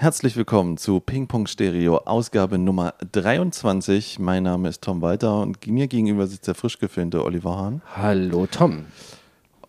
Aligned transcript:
Herzlich 0.00 0.34
willkommen 0.34 0.78
zu 0.78 0.98
Ping 0.98 1.26
Pong 1.26 1.46
Stereo, 1.46 1.98
Ausgabe 1.98 2.56
Nummer 2.56 2.94
23. 3.12 4.18
Mein 4.18 4.44
Name 4.44 4.70
ist 4.70 4.80
Tom 4.82 5.02
Walter 5.02 5.42
und 5.42 5.66
mir 5.66 5.88
gegenüber 5.88 6.26
sitzt 6.26 6.46
der 6.46 6.54
frisch 6.54 6.78
gefilmte 6.78 7.22
Oliver 7.22 7.58
Hahn. 7.58 7.82
Hallo 7.96 8.46
Tom. 8.46 8.86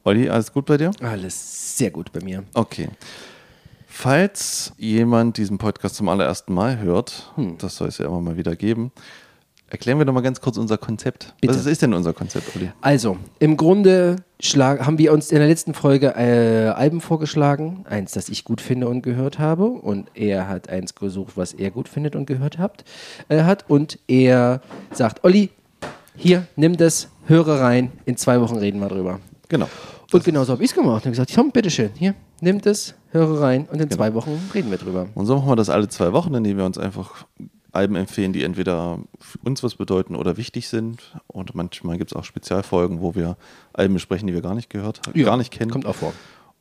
Olli, 0.05 0.29
alles 0.29 0.53
gut 0.53 0.67
bei 0.67 0.77
dir? 0.77 0.91
Alles 1.01 1.77
sehr 1.77 1.91
gut 1.91 2.13
bei 2.13 2.21
mir. 2.23 2.45
Okay. 2.53 2.87
Falls 3.87 4.71
jemand 4.77 5.35
diesen 5.35 5.57
Podcast 5.57 5.95
zum 5.95 6.07
allerersten 6.07 6.53
Mal 6.53 6.79
hört, 6.79 7.33
hm. 7.35 7.57
das 7.57 7.75
soll 7.75 7.89
es 7.89 7.97
ja 7.97 8.05
immer 8.05 8.21
mal 8.21 8.37
wieder 8.37 8.55
geben, 8.55 8.93
Erklären 9.71 9.99
wir 9.99 10.05
doch 10.05 10.13
mal 10.13 10.19
ganz 10.19 10.41
kurz 10.41 10.57
unser 10.57 10.77
Konzept. 10.77 11.33
Bitte. 11.39 11.55
Was 11.55 11.65
ist 11.65 11.81
denn 11.81 11.93
unser 11.93 12.11
Konzept, 12.11 12.53
Olli? 12.57 12.71
Also, 12.81 13.15
im 13.39 13.55
Grunde 13.55 14.17
haben 14.57 14.97
wir 14.97 15.13
uns 15.13 15.31
in 15.31 15.39
der 15.39 15.47
letzten 15.47 15.73
Folge 15.73 16.13
äh, 16.17 16.67
Alben 16.67 16.99
vorgeschlagen. 16.99 17.85
Eins, 17.89 18.11
das 18.11 18.27
ich 18.27 18.43
gut 18.43 18.59
finde 18.59 18.89
und 18.89 19.01
gehört 19.01 19.39
habe. 19.39 19.67
Und 19.67 20.09
er 20.13 20.49
hat 20.49 20.67
eins 20.67 20.93
gesucht, 20.93 21.37
was 21.37 21.53
er 21.53 21.71
gut 21.71 21.87
findet 21.87 22.17
und 22.17 22.25
gehört 22.25 22.59
habt, 22.59 22.83
äh, 23.29 23.43
hat. 23.43 23.63
Und 23.69 23.97
er 24.09 24.59
sagt, 24.91 25.23
Olli, 25.23 25.51
hier, 26.17 26.47
nimm 26.57 26.75
das, 26.75 27.07
höre 27.27 27.61
rein. 27.61 27.93
In 28.03 28.17
zwei 28.17 28.41
Wochen 28.41 28.57
reden 28.57 28.81
wir 28.81 28.89
drüber. 28.89 29.21
Genau. 29.47 29.69
Und 30.11 30.23
genauso 30.25 30.51
habe 30.51 30.63
ich 30.65 30.71
es 30.71 30.75
gemacht. 30.75 30.99
Ich 30.99 31.05
habe 31.05 31.11
gesagt, 31.11 31.31
komm, 31.33 31.51
bitteschön, 31.51 31.91
hier, 31.95 32.13
nimm 32.41 32.59
das, 32.59 32.93
höre 33.11 33.39
rein 33.39 33.67
und 33.71 33.79
in 33.79 33.87
genau. 33.87 33.95
zwei 33.95 34.13
Wochen 34.13 34.37
reden 34.53 34.69
wir 34.69 34.77
drüber. 34.77 35.07
Und 35.15 35.27
so 35.27 35.37
machen 35.37 35.47
wir 35.47 35.55
das 35.55 35.69
alle 35.69 35.87
zwei 35.87 36.11
Wochen, 36.11 36.33
indem 36.33 36.57
wir 36.57 36.65
uns 36.65 36.77
einfach 36.77 37.25
Alben 37.71 37.95
empfehlen, 37.95 38.33
die 38.33 38.43
entweder 38.43 38.99
für 39.19 39.37
uns 39.43 39.63
was 39.63 39.75
bedeuten 39.75 40.15
oder 40.15 40.37
wichtig 40.37 40.67
sind. 40.67 41.13
Und 41.27 41.55
manchmal 41.55 41.97
gibt 41.97 42.11
es 42.11 42.17
auch 42.17 42.23
Spezialfolgen, 42.23 43.01
wo 43.01 43.15
wir 43.15 43.37
Alben 43.73 43.93
besprechen, 43.93 44.27
die 44.27 44.33
wir 44.33 44.41
gar 44.41 44.55
nicht 44.55 44.69
gehört, 44.69 45.01
ja, 45.13 45.25
gar 45.25 45.37
nicht 45.37 45.51
kennen. 45.51 45.71
Kommt 45.71 45.85
auch 45.85 45.95
vor. 45.95 46.13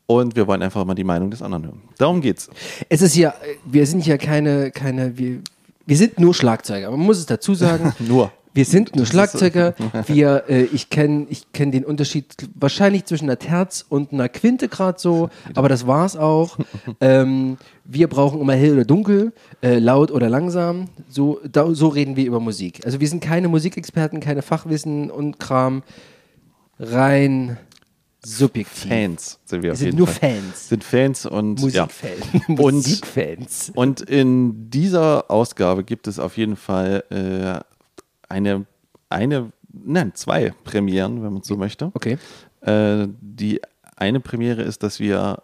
Und 0.06 0.34
wir 0.34 0.46
wollen 0.46 0.62
einfach 0.62 0.84
mal 0.84 0.94
die 0.94 1.04
Meinung 1.04 1.30
des 1.30 1.42
anderen 1.42 1.66
hören. 1.66 1.82
Darum 1.98 2.20
geht's. 2.20 2.50
Es 2.88 3.00
ist 3.00 3.16
ja, 3.16 3.34
wir 3.64 3.86
sind 3.86 4.06
ja 4.06 4.18
keine, 4.18 4.70
keine, 4.72 5.16
wir, 5.16 5.40
wir 5.86 5.96
sind 5.96 6.18
nur 6.18 6.34
Schlagzeuger. 6.34 6.90
Man 6.90 7.00
muss 7.00 7.18
es 7.18 7.26
dazu 7.26 7.54
sagen. 7.54 7.92
nur. 8.00 8.32
Wir 8.52 8.64
sind 8.64 8.96
nur 8.96 9.06
Schlagzeuger. 9.06 9.74
Wir, 10.06 10.44
äh, 10.48 10.62
ich 10.64 10.90
kenne 10.90 11.26
ich 11.30 11.52
kenn 11.52 11.70
den 11.70 11.84
Unterschied 11.84 12.34
wahrscheinlich 12.54 13.04
zwischen 13.04 13.24
einer 13.24 13.38
Terz 13.38 13.84
und 13.88 14.12
einer 14.12 14.28
Quinte 14.28 14.68
gerade 14.68 14.98
so, 14.98 15.30
aber 15.54 15.68
das 15.68 15.86
war's 15.86 16.16
auch. 16.16 16.58
Ähm, 17.00 17.56
wir 17.84 18.08
brauchen 18.08 18.40
immer 18.40 18.54
hell 18.54 18.74
oder 18.74 18.84
dunkel, 18.84 19.32
äh, 19.62 19.78
laut 19.78 20.10
oder 20.10 20.28
langsam. 20.28 20.88
So, 21.08 21.40
da, 21.50 21.72
so 21.74 21.88
reden 21.88 22.16
wir 22.16 22.26
über 22.26 22.40
Musik. 22.40 22.84
Also 22.84 23.00
wir 23.00 23.08
sind 23.08 23.22
keine 23.22 23.48
Musikexperten, 23.48 24.20
keine 24.20 24.42
Fachwissen 24.42 25.10
und 25.10 25.38
Kram. 25.38 25.82
Rein 26.78 27.58
subjektiv. 28.24 28.88
Fans 28.88 29.38
sind 29.44 29.62
wir, 29.62 29.70
wir 29.70 29.76
sind 29.76 29.96
nur 29.96 30.06
Fall. 30.06 30.30
Fans. 30.30 30.68
Sind 30.68 30.84
Fans 30.84 31.26
und 31.26 31.60
Musikfans. 31.60 32.26
Ja. 32.48 32.54
Musikfans. 32.54 33.72
Und 33.74 34.00
in 34.02 34.70
dieser 34.70 35.30
Ausgabe 35.30 35.84
gibt 35.84 36.06
es 36.06 36.18
auf 36.18 36.36
jeden 36.36 36.56
Fall 36.56 37.04
äh, 37.10 37.64
eine, 38.30 38.66
eine, 39.08 39.52
nein, 39.72 40.14
zwei 40.14 40.54
Premieren, 40.64 41.22
wenn 41.22 41.34
man 41.34 41.42
so 41.42 41.56
möchte. 41.56 41.90
Okay. 41.94 42.18
Äh, 42.62 43.08
die 43.20 43.60
eine 43.96 44.20
Premiere 44.20 44.62
ist, 44.62 44.82
dass 44.82 45.00
wir 45.00 45.42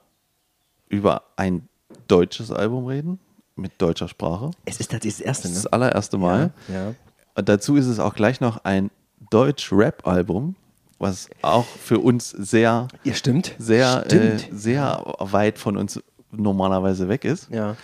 über 0.88 1.22
ein 1.36 1.68
deutsches 2.08 2.50
Album 2.50 2.86
reden, 2.86 3.18
mit 3.56 3.72
deutscher 3.78 4.08
Sprache. 4.08 4.50
Es 4.64 4.80
ist 4.80 4.90
tatsächlich 4.90 5.18
das 5.18 5.26
erste, 5.26 5.48
ne? 5.48 5.54
Das 5.54 5.66
allererste 5.66 6.18
Mal. 6.18 6.52
Ja, 6.68 6.92
ja. 7.36 7.42
Dazu 7.42 7.76
ist 7.76 7.86
es 7.86 7.98
auch 7.98 8.14
gleich 8.14 8.40
noch 8.40 8.64
ein 8.64 8.90
Deutsch-Rap-Album, 9.30 10.56
was 10.98 11.28
auch 11.42 11.66
für 11.66 11.98
uns 11.98 12.30
sehr, 12.30 12.88
ja, 13.04 13.14
stimmt. 13.14 13.54
Sehr, 13.58 14.04
stimmt. 14.06 14.50
Äh, 14.50 14.54
sehr 14.54 15.02
weit 15.18 15.58
von 15.58 15.76
uns 15.76 16.02
normalerweise 16.30 17.08
weg 17.08 17.24
ist. 17.24 17.50
Ja. 17.50 17.76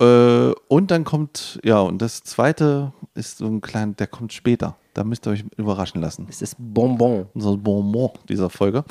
Äh, 0.00 0.52
und 0.68 0.90
dann 0.90 1.04
kommt, 1.04 1.58
ja, 1.64 1.80
und 1.80 2.00
das 2.00 2.22
zweite 2.22 2.92
ist 3.14 3.38
so 3.38 3.46
ein 3.46 3.60
kleiner, 3.60 3.92
der 3.92 4.06
kommt 4.06 4.32
später. 4.32 4.76
Da 4.94 5.04
müsst 5.04 5.26
ihr 5.26 5.30
euch 5.30 5.44
überraschen 5.56 6.00
lassen. 6.00 6.26
Das 6.26 6.42
ist 6.42 6.56
Bonbon. 6.58 7.26
Unser 7.34 7.56
Bonbon 7.56 8.10
dieser 8.28 8.50
Folge. 8.50 8.84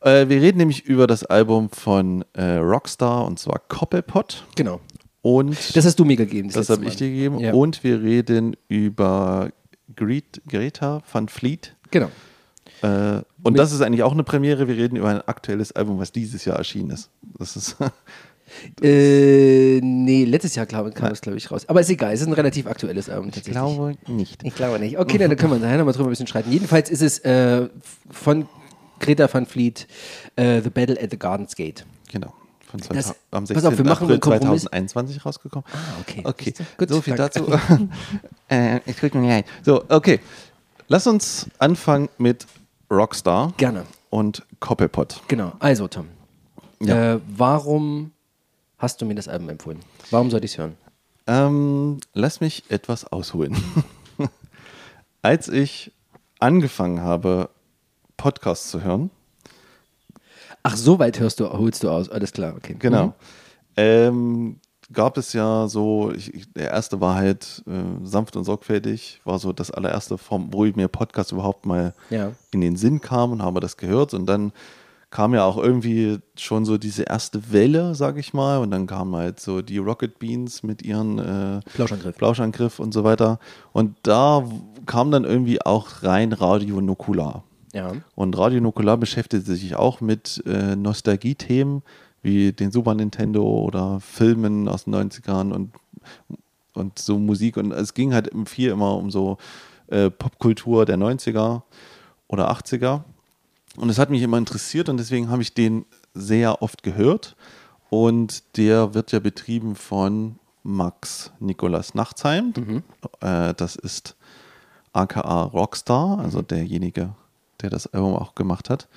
Äh, 0.00 0.28
wir 0.28 0.40
reden 0.40 0.58
nämlich 0.58 0.84
über 0.84 1.06
das 1.06 1.24
Album 1.24 1.70
von 1.70 2.24
äh, 2.34 2.56
Rockstar 2.56 3.26
und 3.26 3.38
zwar 3.38 3.60
Koppelpot. 3.68 4.44
Genau. 4.56 4.80
Und 5.22 5.76
das 5.76 5.84
hast 5.84 5.98
du 5.98 6.04
mir 6.04 6.16
gegeben. 6.16 6.48
Das, 6.48 6.66
das 6.66 6.76
habe 6.76 6.86
ich 6.86 6.96
dir 6.96 7.08
gegeben. 7.08 7.38
Ja. 7.40 7.52
Und 7.52 7.82
wir 7.84 8.00
reden 8.00 8.56
über 8.68 9.50
Gret 9.96 10.40
Greta 10.46 11.02
van 11.10 11.28
Fleet. 11.28 11.74
Genau. 11.90 12.10
Äh, 12.82 13.22
und 13.42 13.52
Mit 13.52 13.58
das 13.58 13.72
ist 13.72 13.80
eigentlich 13.80 14.02
auch 14.02 14.12
eine 14.12 14.22
Premiere. 14.22 14.68
Wir 14.68 14.76
reden 14.76 14.96
über 14.96 15.08
ein 15.08 15.20
aktuelles 15.22 15.72
Album, 15.72 15.98
was 15.98 16.12
dieses 16.12 16.44
Jahr 16.44 16.56
erschienen 16.56 16.90
ist. 16.90 17.10
Das 17.38 17.56
ist 17.56 17.76
Äh, 18.82 19.80
nee, 19.82 20.24
letztes 20.24 20.54
Jahr 20.54 20.66
glaub, 20.66 20.94
kam 20.94 21.12
es, 21.12 21.20
glaube 21.20 21.38
ich, 21.38 21.50
raus. 21.50 21.68
Aber 21.68 21.80
ist 21.80 21.90
egal, 21.90 22.12
es 22.12 22.20
ist 22.20 22.26
ein 22.26 22.32
relativ 22.32 22.66
aktuelles 22.66 23.08
Album. 23.08 23.30
Ich 23.34 23.42
glaube 23.44 23.96
nicht. 24.06 24.42
Ich 24.44 24.54
glaube 24.54 24.78
nicht. 24.78 24.98
Okay, 24.98 25.18
dann 25.18 25.34
können 25.36 25.52
wir 25.52 25.58
nachher 25.58 25.78
nochmal 25.78 25.94
drüber 25.94 26.08
ein 26.08 26.10
bisschen 26.10 26.26
streiten. 26.26 26.50
Jedenfalls 26.50 26.90
ist 26.90 27.02
es 27.02 27.18
äh, 27.20 27.68
von 28.10 28.48
Greta 29.00 29.32
van 29.32 29.46
Fleet 29.46 29.86
äh, 30.36 30.60
The 30.60 30.70
Battle 30.70 31.00
at 31.00 31.10
the 31.10 31.18
Gardens 31.18 31.54
Gate. 31.54 31.84
Genau. 32.10 32.32
Von 32.70 32.82
2000, 32.82 32.96
das, 32.96 33.16
am 33.30 33.46
16. 33.46 33.54
Pass 33.54 33.72
auf, 33.72 33.78
wir 33.78 33.84
machen 33.84 34.04
April 34.04 34.20
2021 34.20 35.24
rausgekommen. 35.24 35.64
Ah, 35.72 36.00
okay. 36.00 36.22
Okay, 36.24 36.54
Gut, 36.76 36.88
so 36.90 37.00
viel 37.00 37.14
dazu. 37.14 37.46
äh, 38.50 38.80
ich 38.84 38.96
krieg 38.96 39.14
mir 39.14 39.44
So, 39.62 39.84
okay. 39.88 40.20
Lass 40.88 41.06
uns 41.06 41.46
anfangen 41.58 42.08
mit 42.18 42.46
Rockstar. 42.90 43.54
Gerne. 43.56 43.84
Und 44.10 44.46
Koppelpot. 44.60 45.22
Genau. 45.28 45.52
Also, 45.60 45.88
Tom. 45.88 46.08
Ja. 46.80 47.14
Äh, 47.14 47.20
warum 47.26 48.12
hast 48.78 49.00
du 49.00 49.06
mir 49.06 49.14
das 49.14 49.28
Album 49.28 49.48
empfohlen? 49.50 49.80
Warum 50.10 50.30
sollte 50.30 50.46
ich 50.46 50.52
es 50.52 50.58
hören? 50.58 50.76
Ähm, 51.26 52.00
lass 52.14 52.40
mich 52.40 52.64
etwas 52.70 53.04
ausholen. 53.04 53.56
Als 55.22 55.48
ich 55.48 55.92
angefangen 56.38 57.02
habe, 57.02 57.50
Podcasts 58.16 58.70
zu 58.70 58.82
hören. 58.82 59.10
Ach, 60.62 60.76
so 60.76 60.98
weit 60.98 61.20
hörst 61.20 61.40
du, 61.40 61.50
holst 61.50 61.82
du 61.82 61.90
aus. 61.90 62.08
Alles 62.08 62.32
klar, 62.32 62.54
okay. 62.56 62.76
Genau. 62.78 63.06
Mhm. 63.06 63.12
Ähm, 63.76 64.60
gab 64.92 65.18
es 65.18 65.32
ja 65.32 65.68
so, 65.68 66.12
ich, 66.12 66.52
der 66.54 66.70
erste 66.70 67.00
war 67.00 67.14
halt 67.14 67.62
äh, 67.66 68.06
sanft 68.06 68.36
und 68.36 68.44
sorgfältig, 68.44 69.20
war 69.24 69.38
so 69.38 69.52
das 69.52 69.70
allererste, 69.70 70.18
Form, 70.18 70.52
wo 70.52 70.64
ich 70.64 70.76
mir 70.76 70.88
Podcast 70.88 71.32
überhaupt 71.32 71.66
mal 71.66 71.94
ja. 72.10 72.32
in 72.52 72.60
den 72.60 72.76
Sinn 72.76 73.00
kam 73.00 73.32
und 73.32 73.42
habe 73.42 73.60
das 73.60 73.76
gehört. 73.76 74.14
Und 74.14 74.26
dann 74.26 74.52
kam 75.10 75.34
ja 75.34 75.44
auch 75.44 75.56
irgendwie 75.56 76.18
schon 76.36 76.64
so 76.64 76.76
diese 76.76 77.04
erste 77.04 77.52
Welle, 77.52 77.94
sag 77.94 78.18
ich 78.18 78.34
mal, 78.34 78.58
und 78.58 78.70
dann 78.70 78.86
kamen 78.86 79.16
halt 79.16 79.40
so 79.40 79.62
die 79.62 79.78
Rocket 79.78 80.18
Beans 80.18 80.62
mit 80.62 80.82
ihren 80.82 81.18
äh, 81.18 81.60
Plauschangriff. 81.74 82.16
Plauschangriff 82.16 82.78
und 82.78 82.92
so 82.92 83.04
weiter. 83.04 83.38
Und 83.72 83.96
da 84.02 84.44
kam 84.86 85.10
dann 85.10 85.24
irgendwie 85.24 85.62
auch 85.62 86.02
rein 86.02 86.32
Radio 86.32 86.80
Nukular. 86.80 87.44
Ja. 87.72 87.92
Und 88.14 88.36
Radio 88.36 88.60
Nukular 88.60 88.96
beschäftigt 88.96 89.46
sich 89.46 89.76
auch 89.76 90.00
mit 90.00 90.42
äh, 90.46 90.76
Nostalgie-Themen 90.76 91.82
wie 92.22 92.52
den 92.52 92.70
Super 92.70 92.94
Nintendo 92.94 93.44
oder 93.44 94.00
Filmen 94.00 94.68
aus 94.68 94.84
den 94.84 94.94
90ern 94.94 95.52
und, 95.52 95.72
und 96.74 96.98
so 96.98 97.18
Musik. 97.18 97.56
Und 97.56 97.72
es 97.72 97.94
ging 97.94 98.12
halt 98.12 98.30
viel 98.46 98.70
immer 98.70 98.96
um 98.96 99.10
so 99.10 99.38
äh, 99.86 100.10
Popkultur 100.10 100.84
der 100.84 100.98
90er 100.98 101.62
oder 102.26 102.50
80er. 102.50 103.02
Und 103.78 103.90
es 103.90 103.98
hat 103.98 104.10
mich 104.10 104.22
immer 104.22 104.38
interessiert 104.38 104.88
und 104.88 104.96
deswegen 104.96 105.30
habe 105.30 105.42
ich 105.42 105.54
den 105.54 105.86
sehr 106.14 106.62
oft 106.62 106.82
gehört. 106.82 107.36
Und 107.90 108.56
der 108.56 108.92
wird 108.94 109.12
ja 109.12 109.20
betrieben 109.20 109.74
von 109.74 110.38
Max 110.62 111.32
Nikolas 111.38 111.94
Nachtsheim. 111.94 112.52
Mhm. 112.56 112.82
Äh, 113.20 113.54
das 113.54 113.76
ist 113.76 114.16
aka 114.92 115.42
Rockstar, 115.42 116.18
also 116.18 116.42
derjenige, 116.42 117.14
der 117.62 117.70
das 117.70 117.86
Album 117.86 118.14
auch 118.14 118.34
gemacht 118.34 118.68
hat. 118.68 118.88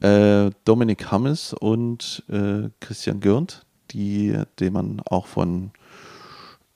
Äh, 0.00 0.50
Dominik 0.64 1.10
Hammes 1.10 1.54
und 1.54 2.24
äh, 2.28 2.68
Christian 2.80 3.20
Gürnt, 3.20 3.66
die, 3.90 4.36
den 4.58 4.72
man 4.72 5.00
auch 5.08 5.26
von 5.26 5.70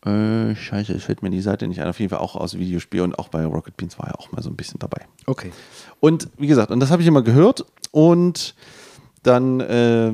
äh, 0.04 0.56
scheiße, 0.56 0.92
es 0.94 1.04
fällt 1.04 1.22
mir 1.22 1.30
die 1.30 1.40
Seite 1.40 1.68
nicht 1.68 1.80
ein. 1.80 1.88
Auf 1.88 2.00
jeden 2.00 2.10
Fall 2.10 2.18
auch 2.18 2.34
aus 2.34 2.58
Videospiel 2.58 3.02
und 3.02 3.18
auch 3.18 3.28
bei 3.28 3.44
Rocket 3.44 3.76
Beans 3.76 3.98
war 3.98 4.08
er 4.08 4.18
auch 4.18 4.32
mal 4.32 4.42
so 4.42 4.50
ein 4.50 4.56
bisschen 4.56 4.80
dabei. 4.80 5.06
Okay. 5.26 5.52
Und 6.00 6.28
wie 6.38 6.48
gesagt, 6.48 6.70
und 6.70 6.80
das 6.80 6.90
habe 6.90 7.02
ich 7.02 7.08
immer 7.08 7.22
gehört 7.22 7.64
und 7.92 8.54
dann 9.22 9.60
äh, 9.60 10.12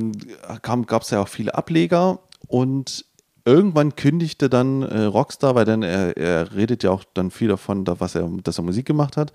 gab 0.63 1.03
es 1.03 1.11
ja 1.11 1.23
auch 1.23 1.29
viele 1.29 1.55
Ableger 1.55 2.19
und 2.49 3.07
irgendwann 3.47 3.97
kündigte 3.97 4.51
dann 4.51 4.83
äh, 4.83 5.05
Rockstar, 5.05 5.55
weil 5.55 5.65
dann 5.65 5.83
er, 5.83 6.17
er, 6.19 6.55
redet 6.55 6.83
ja 6.83 6.91
auch 6.91 7.05
dann 7.15 7.31
viel 7.31 7.49
davon, 7.49 7.87
da, 7.87 7.99
was 7.99 8.15
er, 8.15 8.29
dass 8.43 8.59
er 8.59 8.65
Musik 8.65 8.85
gemacht 8.85 9.17
hat. 9.17 9.33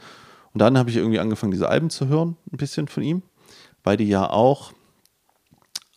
Und 0.54 0.60
dann 0.60 0.78
habe 0.78 0.92
ich 0.92 0.98
irgendwie 0.98 1.20
angefangen, 1.20 1.52
diese 1.52 1.68
Alben 1.68 1.90
zu 1.90 2.08
hören, 2.08 2.38
ein 2.52 2.58
bisschen 2.58 2.88
von 2.88 3.02
ihm, 3.02 3.24
weil 3.84 3.98
die 3.98 4.08
ja 4.08 4.30
auch, 4.30 4.72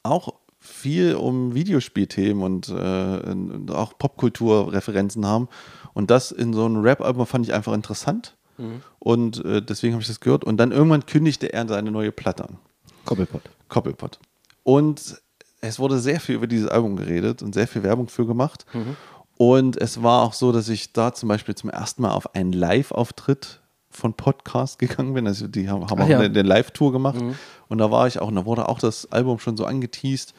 auch 0.03 0.33
viel 0.77 1.15
um 1.15 1.55
Videospielthemen 1.55 2.43
und 2.43 2.69
äh, 2.69 3.73
auch 3.73 3.97
Popkulturreferenzen 3.99 5.27
haben. 5.27 5.49
Und 5.95 6.11
das 6.11 6.31
in 6.31 6.53
so 6.53 6.67
einem 6.67 6.83
Rap-Album 6.83 7.27
fand 7.27 7.47
ich 7.47 7.55
einfach 7.55 7.73
interessant. 7.73 8.37
Mhm. 8.59 8.83
Und 8.99 9.45
äh, 9.45 9.63
deswegen 9.63 9.95
habe 9.95 10.03
ich 10.03 10.09
das 10.09 10.21
gehört. 10.21 10.45
Und 10.45 10.59
dann 10.59 10.73
irgendwann 10.73 11.07
kündigte 11.07 11.53
er 11.53 11.67
seine 11.67 11.91
neue 11.91 12.13
Platte 12.13 12.45
an. 12.45 12.59
Koppelpot. 13.05 13.43
Koppelpot. 13.69 14.19
Und 14.63 15.21
es 15.61 15.79
wurde 15.79 15.99
sehr 15.99 16.21
viel 16.21 16.35
über 16.35 16.47
dieses 16.47 16.69
Album 16.69 16.97
geredet 16.97 17.43
und 17.43 17.55
sehr 17.55 17.67
viel 17.67 17.83
Werbung 17.83 18.09
für 18.09 18.27
gemacht. 18.27 18.67
Und 19.39 19.77
es 19.77 20.03
war 20.03 20.23
auch 20.23 20.33
so, 20.33 20.53
dass 20.53 20.69
ich 20.69 20.93
da 20.93 21.13
zum 21.15 21.29
Beispiel 21.29 21.55
zum 21.55 21.71
ersten 21.71 22.03
Mal 22.03 22.11
auf 22.11 22.35
einen 22.35 22.53
Live-Auftritt 22.53 23.61
von 23.91 24.15
Podcast 24.15 24.79
gegangen 24.79 25.15
bin. 25.15 25.27
Also 25.27 25.49
die 25.49 25.69
haben, 25.69 25.89
haben 25.89 26.01
Ach 26.01 26.05
auch 26.05 26.09
ja. 26.09 26.19
eine, 26.19 26.27
eine 26.27 26.43
Live-Tour 26.43 26.93
gemacht. 26.93 27.21
Und 27.69 27.79
da 27.79 27.91
war 27.91 28.07
ich 28.07 28.21
auch, 28.21 28.29
und 28.29 28.37
da 28.37 28.45
wurde 28.45 28.69
auch 28.69 28.79
das 28.79 29.11
Album 29.11 29.39
schon 29.39 29.57
so 29.57 29.65
angeteased. 29.65 30.35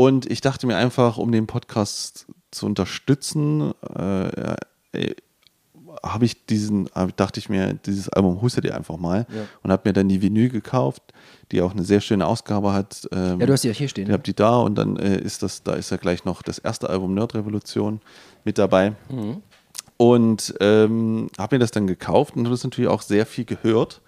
Und 0.00 0.30
ich 0.30 0.40
dachte 0.40 0.68
mir 0.68 0.76
einfach, 0.76 1.18
um 1.18 1.32
den 1.32 1.48
Podcast 1.48 2.26
zu 2.52 2.66
unterstützen, 2.66 3.72
äh, 3.98 4.28
äh, 4.92 5.14
habe 6.04 6.24
ich 6.24 6.46
diesen, 6.46 6.88
dachte 7.16 7.40
ich 7.40 7.48
mir, 7.48 7.74
dieses 7.74 8.08
Album 8.08 8.40
hustet 8.40 8.64
ihr 8.64 8.76
einfach 8.76 8.96
mal 8.96 9.26
Ja. 9.28 9.42
und 9.64 9.72
habe 9.72 9.88
mir 9.88 9.92
dann 9.92 10.08
die 10.08 10.22
Vinyl 10.22 10.50
gekauft, 10.50 11.02
die 11.50 11.60
auch 11.62 11.72
eine 11.72 11.82
sehr 11.82 12.00
schöne 12.00 12.26
Ausgabe 12.26 12.72
hat. 12.72 13.08
Ähm, 13.10 13.40
Ja, 13.40 13.46
du 13.46 13.52
hast 13.52 13.64
die 13.64 13.70
auch 13.72 13.74
hier 13.74 13.88
stehen. 13.88 14.06
ich 14.06 14.12
habe 14.12 14.22
die 14.22 14.34
da 14.36 14.58
und 14.58 14.76
dann 14.76 14.96
äh, 14.98 15.18
ist 15.20 15.42
das, 15.42 15.64
da 15.64 15.72
ist 15.74 15.90
ja 15.90 15.96
gleich 15.96 16.24
noch 16.24 16.42
das 16.42 16.58
erste 16.60 16.88
Album 16.88 17.14
Nerd 17.14 17.34
Revolution 17.34 18.00
mit 18.44 18.56
dabei. 18.56 18.92
Und 19.96 20.54
ähm, 20.60 21.28
habe 21.36 21.56
mir 21.56 21.60
das 21.60 21.72
dann 21.72 21.88
gekauft 21.88 22.36
und 22.36 22.44
habe 22.44 22.54
das 22.54 22.62
natürlich 22.62 22.88
auch 22.88 23.02
sehr 23.02 23.26
viel 23.26 23.44
gehört 23.46 24.00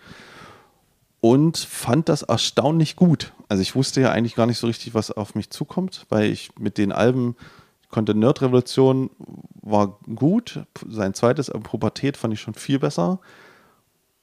und 1.21 1.59
fand 1.59 2.09
das 2.09 2.23
erstaunlich 2.23 2.97
gut. 2.97 3.33
Also 3.49 3.63
ich 3.63 3.75
wusste 3.75 4.01
ja 4.01 4.11
eigentlich 4.11 4.35
gar 4.35 4.47
nicht 4.47 4.59
so 4.59 4.67
richtig, 4.67 4.95
was 4.95 5.11
auf 5.11 5.35
mich 5.35 5.51
zukommt, 5.51 6.07
weil 6.09 6.31
ich 6.31 6.51
mit 6.59 6.79
den 6.79 6.93
Alben 6.93 7.37
konnte 7.91 8.15
Nerd 8.15 8.41
Revolution 8.41 9.11
war 9.63 9.99
gut, 10.15 10.61
sein 10.89 11.13
zweites 11.13 11.51
Album 11.51 11.65
Pubertät 11.65 12.17
fand 12.17 12.33
ich 12.33 12.41
schon 12.41 12.55
viel 12.55 12.79
besser. 12.79 13.21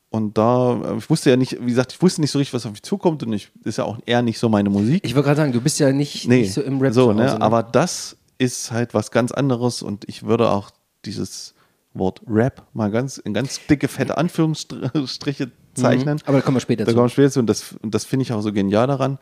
Und 0.09 0.37
da, 0.37 0.81
äh, 0.81 0.97
ich 0.97 1.09
wusste 1.09 1.29
ja 1.29 1.35
nicht, 1.35 1.57
wie 1.59 1.69
gesagt, 1.69 1.91
ich 1.91 2.01
wusste 2.01 2.21
nicht 2.21 2.31
so 2.31 2.39
richtig, 2.39 2.53
was 2.53 2.65
auf 2.65 2.71
mich 2.71 2.83
zukommt 2.83 3.23
und 3.23 3.33
ich 3.33 3.51
ist 3.65 3.77
ja 3.77 3.83
auch 3.83 3.99
eher 4.05 4.21
nicht 4.21 4.39
so 4.39 4.47
meine 4.49 4.69
Musik. 4.69 5.03
Ich 5.03 5.15
wollte 5.15 5.27
gerade 5.27 5.37
sagen, 5.37 5.51
du 5.51 5.61
bist 5.61 5.79
ja 5.79 5.91
nicht, 5.91 6.27
Nee, 6.27 6.41
nicht 6.41 6.53
so 6.53 6.61
im 6.61 6.79
Rap 6.79 6.93
so, 6.93 7.09
Hause, 7.09 7.15
ne? 7.15 7.41
aber 7.41 7.61
das 7.61 8.15
ist 8.37 8.71
halt 8.71 8.93
was 8.93 9.11
ganz 9.11 9.31
anderes 9.31 9.81
und 9.81 10.07
ich 10.07 10.23
würde 10.23 10.49
auch 10.49 10.71
dieses 11.03 11.53
Wort 11.93 12.21
Rap 12.27 12.65
mal 12.73 12.89
ganz 12.89 13.17
in 13.17 13.33
ganz 13.33 13.59
dicke, 13.67 13.87
fette 13.87 14.17
Anführungsstriche 14.17 15.51
zeichnen. 15.81 16.19
Aber 16.25 16.37
da 16.37 16.41
kommen 16.43 16.57
wir 16.57 16.61
später 16.61 16.85
Da 16.85 16.91
zu. 16.91 16.95
kommen 16.95 17.05
wir 17.05 17.09
später 17.11 17.31
zu 17.31 17.39
und 17.39 17.47
das, 17.47 17.75
und 17.81 17.93
das 17.95 18.05
finde 18.05 18.23
ich 18.23 18.33
auch 18.33 18.41
so 18.41 18.51
genial 18.51 18.87
daran. 18.87 19.17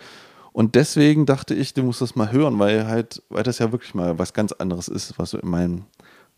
Und 0.54 0.76
deswegen 0.76 1.26
dachte 1.26 1.54
ich, 1.54 1.74
du 1.74 1.84
musst 1.84 2.02
das 2.02 2.16
mal 2.16 2.32
hören, 2.32 2.58
weil 2.60 2.88
halt, 2.88 3.22
weil 3.30 3.44
das 3.44 3.60
ja 3.60 3.72
wirklich 3.72 3.94
mal 3.94 4.18
was 4.18 4.34
ganz 4.34 4.52
anderes 4.54 4.88
ist, 4.88 5.14
was 5.20 5.32
so 5.32 5.38
in 5.38 5.50
meinem 5.50 5.82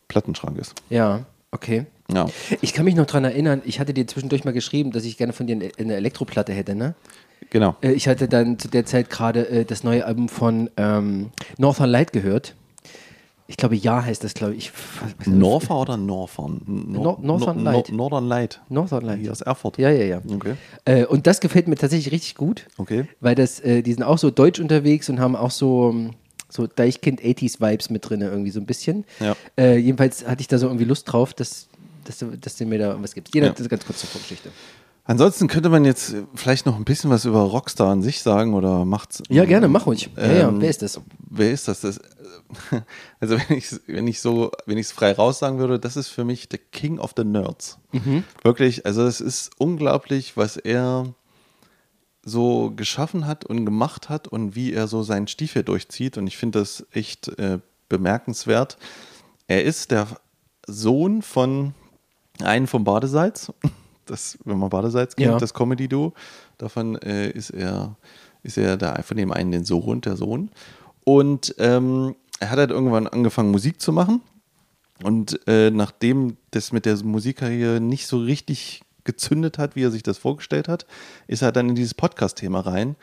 Plattenschrank 0.08 0.58
ist. 0.58 0.74
Ja, 0.90 1.26
okay. 1.52 1.86
Ja. 2.12 2.26
Ich 2.62 2.74
kann 2.74 2.86
mich 2.86 2.96
noch 2.96 3.06
daran 3.06 3.26
erinnern, 3.26 3.62
ich 3.66 3.80
hatte 3.80 3.94
dir 3.94 4.08
zwischendurch 4.08 4.44
mal 4.46 4.54
geschrieben, 4.54 4.92
dass 4.92 5.04
ich 5.06 5.18
gerne 5.18 5.34
von 5.34 5.46
dir 5.46 5.56
eine- 5.58 5.72
eine 5.78 5.96
Elektroplatte 5.96 6.54
hätte, 6.54 6.74
ne? 6.74 6.96
Genau. 7.50 7.76
Äh, 7.82 7.92
Ich 7.92 8.08
hatte 8.08 8.28
dann 8.28 8.58
zu 8.58 8.68
der 8.70 8.86
Zeit 8.86 9.10
gerade 9.10 9.48
äh, 9.50 9.66
das 9.66 9.84
neue 9.84 10.06
Album 10.06 10.30
von 10.30 10.70
ähm, 10.78 11.30
Northern 11.58 11.90
Light 11.90 12.12
gehört. 12.14 12.56
Ich 13.50 13.56
glaube, 13.56 13.76
Ja 13.76 14.04
heißt 14.04 14.24
das, 14.24 14.34
glaube 14.34 14.56
ich. 14.56 14.72
Norther 15.26 15.76
oder 15.80 15.96
Northern? 15.98 16.62
Nor- 16.66 17.18
Northern 17.22 17.64
Light. 17.64 17.90
Northern 17.92 18.28
Light. 18.28 18.62
Northern 18.70 19.06
Light. 19.06 19.20
Hier 19.20 19.32
aus 19.32 19.42
Erfurt. 19.42 19.78
Ja, 19.78 19.90
ja, 19.90 20.04
ja. 20.04 20.22
Okay. 20.34 20.56
Äh, 20.86 21.06
und 21.06 21.28
das 21.28 21.40
gefällt 21.40 21.68
mir 21.70 21.76
tatsächlich 21.76 22.12
richtig 22.14 22.36
gut. 22.36 22.68
Okay. 22.78 23.06
Weil 23.22 23.36
das, 23.36 23.60
äh, 23.62 23.82
die 23.84 23.94
sind 23.94 24.04
auch 24.04 24.18
so 24.18 24.32
deutsch 24.32 24.60
unterwegs 24.60 25.10
und 25.10 25.20
haben 25.20 25.36
auch 25.38 25.52
so, 25.52 25.92
ähm, 25.94 26.12
so 26.50 26.68
Deichkind 26.68 27.22
80s 27.22 27.62
Vibes 27.62 27.90
mit 27.90 28.10
drin, 28.10 28.22
irgendwie 28.22 28.52
so 28.52 28.60
ein 28.60 28.66
bisschen. 28.66 29.06
Ja. 29.22 29.36
Äh, 29.58 29.78
jedenfalls 29.78 30.28
hatte 30.28 30.42
ich 30.42 30.48
da 30.48 30.58
so 30.58 30.68
irgendwie 30.68 30.86
Lust 30.86 31.12
drauf, 31.12 31.34
dass, 31.34 31.68
dass, 32.04 32.24
dass 32.42 32.56
du 32.58 32.66
mir 32.66 32.80
da 32.80 33.02
was 33.02 33.14
gibst. 33.14 33.34
Jeder 33.34 33.48
Ja. 33.48 33.68
ganz 33.68 33.86
kurz 33.86 34.00
zur 34.00 34.10
Vorgeschichte. 34.10 34.50
Ansonsten 35.08 35.48
könnte 35.48 35.70
man 35.70 35.86
jetzt 35.86 36.16
vielleicht 36.36 36.66
noch 36.66 36.76
ein 36.76 36.84
bisschen 36.84 37.10
was 37.10 37.24
über 37.24 37.40
Rockstar 37.40 37.90
an 37.90 38.02
sich 38.02 38.22
sagen 38.22 38.54
oder 38.54 38.84
macht's. 38.84 39.24
Ja, 39.30 39.46
gerne, 39.46 39.70
mach 39.70 39.86
ruhig. 39.86 40.10
Ja, 40.18 40.34
ja, 40.34 40.48
Ähm, 40.50 40.60
wer 40.60 40.70
ist 40.70 40.82
das? 40.82 41.00
Wer 41.30 41.52
ist 41.52 41.68
das? 41.70 41.80
das 41.82 42.00
also 43.20 43.38
wenn 43.38 43.58
ich 43.58 43.68
wenn 43.88 44.08
ich 44.08 44.20
so 44.20 44.52
wenn 44.66 44.78
ich 44.78 44.88
es 44.88 44.92
frei 44.92 45.14
raus 45.14 45.40
sagen 45.40 45.60
würde, 45.60 45.80
das 45.80 45.96
ist 45.96 46.10
für 46.10 46.26
mich 46.26 46.50
der 46.50 46.60
King 46.60 47.00
of 47.00 47.14
the 47.16 47.24
Nerds. 47.24 47.80
Mhm. 47.94 48.26
Wirklich, 48.44 48.86
also 48.86 49.04
es 49.06 49.22
ist 49.22 49.52
unglaublich, 49.58 50.36
was 50.36 50.58
er 50.58 51.14
so 52.24 52.74
geschaffen 52.76 53.26
hat 53.26 53.46
und 53.46 53.66
gemacht 53.66 54.10
hat 54.10 54.28
und 54.28 54.56
wie 54.56 54.74
er 54.74 54.88
so 54.88 55.04
seinen 55.04 55.28
Stiefel 55.28 55.64
durchzieht 55.64 56.18
und 56.18 56.28
ich 56.28 56.36
finde 56.38 56.60
das 56.60 56.86
echt 56.92 57.30
äh, 57.40 57.60
bemerkenswert. 57.88 58.78
Er 59.48 59.64
ist 59.64 59.92
der 59.92 60.08
Sohn 60.68 61.22
von 61.22 61.74
einem 62.42 62.68
vom 62.68 62.84
Badesalz, 62.84 63.54
das, 64.10 64.38
wenn 64.46 64.58
man 64.58 64.70
Badesalz 64.70 65.16
kennt, 65.16 65.32
Ja. 65.32 65.38
das 65.38 65.54
Comedy-Duo. 65.54 66.14
Davon 66.58 66.96
äh, 66.98 67.30
ist 67.30 67.50
er, 67.52 67.96
ist 68.44 68.58
er 68.58 68.78
da 68.78 69.02
von 69.04 69.18
dem 69.18 69.32
einen 69.32 69.52
den 69.52 69.66
Sohn, 69.66 70.02
der 70.02 70.16
Sohn. 70.18 70.50
Und 71.04 71.56
ähm, 71.60 72.16
er 72.40 72.50
hat 72.52 72.60
halt 72.60 72.72
irgendwann 72.72 73.08
angefangen, 73.08 73.52
Musik 73.52 73.80
zu 73.82 73.92
machen. 73.94 74.22
Und 75.04 75.40
äh, 75.48 75.70
nachdem 75.70 76.38
das 76.52 76.72
mit 76.72 76.86
der 76.86 76.98
Musikkarriere 77.04 77.80
nicht 77.80 78.08
so 78.08 78.18
richtig 78.18 78.82
gezündet 79.04 79.58
hat, 79.58 79.76
wie 79.76 79.84
er 79.84 79.92
sich 79.92 80.04
das 80.04 80.18
vorgestellt 80.18 80.68
hat, 80.68 80.86
ist 81.28 81.42
er 81.44 81.52
dann 81.52 81.70
in 81.70 81.76
dieses 81.76 81.94
Podcast-Thema 81.94 82.60
rein 82.62 82.96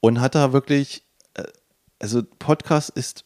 und 0.00 0.20
hat 0.20 0.34
da 0.34 0.52
wirklich, 0.52 1.04
äh, 1.34 1.44
also 2.00 2.22
Podcast 2.38 2.90
ist 2.90 3.24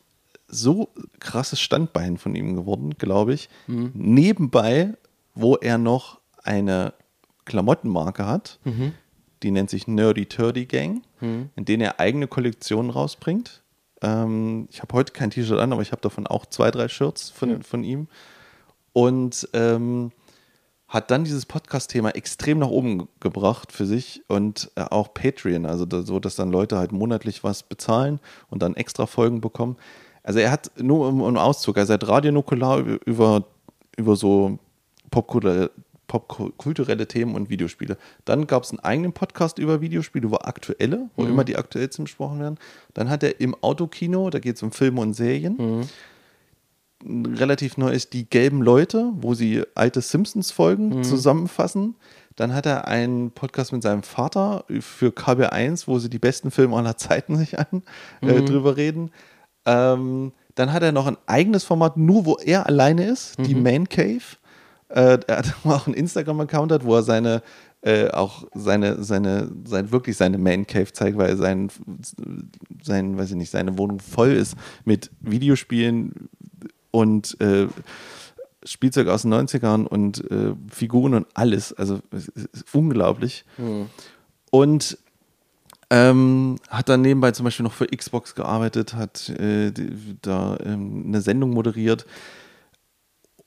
so 0.49 0.89
krasses 1.21 1.61
Standbein 1.61 2.19
von 2.19 2.35
ihm 2.35 2.57
geworden, 2.57 2.97
glaube 2.99 3.33
ich. 3.35 3.49
Nebenbei, 3.69 4.95
wo 5.37 5.55
er 5.55 5.79
noch 5.79 6.19
eine 6.43 6.93
Klamottenmarke 7.51 8.27
hat, 8.27 8.59
die 9.43 9.51
nennt 9.51 9.71
sich 9.71 9.87
Nerdy 9.89 10.27
Turdy 10.27 10.67
Gang, 10.67 11.03
in 11.57 11.65
denen 11.65 11.83
er 11.83 11.99
eigene 12.01 12.27
Kollektionen 12.27 12.91
rausbringt. 12.91 13.63
Ähm, 14.03 14.69
ich 14.71 14.81
habe 14.81 14.95
heute 14.95 15.13
kein 15.13 15.31
T-Shirt 15.31 15.59
an, 15.59 15.73
aber 15.73 15.83
ich 15.83 15.93
habe 15.93 16.01
davon 16.01 16.27
auch 16.27 16.47
zwei, 16.47 16.71
drei 16.71 16.89
Shirts 16.89 17.31
von, 17.31 17.63
von 17.63 17.85
ihm. 17.85 18.09
Und 18.93 19.49
ähm, 19.53 20.13
hat 20.89 21.11
dann 21.11 21.23
dieses 21.23 21.47
Podcast-Thema 21.47 22.11
extrem 22.11 22.59
nach 22.59 22.69
oben 22.69 23.09
gebracht 23.21 23.71
für 23.73 23.87
sich 23.87 24.23
und 24.27 24.73
äh, 24.75 24.83
auch 24.83 25.15
Patreon, 25.15 25.65
also 25.65 25.85
da, 25.87 26.03
so, 26.03 26.19
dass 26.19 26.35
dann 26.35 26.51
Leute 26.51 26.79
halt 26.79 26.91
monatlich 26.91 27.45
was 27.45 27.63
bezahlen 27.63 28.19
und 28.49 28.61
dann 28.63 28.75
extra 28.75 29.07
Folgen 29.07 29.41
bekommen. 29.41 29.77
Also 30.25 30.41
er 30.41 30.51
hat 30.51 30.73
nur 30.77 31.09
im, 31.09 31.21
im 31.21 31.37
Auszug, 31.37 31.79
also 31.79 31.93
er 31.93 31.95
hat 31.95 32.09
Radionukular 32.09 32.81
über, 32.81 32.99
über, 33.07 33.45
über 33.97 34.17
so 34.17 34.59
popkulturelle, 35.13 35.71
popkulturelle 36.11 37.07
Themen 37.07 37.37
und 37.37 37.51
Videospiele. 37.51 37.97
Dann 38.25 38.49
gab 38.49 38.65
es 38.65 38.71
einen 38.71 38.81
eigenen 38.81 39.13
Podcast 39.13 39.61
über 39.61 39.81
Videospiele, 39.81 40.27
über 40.27 40.49
aktuelle, 40.49 41.09
wo 41.15 41.23
immer 41.25 41.45
die 41.45 41.57
aktuellsten 41.57 42.05
besprochen 42.05 42.41
werden. 42.41 42.59
Dann 42.95 43.09
hat 43.09 43.23
er 43.23 43.41
im 43.41 43.55
Autokino, 43.63 44.29
da 44.29 44.41
geht 44.41 44.57
es 44.57 44.63
um 44.65 44.73
Filme 44.73 45.01
und 45.01 45.15
Serien 45.15 45.87
relativ 47.07 47.77
neu 47.77 47.91
ist 47.91 48.13
die 48.13 48.29
gelben 48.29 48.63
Leute, 48.63 49.11
wo 49.15 49.35
sie 49.35 49.63
alte 49.75 50.03
Simpsons-Folgen 50.03 51.03
zusammenfassen. 51.03 51.95
Dann 52.37 52.55
hat 52.55 52.67
er 52.67 52.89
einen 52.89 53.31
Podcast 53.31 53.73
mit 53.73 53.83
seinem 53.83 54.03
Vater 54.03 54.65
für 54.81 55.09
KB1, 55.09 55.87
wo 55.87 55.99
sie 55.99 56.11
die 56.11 56.19
besten 56.19 56.51
Filme 56.51 56.77
aller 56.77 56.97
Zeiten 56.97 57.37
sich 57.37 57.59
an 57.59 57.83
äh, 58.21 58.43
drüber 58.43 58.77
reden. 58.77 59.11
Ähm, 59.67 60.33
dann 60.55 60.73
hat 60.73 60.83
er 60.83 60.93
noch 60.93 61.07
ein 61.07 61.17
eigenes 61.27 61.65
Format, 61.65 61.97
nur 61.97 62.27
wo 62.27 62.37
er 62.37 62.67
alleine 62.67 63.07
ist, 63.07 63.39
die 63.39 63.55
Man 63.55 63.89
Cave. 63.89 64.37
Äh, 64.91 65.19
er 65.27 65.39
hat 65.39 65.55
auch 65.65 65.87
einen 65.87 65.95
Instagram-Account 65.95 66.73
hat, 66.73 66.85
wo 66.85 66.97
er 66.97 67.03
seine 67.03 67.43
äh, 67.83 68.11
auch 68.11 68.45
seine, 68.55 69.03
seine, 69.03 69.51
sein, 69.65 69.91
wirklich 69.91 70.17
seine 70.19 70.37
Man 70.37 70.67
Cave 70.67 70.93
zeigt, 70.93 71.17
weil 71.17 71.37
sein, 71.39 71.71
sein, 72.83 73.17
weiß 73.17 73.31
ich 73.31 73.37
nicht, 73.37 73.51
seine 73.51 73.79
Wohnung 73.79 74.01
voll 74.01 74.33
ist 74.33 74.55
mit 74.85 75.11
Videospielen 75.21 76.29
und 76.91 77.41
äh, 77.41 77.69
Spielzeug 78.65 79.09
aus 79.09 79.23
den 79.23 79.33
90ern 79.33 79.87
und 79.87 80.31
äh, 80.31 80.55
Figuren 80.71 81.15
und 81.15 81.27
alles. 81.33 81.73
Also 81.73 82.01
es 82.11 82.29
ist 82.29 82.75
unglaublich. 82.75 83.47
Und 84.51 84.99
ähm, 85.89 86.57
hat 86.69 86.89
dann 86.89 87.01
nebenbei 87.01 87.33
zum 87.33 87.45
Beispiel 87.45 87.65
noch 87.65 87.73
für 87.73 87.87
Xbox 87.87 88.35
gearbeitet, 88.35 88.95
hat 88.95 89.29
äh, 89.31 89.71
die, 89.71 90.17
da 90.21 90.59
ähm, 90.63 91.05
eine 91.07 91.23
Sendung 91.23 91.51
moderiert. 91.51 92.05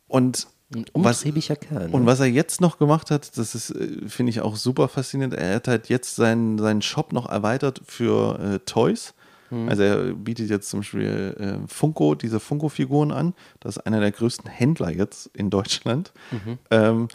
Und 0.08 0.48
Ein 0.76 0.86
was, 0.94 1.18
umtriebiger 1.18 1.56
Kerl. 1.56 1.88
Ne? 1.88 1.94
und 1.94 2.06
was 2.06 2.20
er 2.20 2.28
jetzt 2.28 2.62
noch 2.62 2.78
gemacht 2.78 3.12
hat, 3.12 3.38
das 3.38 3.56
ist, 3.56 3.72
äh, 3.72 4.08
finde 4.08 4.32
ich 4.32 4.42
auch 4.42 4.56
super 4.56 4.88
faszinierend. 4.88 5.34
Er 5.34 5.56
hat 5.56 5.68
halt 5.68 5.90
jetzt 5.90 6.16
seinen, 6.16 6.58
seinen 6.58 6.82
Shop 6.82 7.14
noch 7.14 7.30
erweitert 7.30 7.82
für 7.86 8.40
äh, 8.40 8.60
Toys. 8.60 9.14
Also 9.68 9.84
er 9.84 10.14
bietet 10.14 10.50
jetzt 10.50 10.70
zum 10.70 10.80
Beispiel 10.80 11.36
äh, 11.40 11.68
Funko, 11.68 12.16
diese 12.16 12.40
Funko-Figuren 12.40 13.12
an. 13.12 13.34
Das 13.60 13.78
ist 13.78 13.86
einer 13.86 14.00
der 14.00 14.12
größten 14.12 14.50
Händler 14.50 14.90
jetzt 14.90 15.30
in 15.34 15.52
Deutschland. 15.52 16.12
Ähm, 16.72 17.08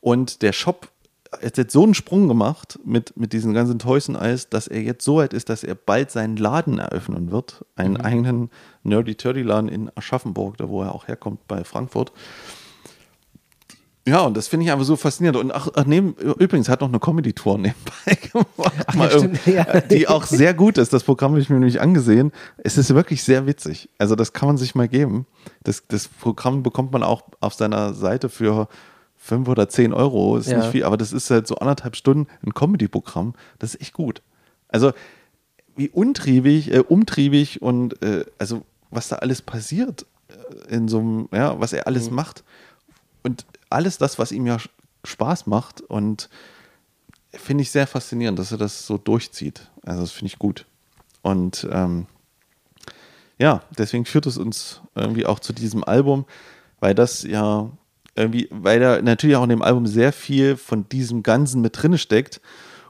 und 0.00 0.42
der 0.42 0.52
Shop 0.52 0.88
hat 1.32 1.56
jetzt 1.56 1.72
so 1.72 1.82
einen 1.82 1.94
Sprung 1.94 2.28
gemacht 2.28 2.78
mit, 2.84 3.16
mit 3.16 3.32
diesen 3.32 3.54
ganzen 3.54 3.78
Toys 3.78 4.08
und 4.08 4.16
alles, 4.16 4.48
dass 4.48 4.68
er 4.68 4.82
jetzt 4.82 5.04
so 5.04 5.16
weit 5.16 5.32
ist, 5.32 5.48
dass 5.48 5.64
er 5.64 5.74
bald 5.74 6.10
seinen 6.10 6.36
Laden 6.36 6.78
eröffnen 6.78 7.30
wird. 7.30 7.64
Einen 7.76 7.96
eigenen 7.96 8.50
Nerdy-Turdy-Laden 8.82 9.68
in 9.68 9.90
Aschaffenburg, 9.94 10.56
da 10.56 10.68
wo 10.68 10.82
er 10.82 10.94
auch 10.94 11.08
herkommt, 11.08 11.46
bei 11.48 11.64
Frankfurt. 11.64 12.12
Ja, 14.06 14.20
und 14.20 14.36
das 14.36 14.48
finde 14.48 14.66
ich 14.66 14.72
einfach 14.72 14.84
so 14.84 14.96
faszinierend. 14.96 15.38
Und 15.38 15.52
ach, 15.52 15.68
ach 15.74 15.86
neben, 15.86 16.12
übrigens 16.14 16.68
hat 16.68 16.82
noch 16.82 16.88
eine 16.88 17.00
Comedy-Tour 17.00 17.56
nebenbei 17.58 18.14
gemacht, 18.30 18.72
Ach, 18.86 19.10
stimmt, 19.10 19.46
ja. 19.46 19.80
die 19.80 20.08
auch 20.08 20.24
sehr 20.24 20.52
gut 20.52 20.76
ist. 20.76 20.92
Das 20.92 21.04
Programm 21.04 21.32
habe 21.32 21.40
ich 21.40 21.48
mir 21.48 21.56
nämlich 21.56 21.80
angesehen. 21.80 22.30
Es 22.58 22.76
ist 22.76 22.94
wirklich 22.94 23.22
sehr 23.24 23.46
witzig. 23.46 23.88
Also 23.96 24.14
das 24.14 24.34
kann 24.34 24.46
man 24.48 24.56
sich 24.58 24.74
mal 24.74 24.88
geben. 24.88 25.26
Das, 25.62 25.84
das 25.88 26.08
Programm 26.08 26.62
bekommt 26.62 26.92
man 26.92 27.02
auch 27.02 27.22
auf 27.40 27.54
seiner 27.54 27.94
Seite 27.94 28.28
für 28.28 28.68
fünf 29.16 29.48
oder 29.48 29.70
zehn 29.70 29.94
Euro. 29.94 30.36
Ist 30.36 30.48
Ja. 30.50 30.58
nicht 30.58 30.70
viel, 30.72 30.84
aber 30.84 30.98
das 30.98 31.12
ist 31.14 31.30
halt 31.30 31.46
so 31.46 31.56
anderthalb 31.56 31.96
Stunden 31.96 32.26
ein 32.44 32.52
Comedy-Programm. 32.52 33.32
Das 33.58 33.74
ist 33.74 33.80
echt 33.80 33.94
gut. 33.94 34.20
Also 34.68 34.92
wie 35.76 35.88
untriebig, 35.88 36.72
äh, 36.74 36.80
umtriebig 36.80 37.62
und 37.62 38.02
äh, 38.02 38.26
also 38.38 38.62
was 38.90 39.08
da 39.08 39.16
alles 39.16 39.40
passiert 39.40 40.04
äh, 40.68 40.74
in 40.74 40.88
so 40.88 40.98
einem, 40.98 41.28
ja, 41.32 41.58
was 41.58 41.72
er 41.72 41.86
alles 41.86 42.10
macht 42.10 42.44
und 43.22 43.46
alles 43.74 43.98
das, 43.98 44.18
was 44.18 44.32
ihm 44.32 44.46
ja 44.46 44.58
Spaß 45.04 45.46
macht 45.46 45.80
und 45.82 46.28
finde 47.32 47.62
ich 47.62 47.70
sehr 47.70 47.86
faszinierend, 47.86 48.38
dass 48.38 48.52
er 48.52 48.58
das 48.58 48.86
so 48.86 48.96
durchzieht. 48.96 49.70
Also 49.82 50.02
das 50.02 50.12
finde 50.12 50.26
ich 50.26 50.38
gut. 50.38 50.66
Und 51.22 51.66
ähm, 51.70 52.06
ja, 53.38 53.62
deswegen 53.76 54.04
führt 54.04 54.26
es 54.26 54.38
uns 54.38 54.80
irgendwie 54.94 55.26
auch 55.26 55.40
zu 55.40 55.52
diesem 55.52 55.84
Album, 55.84 56.24
weil 56.80 56.94
das 56.94 57.22
ja 57.22 57.70
irgendwie, 58.14 58.48
weil 58.50 58.78
da 58.78 59.02
natürlich 59.02 59.36
auch 59.36 59.42
in 59.42 59.50
dem 59.50 59.62
Album 59.62 59.86
sehr 59.86 60.12
viel 60.12 60.56
von 60.56 60.88
diesem 60.88 61.22
Ganzen 61.22 61.60
mit 61.60 61.82
drin 61.82 61.98
steckt. 61.98 62.40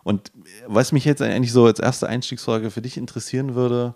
Und 0.02 0.32
was 0.66 0.92
mich 0.92 1.06
jetzt 1.06 1.22
eigentlich 1.22 1.52
so 1.52 1.64
als 1.64 1.80
erste 1.80 2.08
Einstiegsfrage 2.08 2.70
für 2.70 2.82
dich 2.82 2.98
interessieren 2.98 3.54
würde, 3.54 3.94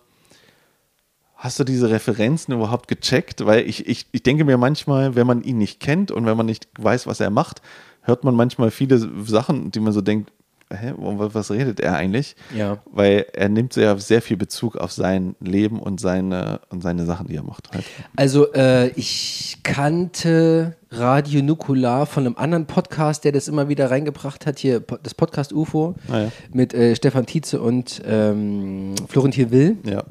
hast 1.38 1.58
du 1.58 1.64
diese 1.64 1.88
Referenzen 1.88 2.52
überhaupt 2.52 2.88
gecheckt? 2.88 3.46
Weil 3.46 3.66
ich, 3.66 3.86
ich, 3.86 4.06
ich 4.12 4.22
denke 4.22 4.44
mir 4.44 4.58
manchmal, 4.58 5.14
wenn 5.14 5.26
man 5.26 5.42
ihn 5.42 5.56
nicht 5.58 5.80
kennt 5.80 6.10
und 6.10 6.26
wenn 6.26 6.36
man 6.36 6.46
nicht 6.46 6.68
weiß, 6.78 7.06
was 7.06 7.20
er 7.20 7.30
macht, 7.30 7.62
hört 8.02 8.24
man 8.24 8.34
manchmal 8.34 8.70
viele 8.70 8.98
Sachen, 9.24 9.70
die 9.70 9.80
man 9.80 9.92
so 9.92 10.00
denkt, 10.00 10.32
hä, 10.70 10.92
was 10.98 11.50
redet 11.50 11.80
er 11.80 11.94
eigentlich? 11.94 12.36
Ja. 12.54 12.78
Weil 12.90 13.24
er 13.32 13.48
nimmt 13.48 13.72
sehr, 13.72 13.98
sehr 13.98 14.20
viel 14.20 14.36
Bezug 14.36 14.76
auf 14.76 14.92
sein 14.92 15.34
Leben 15.40 15.80
und 15.80 16.00
seine, 16.00 16.60
und 16.70 16.82
seine 16.82 17.06
Sachen, 17.06 17.28
die 17.28 17.36
er 17.36 17.42
macht. 17.44 17.70
Halt. 17.72 17.84
Also 18.16 18.52
äh, 18.52 18.88
ich 18.88 19.58
kannte 19.62 20.76
Radio 20.90 21.42
Nukular 21.42 22.04
von 22.06 22.26
einem 22.26 22.36
anderen 22.36 22.66
Podcast, 22.66 23.24
der 23.24 23.32
das 23.32 23.46
immer 23.48 23.68
wieder 23.68 23.90
reingebracht 23.90 24.44
hat, 24.44 24.58
hier 24.58 24.80
das 25.02 25.14
Podcast 25.14 25.52
UFO 25.52 25.94
Ah, 26.10 26.22
ja. 26.22 26.32
mit 26.52 26.74
äh, 26.74 26.96
Stefan 26.96 27.26
Tietze 27.26 27.60
und 27.60 28.02
ähm, 28.06 28.94
Florentin 29.08 29.50
Will. 29.50 29.76
Ja. 29.84 30.02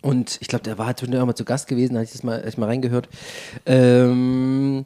Und 0.00 0.38
ich 0.40 0.48
glaube, 0.48 0.62
der 0.64 0.78
war 0.78 0.86
halt 0.86 0.98
zwischendurch 0.98 1.22
auch 1.22 1.26
mal 1.26 1.34
zu 1.34 1.44
Gast 1.44 1.68
gewesen, 1.68 1.94
habe 1.94 2.04
ich 2.04 2.12
das 2.12 2.22
mal, 2.22 2.38
hab 2.40 2.46
ich 2.48 2.58
mal 2.58 2.66
reingehört. 2.66 3.08
Ähm, 3.66 4.84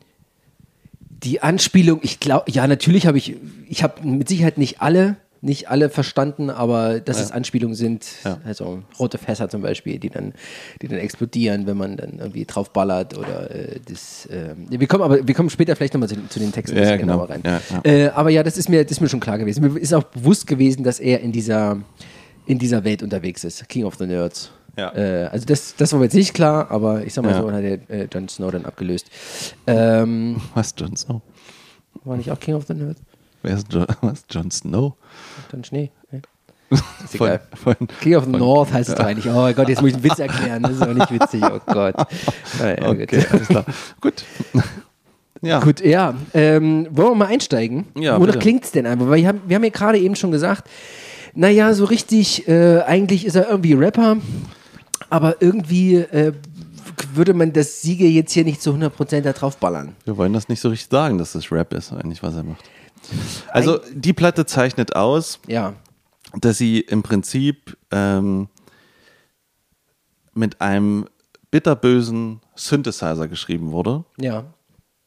die 1.22 1.40
Anspielung, 1.42 2.00
ich 2.02 2.20
glaube, 2.20 2.50
ja, 2.50 2.66
natürlich 2.66 3.06
habe 3.06 3.18
ich, 3.18 3.36
ich 3.68 3.82
habe 3.82 4.06
mit 4.06 4.28
Sicherheit 4.28 4.58
nicht 4.58 4.80
alle, 4.82 5.16
nicht 5.40 5.68
alle 5.70 5.90
verstanden, 5.90 6.50
aber 6.50 6.98
dass 7.00 7.20
es 7.20 7.30
Anspielungen 7.30 7.74
sind, 7.76 8.04
Ja. 8.24 8.38
also 8.44 8.82
rote 8.98 9.16
Fässer 9.18 9.48
zum 9.48 9.62
Beispiel, 9.62 9.98
die 9.98 10.10
dann, 10.10 10.32
die 10.82 10.88
dann 10.88 10.98
explodieren, 10.98 11.66
wenn 11.66 11.76
man 11.76 11.96
dann 11.96 12.18
irgendwie 12.18 12.44
drauf 12.44 12.70
ballert 12.72 13.16
oder 13.16 13.50
äh, 13.50 13.78
das. 13.86 14.28
ähm, 14.30 14.66
wir 14.68 14.86
kommen 14.88 15.04
aber, 15.04 15.26
wir 15.26 15.34
kommen 15.34 15.50
später 15.50 15.76
vielleicht 15.76 15.94
nochmal 15.94 16.08
zu, 16.08 16.16
zu 16.28 16.38
den 16.40 16.52
Texten 16.52 16.76
Ja, 16.76 16.96
genau. 16.96 17.14
genauer 17.14 17.30
rein. 17.30 17.42
Ja, 17.44 17.60
ja. 17.70 17.90
Äh, 17.90 18.08
aber 18.08 18.30
ja, 18.30 18.42
das 18.42 18.58
ist 18.58 18.68
mir, 18.68 18.82
das 18.82 18.92
ist 18.92 19.00
mir 19.00 19.08
schon 19.08 19.20
klar 19.20 19.38
gewesen. 19.38 19.60
Mir 19.72 19.78
ist 19.80 19.94
auch 19.94 20.04
bewusst 20.04 20.46
gewesen, 20.46 20.84
dass 20.84 20.98
er 21.00 21.20
in 21.20 21.32
dieser, 21.32 21.78
in 22.46 22.58
dieser 22.58 22.82
Welt 22.84 23.02
unterwegs 23.02 23.44
ist. 23.44 23.68
King 23.68 23.84
of 23.84 23.94
the 23.96 24.06
Nerds. 24.06 24.50
Ja. 24.76 24.94
Äh, 24.94 25.28
also 25.32 25.46
das, 25.46 25.74
das 25.76 25.92
war 25.92 25.98
mir 25.98 26.04
jetzt 26.06 26.14
nicht 26.14 26.34
klar, 26.34 26.70
aber 26.70 27.04
ich 27.04 27.14
sag 27.14 27.24
mal 27.24 27.32
Ja. 27.32 27.40
so, 27.40 27.50
hat 27.50 27.62
er 27.62 27.90
äh, 27.90 28.08
Jon 28.12 28.28
Snow 28.28 28.50
dann 28.50 28.64
abgelöst. 28.66 29.10
Ähm, 29.66 30.40
Was, 30.54 30.74
Jon 30.76 30.96
Snow? 30.96 31.22
war 32.04 32.16
nicht 32.16 32.30
auch 32.30 32.38
King 32.38 32.54
of 32.54 32.64
the 32.66 32.74
Nerds? 32.74 33.00
Wer 33.42 33.56
ist 33.56 33.72
Jon, 33.72 33.86
was, 34.02 34.24
Jon 34.30 34.50
Snow? 34.50 34.94
Jon 35.52 35.64
Schnee? 35.64 35.90
Ne? 36.10 36.20
Ist 37.04 37.14
egal. 37.14 37.40
Von, 37.54 37.74
von, 37.76 37.88
King 38.00 38.16
of 38.16 38.24
the 38.24 38.30
von- 38.32 38.40
North 38.40 38.72
heißt 38.72 38.88
es 38.88 38.94
doch 38.96 39.04
eigentlich. 39.04 39.32
Oh 39.32 39.52
Gott, 39.54 39.68
jetzt 39.68 39.80
muss 39.80 39.90
ich 39.90 39.94
einen 39.96 40.04
Witz 40.04 40.18
erklären. 40.18 40.62
Das 40.64 40.72
ist 40.72 40.82
aber 40.82 40.94
nicht 40.94 41.12
witzig. 41.12 41.42
Oh 41.44 41.60
Gott. 41.64 41.94
Naja, 42.58 42.82
Okay, 42.88 43.06
gut. 43.06 43.26
alles 43.32 43.46
klar. 43.48 43.64
Gut. 44.00 44.24
Ja. 45.42 45.60
Gut, 45.60 45.80
ja. 45.80 46.14
Ähm, 46.34 46.88
wollen 46.90 47.10
wir 47.10 47.14
mal 47.14 47.26
einsteigen? 47.28 47.86
Ja, 47.96 48.18
Wonach 48.20 48.38
klingt 48.40 48.64
es 48.64 48.72
denn 48.72 48.84
einfach? 48.86 49.08
Weil 49.08 49.20
wir 49.20 49.28
haben, 49.28 49.40
wir 49.46 49.54
haben 49.54 49.64
ja 49.64 49.70
gerade 49.70 49.98
eben 49.98 50.16
schon 50.16 50.32
gesagt, 50.32 50.68
naja, 51.34 51.72
so 51.74 51.84
richtig, 51.84 52.48
äh, 52.48 52.80
eigentlich 52.80 53.24
ist 53.26 53.36
er 53.36 53.48
irgendwie 53.48 53.74
Rapper, 53.74 54.16
aber 55.10 55.40
irgendwie 55.42 55.96
äh, 55.96 56.32
würde 57.14 57.34
man 57.34 57.52
das 57.52 57.82
Siege 57.82 58.06
jetzt 58.06 58.32
hier 58.32 58.44
nicht 58.44 58.62
zu 58.62 58.72
100% 58.72 59.20
da 59.20 59.32
drauf 59.32 59.56
ballern. 59.58 59.94
Wir 60.04 60.16
wollen 60.16 60.32
das 60.32 60.48
nicht 60.48 60.60
so 60.60 60.68
richtig 60.68 60.88
sagen, 60.90 61.18
dass 61.18 61.32
das 61.32 61.50
Rap 61.52 61.72
ist, 61.74 61.92
eigentlich, 61.92 62.22
was 62.22 62.34
er 62.36 62.42
macht. 62.44 62.64
Also, 63.52 63.78
die 63.92 64.12
Platte 64.12 64.46
zeichnet 64.46 64.96
aus, 64.96 65.38
Ja. 65.46 65.74
dass 66.40 66.58
sie 66.58 66.80
im 66.80 67.02
Prinzip 67.02 67.76
ähm, 67.90 68.48
mit 70.34 70.60
einem 70.60 71.06
bitterbösen 71.50 72.40
Synthesizer 72.54 73.28
geschrieben 73.28 73.70
wurde. 73.72 74.04
Ja. 74.20 74.44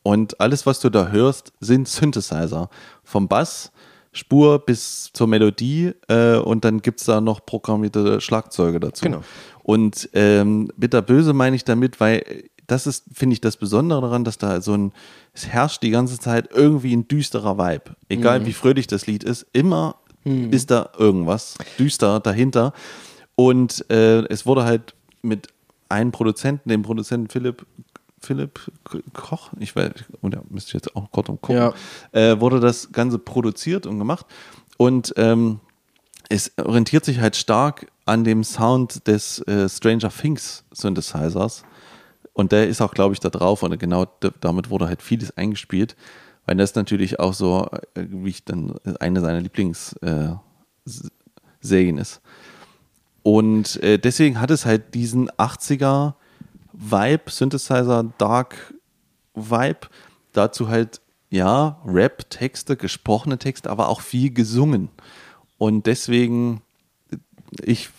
Und 0.03 0.39
alles, 0.39 0.65
was 0.65 0.79
du 0.79 0.89
da 0.89 1.10
hörst, 1.10 1.51
sind 1.60 1.88
Synthesizer. 1.88 2.70
Vom 3.03 3.27
Bass, 3.27 3.72
Spur 4.12 4.60
bis 4.60 5.12
zur 5.13 5.27
Melodie 5.27 5.91
äh, 6.08 6.38
und 6.38 6.65
dann 6.65 6.82
gibt 6.82 7.00
es 7.00 7.06
da 7.06 7.22
noch 7.22 7.46
programmierte 7.46 8.22
Schlagzeuge 8.22 8.79
dazu. 8.79 9.03
Genau. 9.06 9.22
Und 9.69 10.09
ähm, 10.13 10.71
bitterböse 10.77 11.31
meine 11.33 11.55
ich 11.55 11.63
damit, 11.63 11.99
weil 11.99 12.23
das 12.65 12.88
ist, 12.88 13.03
finde 13.13 13.33
ich, 13.35 13.41
das 13.41 13.55
Besondere 13.55 14.01
daran, 14.01 14.23
dass 14.23 14.39
da 14.39 14.61
so 14.61 14.73
ein, 14.73 14.93
es 15.35 15.45
herrscht 15.45 15.83
die 15.83 15.91
ganze 15.91 16.17
Zeit 16.17 16.49
irgendwie 16.51 16.95
ein 16.95 17.07
düsterer 17.07 17.59
Vibe. 17.59 17.95
Egal 18.09 18.47
wie 18.47 18.53
fröhlich 18.53 18.88
das 18.88 19.05
Lied 19.05 19.23
ist, 19.23 19.45
immer 19.53 19.97
ist 20.23 20.71
da 20.71 20.89
irgendwas 20.97 21.53
düster 21.77 22.19
dahinter. 22.19 22.73
Und 23.35 23.85
äh, 23.91 24.21
es 24.29 24.47
wurde 24.47 24.63
halt 24.63 24.95
mit 25.21 25.49
einem 25.88 26.11
Produzenten, 26.11 26.69
dem 26.69 26.81
Produzenten 26.81 27.29
Philipp, 27.29 27.63
Philipp 28.19 28.71
Koch, 29.13 29.51
ich 29.59 29.75
weiß, 29.75 29.91
und 30.21 30.33
da 30.33 30.41
müsste 30.49 30.69
ich 30.69 30.73
jetzt 30.73 30.95
auch 30.95 31.11
kurz 31.11 31.27
gucken, 31.27 31.55
Ja. 31.55 31.73
äh, 32.11 32.39
wurde 32.41 32.59
das 32.59 32.91
Ganze 32.91 33.19
produziert 33.19 33.85
und 33.85 33.99
gemacht. 33.99 34.25
Und 34.77 35.13
ähm, 35.17 35.59
es 36.29 36.51
orientiert 36.57 37.03
sich 37.03 37.19
halt 37.19 37.36
stark 37.36 37.88
an 38.05 38.24
dem 38.24 38.43
Sound 38.43 39.07
des 39.07 39.39
äh, 39.48 39.67
Stranger 39.67 40.09
Things 40.09 40.63
Synthesizers. 40.71 41.63
Und 42.33 42.51
der 42.51 42.67
ist 42.67 42.81
auch, 42.81 42.93
glaube 42.93 43.13
ich, 43.13 43.19
da 43.19 43.29
drauf. 43.29 43.63
Und 43.63 43.77
genau 43.79 44.05
damit 44.39 44.69
wurde 44.69 44.88
halt 44.88 45.01
vieles 45.01 45.36
eingespielt. 45.36 45.95
Weil 46.45 46.57
das 46.57 46.75
natürlich 46.75 47.19
auch 47.19 47.33
so, 47.33 47.67
äh, 47.95 48.05
wie 48.09 48.29
ich 48.29 48.45
dann, 48.45 48.75
eine 49.00 49.21
seiner 49.21 49.41
Lieblingsserien 49.41 50.39
äh, 51.98 52.01
ist. 52.01 52.21
Und 53.24 53.81
äh, 53.83 53.98
deswegen 53.98 54.39
hat 54.39 54.51
es 54.51 54.65
halt 54.65 54.93
diesen 54.93 55.29
80er 55.31 56.13
Vibe, 56.74 57.29
Synthesizer, 57.29 58.05
Dark 58.19 58.74
Vibe. 59.33 59.88
Dazu 60.31 60.69
halt, 60.69 61.01
ja, 61.29 61.81
Rap, 61.86 62.29
Texte, 62.29 62.77
gesprochene 62.77 63.39
Texte, 63.39 63.69
aber 63.69 63.89
auch 63.89 64.01
viel 64.01 64.31
gesungen. 64.31 64.89
Und 65.59 65.85
deswegen, 65.85 66.61
ich, 67.63 67.89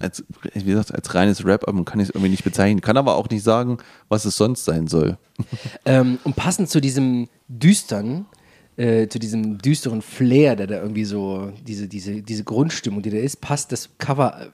als, 0.00 0.22
wie 0.52 0.64
gesagt, 0.64 0.94
als 0.94 1.14
reines 1.14 1.44
Rap-Album 1.44 1.84
kann 1.86 2.00
ich 2.00 2.08
es 2.08 2.14
irgendwie 2.14 2.30
nicht 2.30 2.44
bezeichnen, 2.44 2.80
kann 2.82 2.96
aber 2.98 3.16
auch 3.16 3.28
nicht 3.30 3.42
sagen, 3.42 3.78
was 4.10 4.24
es 4.26 4.36
sonst 4.36 4.64
sein 4.66 4.86
soll. 4.86 5.16
Ähm, 5.84 6.18
und 6.24 6.36
passend 6.36 6.68
zu 6.68 6.80
diesem 6.80 7.28
düstern, 7.48 8.26
äh, 8.76 9.06
zu 9.08 9.18
diesem 9.18 9.58
düsteren 9.58 10.02
Flair, 10.02 10.56
der 10.56 10.66
da 10.66 10.82
irgendwie 10.82 11.04
so, 11.04 11.52
diese, 11.66 11.88
diese, 11.88 12.20
diese 12.22 12.44
Grundstimmung, 12.44 13.00
die 13.02 13.10
da 13.10 13.16
ist, 13.18 13.40
passt 13.40 13.72
das 13.72 13.88
Cover 13.98 14.40
äh, 14.40 14.50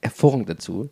hervorragend 0.00 0.48
dazu. 0.48 0.88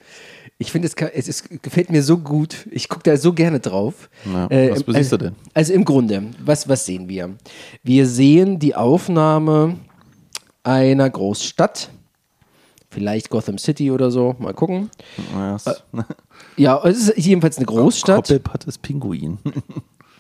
Ich 0.59 0.71
finde, 0.73 0.89
es, 0.89 0.95
es 1.15 1.29
ist, 1.29 1.63
gefällt 1.63 1.91
mir 1.91 2.03
so 2.03 2.19
gut. 2.19 2.67
Ich 2.71 2.89
gucke 2.89 3.05
da 3.05 3.17
so 3.17 3.33
gerne 3.33 3.61
drauf. 3.61 4.11
Ja, 4.27 4.47
Äh, 4.51 4.71
was 4.73 4.83
im- 4.83 4.95
siehst 4.95 5.13
du 5.13 5.17
also, 5.17 5.17
denn? 5.17 5.35
Also 5.55 5.73
im 5.73 5.85
Grunde, 5.85 6.23
was, 6.45 6.69
was 6.69 6.85
sehen 6.85 7.09
wir? 7.09 7.31
Wir 7.83 8.07
sehen 8.07 8.59
die 8.59 8.75
Aufnahme 8.75 9.77
einer 10.63 11.09
Großstadt. 11.11 11.91
Vielleicht 12.93 13.31
Gotham 13.31 13.57
City 13.59 13.91
oder 13.93 14.11
so. 14.11 14.35
Mal 14.39 14.53
gucken. 14.55 14.91
Ja, 15.35 15.55
es- 15.57 15.83
Ja, 16.57 16.81
es 16.85 17.09
ist 17.09 17.19
jedenfalls 17.19 17.57
eine 17.57 17.67
Großstadt. 17.67 18.17
Koppelpott 18.27 18.65
ist 18.65 18.83
Pinguin. 18.83 19.39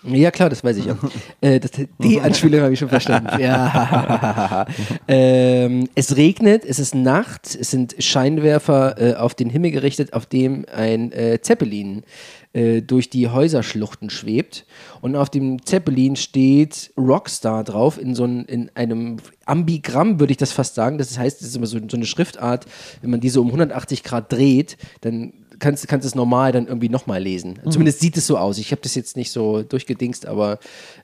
Ja, 0.04 0.30
klar, 0.30 0.48
das 0.48 0.64
weiß 0.64 0.76
ich 0.78 0.86
ja. 0.86 0.96
äh, 1.42 1.60
das, 1.60 1.72
die 1.98 2.20
Anspielung 2.20 2.62
habe 2.62 2.72
ich 2.72 2.78
schon 2.78 2.88
verstanden. 2.88 3.28
Ja. 3.40 4.66
ähm, 5.08 5.88
es 5.94 6.16
regnet, 6.16 6.64
es 6.64 6.78
ist 6.78 6.94
Nacht, 6.94 7.54
es 7.60 7.70
sind 7.70 7.96
Scheinwerfer 7.98 8.98
äh, 8.98 9.14
auf 9.16 9.34
den 9.34 9.50
Himmel 9.50 9.72
gerichtet, 9.72 10.12
auf 10.14 10.24
dem 10.26 10.64
ein 10.74 11.12
äh, 11.12 11.40
Zeppelin 11.42 12.04
äh, 12.52 12.82
durch 12.82 13.10
die 13.10 13.28
Häuserschluchten 13.28 14.10
schwebt. 14.10 14.66
Und 15.00 15.16
auf 15.16 15.30
dem 15.30 15.64
Zeppelin 15.64 16.16
steht 16.16 16.92
Rockstar 16.96 17.64
drauf, 17.64 18.00
in 18.00 18.14
so 18.14 18.24
ein, 18.24 18.44
in 18.46 18.70
einem 18.74 19.18
Ambigramm, 19.46 20.20
würde 20.20 20.32
ich 20.32 20.36
das 20.36 20.52
fast 20.52 20.74
sagen. 20.74 20.98
Das 20.98 21.16
heißt, 21.18 21.40
das 21.40 21.48
ist 21.48 21.56
immer 21.56 21.66
so, 21.66 21.78
so 21.88 21.96
eine 21.96 22.06
Schriftart, 22.06 22.66
wenn 23.02 23.10
man 23.10 23.20
diese 23.20 23.40
um 23.40 23.48
180 23.48 24.02
Grad 24.02 24.32
dreht, 24.32 24.76
dann 25.00 25.32
kannst, 25.60 25.86
kannst 25.86 26.06
es 26.06 26.14
normal 26.14 26.52
dann 26.52 26.66
irgendwie 26.66 26.88
nochmal 26.88 27.22
lesen. 27.22 27.60
Mhm. 27.64 27.70
Zumindest 27.70 28.00
sieht 28.00 28.16
es 28.16 28.26
so 28.26 28.36
aus. 28.36 28.58
Ich 28.58 28.72
habe 28.72 28.80
das 28.82 28.94
jetzt 28.94 29.16
nicht 29.16 29.30
so 29.30 29.62
durchgedingst, 29.62 30.26
aber 30.26 30.58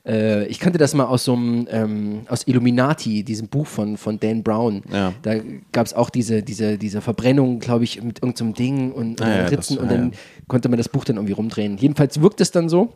äh, 0.05 0.45
ich 0.47 0.59
kannte 0.59 0.77
das 0.77 0.93
mal 0.93 1.05
aus 1.05 1.23
so 1.23 1.33
einem, 1.33 1.67
ähm, 1.71 2.21
aus 2.27 2.45
Illuminati, 2.47 3.23
diesem 3.23 3.47
Buch 3.47 3.67
von, 3.67 3.97
von 3.97 4.19
Dan 4.19 4.43
Brown. 4.43 4.83
Ja. 4.91 5.13
Da 5.21 5.35
gab 5.71 5.85
es 5.85 5.93
auch 5.93 6.09
diese, 6.09 6.43
diese, 6.43 6.77
diese 6.77 7.01
Verbrennung, 7.01 7.59
glaube 7.59 7.83
ich, 7.85 8.01
mit 8.03 8.21
irgendeinem 8.21 8.53
Ding 8.53 8.91
und, 8.91 9.21
Ah 9.21 9.29
ja, 9.29 9.41
das- 9.43 9.51
Ritzen 9.51 9.77
und 9.77 9.85
ah 9.87 9.91
dann 9.91 10.11
ja. 10.11 10.17
konnte 10.47 10.67
man 10.69 10.77
das 10.77 10.89
Buch 10.89 11.05
dann 11.05 11.15
irgendwie 11.15 11.33
rumdrehen. 11.33 11.77
Jedenfalls 11.77 12.21
wirkt 12.21 12.41
es 12.41 12.51
dann 12.51 12.67
so. 12.67 12.93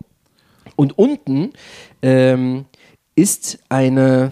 Und 0.76 0.98
unten 0.98 1.52
ähm, 2.02 2.66
ist 3.16 3.60
eine 3.70 4.32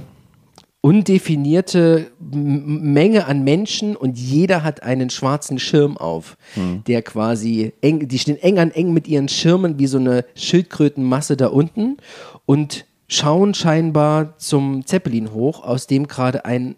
undefinierte 0.81 2.11
Menge 2.19 3.25
an 3.25 3.43
Menschen 3.43 3.95
und 3.97 4.17
jeder 4.17 4.63
hat 4.63 4.81
einen 4.81 5.09
schwarzen 5.09 5.59
Schirm 5.59 5.97
auf, 5.97 6.37
der 6.87 7.01
quasi 7.01 7.73
eng, 7.81 8.07
die 8.07 8.19
stehen 8.19 8.37
eng 8.37 8.59
an 8.59 8.71
eng 8.71 8.93
mit 8.93 9.07
ihren 9.07 9.27
Schirmen 9.27 9.77
wie 9.77 9.87
so 9.87 9.97
eine 9.97 10.23
Schildkrötenmasse 10.35 11.35
da 11.35 11.47
unten 11.47 11.97
und 12.45 12.85
schauen 13.09 13.53
scheinbar 13.53 14.37
zum 14.37 14.85
Zeppelin 14.85 15.33
hoch, 15.33 15.63
aus 15.63 15.87
dem 15.87 16.07
gerade 16.07 16.45
ein 16.45 16.75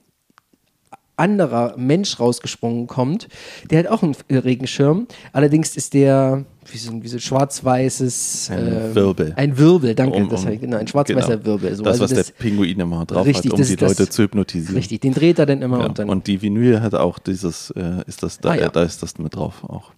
anderer 1.15 1.75
Mensch 1.77 2.19
rausgesprungen 2.19 2.87
kommt. 2.87 3.27
Der 3.69 3.79
hat 3.79 3.87
auch 3.87 4.01
einen 4.01 4.15
Regenschirm. 4.31 5.07
Allerdings 5.33 5.77
ist 5.77 5.93
der 5.93 6.45
wie 6.71 6.77
so 6.77 6.91
ein, 6.91 7.01
wie 7.03 7.07
so 7.07 7.17
ein 7.17 7.19
schwarz-weißes 7.19 8.49
Ein 8.51 8.67
ähm, 8.67 8.95
Wirbel. 8.95 9.33
Ein 9.35 9.57
Wirbel, 9.57 9.95
danke. 9.95 10.15
Um- 10.17 10.29
das 10.29 10.41
um- 10.41 10.47
war, 10.49 10.55
genau, 10.55 10.77
ein 10.77 10.87
schwarz-weißer 10.87 11.37
genau. 11.37 11.45
Wirbel. 11.45 11.75
So. 11.75 11.83
das, 11.83 11.99
Also 12.01 12.15
was 12.15 12.25
der 12.27 12.33
Pinguin 12.33 12.79
immer 12.79 13.05
drauf 13.05 13.25
Richtig, 13.25 13.45
hat, 13.45 13.53
um 13.53 13.57
das 13.59 13.67
die 13.67 13.73
ist 13.73 13.81
das- 13.81 13.97
Leute 13.97 14.09
zu 14.09 14.23
hypnotisieren. 14.23 14.75
Richtig, 14.75 15.01
den 15.01 15.13
dreht 15.13 15.39
er 15.39 15.45
dann 15.45 15.61
immer 15.61 15.79
Ja. 15.79 15.85
und 15.85 15.99
dann. 15.99 16.09
Und 16.09 16.27
die 16.27 16.41
Vinyl 16.41 16.81
hat 16.81 16.93
auch 16.93 17.17
dieses, 17.19 17.71
äh, 17.71 18.03
ist 18.07 18.21
das, 18.23 18.37
da, 18.39 18.51
Ah, 18.51 18.55
ja. 18.55 18.69
da 18.69 18.83
ist 18.83 19.01
das 19.01 19.17
mit 19.17 19.35
drauf 19.35 19.63
auch. 19.63 19.91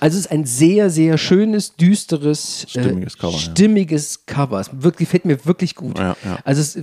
Also 0.00 0.16
es 0.18 0.24
ist 0.26 0.30
ein 0.32 0.44
sehr, 0.46 0.90
sehr 0.90 1.18
schönes, 1.18 1.76
düsteres, 1.76 2.64
Stimmiges 2.68 3.14
äh, 3.14 3.18
Cover, 3.18 3.32
ja. 3.32 3.38
stimmiges 3.38 4.26
Cover. 4.26 4.60
Es 4.60 4.70
wirklich, 4.72 5.08
gefällt 5.08 5.24
mir 5.26 5.44
wirklich 5.44 5.74
gut. 5.74 5.98
Ja, 5.98 6.16
ja. 6.24 6.38
Also 6.44 6.60
es, 6.62 6.78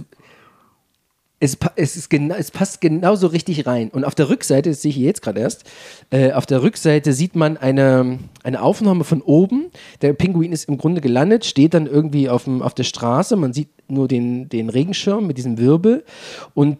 es, 1.43 1.57
es, 1.75 1.97
ist 1.97 2.09
gena 2.09 2.35
es 2.37 2.51
passt 2.51 2.79
genauso 2.79 3.27
richtig 3.27 3.67
rein. 3.67 3.89
Und 3.89 4.05
auf 4.05 4.15
der 4.15 4.29
Rückseite, 4.29 4.69
das 4.69 4.81
sehe 4.81 4.91
ich 4.91 4.97
jetzt 4.97 5.21
gerade 5.21 5.41
erst, 5.41 5.65
äh, 6.09 6.31
auf 6.31 6.45
der 6.45 6.63
Rückseite 6.63 7.11
sieht 7.11 7.35
man 7.35 7.57
eine, 7.57 8.19
eine 8.43 8.61
Aufnahme 8.61 9.03
von 9.03 9.21
oben. 9.21 9.65
Der 10.01 10.13
Pinguin 10.13 10.53
ist 10.53 10.69
im 10.69 10.77
Grunde 10.77 11.01
gelandet, 11.01 11.43
steht 11.43 11.73
dann 11.73 11.85
irgendwie 11.85 12.29
auf, 12.29 12.45
dem, 12.45 12.61
auf 12.61 12.73
der 12.73 12.85
Straße. 12.85 13.35
Man 13.35 13.51
sieht 13.51 13.69
nur 13.89 14.07
den, 14.07 14.47
den 14.47 14.69
Regenschirm 14.69 15.27
mit 15.27 15.37
diesem 15.37 15.57
Wirbel. 15.57 16.05
Und 16.53 16.77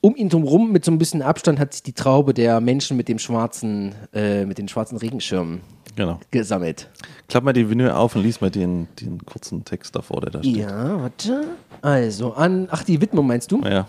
um 0.00 0.16
ihn 0.16 0.30
drumherum 0.30 0.72
mit 0.72 0.84
so 0.84 0.92
ein 0.92 0.98
bisschen 0.98 1.20
Abstand 1.20 1.58
hat 1.58 1.74
sich 1.74 1.82
die 1.82 1.92
Traube 1.92 2.32
der 2.32 2.60
Menschen 2.60 2.96
mit 2.96 3.08
dem 3.08 3.18
schwarzen, 3.18 3.94
äh, 4.14 4.46
mit 4.46 4.56
den 4.56 4.68
schwarzen 4.68 4.96
Regenschirmen 4.96 5.60
Genau. 5.96 6.20
gesammelt. 6.30 6.90
Klapp 7.28 7.44
mal 7.44 7.54
die 7.54 7.68
Vinyl 7.68 7.90
auf 7.90 8.14
und 8.16 8.22
lies 8.22 8.40
mal 8.42 8.50
den, 8.50 8.86
den 9.00 9.24
kurzen 9.24 9.64
Text 9.64 9.96
davor, 9.96 10.20
der 10.20 10.30
da 10.30 10.42
steht. 10.42 10.56
Ja, 10.56 11.00
warte. 11.00 11.44
Also 11.80 12.34
an, 12.34 12.68
ach, 12.70 12.84
die 12.84 13.00
Widmung 13.00 13.26
meinst 13.26 13.50
du? 13.50 13.62
Ja. 13.62 13.86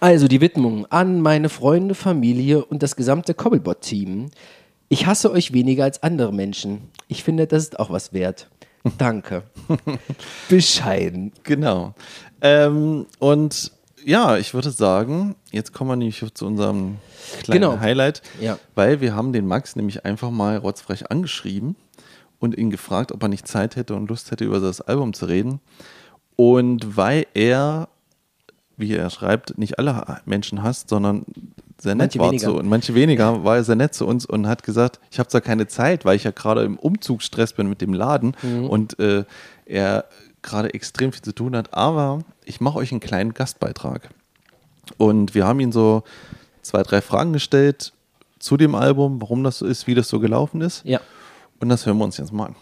Also 0.00 0.28
die 0.28 0.40
Widmung 0.40 0.86
an 0.86 1.20
meine 1.20 1.48
Freunde, 1.48 1.94
Familie 1.94 2.64
und 2.64 2.82
das 2.82 2.96
gesamte 2.96 3.34
Cobblebot-Team. 3.34 4.30
Ich 4.88 5.06
hasse 5.06 5.30
euch 5.30 5.52
weniger 5.52 5.84
als 5.84 6.02
andere 6.02 6.32
Menschen. 6.32 6.90
Ich 7.08 7.24
finde, 7.24 7.46
das 7.46 7.62
ist 7.64 7.78
auch 7.80 7.90
was 7.90 8.12
wert. 8.12 8.48
Danke. 8.98 9.44
Bescheiden. 10.48 11.32
Genau. 11.42 11.94
Ähm, 12.40 13.06
und 13.18 13.72
ja, 14.04 14.36
ich 14.36 14.52
würde 14.52 14.70
sagen, 14.70 15.34
jetzt 15.50 15.72
kommen 15.72 15.90
wir 15.90 15.96
nämlich 15.96 16.22
zu 16.34 16.46
unserem 16.46 16.96
kleinen 17.42 17.60
Genau. 17.62 17.80
Highlight, 17.80 18.20
Ja. 18.40 18.58
weil 18.74 19.00
wir 19.00 19.14
haben 19.14 19.32
den 19.32 19.46
Max 19.46 19.76
nämlich 19.76 20.04
einfach 20.04 20.30
mal 20.30 20.58
rotzfrech 20.58 21.10
angeschrieben 21.10 21.76
und 22.38 22.56
ihn 22.58 22.70
gefragt, 22.70 23.12
ob 23.12 23.22
er 23.22 23.28
nicht 23.28 23.48
Zeit 23.48 23.76
hätte 23.76 23.94
und 23.94 24.08
Lust 24.10 24.30
hätte, 24.30 24.44
über 24.44 24.60
das 24.60 24.82
Album 24.82 25.14
zu 25.14 25.24
reden. 25.26 25.60
Und 26.36 26.96
weil 26.98 27.26
er, 27.32 27.88
wie 28.76 28.94
er 28.94 29.10
schreibt, 29.10 29.56
nicht 29.58 29.78
alle 29.78 30.20
Menschen 30.24 30.62
hasst, 30.62 30.88
sondern 30.88 31.24
sehr 31.80 31.94
nett 31.94 32.06
Manche 32.14 32.18
war 32.20 32.28
weniger. 32.30 32.48
zu 32.48 32.56
und 32.56 32.68
manche 32.68 32.94
weniger, 32.94 33.44
war 33.44 33.56
er 33.56 33.64
sehr 33.64 33.76
nett 33.76 33.94
zu 33.94 34.06
uns 34.06 34.24
und 34.26 34.46
hat 34.46 34.62
gesagt, 34.62 35.00
ich 35.10 35.18
habe 35.18 35.28
zwar 35.28 35.40
keine 35.40 35.66
Zeit, 35.66 36.04
weil 36.04 36.16
ich 36.16 36.24
ja 36.24 36.30
gerade 36.30 36.62
im 36.62 36.78
Umzugsstress 36.78 37.52
bin 37.52 37.68
mit 37.68 37.80
dem 37.80 37.92
Laden 37.92 38.36
Mhm. 38.42 38.66
und 38.66 38.98
äh, 38.98 39.24
er 39.66 40.04
gerade 40.42 40.72
extrem 40.74 41.12
viel 41.12 41.22
zu 41.22 41.32
tun 41.32 41.56
hat, 41.56 41.74
aber 41.74 42.20
ich 42.44 42.60
mache 42.60 42.78
euch 42.78 42.90
einen 42.92 43.00
kleinen 43.00 43.32
Gastbeitrag. 43.34 44.08
Und 44.98 45.34
wir 45.34 45.46
haben 45.46 45.60
ihn 45.60 45.72
so 45.72 46.02
zwei, 46.62 46.82
drei 46.82 47.00
Fragen 47.00 47.32
gestellt 47.32 47.92
zu 48.38 48.56
dem 48.56 48.74
Album, 48.74 49.20
warum 49.22 49.42
das 49.42 49.58
so 49.58 49.66
ist, 49.66 49.86
wie 49.86 49.94
das 49.94 50.08
so 50.08 50.20
gelaufen 50.20 50.60
ist. 50.60 50.84
Ja. 50.84 51.00
Und 51.60 51.70
das 51.70 51.86
hören 51.86 51.96
wir 51.98 52.04
uns 52.04 52.18
jetzt 52.18 52.32
mal 52.32 52.46
an. 52.48 52.56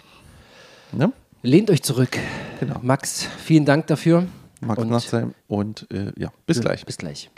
Ne? 0.92 1.12
Lehnt 1.42 1.70
euch 1.70 1.82
zurück. 1.82 2.16
Genau. 2.60 2.76
Max, 2.82 3.26
vielen 3.44 3.64
Dank 3.64 3.88
dafür. 3.88 4.26
Max 4.64 4.80
Und- 4.82 4.90
Nachtsheim 4.90 5.34
und 5.48 5.86
äh, 5.92 6.12
ja, 6.16 6.28
bis 6.46 6.60
gleich. 6.60 6.86
Bis 6.86 6.96
gleich. 6.96 7.30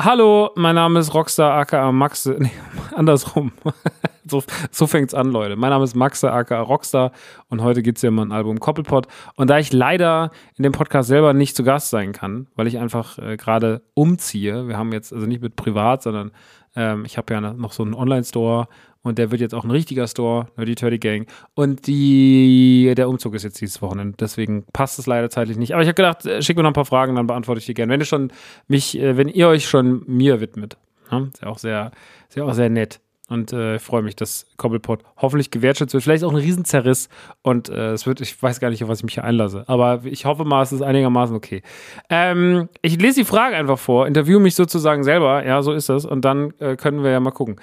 Hallo, 0.00 0.50
mein 0.56 0.74
Name 0.74 0.98
ist 0.98 1.14
Rockstar 1.14 1.52
aka 1.58 1.92
Maxe. 1.92 2.36
Nee, 2.40 2.50
andersrum. 2.96 3.52
so 4.26 4.42
so 4.70 4.86
fängt's 4.86 5.14
an, 5.14 5.30
Leute. 5.30 5.54
Mein 5.56 5.70
Name 5.70 5.84
ist 5.84 5.94
Maxe 5.94 6.32
aka 6.32 6.60
Rockstar 6.60 7.12
und 7.48 7.62
heute 7.62 7.82
geht's 7.82 8.02
ja 8.02 8.08
um 8.08 8.16
mein 8.16 8.32
Album 8.32 8.58
Koppelpot. 8.58 9.06
Und 9.36 9.50
da 9.50 9.58
ich 9.58 9.72
leider 9.72 10.30
in 10.56 10.62
dem 10.62 10.72
Podcast 10.72 11.08
selber 11.08 11.34
nicht 11.34 11.54
zu 11.54 11.62
Gast 11.62 11.90
sein 11.90 12.12
kann, 12.12 12.48
weil 12.56 12.66
ich 12.66 12.78
einfach 12.78 13.18
äh, 13.18 13.36
gerade 13.36 13.82
umziehe, 13.94 14.66
wir 14.66 14.76
haben 14.78 14.92
jetzt 14.92 15.12
also 15.12 15.26
nicht 15.26 15.42
mit 15.42 15.54
privat, 15.54 16.02
sondern 16.02 16.32
ähm, 16.74 17.04
ich 17.04 17.18
habe 17.18 17.32
ja 17.34 17.40
noch 17.40 17.72
so 17.72 17.82
einen 17.82 17.94
Online-Store 17.94 18.66
und 19.02 19.18
der 19.18 19.30
wird 19.30 19.40
jetzt 19.40 19.54
auch 19.54 19.64
ein 19.64 19.70
richtiger 19.70 20.06
Store, 20.06 20.46
Nerdy 20.56 20.74
Turdy 20.74 20.98
Gang. 20.98 21.26
Und 21.54 21.86
die, 21.86 22.92
der 22.96 23.08
Umzug 23.08 23.34
ist 23.34 23.42
jetzt 23.42 23.60
dieses 23.60 23.82
Wochenende. 23.82 24.16
Deswegen 24.18 24.64
passt 24.72 24.98
es 24.98 25.06
leider 25.06 25.28
zeitlich 25.28 25.56
nicht. 25.56 25.74
Aber 25.74 25.82
ich 25.82 25.88
habe 25.88 25.94
gedacht, 25.94 26.24
äh, 26.24 26.40
schick 26.40 26.56
mir 26.56 26.62
noch 26.62 26.70
ein 26.70 26.74
paar 26.74 26.84
Fragen, 26.84 27.16
dann 27.16 27.26
beantworte 27.26 27.58
ich 27.58 27.66
die 27.66 27.74
gerne. 27.74 27.92
Wenn 27.92 28.00
ihr 28.00 28.06
schon 28.06 28.32
mich, 28.68 28.98
äh, 28.98 29.16
wenn 29.16 29.28
ihr 29.28 29.48
euch 29.48 29.68
schon 29.68 30.04
mir 30.06 30.40
widmet. 30.40 30.76
Ja, 31.10 31.26
ist 31.32 31.42
ja 31.42 31.48
auch 31.48 31.58
sehr, 31.58 31.90
ist 32.28 32.40
auch 32.40 32.54
sehr 32.54 32.70
nett. 32.70 33.00
Und 33.28 33.52
äh, 33.52 33.76
ich 33.76 33.82
freue 33.82 34.02
mich, 34.02 34.14
dass 34.14 34.46
Cobblepot 34.58 35.02
hoffentlich 35.16 35.50
gewertschätzt 35.50 35.94
wird. 35.94 36.04
Vielleicht 36.04 36.22
auch 36.22 36.30
ein 36.30 36.36
Riesenzerriss. 36.36 37.08
Und 37.40 37.70
äh, 37.70 37.92
es 37.92 38.06
wird, 38.06 38.20
ich 38.20 38.40
weiß 38.40 38.60
gar 38.60 38.68
nicht, 38.68 38.84
auf 38.84 38.90
was 38.90 38.98
ich 38.98 39.04
mich 39.04 39.14
hier 39.14 39.24
einlasse. 39.24 39.64
Aber 39.68 40.02
ich 40.04 40.26
hoffe 40.26 40.44
mal, 40.44 40.62
es 40.62 40.72
ist 40.72 40.82
einigermaßen 40.82 41.34
okay. 41.34 41.62
Ähm, 42.10 42.68
ich 42.82 43.00
lese 43.00 43.20
die 43.20 43.24
Frage 43.24 43.56
einfach 43.56 43.78
vor, 43.78 44.06
interviewe 44.06 44.38
mich 44.38 44.54
sozusagen 44.54 45.02
selber. 45.02 45.46
Ja, 45.46 45.62
so 45.62 45.72
ist 45.72 45.88
das. 45.88 46.04
Und 46.04 46.24
dann 46.26 46.52
äh, 46.58 46.76
können 46.76 47.02
wir 47.02 47.10
ja 47.10 47.20
mal 47.20 47.30
gucken. 47.30 47.56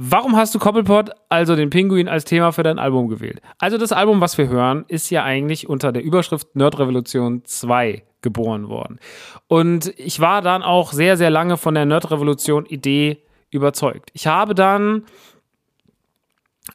Warum 0.00 0.36
hast 0.36 0.54
du 0.54 0.60
Koppelpot, 0.60 1.10
also 1.28 1.56
den 1.56 1.70
Pinguin, 1.70 2.06
als 2.06 2.24
Thema 2.24 2.52
für 2.52 2.62
dein 2.62 2.78
Album 2.78 3.08
gewählt? 3.08 3.42
Also 3.58 3.78
das 3.78 3.90
Album, 3.90 4.20
was 4.20 4.38
wir 4.38 4.48
hören, 4.48 4.84
ist 4.86 5.10
ja 5.10 5.24
eigentlich 5.24 5.68
unter 5.68 5.90
der 5.90 6.04
Überschrift 6.04 6.54
Nerd 6.54 6.78
Revolution 6.78 7.42
2 7.44 8.04
geboren 8.22 8.68
worden. 8.68 9.00
Und 9.48 9.92
ich 9.98 10.20
war 10.20 10.40
dann 10.40 10.62
auch 10.62 10.92
sehr, 10.92 11.16
sehr 11.16 11.30
lange 11.30 11.56
von 11.56 11.74
der 11.74 11.84
Nerd 11.84 12.12
Revolution 12.12 12.64
Idee 12.66 13.24
überzeugt. 13.50 14.10
Ich 14.12 14.28
habe 14.28 14.54
dann 14.54 15.02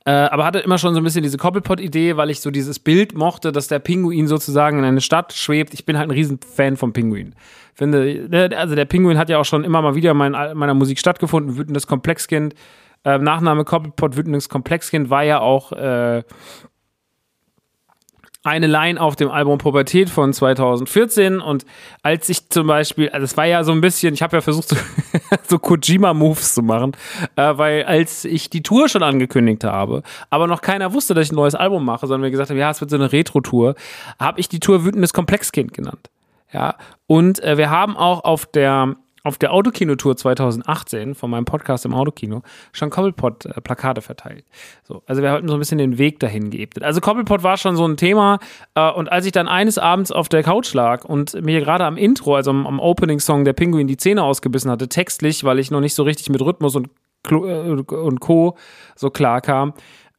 äh, 0.05 0.11
aber 0.11 0.43
hatte 0.43 0.59
immer 0.59 0.77
schon 0.77 0.93
so 0.93 0.99
ein 0.99 1.03
bisschen 1.05 1.23
diese 1.23 1.37
Koppelpot-Idee, 1.37 2.17
weil 2.17 2.29
ich 2.29 2.41
so 2.41 2.51
dieses 2.51 2.79
Bild 2.79 3.15
mochte, 3.15 3.53
dass 3.53 3.69
der 3.69 3.79
Pinguin 3.79 4.27
sozusagen 4.27 4.79
in 4.79 4.83
eine 4.83 4.99
Stadt 4.99 5.31
schwebt. 5.31 5.73
Ich 5.73 5.85
bin 5.85 5.97
halt 5.97 6.09
ein 6.09 6.11
Riesenfan 6.11 6.75
vom 6.75 6.91
Pinguin. 6.91 7.35
Finde, 7.73 8.27
ne, 8.27 8.49
also 8.57 8.75
der 8.75 8.83
Pinguin 8.83 9.17
hat 9.17 9.29
ja 9.29 9.37
auch 9.37 9.45
schon 9.45 9.63
immer 9.63 9.81
mal 9.81 9.95
wieder 9.95 10.11
in 10.11 10.17
mein, 10.17 10.31
meiner 10.31 10.73
Musik 10.73 10.99
stattgefunden. 10.99 11.57
Wütendes 11.57 11.87
Komplexkind. 11.87 12.53
Äh, 13.05 13.17
Nachname 13.17 13.65
Koppelpot, 13.65 14.17
Wütendes 14.17 14.49
Komplexkind 14.49 15.09
war 15.09 15.23
ja 15.23 15.39
auch 15.39 15.71
äh, 15.73 16.23
eine 18.43 18.67
Line 18.67 18.99
auf 18.99 19.15
dem 19.15 19.31
Album 19.31 19.57
Pubertät 19.57 20.09
von 20.09 20.33
2014 20.33 21.39
und 21.39 21.65
als 22.01 22.27
ich 22.27 22.49
zum 22.49 22.67
Beispiel, 22.67 23.09
also 23.09 23.23
es 23.23 23.37
war 23.37 23.45
ja 23.45 23.63
so 23.63 23.71
ein 23.71 23.79
bisschen, 23.79 24.13
ich 24.13 24.21
habe 24.21 24.35
ja 24.35 24.41
versucht, 24.41 24.67
so, 24.67 24.75
so 25.47 25.59
Kojima-Moves 25.59 26.53
zu 26.53 26.61
machen, 26.61 26.91
äh, 27.37 27.57
weil 27.57 27.85
als 27.85 28.25
ich 28.25 28.49
die 28.49 28.61
Tour 28.61 28.89
schon 28.89 29.01
angekündigt 29.01 29.63
habe, 29.63 30.03
aber 30.29 30.47
noch 30.47 30.61
keiner 30.61 30.93
wusste, 30.93 31.13
dass 31.13 31.27
ich 31.27 31.31
ein 31.31 31.37
neues 31.37 31.55
Album 31.55 31.85
mache, 31.85 32.05
sondern 32.05 32.23
wir 32.23 32.31
gesagt 32.31 32.49
haben, 32.49 32.57
ja, 32.57 32.69
es 32.69 32.81
wird 32.81 32.91
so 32.91 32.97
eine 32.97 33.13
Retro-Tour, 33.13 33.75
habe 34.19 34.39
ich 34.41 34.49
die 34.49 34.59
Tour 34.59 34.83
Wütendes 34.83 35.13
Komplexkind 35.13 35.73
genannt. 35.73 36.09
Ja, 36.51 36.75
und 37.07 37.41
äh, 37.43 37.57
wir 37.57 37.71
haben 37.71 37.97
auch 37.97 38.25
auf 38.25 38.45
der 38.45 38.95
auf 39.23 39.37
der 39.37 39.53
Autokino-Tour 39.53 40.17
2018 40.17 41.15
von 41.15 41.29
meinem 41.29 41.45
Podcast 41.45 41.85
im 41.85 41.93
Autokino 41.93 42.43
schon 42.73 42.89
Cobblepot-Plakate 42.89 44.01
verteilt. 44.01 44.45
So, 44.83 45.01
also 45.05 45.21
wir 45.21 45.31
hatten 45.31 45.47
so 45.47 45.53
ein 45.53 45.59
bisschen 45.59 45.77
den 45.77 45.97
Weg 45.97 46.19
dahin 46.19 46.49
geebnet. 46.49 46.83
Also 46.83 46.99
Cobblepot 46.99 47.41
war 47.41 47.57
schon 47.57 47.75
so 47.75 47.87
ein 47.87 47.97
Thema 47.97 48.39
äh, 48.75 48.91
und 48.91 49.11
als 49.11 49.25
ich 49.25 49.31
dann 49.31 49.47
eines 49.47 49.77
Abends 49.77 50.11
auf 50.11 50.27
der 50.27 50.43
Couch 50.43 50.73
lag 50.73 51.05
und 51.05 51.41
mir 51.41 51.61
gerade 51.61 51.85
am 51.85 51.97
Intro, 51.97 52.35
also 52.35 52.51
am, 52.51 52.67
am 52.67 52.79
Opening-Song 52.79 53.45
der 53.45 53.53
Pinguin 53.53 53.87
die 53.87 53.97
Zähne 53.97 54.23
ausgebissen 54.23 54.69
hatte, 54.69 54.89
textlich, 54.89 55.43
weil 55.43 55.59
ich 55.59 55.71
noch 55.71 55.81
nicht 55.81 55.95
so 55.95 56.03
richtig 56.03 56.29
mit 56.29 56.41
Rhythmus 56.41 56.75
und, 56.75 56.89
äh, 57.29 57.35
und 57.35 58.19
Co. 58.19 58.57
so 58.95 59.09
klar 59.09 59.39
kam, 59.39 59.73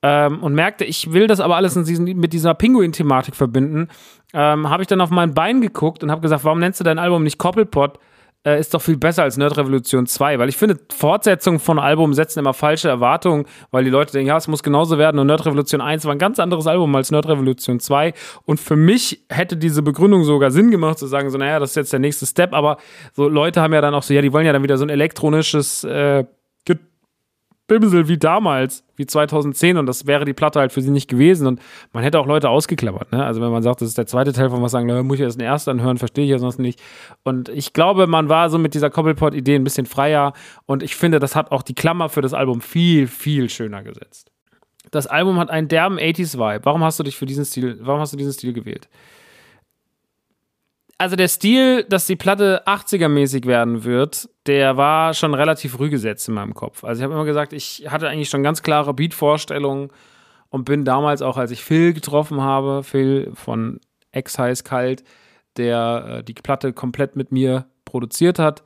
ähm, 0.05 0.43
und 0.43 0.55
merkte, 0.55 0.85
ich 0.85 1.15
will 1.15 1.27
das 1.27 1.41
aber 1.41 1.57
alles 1.57 1.73
diesen, 1.73 2.05
mit 2.05 2.35
dieser 2.35 2.53
Pinguin-Thematik 2.53 3.35
verbinden, 3.35 3.89
ähm, 4.35 4.69
habe 4.69 4.83
ich 4.83 4.87
dann 4.87 5.01
auf 5.01 5.09
mein 5.09 5.33
Bein 5.33 5.63
geguckt 5.63 6.03
und 6.03 6.11
habe 6.11 6.21
gesagt, 6.21 6.45
warum 6.45 6.59
nennst 6.59 6.79
du 6.79 6.85
dein 6.85 6.99
Album 6.99 7.23
nicht 7.23 7.39
Koppelpot, 7.39 7.99
äh, 8.45 8.61
ist 8.61 8.75
doch 8.75 8.83
viel 8.83 8.97
besser 8.97 9.23
als 9.23 9.37
Nerd 9.37 9.57
Revolution 9.57 10.07
2, 10.07 10.39
weil 10.39 10.49
ich 10.49 10.57
finde, 10.57 10.79
Fortsetzungen 10.95 11.59
von 11.59 11.79
Album 11.79 12.15
setzen 12.15 12.41
immer 12.41 12.55
falsche 12.55 12.89
Erwartungen, 12.89 13.47
weil 13.71 13.85
die 13.85 13.91
Leute 13.91 14.13
denken, 14.13 14.29
ja, 14.29 14.37
es 14.37 14.49
muss 14.49 14.63
genauso 14.63 14.99
werden 14.99 15.19
und 15.19 15.27
Nerd 15.27 15.47
Revolution 15.47 15.81
1 15.81 16.05
war 16.05 16.13
ein 16.13 16.19
ganz 16.19 16.39
anderes 16.39 16.67
Album 16.67 16.95
als 16.95 17.11
Nerd 17.11 17.27
Revolution 17.27 17.81
2 17.81 18.13
und 18.45 18.61
für 18.61 18.77
mich 18.77 19.25
hätte 19.29 19.57
diese 19.57 19.83
Begründung 19.83 20.25
sogar 20.25 20.51
Sinn 20.51 20.71
gemacht, 20.71 20.99
zu 20.99 21.07
sagen, 21.07 21.31
so, 21.31 21.39
naja, 21.39 21.59
das 21.59 21.71
ist 21.71 21.77
jetzt 21.77 21.93
der 21.93 22.01
nächste 22.01 22.27
Step, 22.27 22.53
aber 22.53 22.77
so 23.13 23.29
Leute 23.29 23.61
haben 23.61 23.73
ja 23.73 23.81
dann 23.81 23.95
auch 23.95 24.03
so, 24.03 24.13
ja, 24.15 24.23
die 24.23 24.33
wollen 24.33 24.47
ja 24.47 24.53
dann 24.53 24.63
wieder 24.63 24.77
so 24.77 24.85
ein 24.85 24.91
elektronisches 24.91 25.85
äh, 25.85 26.25
Bimsel 27.67 28.09
wie 28.09 28.19
damals, 28.19 28.85
wie 28.97 29.07
2010 29.07 29.79
und 29.79 29.87
das 29.87 30.07
wäre 30.07 30.27
die 30.27 30.35
Platte 30.35 30.61
halt 30.61 30.73
für 30.73 30.83
sie 30.83 30.91
nicht 30.91 31.09
gewesen 31.09 31.47
und 31.47 31.61
man 31.93 32.03
hätte 32.03 32.19
auch 32.19 32.27
Leute 32.27 32.51
ausgeklammert, 32.51 33.11
ne? 33.11 33.25
Also 33.25 33.41
wenn 33.41 33.51
man 33.51 33.63
sagt, 33.63 33.81
das 33.81 33.89
ist 33.89 33.97
der 33.97 34.07
zweite 34.07 34.35
Teil 34.35 34.51
von 34.51 34.63
was 34.63 34.73
sagen, 34.73 34.87
na, 34.87 35.03
muss 35.03 35.17
ich 35.17 35.23
erst 35.23 35.41
den 35.41 35.47
ersten 35.47 35.71
anhören, 35.71 35.97
verstehe 35.97 36.25
ich 36.25 36.31
ja 36.31 36.39
sonst 36.39 36.59
nicht. 36.59 36.83
Und 37.23 37.49
ich 37.49 37.73
glaube, 37.73 38.07
man 38.07 38.29
war 38.29 38.51
so 38.51 38.59
mit 38.59 38.75
dieser 38.75 38.91
Cobblepot-Idee 38.91 39.55
ein 39.55 39.65
bisschen 39.65 39.87
freier 39.87 40.35
und 40.67 40.83
ich 40.83 40.95
finde, 40.95 41.21
das 41.21 41.35
hat 41.35 41.53
auch 41.53 41.63
die 41.63 41.75
Klammer 41.75 42.11
für 42.11 42.21
das 42.21 42.35
Album 42.35 42.61
viel, 42.61 43.07
viel 43.07 43.49
schöner 43.49 43.83
gesetzt. 43.83 44.31
Das 44.91 45.07
Album 45.07 45.39
hat 45.39 45.51
einen 45.51 45.69
derben 45.69 45.99
80s-Vibe. 45.99 46.65
Warum 46.65 46.85
hast 46.85 46.99
du 46.99 47.03
dich 47.03 47.17
für 47.17 47.27
diesen 47.27 47.47
Stil, 47.47 47.79
warum 47.81 48.01
hast 48.01 48.13
du 48.13 48.19
diesen 48.19 48.33
Stil 48.33 48.53
gewählt? 48.53 48.89
Also 51.05 51.17
der 51.17 51.29
Stil, 51.29 51.85
dass 51.85 52.07
die 52.07 52.17
Platte 52.17 52.63
80er-mäßig 52.67 53.45
werden 53.45 53.85
wird, 53.85 54.27
der 54.47 54.79
war 54.79 55.13
schon 55.13 55.35
relativ 55.35 55.73
früh 55.73 55.91
gesetzt 55.91 56.29
in 56.29 56.35
meinem 56.35 56.55
Kopf. 56.55 56.83
Also 56.83 56.99
ich 56.99 57.05
habe 57.05 57.13
immer 57.13 57.27
gesagt, 57.27 57.53
ich 57.53 57.89
hatte 57.91 58.09
eigentlich 58.09 58.31
schon 58.31 58.43
ganz 58.43 58.63
klare 58.63 58.95
Beat-Vorstellungen 58.95 59.91
und 60.49 60.65
bin 60.65 60.87
damals 60.87 61.21
auch, 61.21 61.37
als 61.37 61.51
ich 61.51 61.63
Phil 61.63 61.93
getroffen 61.93 62.41
habe, 62.41 62.83
Phil 62.85 63.31
von 63.35 63.81
Ex 64.13 64.39
Heiß 64.39 64.65
Kalt, 64.65 65.05
der 65.59 66.07
äh, 66.21 66.25
die 66.25 66.33
Platte 66.33 66.73
komplett 66.73 67.17
mit 67.17 67.33
mir 67.33 67.67
produziert 67.85 68.39
hat, 68.39 68.63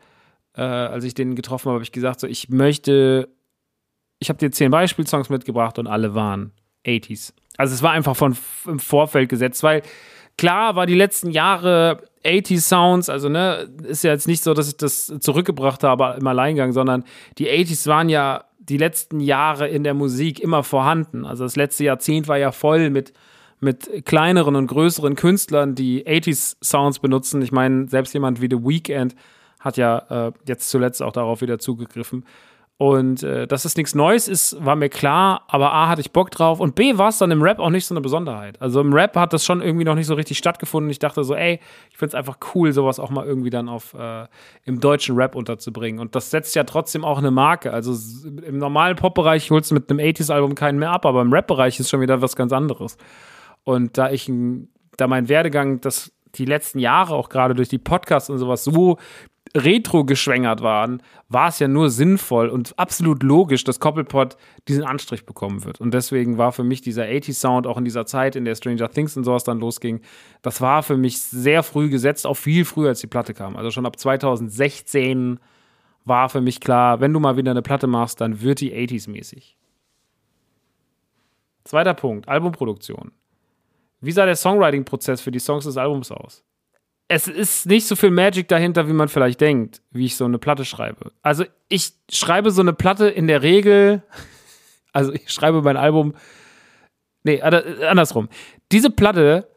äh, 0.54 0.60
als 0.60 1.02
ich 1.02 1.14
den 1.14 1.34
getroffen 1.34 1.64
habe, 1.64 1.74
habe 1.74 1.82
ich 1.82 1.90
gesagt, 1.90 2.20
so 2.20 2.28
ich 2.28 2.50
möchte, 2.50 3.30
ich 4.20 4.28
habe 4.28 4.38
dir 4.38 4.52
zehn 4.52 4.70
Beispielsongs 4.70 5.28
mitgebracht 5.28 5.76
und 5.80 5.88
alle 5.88 6.14
waren 6.14 6.52
80s. 6.86 7.32
Also 7.56 7.74
es 7.74 7.82
war 7.82 7.90
einfach 7.90 8.14
von 8.14 8.36
im 8.64 8.78
Vorfeld 8.78 9.28
gesetzt, 9.28 9.64
weil 9.64 9.82
klar 10.36 10.76
war 10.76 10.86
die 10.86 10.94
letzten 10.94 11.32
Jahre 11.32 12.07
80 12.24 12.60
Sounds, 12.60 13.08
also 13.08 13.28
ne, 13.28 13.68
ist 13.84 14.04
ja 14.04 14.12
jetzt 14.12 14.28
nicht 14.28 14.42
so, 14.42 14.54
dass 14.54 14.68
ich 14.68 14.76
das 14.76 15.12
zurückgebracht 15.20 15.84
habe 15.84 16.16
im 16.18 16.26
Alleingang, 16.26 16.72
sondern 16.72 17.04
die 17.38 17.48
80s 17.48 17.86
waren 17.86 18.08
ja 18.08 18.44
die 18.58 18.76
letzten 18.76 19.20
Jahre 19.20 19.68
in 19.68 19.84
der 19.84 19.94
Musik 19.94 20.40
immer 20.40 20.62
vorhanden. 20.62 21.24
Also 21.24 21.44
das 21.44 21.56
letzte 21.56 21.84
Jahrzehnt 21.84 22.28
war 22.28 22.36
ja 22.36 22.52
voll 22.52 22.90
mit, 22.90 23.12
mit 23.60 24.04
kleineren 24.04 24.56
und 24.56 24.66
größeren 24.66 25.14
Künstlern, 25.14 25.74
die 25.74 26.06
80s 26.06 26.56
Sounds 26.62 26.98
benutzen. 26.98 27.40
Ich 27.42 27.52
meine, 27.52 27.88
selbst 27.88 28.12
jemand 28.12 28.42
wie 28.42 28.48
The 28.50 28.62
Weeknd 28.62 29.14
hat 29.60 29.76
ja 29.76 30.28
äh, 30.28 30.32
jetzt 30.46 30.68
zuletzt 30.70 31.02
auch 31.02 31.12
darauf 31.12 31.40
wieder 31.40 31.58
zugegriffen. 31.58 32.24
Und 32.78 33.24
äh, 33.24 33.48
dass 33.48 33.64
es 33.64 33.76
nichts 33.76 33.96
Neues 33.96 34.28
ist, 34.28 34.64
war 34.64 34.76
mir 34.76 34.88
klar, 34.88 35.42
aber 35.48 35.72
A 35.72 35.88
hatte 35.88 36.00
ich 36.00 36.12
Bock 36.12 36.30
drauf 36.30 36.60
und 36.60 36.76
B 36.76 36.96
war 36.96 37.08
es 37.08 37.18
dann 37.18 37.32
im 37.32 37.42
Rap 37.42 37.58
auch 37.58 37.70
nicht 37.70 37.84
so 37.84 37.92
eine 37.92 38.00
Besonderheit. 38.00 38.62
Also 38.62 38.80
im 38.80 38.92
Rap 38.92 39.16
hat 39.16 39.32
das 39.32 39.44
schon 39.44 39.60
irgendwie 39.60 39.84
noch 39.84 39.96
nicht 39.96 40.06
so 40.06 40.14
richtig 40.14 40.38
stattgefunden. 40.38 40.88
Ich 40.88 41.00
dachte 41.00 41.24
so, 41.24 41.34
ey, 41.34 41.58
ich 41.90 41.98
finde 41.98 42.10
es 42.10 42.14
einfach 42.14 42.38
cool, 42.54 42.72
sowas 42.72 43.00
auch 43.00 43.10
mal 43.10 43.26
irgendwie 43.26 43.50
dann 43.50 43.68
auf 43.68 43.94
äh, 43.94 44.28
im 44.64 44.78
deutschen 44.78 45.16
Rap 45.16 45.34
unterzubringen. 45.34 45.98
Und 45.98 46.14
das 46.14 46.30
setzt 46.30 46.54
ja 46.54 46.62
trotzdem 46.62 47.04
auch 47.04 47.18
eine 47.18 47.32
Marke. 47.32 47.72
Also 47.72 47.96
im 48.46 48.58
normalen 48.58 48.94
Pop-Bereich 48.94 49.50
holst 49.50 49.72
du 49.72 49.74
mit 49.74 49.90
einem 49.90 49.98
80s-Album 49.98 50.54
keinen 50.54 50.78
mehr 50.78 50.92
ab, 50.92 51.04
aber 51.04 51.22
im 51.22 51.32
Rap-Bereich 51.32 51.80
ist 51.80 51.90
schon 51.90 52.00
wieder 52.00 52.22
was 52.22 52.36
ganz 52.36 52.52
anderes. 52.52 52.96
Und 53.64 53.98
da 53.98 54.12
ich 54.12 54.30
da 54.96 55.08
mein 55.08 55.28
Werdegang 55.28 55.80
das 55.80 56.12
die 56.34 56.44
letzten 56.44 56.78
Jahre 56.78 57.14
auch 57.14 57.28
gerade 57.28 57.54
durch 57.54 57.68
die 57.68 57.78
Podcasts 57.78 58.30
und 58.30 58.38
sowas 58.38 58.62
so 58.62 58.98
retro 59.56 60.04
geschwängert 60.04 60.62
waren, 60.62 61.02
war 61.28 61.48
es 61.48 61.58
ja 61.58 61.68
nur 61.68 61.90
sinnvoll 61.90 62.48
und 62.48 62.78
absolut 62.78 63.22
logisch, 63.22 63.64
dass 63.64 63.80
Coppelpot 63.80 64.36
diesen 64.66 64.84
Anstrich 64.84 65.26
bekommen 65.26 65.64
wird. 65.64 65.80
Und 65.80 65.92
deswegen 65.92 66.38
war 66.38 66.52
für 66.52 66.64
mich 66.64 66.80
dieser 66.80 67.04
80-Sound 67.04 67.66
auch 67.66 67.76
in 67.76 67.84
dieser 67.84 68.06
Zeit, 68.06 68.36
in 68.36 68.44
der 68.44 68.54
Stranger 68.54 68.90
Things 68.90 69.16
und 69.16 69.24
sowas 69.24 69.44
dann 69.44 69.60
losging, 69.60 70.00
das 70.42 70.60
war 70.60 70.82
für 70.82 70.96
mich 70.96 71.20
sehr 71.20 71.62
früh 71.62 71.88
gesetzt, 71.88 72.26
auch 72.26 72.36
viel 72.36 72.64
früher, 72.64 72.88
als 72.88 73.00
die 73.00 73.06
Platte 73.06 73.34
kam. 73.34 73.56
Also 73.56 73.70
schon 73.70 73.86
ab 73.86 73.98
2016 73.98 75.38
war 76.04 76.28
für 76.28 76.40
mich 76.40 76.60
klar, 76.60 77.00
wenn 77.00 77.12
du 77.12 77.20
mal 77.20 77.36
wieder 77.36 77.50
eine 77.50 77.62
Platte 77.62 77.86
machst, 77.86 78.20
dann 78.20 78.40
wird 78.40 78.60
die 78.60 78.74
80s-mäßig. 78.74 79.56
Zweiter 81.64 81.94
Punkt, 81.94 82.28
Albumproduktion. 82.28 83.12
Wie 84.00 84.12
sah 84.12 84.24
der 84.24 84.36
Songwriting-Prozess 84.36 85.20
für 85.20 85.30
die 85.30 85.38
Songs 85.38 85.64
des 85.64 85.76
Albums 85.76 86.10
aus? 86.10 86.44
Es 87.08 87.26
ist 87.26 87.66
nicht 87.66 87.86
so 87.86 87.96
viel 87.96 88.10
Magic 88.10 88.48
dahinter, 88.48 88.86
wie 88.86 88.92
man 88.92 89.08
vielleicht 89.08 89.40
denkt, 89.40 89.80
wie 89.90 90.04
ich 90.04 90.16
so 90.16 90.26
eine 90.26 90.38
Platte 90.38 90.66
schreibe. 90.66 91.12
Also 91.22 91.44
ich 91.68 91.92
schreibe 92.10 92.50
so 92.50 92.60
eine 92.60 92.74
Platte 92.74 93.08
in 93.08 93.26
der 93.26 93.42
Regel, 93.42 94.02
also 94.92 95.12
ich 95.12 95.30
schreibe 95.30 95.62
mein 95.62 95.78
Album, 95.78 96.14
nee, 97.24 97.40
andersrum. 97.40 98.28
Diese 98.70 98.90
Platte 98.90 99.48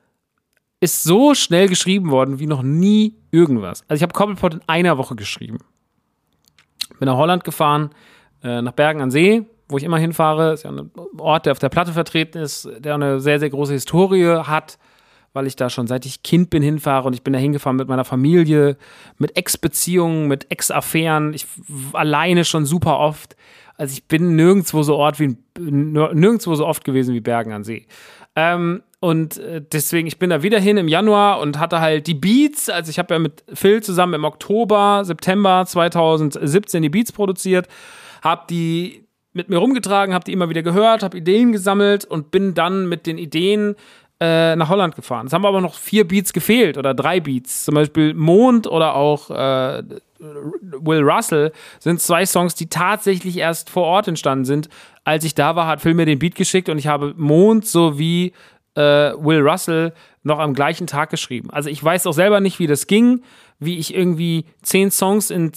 ist 0.80 1.04
so 1.04 1.36
schnell 1.36 1.68
geschrieben 1.68 2.10
worden 2.10 2.40
wie 2.40 2.48
noch 2.48 2.64
nie 2.64 3.18
irgendwas. 3.32 3.84
Also 3.88 4.00
ich 4.00 4.04
habe 4.04 4.14
Cobblepot 4.14 4.54
in 4.56 4.62
einer 4.68 4.98
Woche 4.98 5.16
geschrieben. 5.16 5.60
Bin 7.00 7.08
nach 7.08 7.18
Holland 7.18 7.44
gefahren, 7.44 7.90
äh, 8.44 8.62
nach 8.62 8.72
Bergen 8.72 9.02
an 9.02 9.12
See, 9.12 9.46
wo 9.68 9.78
ich 9.78 9.84
immer 9.84 9.98
hinfahre. 9.98 10.54
Ist 10.54 10.64
ja 10.64 10.72
ein 10.72 10.90
Ort, 11.18 11.46
der 11.46 11.52
auf 11.52 11.60
der 11.60 11.70
Platte 11.70 11.92
vertreten 11.92 12.38
ist, 12.38 12.70
der 12.80 12.96
eine 12.96 13.20
sehr, 13.20 13.40
sehr 13.40 13.50
große 13.50 13.74
Historie 13.74 14.44
hat 14.44 14.80
weil 15.34 15.48
ich 15.48 15.56
da 15.56 15.70
schon 15.70 15.88
seit 15.88 16.06
ich 16.06 16.24
Kind 16.24 16.50
bin 16.50 16.62
hinfahre 16.62 17.08
und 17.08 17.14
ich 17.14 17.24
bin 17.24 17.34
da 17.34 17.40
hingefahren 17.40 17.78
mit 17.78 17.88
meiner 17.88 18.06
Familie, 18.06 18.78
mit 19.18 19.38
Ex-Beziehungen, 19.38 20.28
mit 20.28 20.52
Ex-Affären, 20.52 21.34
ich 21.34 21.48
alleine 21.94 22.46
schon 22.46 22.66
super 22.66 23.00
oft. 23.00 23.36
Also 23.78 23.94
ich 23.94 24.08
bin 24.08 24.36
nirgendwo 24.36 24.84
so 24.84 24.98
Ort 24.98 25.20
wie 25.20 25.38
nirgendwo 25.60 26.56
so 26.56 26.68
oft 26.68 26.84
gewesen 26.84 27.16
wie 27.16 27.22
Bergen 27.22 27.52
an 27.54 27.64
See. 27.64 27.88
Ähm, 28.36 28.84
und 29.00 29.40
äh, 29.40 29.62
deswegen, 29.72 30.08
ich 30.08 30.20
bin 30.20 30.30
da 30.30 30.44
wieder 30.44 30.60
hin 30.60 30.78
im 30.78 30.88
Januar 30.88 31.40
und 31.40 31.58
hatte 31.58 31.82
halt 31.82 32.06
die 32.06 32.14
Beats. 32.14 32.70
Also 32.70 32.92
ich 32.92 33.00
habe 33.00 33.16
ja 33.16 33.20
mit 33.20 33.44
Phil 33.54 33.82
zusammen 33.82 34.14
im 34.14 34.26
Oktober, 34.26 35.02
September 35.04 35.66
2017 35.66 36.84
die 36.84 36.90
Beats 36.90 37.12
produziert, 37.12 37.68
habe 38.22 38.44
die 38.50 39.08
mit 39.34 39.50
mir 39.50 39.58
rumgetragen, 39.58 40.14
habe 40.14 40.26
die 40.26 40.34
immer 40.34 40.50
wieder 40.50 40.62
gehört, 40.62 41.04
habe 41.04 41.18
Ideen 41.18 41.52
gesammelt 41.52 42.06
und 42.06 42.32
bin 42.32 42.54
dann 42.54 42.88
mit 42.90 43.08
den 43.08 43.18
Ideen 43.18 43.76
äh, 44.22 44.56
nach 44.56 44.70
Holland 44.70 44.96
gefahren. 44.96 45.26
Es 45.26 45.34
haben 45.34 45.48
aber 45.48 45.62
noch 45.62 45.74
vier 45.74 46.08
Beats 46.08 46.32
gefehlt 46.32 46.78
oder 46.78 46.94
drei 46.94 47.20
Beats. 47.20 47.66
Zum 47.66 47.74
Beispiel 47.74 48.14
Mond 48.14 48.68
oder 48.68 48.94
auch 48.94 49.32
äh, 49.32 49.82
Will 50.20 51.02
Russell 51.02 51.52
sind 51.80 52.00
zwei 52.00 52.28
Songs, 52.28 52.54
die 52.54 52.68
tatsächlich 52.70 53.38
erst 53.38 53.72
vor 53.72 53.84
Ort 53.84 54.08
entstanden 54.08 54.46
sind. 54.46 54.70
Als 55.04 55.24
ich 55.24 55.34
da 55.34 55.56
war, 55.56 55.66
hat 55.66 55.82
Phil 55.82 55.96
mir 55.96 56.06
den 56.06 56.20
Beat 56.20 56.36
geschickt 56.36 56.70
und 56.70 56.78
ich 56.78 56.86
habe 56.86 57.16
Mond 57.18 57.66
sowie 57.66 58.34
äh, 58.76 58.82
Will 58.82 59.42
Russell 59.42 59.92
noch 60.22 60.38
am 60.38 60.54
gleichen 60.54 60.86
Tag 60.86 61.10
geschrieben. 61.10 61.50
Also 61.50 61.70
ich 61.70 61.84
weiß 61.84 62.06
auch 62.06 62.14
selber 62.14 62.42
nicht, 62.42 62.60
wie 62.60 62.68
das 62.68 62.86
ging, 62.86 63.24
wie 63.58 63.80
ich 63.80 63.96
irgendwie 63.96 64.46
zehn 64.62 64.92
Songs 64.92 65.32
in 65.32 65.52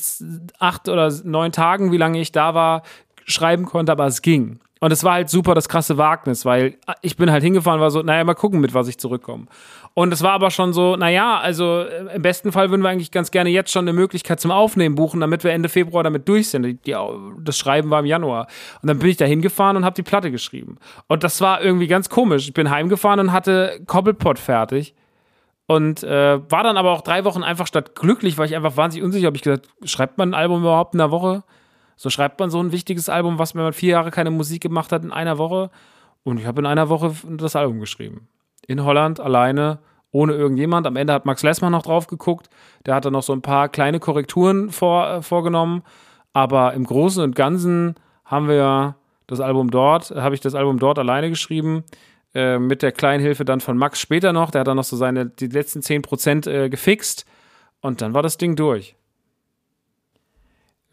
acht 0.59 0.89
oder 0.89 1.13
neun 1.23 1.53
Tagen, 1.53 1.93
wie 1.93 1.99
lange 1.99 2.19
ich 2.19 2.33
da 2.33 2.55
war, 2.55 2.83
schreiben 3.27 3.67
konnte, 3.67 3.93
aber 3.93 4.07
es 4.07 4.23
ging. 4.23 4.59
Und 4.85 4.93
es 4.93 5.03
war 5.03 5.15
halt 5.15 5.31
super 5.31 5.55
das 5.55 5.71
krasse 5.71 5.97
Wagnis, 5.97 6.45
weil 6.45 6.77
ich 7.01 7.17
bin 7.17 7.31
halt 7.31 7.43
hingefahren, 7.43 7.81
war 7.81 7.91
so, 7.91 8.03
naja, 8.03 8.23
mal 8.23 8.35
gucken, 8.35 8.61
mit 8.61 8.75
was 8.75 8.87
ich 8.87 8.99
zurückkomme. 8.99 9.47
Und 9.95 10.13
es 10.13 10.23
war 10.23 10.33
aber 10.33 10.51
schon 10.51 10.75
so, 10.75 10.95
naja, 10.95 11.39
also 11.39 11.85
äh, 11.85 12.15
im 12.15 12.21
besten 12.21 12.53
Fall 12.53 12.69
würden 12.69 12.83
wir 12.83 12.91
eigentlich 12.91 13.11
ganz 13.11 13.31
gerne 13.31 13.49
jetzt 13.49 13.73
schon 13.73 13.87
eine 13.87 13.95
Möglichkeit 13.95 14.41
zum 14.41 14.51
Aufnehmen 14.51 14.95
buchen, 14.95 15.23
damit 15.23 15.43
wir 15.43 15.53
Ende 15.53 15.71
Februar 15.71 16.05
damit 16.05 16.29
durch 16.29 16.51
sind. 16.51 16.65
Die, 16.65 16.75
die, 16.75 16.95
das 17.39 17.57
Schreiben 17.57 17.89
war 17.89 18.01
im 18.01 18.05
Januar. 18.05 18.47
Und 18.83 18.89
dann 18.89 18.99
bin 18.99 19.09
ich 19.09 19.17
da 19.17 19.25
hingefahren 19.25 19.79
und 19.79 19.87
habe 19.87 19.95
die 19.95 20.03
Platte 20.03 20.31
geschrieben. 20.31 20.77
Und 21.07 21.25
das 21.25 21.41
war 21.41 21.63
irgendwie 21.63 21.87
ganz 21.87 22.11
komisch. 22.11 22.47
Ich 22.47 22.53
bin 22.53 22.69
heimgefahren 22.69 23.21
und 23.21 23.33
hatte 23.33 23.81
Cobblepot 23.87 24.39
fertig. 24.39 24.95
Und 25.67 26.03
äh, 26.03 26.41
war 26.51 26.63
dann 26.63 26.77
aber 26.77 26.91
auch 26.93 27.01
drei 27.01 27.25
Wochen 27.25 27.43
einfach 27.43 27.67
statt 27.67 27.95
glücklich, 27.95 28.37
weil 28.37 28.49
ich 28.49 28.55
einfach 28.55 28.77
wahnsinnig 28.77 29.03
unsicher 29.03 29.29
habe. 29.29 29.37
Ich 29.39 29.43
gesagt, 29.45 29.67
schreibt 29.85 30.19
man 30.19 30.33
ein 30.33 30.35
Album 30.35 30.61
überhaupt 30.61 30.93
in 30.93 31.01
einer 31.01 31.11
Woche? 31.11 31.43
So 31.97 32.11
schreibt 32.11 32.41
man 32.41 32.51
so 32.51 32.61
ein 32.61 32.73
wichtiges 32.73 33.09
Album, 33.09 33.39
was 33.39 33.55
man 33.55 33.73
vier 33.73 33.91
Jahre 33.91 34.11
keine 34.11 34.31
Musik 34.31 34.63
gemacht 34.63 34.93
hat, 34.93 35.05
in 35.05 35.13
einer 35.13 35.39
Woche. 35.39 35.71
Und 36.23 36.39
ich 36.39 36.47
habe 36.47 36.61
in 36.61 36.67
einer 36.67 36.89
Woche 36.89 37.15
das 37.37 37.57
Album 37.57 37.81
geschrieben. 37.81 38.29
In 38.67 38.85
Holland, 38.85 39.21
alleine, 39.21 39.79
ohne 40.11 40.33
irgendjemand. 40.35 40.87
Am 40.87 40.97
Ende 40.97 41.13
hat 41.13 41.27
Max 41.27 41.43
Lessmann 41.43 41.73
noch 41.73 41.83
drauf 41.83 42.07
geguckt. 42.07 42.49
Der 42.87 42.95
hat 42.95 43.05
dann 43.05 43.13
noch 43.13 43.23
so 43.23 43.33
ein 43.33 43.43
paar 43.43 43.69
kleine 43.69 44.01
Korrekturen 44.01 44.71
vor, 44.71 45.09
äh, 45.09 45.23
vorgenommen. 45.23 45.83
Aber 46.33 46.73
im 46.75 46.85
Großen 46.85 47.23
und 47.23 47.37
Ganzen 47.37 47.95
haben 48.25 48.49
wir 48.49 48.97
das 49.27 49.41
Album 49.41 49.71
dort, 49.71 50.11
habe 50.11 50.35
ich 50.35 50.41
das 50.41 50.55
Album 50.55 50.79
dort 50.79 50.99
alleine 50.99 51.31
geschrieben. 51.31 51.85
Äh, 52.35 52.59
mit 52.59 52.83
der 52.83 52.93
kleinen 52.93 53.23
Hilfe 53.23 53.45
dann 53.45 53.61
von 53.61 53.77
Max 53.79 54.01
später 54.01 54.33
noch. 54.33 54.51
Der 54.51 54.61
hat 54.61 54.69
dann 54.69 54.77
noch 54.77 54.85
so 54.85 54.97
seine, 54.97 55.27
die 55.27 55.47
letzten 55.47 55.81
10% 55.81 56.49
äh, 56.51 56.69
gefixt. 56.69 57.27
Und 57.81 58.01
dann 58.01 58.15
war 58.15 58.23
das 58.23 58.39
Ding 58.39 58.57
durch. 58.57 58.97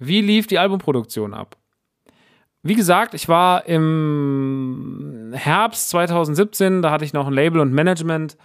Wie 0.04 0.22
lief 0.22 0.48
die 0.48 0.58
Albumproduktion 0.58 1.36
ab? 1.36 1.58
Wie 2.64 2.74
gesagt, 2.74 3.14
ich 3.14 3.30
war 3.30 3.68
im 3.68 5.32
Herbst 5.34 5.90
2017, 5.92 6.82
da 6.82 6.90
hatte 6.90 7.06
ich 7.06 7.14
noch 7.14 7.28
ein 7.28 7.34
Label 7.34 7.62
und 7.62 7.72
Management 7.72 8.36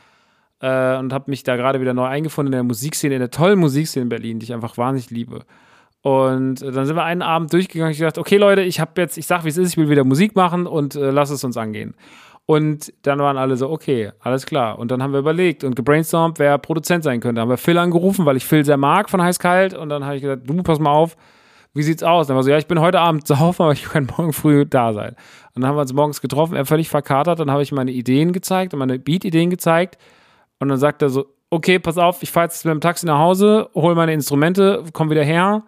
äh, 0.61 0.99
und 0.99 1.15
habe 1.15 1.31
mich 1.31 1.45
da 1.45 1.57
gerade 1.57 1.81
wieder 1.81 1.95
neu 1.95 2.05
eingefunden 2.05 2.53
in 2.53 2.59
der 2.59 2.63
Musikszene, 2.63 3.15
in 3.15 3.21
der 3.21 3.31
tollen 3.31 3.59
Musikszene 3.59 4.03
in 4.03 4.09
Berlin, 4.11 4.39
die 4.39 4.45
ich 4.45 4.53
einfach 4.53 4.77
wahnsinnig 4.77 5.11
liebe. 5.11 5.47
Und 6.03 6.61
äh, 6.61 6.73
dann 6.73 6.85
sind 6.85 6.95
wir 6.95 7.05
einen 7.05 7.23
Abend 7.23 7.55
durchgegangen. 7.55 7.93
Ich 7.93 8.01
dachte, 8.01 8.21
okay, 8.21 8.37
Leute, 8.37 8.61
ich 8.61 8.79
habe 8.79 9.01
jetzt, 9.01 9.17
ich 9.17 9.27
sag, 9.27 9.45
wie 9.45 9.49
es 9.49 9.57
ist, 9.57 9.71
ich 9.71 9.77
will 9.79 9.89
wieder 9.89 10.05
Musik 10.05 10.37
machen 10.37 10.67
und 10.67 10.95
äh, 10.95 11.11
lass 11.11 11.31
es 11.31 11.43
uns 11.43 11.57
angehen. 11.57 11.95
Und 12.45 12.93
dann 13.01 13.19
waren 13.19 13.39
alle 13.39 13.57
so, 13.57 13.71
okay, 13.71 14.13
alles 14.21 14.45
klar. 14.45 14.79
Und 14.79 14.91
dann 14.91 15.03
haben 15.03 15.13
wir 15.13 15.21
überlegt 15.21 15.65
und 15.65 15.75
gebrainstormt, 15.75 16.39
wer 16.39 16.59
Produzent 16.59 17.03
sein 17.03 17.21
könnte. 17.21 17.37
Dann 17.37 17.43
haben 17.45 17.51
wir 17.51 17.57
Phil 17.57 17.79
angerufen, 17.79 18.27
weil 18.27 18.37
ich 18.37 18.45
Phil 18.45 18.63
sehr 18.63 18.77
mag 18.77 19.09
von 19.09 19.23
Heiß 19.23 19.39
Kalt. 19.39 19.73
Und 19.73 19.89
dann 19.89 20.05
habe 20.05 20.17
ich 20.17 20.23
gesagt, 20.23 20.49
du, 20.49 20.63
pass 20.63 20.79
mal 20.79 20.91
auf, 20.91 21.17
wie 21.77 21.83
sieht's 21.83 22.03
aus? 22.03 22.27
Dann 22.27 22.37
war 22.37 22.43
so, 22.43 22.51
ja, 22.51 22.59
ich 22.59 22.67
bin 22.67 22.81
heute 22.81 23.01
Abend 23.01 23.27
saufen, 23.27 23.63
aber 23.63 23.73
ich 23.73 23.85
kann 23.85 24.09
morgen 24.17 24.33
früh 24.33 24.65
da 24.67 24.93
sein. 24.93 25.15
Und 25.55 25.63
dann 25.63 25.67
haben 25.67 25.77
wir 25.77 25.83
uns 25.83 25.93
morgens 25.93 26.21
getroffen, 26.21 26.55
er 26.55 26.67
völlig 26.67 26.89
verkatert. 26.89 27.39
Dann 27.41 27.51
habe 27.51 27.63
ich 27.63 27.73
meine 27.73 27.93
Ideen 27.93 28.33
gezeigt 28.33 28.73
und 28.73 28.81
meine 28.81 28.99
Beat-Ideen 28.99 29.51
gezeigt. 29.51 29.99
Und 30.59 30.69
dann 30.69 30.79
sagt 30.79 31.03
er 31.03 31.09
so, 31.11 31.27
okay, 31.51 31.79
pass 31.79 31.99
auf, 31.99 32.23
ich 32.23 32.31
fahre 32.31 32.47
jetzt 32.47 32.65
mit 32.65 32.73
dem 32.73 32.81
Taxi 32.81 33.07
nach 33.07 33.19
Hause, 33.19 33.69
hole 33.75 33.95
meine 33.95 34.13
Instrumente, 34.13 34.85
komm 34.93 35.11
wieder 35.11 35.25
her 35.25 35.63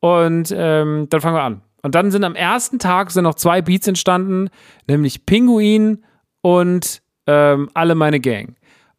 und 0.00 0.54
ähm, 0.56 1.06
dann 1.08 1.20
fangen 1.20 1.36
wir 1.36 1.42
an. 1.42 1.62
Und 1.82 1.94
dann 1.94 2.10
sind 2.10 2.24
am 2.24 2.34
ersten 2.34 2.78
Tag 2.78 3.10
sind 3.10 3.24
noch 3.24 3.34
zwei 3.34 3.62
Beats 3.62 3.86
entstanden, 3.86 4.50
nämlich 4.88 5.24
Pinguin 5.24 6.04
und 6.42 7.02
ähm, 7.26 7.70
alle 7.74 7.94
meine 7.94 8.20
Gang. 8.20 8.56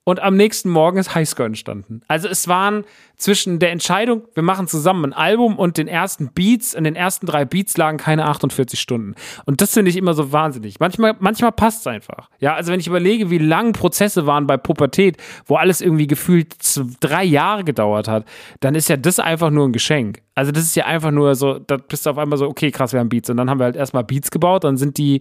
Und 0.07 0.21
am 0.21 0.37
nächsten 0.37 0.69
Morgen 0.69 0.99
ist 0.99 1.15
Highscore 1.15 1.47
entstanden. 1.47 1.99
Also 2.07 2.29
es 2.29 2.47
waren 2.47 2.85
zwischen 3.17 3.59
der 3.59 3.73
Entscheidung, 3.73 4.21
wir 4.35 4.43
machen 4.43 4.65
zusammen 4.69 5.03
ein 5.03 5.13
Album 5.13 5.59
und 5.59 5.75
den 5.75 5.89
ersten 5.89 6.29
Beats, 6.29 6.73
in 6.73 6.85
den 6.85 6.95
ersten 6.95 7.25
drei 7.25 7.43
Beats 7.43 7.75
lagen 7.75 7.97
keine 7.97 8.23
48 8.23 8.79
Stunden. 8.79 9.15
Und 9.43 9.59
das 9.59 9.73
finde 9.73 9.91
ich 9.91 9.97
immer 9.97 10.13
so 10.13 10.31
wahnsinnig. 10.31 10.79
Manchmal, 10.79 11.17
manchmal 11.19 11.51
passt 11.51 11.81
es 11.81 11.87
einfach. 11.87 12.29
Ja, 12.39 12.53
also 12.55 12.71
wenn 12.71 12.79
ich 12.79 12.87
überlege, 12.87 13.29
wie 13.29 13.37
lang 13.37 13.73
Prozesse 13.73 14.25
waren 14.25 14.47
bei 14.47 14.55
Pubertät, 14.55 15.17
wo 15.45 15.57
alles 15.57 15.81
irgendwie 15.81 16.07
gefühlt 16.07 16.55
drei 17.01 17.25
Jahre 17.25 17.65
gedauert 17.65 18.07
hat, 18.07 18.23
dann 18.61 18.75
ist 18.75 18.87
ja 18.87 18.95
das 18.95 19.19
einfach 19.19 19.49
nur 19.49 19.67
ein 19.67 19.73
Geschenk. 19.73 20.21
Also 20.35 20.53
das 20.53 20.63
ist 20.63 20.77
ja 20.77 20.85
einfach 20.85 21.11
nur 21.11 21.35
so, 21.35 21.59
da 21.59 21.75
bist 21.75 22.05
du 22.05 22.11
auf 22.11 22.17
einmal 22.17 22.37
so, 22.37 22.47
okay, 22.47 22.71
krass, 22.71 22.93
wir 22.93 23.01
haben 23.01 23.09
Beats. 23.09 23.29
Und 23.29 23.35
dann 23.35 23.49
haben 23.49 23.59
wir 23.59 23.65
halt 23.65 23.75
erstmal 23.75 24.05
Beats 24.05 24.31
gebaut, 24.31 24.63
dann 24.63 24.77
sind 24.77 24.97
die 24.97 25.19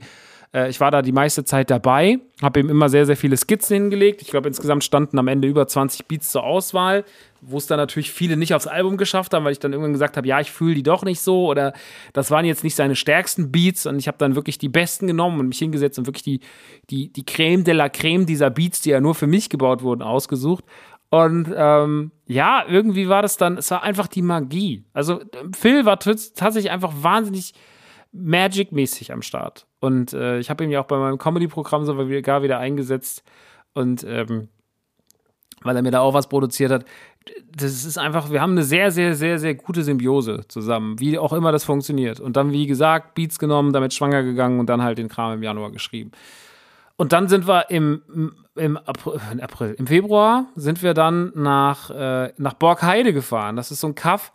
äh, 0.57 0.71
ich 0.71 0.81
war 0.81 0.91
da 0.91 1.03
die 1.03 1.13
meiste 1.13 1.45
Zeit 1.45 1.71
dabei, 1.71 2.19
habe 2.41 2.61
ihm 2.61 2.71
immer 2.71 2.89
sehr, 2.89 3.05
sehr 3.05 3.17
viele 3.17 3.37
Skizzen 3.37 3.75
hingelegt. 3.75 4.23
Ich 4.23 4.29
glaube, 4.29 4.49
insgesamt 4.49 4.83
standen 4.83 5.19
am 5.19 5.29
Ende 5.29 5.47
über 5.47 5.69
20 5.69 6.07
Beats 6.07 6.31
zur 6.31 6.45
Auswahl, 6.45 7.05
wo 7.43 7.59
es 7.59 7.67
dann 7.67 7.77
natürlich 7.77 8.11
viele 8.11 8.37
nicht 8.37 8.55
aufs 8.55 8.67
Album 8.67 8.97
geschafft 8.97 9.35
haben, 9.35 9.45
weil 9.45 9.53
ich 9.53 9.59
dann 9.59 9.73
irgendwann 9.73 9.93
gesagt 9.93 10.17
habe, 10.17 10.27
ja, 10.27 10.41
ich 10.41 10.51
fühle 10.51 10.75
die 10.75 10.83
doch 10.83 11.05
nicht 11.05 11.21
so 11.21 11.47
oder 11.47 11.75
das 12.15 12.31
waren 12.31 12.47
jetzt 12.47 12.65
nicht 12.65 12.75
seine 12.75 12.97
stärksten 12.97 13.53
Beats 13.53 13.85
und 13.87 13.99
ich 13.99 14.09
habe 14.09 14.19
dann 14.19 14.35
wirklich 14.35 14.57
die 14.57 14.71
besten 14.71 15.07
genommen 15.07 15.39
und 15.39 15.49
mich 15.49 15.59
hingesetzt 15.59 15.99
und 15.99 16.07
wirklich 16.07 16.25
die, 16.25 16.41
die, 16.89 17.13
die 17.13 17.27
Creme 17.27 17.63
de 17.63 17.75
la 17.75 17.91
Creme 17.91 18.25
dieser 18.25 18.49
Beats, 18.49 18.81
die 18.81 18.91
ja 18.91 19.01
nur 19.01 19.15
für 19.15 19.27
mich 19.27 19.51
gebaut 19.51 19.83
wurden, 19.83 20.03
ausgesucht. 20.03 20.65
Und 21.09 21.55
ähm, 21.55 22.11
ja, 22.27 22.65
irgendwie 22.69 23.09
war 23.09 23.23
das 23.23 23.37
dann, 23.37 23.59
es 23.59 23.71
war 23.71 23.83
einfach 23.83 24.09
die 24.09 24.23
Magie. 24.23 24.85
Also 24.93 25.21
Phil 25.57 25.85
war 25.85 26.01
tatsächlich 26.01 26.71
einfach 26.71 26.93
wahnsinnig 27.01 27.55
Magic-mäßig 28.17 29.13
am 29.13 29.23
Start. 29.23 29.67
Und 29.81 30.13
äh, 30.13 30.39
ich 30.39 30.51
habe 30.51 30.65
ihn 30.65 30.71
ja 30.71 30.81
auch 30.81 30.87
bei 30.87 30.99
meinem 30.99 31.19
Comedy-Programm 31.19 31.85
sogar 31.85 32.09
wieder 32.09 32.59
eingesetzt. 32.59 33.23
Und 33.75 34.05
ähm, 34.09 34.49
weil 35.63 35.77
er 35.77 35.83
mir 35.83 35.91
da 35.91 36.01
auch 36.01 36.15
was 36.15 36.29
produziert 36.29 36.71
hat. 36.71 36.85
Das 37.55 37.85
ist 37.85 37.99
einfach, 37.99 38.31
wir 38.31 38.41
haben 38.41 38.53
eine 38.53 38.63
sehr, 38.63 38.91
sehr, 38.91 39.15
sehr, 39.15 39.39
sehr 39.39 39.55
gute 39.55 39.83
Symbiose 39.83 40.45
zusammen, 40.49 41.01
wie 41.01 41.19
auch 41.19 41.33
immer 41.33 41.51
das 41.51 41.65
funktioniert. 41.65 42.21
Und 42.21 42.37
dann, 42.37 42.53
wie 42.53 42.67
gesagt, 42.67 43.15
Beats 43.15 43.39
genommen, 43.39 43.73
damit 43.73 43.93
schwanger 43.93 44.23
gegangen 44.23 44.61
und 44.61 44.67
dann 44.67 44.83
halt 44.83 44.99
den 44.99 45.09
Kram 45.09 45.33
im 45.33 45.43
Januar 45.43 45.73
geschrieben. 45.73 46.13
Und 46.97 47.13
dann 47.13 47.29
sind 47.29 47.47
wir 47.47 47.69
im, 47.71 48.35
im 48.55 48.77
April, 48.77 49.21
April 49.41 49.75
im 49.79 49.87
Februar 49.87 50.47
sind 50.55 50.83
wir 50.83 50.95
dann 50.95 51.33
nach, 51.35 51.91
äh, 51.91 52.33
nach 52.39 52.55
Borgheide 52.55 53.13
gefahren. 53.13 53.57
Das 53.57 53.71
ist 53.71 53.81
so 53.81 53.89
ein 53.89 53.95
Kaff 53.95 54.33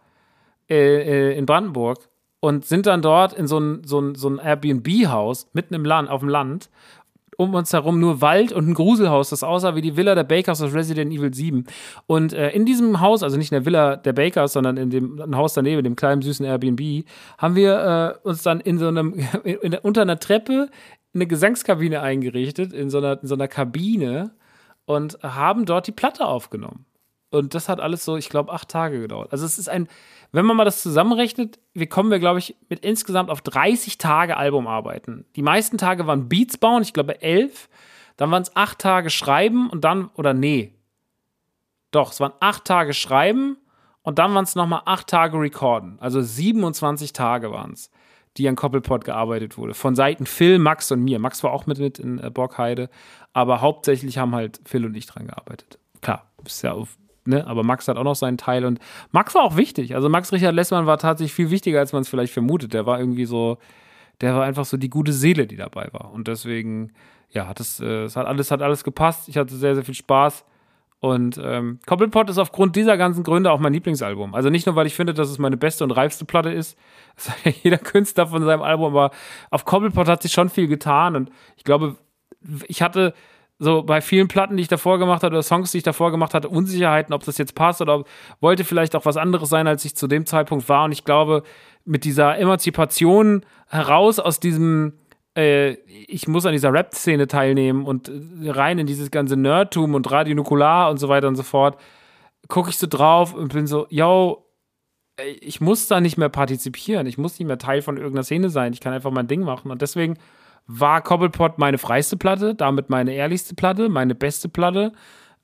äh, 0.70 1.32
äh 1.32 1.38
in 1.38 1.46
Brandenburg 1.46 2.11
und 2.42 2.66
sind 2.66 2.88
dann 2.88 3.02
dort 3.02 3.34
in 3.34 3.48
so 3.48 3.60
ein, 3.60 3.84
so 3.86 4.02
ein, 4.02 4.16
so 4.16 4.28
ein 4.28 4.40
Airbnb-Haus 4.40 5.48
mitten 5.54 5.74
im 5.76 5.86
Land, 5.86 6.10
auf 6.10 6.20
dem 6.20 6.30
Land. 6.30 6.70
Um 7.38 7.56
uns 7.56 7.72
herum 7.72 8.00
nur 8.00 8.22
Wald 8.22 8.52
und 8.52 8.68
ein 8.68 8.74
Gruselhaus, 8.74 9.30
das 9.30 9.42
aussah 9.42 9.74
wie 9.76 9.82
die 9.82 9.96
Villa 9.96 10.14
der 10.14 10.26
Bakers 10.26 10.62
aus 10.62 10.74
Resident 10.74 11.12
Evil 11.12 11.34
7. 11.34 11.66
Und 12.06 12.34
äh, 12.34 12.50
in 12.50 12.66
diesem 12.66 13.00
Haus, 13.00 13.24
also 13.24 13.38
nicht 13.38 13.52
in 13.52 13.56
der 13.56 13.66
Villa 13.66 13.96
der 13.96 14.14
Bakers, 14.14 14.54
sondern 14.54 14.78
in 14.78 14.90
dem 14.90 15.36
Haus 15.36 15.54
daneben, 15.54 15.84
dem 15.84 15.96
kleinen 15.96 16.22
süßen 16.22 16.46
Airbnb, 16.46 17.06
haben 17.38 17.56
wir 17.56 18.20
äh, 18.24 18.28
uns 18.28 18.44
dann 18.44 18.60
in 18.60 18.78
so 18.78 18.88
einem, 18.88 19.16
in, 19.44 19.76
unter 19.76 20.02
einer 20.02 20.20
Treppe 20.20 20.70
eine 21.14 21.26
Gesangskabine 21.26 22.02
eingerichtet, 22.02 22.74
in 22.74 22.90
so 22.90 22.98
einer, 23.00 23.22
in 23.22 23.28
so 23.28 23.36
einer 23.36 23.48
Kabine 23.48 24.32
und 24.86 25.18
haben 25.24 25.66
dort 25.66 25.88
die 25.88 25.94
Platte 25.94 26.26
aufgenommen. 26.26 26.86
Und 27.32 27.56
das 27.56 27.70
hat 27.70 27.80
alles 27.80 28.04
so, 28.04 28.18
ich 28.18 28.30
glaube, 28.30 28.52
acht 28.52 28.68
Tage 28.68 29.00
gedauert. 29.00 29.32
Also 29.32 29.46
es 29.46 29.58
ist 29.58 29.70
ein, 29.70 29.88
wenn 30.34 30.46
man 30.46 30.58
mal 30.58 30.66
das 30.66 30.82
zusammenrechnet, 30.82 31.60
wir 31.74 31.88
kommen 31.88 32.12
wir, 32.12 32.20
glaube 32.20 32.40
ich, 32.40 32.56
mit 32.70 32.82
insgesamt 32.82 33.30
auf 33.30 33.42
30 33.42 33.98
Tage 33.98 34.36
Album 34.36 34.68
arbeiten. 34.68 35.26
Die 35.38 35.42
meisten 35.42 35.78
Tage 35.78 36.06
waren 36.08 36.28
Beats 36.28 36.58
bauen, 36.58 36.84
ich 36.84 36.94
glaube 36.94 37.22
elf. 37.22 37.70
Dann 38.18 38.32
waren 38.32 38.42
es 38.42 38.56
acht 38.56 38.80
Tage 38.80 39.10
schreiben 39.10 39.70
und 39.70 39.86
dann, 39.86 40.10
oder 40.16 40.34
nee. 40.34 40.76
Doch, 41.92 42.12
es 42.12 42.20
waren 42.20 42.34
acht 42.42 42.66
Tage 42.66 42.94
schreiben 42.94 43.58
und 44.04 44.20
dann 44.20 44.34
waren 44.36 44.44
es 44.44 44.56
nochmal 44.56 44.82
acht 44.86 45.08
Tage 45.08 45.40
recorden. 45.40 45.98
Also 46.02 46.22
27 46.22 47.14
Tage 47.14 47.52
waren 47.52 47.72
es, 47.72 47.92
die 48.36 48.48
an 48.50 48.58
Koppelpot 48.58 49.06
gearbeitet 49.06 49.58
wurde. 49.58 49.74
Von 49.74 49.96
Seiten 49.96 50.26
Phil, 50.26 50.60
Max 50.60 50.92
und 50.92 51.02
mir. 51.02 51.18
Max 51.20 51.44
war 51.44 51.54
auch 51.54 51.66
mit, 51.66 51.80
mit 51.80 51.98
in 51.98 52.20
äh, 52.20 52.30
Borgheide, 52.30 52.90
aber 53.32 53.62
hauptsächlich 53.62 54.18
haben 54.18 54.36
halt 54.36 54.60
Phil 54.66 54.86
und 54.86 54.96
ich 54.96 55.06
dran 55.06 55.28
gearbeitet. 55.28 55.80
Klar, 56.02 56.30
ist 56.46 56.62
ja 56.62 56.74
auf 56.74 56.98
ne, 57.26 57.46
aber 57.48 57.64
Max 57.64 57.88
hat 57.88 57.98
auch 57.98 58.04
noch 58.04 58.16
seinen 58.16 58.38
Teil 58.38 58.66
und 58.66 58.80
Max 59.12 59.36
war 59.36 59.44
auch 59.44 59.58
wichtig. 59.58 59.96
Also 59.96 60.10
Max 60.10 60.32
Richard 60.32 60.56
Lessmann 60.56 60.86
war 60.86 60.98
tatsächlich 60.98 61.34
viel 61.34 61.52
wichtiger, 61.52 61.80
als 61.80 61.94
man 61.94 62.02
es 62.02 62.10
vielleicht 62.10 62.34
vermutet. 62.34 62.74
Der 62.74 62.86
war 62.86 63.00
irgendwie 63.00 63.26
so, 63.26 63.58
der 64.22 64.36
war 64.36 64.44
einfach 64.44 64.66
so 64.66 64.78
die 64.78 64.90
gute 64.90 65.14
Seele, 65.14 65.48
die 65.48 65.58
dabei 65.58 65.90
war. 65.92 66.12
Und 66.12 66.28
deswegen, 66.28 66.92
ja, 67.30 67.48
hat 67.48 67.60
es, 67.60 67.80
äh, 67.80 68.04
es 68.04 68.16
hat 68.16 68.28
alles, 68.28 68.52
hat 68.52 68.62
alles 68.62 68.84
gepasst. 68.84 69.30
Ich 69.30 69.38
hatte 69.38 69.56
sehr, 69.56 69.76
sehr 69.76 69.86
viel 69.86 69.96
Spaß. 69.96 70.46
Und 71.00 71.42
ähm, 71.44 71.80
Koppelpot 71.88 72.30
ist 72.30 72.38
aufgrund 72.38 72.76
dieser 72.76 72.96
ganzen 72.96 73.24
Gründe 73.24 73.52
auch 73.52 73.60
mein 73.60 73.74
Lieblingsalbum. 73.74 74.36
Also 74.36 74.52
nicht 74.52 74.68
nur, 74.68 74.76
weil 74.76 74.86
ich 74.86 74.94
finde, 74.94 75.16
dass 75.16 75.32
es 75.32 75.40
meine 75.40 75.58
beste 75.58 75.84
und 75.84 75.92
reifste 75.92 76.26
Platte 76.26 76.52
ist. 76.52 76.78
Das 77.16 77.26
sagt 77.26 77.46
ja 77.46 77.52
jeder 77.64 77.78
Künstler 77.78 78.28
von 78.28 78.42
seinem 78.44 78.62
Album, 78.62 78.86
aber 78.86 79.12
auf 79.50 79.66
Koppelpot 79.66 80.08
hat 80.08 80.22
sich 80.22 80.32
schon 80.32 80.50
viel 80.50 80.68
getan. 80.68 81.16
Und 81.16 81.30
ich 81.58 81.66
glaube, 81.66 81.98
ich 82.68 82.82
hatte 82.82 83.14
so 83.64 83.84
bei 83.84 84.02
vielen 84.02 84.28
Platten, 84.28 84.58
die 84.58 84.64
ich 84.64 84.70
davor 84.70 84.98
gemacht 84.98 85.22
hatte, 85.22 85.34
oder 85.34 85.44
Songs, 85.44 85.72
die 85.72 85.78
ich 85.78 85.84
davor 85.84 86.10
gemacht 86.10 86.34
hatte, 86.34 86.50
Unsicherheiten, 86.50 87.14
ob 87.14 87.24
das 87.24 87.38
jetzt 87.38 87.54
passt 87.54 87.80
oder 87.80 88.04
wollte 88.40 88.64
vielleicht 88.64 88.96
auch 88.96 89.06
was 89.06 89.18
anderes 89.18 89.50
sein, 89.50 89.68
als 89.68 89.86
ich 89.86 89.96
zu 89.96 90.08
dem 90.08 90.26
Zeitpunkt 90.26 90.68
war. 90.68 90.86
Und 90.86 90.94
ich 90.94 91.06
glaube, 91.06 91.44
mit 91.86 92.04
dieser 92.04 92.40
Emanzipation 92.40 93.46
heraus 93.68 94.18
aus 94.18 94.40
diesem, 94.40 94.94
äh, 95.38 95.74
ich 96.08 96.28
muss 96.28 96.48
an 96.48 96.54
dieser 96.54 96.74
Rap-Szene 96.74 97.28
teilnehmen 97.28 97.86
und 97.86 98.10
äh, 98.10 98.50
rein 98.50 98.80
in 98.80 98.88
dieses 98.88 99.12
ganze 99.12 99.38
Nerdtum 99.38 99.94
und 99.94 100.10
Radio 100.10 100.34
Nukular 100.34 100.90
und 100.90 100.98
so 100.98 101.08
weiter 101.08 101.28
und 101.28 101.36
so 101.36 101.44
fort, 101.44 101.80
gucke 102.48 102.72
ich 102.72 102.80
so 102.80 102.88
drauf 102.88 103.36
und 103.36 103.54
bin 103.54 103.68
so, 103.68 103.86
yo, 103.92 104.44
ich 105.40 105.62
muss 105.62 105.88
da 105.88 106.02
nicht 106.02 106.18
mehr 106.18 106.30
partizipieren, 106.30 107.06
ich 107.06 107.20
muss 107.20 107.38
nicht 107.38 107.48
mehr 107.48 107.60
Teil 107.60 107.84
von 107.84 107.98
irgendeiner 107.98 108.24
Szene 108.24 108.50
sein, 108.50 108.74
ich 108.74 108.82
kann 108.82 108.92
einfach 108.92 109.12
mein 109.12 109.28
Ding 109.28 109.42
machen. 109.42 109.70
Und 109.70 109.84
deswegen 109.84 110.18
war 110.68 111.02
Cobblepot 111.02 111.58
meine 111.58 111.78
freiste 111.78 112.18
Platte, 112.18 112.56
damit 112.56 112.90
meine 112.90 113.14
ehrlichste 113.14 113.56
Platte, 113.56 113.90
meine 113.90 114.16
beste 114.16 114.50
Platte 114.50 114.94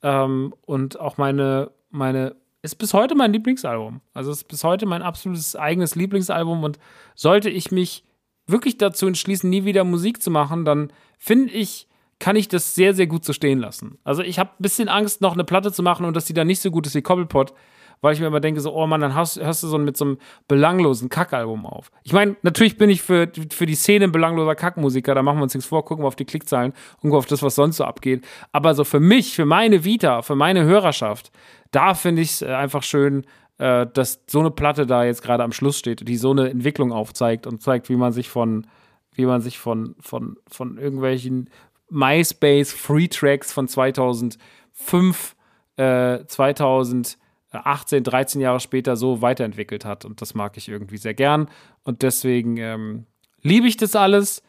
ähm, 0.03 0.53
und 0.65 0.99
auch 0.99 1.17
meine, 1.17 1.71
meine, 1.89 2.36
ist 2.62 2.75
bis 2.75 2.93
heute 2.93 3.15
mein 3.15 3.34
Lieblingsalbum. 3.34 4.01
Also 4.13 4.32
ist 4.32 4.47
bis 4.47 4.63
heute 4.63 4.86
mein 4.86 5.01
absolutes 5.01 5.56
eigenes 5.56 5.95
Lieblingsalbum 5.95 6.63
und 6.63 6.80
sollte 7.15 7.49
ich 7.49 7.71
mich 7.71 8.03
wirklich 8.47 8.77
dazu 8.77 9.08
entschließen, 9.08 9.49
nie 9.49 9.65
wieder 9.65 9.84
Musik 9.84 10.21
zu 10.21 10.32
machen, 10.32 10.65
dann 10.65 10.91
finde 11.17 11.53
ich, 11.53 11.88
kann 12.19 12.36
ich 12.36 12.47
das 12.47 12.73
sehr, 12.73 12.93
sehr 12.93 13.08
gut 13.08 13.25
so 13.25 13.34
stehen 13.34 13.60
lassen. 13.60 13.99
Also 14.03 14.23
ich 14.23 14.39
habe 14.39 14.51
ein 14.51 14.63
bisschen 14.63 14.89
Angst, 14.89 15.21
noch 15.21 15.34
eine 15.34 15.43
Platte 15.43 15.71
zu 15.71 15.84
machen 15.84 16.06
und 16.06 16.15
dass 16.15 16.25
die 16.25 16.34
dann 16.34 16.47
nicht 16.47 16.62
so 16.62 16.71
gut 16.71 16.88
ist 16.88 16.95
wie 16.95 17.01
Cobblepot, 17.01 17.53
weil 18.01 18.13
ich 18.13 18.19
mir 18.19 18.27
immer 18.27 18.39
denke, 18.39 18.62
so, 18.62 18.73
oh 18.73 18.88
Mann, 18.88 19.01
dann 19.01 19.15
hast, 19.15 19.39
hörst 19.39 19.63
du 19.63 19.67
so 19.67 19.77
mit 19.77 19.97
so 19.97 20.05
einem 20.05 20.17
belanglosen 20.47 21.10
Kackalbum 21.10 21.65
auf. 21.65 21.91
Ich 22.03 22.13
meine, 22.13 22.36
natürlich 22.41 22.77
bin 22.77 22.89
ich 22.89 23.01
für, 23.01 23.31
für 23.51 23.65
die 23.65 23.75
Szene 23.75 24.05
ein 24.05 24.12
belangloser 24.12 24.55
Kackmusiker, 24.55 25.15
da 25.15 25.23
machen 25.23 25.39
wir 25.39 25.43
uns 25.43 25.53
nichts 25.53 25.67
vor, 25.67 25.86
gucken 25.86 26.03
wir 26.03 26.07
auf 26.07 26.15
die 26.15 26.25
Klickzahlen 26.25 26.73
und 27.01 27.12
auf 27.13 27.25
das, 27.25 27.41
was 27.43 27.55
sonst 27.55 27.77
so 27.77 27.86
abgeht. 27.86 28.25
Aber 28.51 28.75
so 28.75 28.83
für 28.83 28.99
mich, 28.99 29.36
für 29.36 29.45
meine 29.45 29.83
Vita, 29.83 30.21
für 30.21 30.36
meine 30.36 30.63
Hörerschaft, 30.63 31.31
da 31.71 31.93
finde 31.93 32.21
ich 32.21 32.31
es 32.31 32.41
äh, 32.41 32.47
einfach 32.47 32.83
schön, 32.83 33.25
äh, 33.57 33.88
dass 33.88 34.21
so 34.27 34.39
eine 34.39 34.51
Platte 34.51 34.86
da 34.86 35.03
jetzt 35.03 35.23
gerade 35.23 35.43
am 35.43 35.51
Schluss 35.51 35.79
steht, 35.79 36.07
die 36.07 36.17
so 36.17 36.31
eine 36.31 36.49
Entwicklung 36.49 36.91
aufzeigt 36.91 37.47
und 37.47 37.62
zeigt, 37.62 37.89
wie 37.89 37.95
man 37.95 38.13
sich 38.13 38.29
von, 38.29 38.67
wie 39.13 39.25
man 39.25 39.41
sich 39.41 39.57
von, 39.57 39.95
von, 39.99 40.38
von 40.47 40.77
irgendwelchen 40.77 41.49
MySpace 41.89 42.73
Free 42.73 43.07
Tracks 43.07 43.51
von 43.51 43.67
2005, 43.67 45.36
äh, 45.77 46.25
2000 46.25 47.17
18, 47.65 48.03
13 48.03 48.41
Jahre 48.41 48.59
später 48.59 48.95
so 48.95 49.21
weiterentwickelt 49.21 49.85
hat. 49.85 50.05
Und 50.05 50.21
das 50.21 50.33
mag 50.33 50.57
ich 50.57 50.69
irgendwie 50.69 50.97
sehr 50.97 51.13
gern. 51.13 51.49
Und 51.83 52.01
deswegen 52.01 52.57
ähm, 52.57 53.05
liebe 53.41 53.67
ich 53.67 53.77
das 53.77 53.95
alles. 53.95 54.43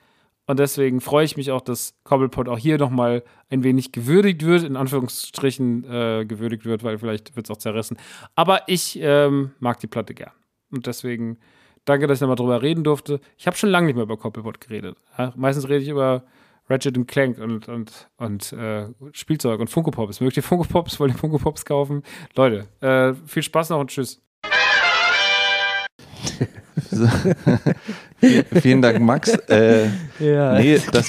Und 0.46 0.58
deswegen 0.58 1.02
freue 1.02 1.26
ich 1.26 1.36
mich 1.36 1.50
auch, 1.50 1.60
dass 1.60 1.94
Cobblepot 2.04 2.48
auch 2.48 2.56
hier 2.58 2.78
nochmal 2.78 3.22
ein 3.50 3.64
wenig 3.64 3.92
gewürdigt 3.92 4.44
wird, 4.46 4.64
in 4.64 4.76
Anführungsstrichen 4.76 5.84
äh, 5.84 6.24
gewürdigt 6.26 6.64
wird, 6.64 6.82
weil 6.82 6.98
vielleicht 6.98 7.36
wird 7.36 7.46
es 7.46 7.50
auch 7.50 7.58
zerrissen. 7.58 7.98
Aber 8.34 8.62
ich 8.66 8.98
ähm, 9.00 9.50
mag 9.60 9.78
die 9.80 9.88
Platte 9.88 10.14
gern. 10.14 10.32
Und 10.70 10.86
deswegen 10.86 11.38
danke, 11.84 12.06
dass 12.06 12.16
ich 12.16 12.20
nochmal 12.22 12.36
drüber 12.36 12.62
reden 12.62 12.82
durfte. 12.82 13.20
Ich 13.36 13.46
habe 13.46 13.58
schon 13.58 13.68
lange 13.68 13.88
nicht 13.88 13.96
mehr 13.96 14.04
über 14.04 14.16
Cobblepot 14.16 14.60
geredet. 14.60 14.96
Ja, 15.18 15.34
meistens 15.36 15.68
rede 15.68 15.82
ich 15.82 15.88
über 15.88 16.24
Ratchet 16.68 17.08
Clank 17.08 17.38
und, 17.38 17.68
und, 17.68 18.08
und 18.16 18.52
äh, 18.52 18.86
Spielzeug 19.12 19.60
und 19.60 19.70
Funko 19.70 19.90
Pops. 19.90 20.20
Mögt 20.20 20.36
ihr 20.36 20.42
Funko 20.42 20.64
Pops? 20.64 21.00
Wollt 21.00 21.12
ihr 21.12 21.18
Funko 21.18 21.38
Pops 21.38 21.64
kaufen? 21.64 22.02
Leute, 22.36 22.68
äh, 22.80 23.14
viel 23.26 23.42
Spaß 23.42 23.70
noch 23.70 23.80
und 23.80 23.90
tschüss. 23.90 24.22
Vielen 28.60 28.82
Dank, 28.82 29.00
Max. 29.00 29.28
Äh, 29.48 29.86
Ja, 30.18 30.58
Nee, 30.58 30.80
das- 30.92 31.06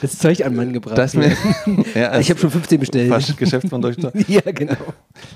das, 0.00 0.18
Zeug 0.18 0.44
an 0.44 0.56
Mann 0.56 0.72
gebracht. 0.72 0.96
das 0.96 1.12
mir, 1.14 1.30
ja, 1.94 2.18
ich 2.18 2.30
habe 2.30 2.40
schon 2.40 2.50
15 2.50 2.80
bestellt. 2.80 3.10
fast 3.10 3.36
Geschäftsmann 3.36 3.82
ja, 4.26 4.40
genau. 4.40 4.74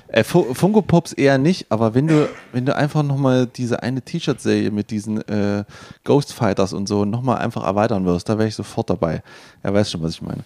Äh, 0.07 0.23
Fu- 0.23 0.53
Funko 0.55 0.81
Pops 0.81 1.13
eher 1.13 1.37
nicht, 1.37 1.67
aber 1.69 1.93
wenn 1.93 2.07
du, 2.07 2.27
wenn 2.53 2.65
du 2.65 2.75
einfach 2.75 3.03
nochmal 3.03 3.45
diese 3.45 3.83
eine 3.83 4.01
T-Shirt-Serie 4.01 4.71
mit 4.71 4.89
diesen 4.89 5.21
äh, 5.27 5.63
Ghost 6.03 6.33
Fighters 6.33 6.73
und 6.73 6.87
so 6.89 7.05
nochmal 7.05 7.37
einfach 7.37 7.63
erweitern 7.65 8.05
wirst, 8.05 8.27
da 8.27 8.39
wäre 8.39 8.47
ich 8.47 8.55
sofort 8.55 8.89
dabei. 8.89 9.21
Er 9.61 9.73
weiß 9.73 9.91
schon, 9.91 10.01
was 10.01 10.13
ich 10.13 10.21
meine. 10.23 10.43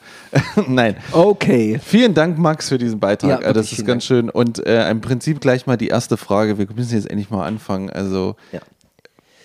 Nein. 0.68 0.98
Okay. 1.14 1.80
Vielen 1.82 2.14
Dank, 2.14 2.38
Max, 2.38 2.68
für 2.68 2.78
diesen 2.78 3.00
Beitrag. 3.00 3.42
Ja, 3.42 3.50
Äh, 3.50 3.54
das 3.54 3.72
ist 3.72 3.86
ganz 3.86 4.04
schön. 4.04 4.30
Und 4.30 4.66
äh, 4.66 4.90
im 4.90 5.00
Prinzip 5.00 5.40
gleich 5.40 5.66
mal 5.68 5.78
die 5.78 5.88
erste 5.88 6.18
Frage. 6.18 6.58
Wir 6.58 6.68
müssen 6.76 6.96
jetzt 6.96 7.10
endlich 7.10 7.30
mal 7.30 7.46
anfangen. 7.46 7.90
Also, 7.90 8.36
Ja. 8.52 8.60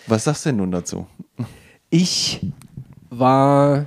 Was 0.09 0.25
sagst 0.25 0.45
du 0.45 0.51
denn 0.51 0.57
nun 0.57 0.71
dazu? 0.71 1.07
Ich 1.91 2.41
war 3.11 3.87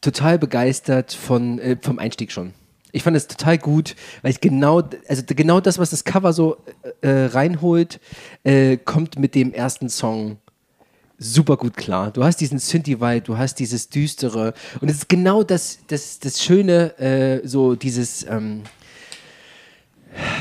total 0.00 0.38
begeistert 0.38 1.12
von, 1.12 1.58
äh, 1.58 1.76
vom 1.80 1.98
Einstieg 1.98 2.32
schon. 2.32 2.52
Ich 2.92 3.02
fand 3.02 3.16
es 3.16 3.28
total 3.28 3.58
gut, 3.58 3.94
weil 4.22 4.32
ich 4.32 4.40
genau, 4.40 4.82
also 5.08 5.22
genau 5.26 5.60
das, 5.60 5.78
was 5.78 5.90
das 5.90 6.04
Cover 6.04 6.32
so 6.32 6.56
äh, 7.02 7.26
reinholt, 7.26 8.00
äh, 8.42 8.76
kommt 8.78 9.18
mit 9.18 9.34
dem 9.34 9.52
ersten 9.52 9.88
Song 9.88 10.38
super 11.18 11.56
gut 11.56 11.76
klar. 11.76 12.10
Du 12.10 12.24
hast 12.24 12.38
diesen 12.38 12.58
Synthie-Vibe, 12.58 13.20
du 13.20 13.38
hast 13.38 13.56
dieses 13.56 13.90
Düstere 13.90 14.54
und 14.80 14.90
es 14.90 14.96
ist 14.96 15.08
genau 15.08 15.44
das, 15.44 15.78
das, 15.86 16.18
das 16.18 16.42
Schöne, 16.42 16.98
äh, 16.98 17.46
so 17.46 17.76
dieses, 17.76 18.26
ähm, 18.26 18.62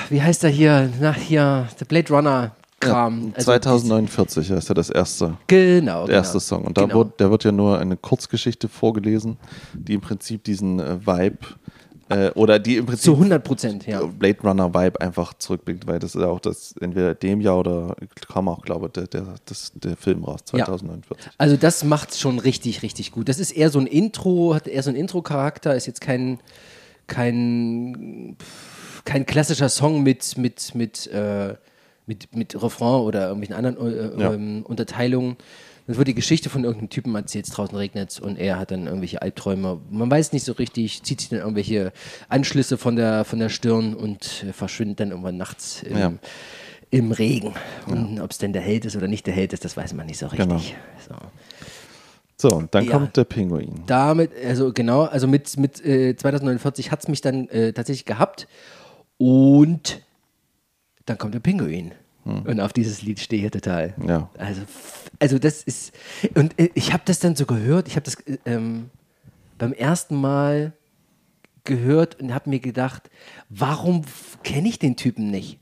wie 0.10 0.22
heißt 0.22 0.44
er 0.44 0.50
hier, 0.50 0.90
nach 1.00 1.18
hier, 1.18 1.68
der 1.80 1.86
Blade 1.86 2.12
Runner 2.12 2.56
Kram. 2.80 3.34
Also 3.36 3.52
2049 3.52 4.52
ist 4.52 4.70
ja 4.70 4.76
das 4.76 4.90
erste, 4.90 5.38
Genau. 5.48 6.06
der 6.06 6.16
erste 6.16 6.34
genau. 6.34 6.40
Song. 6.40 6.64
Und 6.66 6.78
da 6.78 6.84
Genau. 6.84 6.96
wird, 7.00 7.20
der 7.20 7.32
wird 7.32 7.44
ja 7.44 7.52
nur 7.52 7.80
eine 7.80 7.98
Kurzgeschichte 7.98 8.68
vorgelesen, 8.68 9.38
die 9.74 9.94
im 9.96 10.02
Prinzip 10.02 10.44
diesen 10.44 10.80
äh, 10.80 11.06
Vibe 11.06 11.38
äh, 12.10 12.32
oder 12.32 12.58
die 12.60 12.78
im 12.78 12.86
Prinzip 12.86 13.04
Zu 13.06 13.14
100 13.14 13.44
Prozent, 13.44 13.86
ja. 13.86 14.02
Blade 14.04 14.40
Runner 14.44 14.74
Vibe 14.74 15.00
einfach 15.02 15.34
zurückblickt, 15.36 15.86
weil 15.88 16.00
das 16.00 16.16
ist 16.16 16.22
ja 16.22 16.28
auch 16.28 16.40
das 16.40 16.74
entweder 16.82 17.14
dem 17.14 17.40
Jahr 17.42 17.60
oder 17.60 17.96
kam 18.28 18.48
auch, 18.48 18.62
glaube 18.64 18.88
ich, 18.88 18.94
der, 18.94 19.08
der, 19.08 19.36
das, 19.46 19.72
der 19.76 19.96
Film 19.96 20.24
raus, 20.24 20.40
Ja. 20.54 20.66
2049. 20.66 21.32
Also 21.38 21.56
das 21.58 21.84
macht 21.84 22.18
schon 22.18 22.40
richtig, 22.40 22.82
richtig 22.82 23.12
gut. 23.12 23.30
Das 23.30 23.38
ist 23.40 23.52
eher 23.52 23.70
so 23.70 23.80
ein 23.80 23.86
Intro, 23.88 24.56
hat 24.56 24.68
eher 24.68 24.82
so 24.82 24.90
einen 24.90 24.98
Intro-Charakter, 24.98 25.76
ist 25.76 25.86
jetzt 25.86 26.02
kein, 26.02 26.40
kein, 27.08 28.38
kein 29.06 29.26
klassischer 29.26 29.70
Song 29.70 30.02
mit, 30.04 30.38
mit, 30.38 30.74
mit, 30.76 31.08
äh, 31.08 31.56
mit, 32.10 32.36
mit 32.36 32.62
Refrain 32.62 33.02
oder 33.02 33.28
irgendwelchen 33.28 33.56
anderen 33.56 33.78
äh, 34.18 34.22
Ja. 34.22 34.34
ähm, 34.34 34.64
Unterteilungen. 34.68 35.38
Es 35.88 35.98
wird 35.98 36.08
die 36.08 36.14
Geschichte 36.14 36.50
von 36.50 36.64
irgendeinem 36.66 36.90
Typen 36.90 37.16
erzählt, 37.16 37.48
draußen 37.56 37.76
regnet 37.76 38.20
und 38.20 38.38
er 38.38 38.60
hat 38.60 38.70
dann 38.72 38.86
irgendwelche 38.86 39.22
Albträume. 39.22 39.80
Man 39.90 40.12
weiß 40.12 40.34
nicht 40.34 40.44
so 40.44 40.52
richtig, 40.54 41.02
zieht 41.04 41.22
sich 41.22 41.30
dann 41.30 41.40
irgendwelche 41.40 41.92
Anschlüsse 42.28 42.78
von 42.78 42.96
der, 42.96 43.24
von 43.26 43.40
der 43.40 43.50
Stirn 43.50 43.94
und 43.96 44.44
äh, 44.48 44.54
verschwindet 44.54 45.00
dann 45.00 45.10
irgendwann 45.12 45.38
nachts 45.38 45.82
im, 45.84 45.98
Ja. 45.98 46.14
im 46.92 47.12
Regen. 47.12 47.54
Und 47.88 48.20
ob 48.20 48.30
es 48.32 48.38
denn 48.38 48.54
der 48.54 48.62
Held 48.62 48.86
ist 48.86 48.96
oder 48.98 49.08
nicht 49.08 49.26
der 49.26 49.34
Held 49.34 49.54
ist, 49.54 49.64
das 49.66 49.78
weiß 49.78 49.94
man 49.94 50.06
nicht 50.06 50.18
so 50.20 50.28
richtig. 50.28 50.48
Genau. 50.48 50.60
So. 51.08 51.16
So, 52.50 52.56
und 52.56 52.74
dann 52.76 52.86
Ja. 52.86 52.92
kommt 52.92 53.18
der 53.18 53.24
Pinguin. 53.26 53.82
Damit, 53.88 54.32
also 54.46 54.72
genau, 54.74 55.04
also 55.04 55.28
mit, 55.28 55.58
mit 55.58 55.84
äh, 55.86 56.16
2049 56.16 56.92
hat 56.92 57.02
es 57.02 57.08
mich 57.08 57.22
dann 57.22 57.48
äh, 57.50 57.74
tatsächlich 57.74 58.06
gehabt. 58.06 58.48
Und 59.18 60.02
dann 61.06 61.18
kommt 61.18 61.34
der 61.34 61.40
Pinguin. 61.40 61.92
Und 62.26 62.60
auf 62.60 62.74
dieses 62.74 63.02
Lied 63.02 63.20
stehe 63.20 63.46
ich 63.46 63.52
total. 63.52 63.96
Ja. 64.06 64.30
Also, 64.38 64.62
also 65.20 65.40
das 65.40 65.64
ist. 65.64 65.94
Und 66.36 66.60
äh, 66.60 66.70
ich 66.76 66.94
habe 66.94 67.04
das 67.06 67.20
dann 67.20 67.36
so 67.36 67.46
gehört. 67.46 67.88
Ich 67.88 67.96
habe 67.96 68.04
das 68.04 68.16
äh, 68.16 68.38
ähm, 68.46 68.90
beim 69.58 69.74
ersten 69.74 70.16
Mal 70.16 70.74
gehört 71.64 72.20
und 72.20 72.34
habe 72.34 72.50
mir 72.50 72.60
gedacht, 72.60 73.10
warum 73.50 74.04
kenne 74.44 74.68
ich 74.70 74.80
den 74.80 74.96
Typen 74.96 75.32
nicht? 75.32 75.60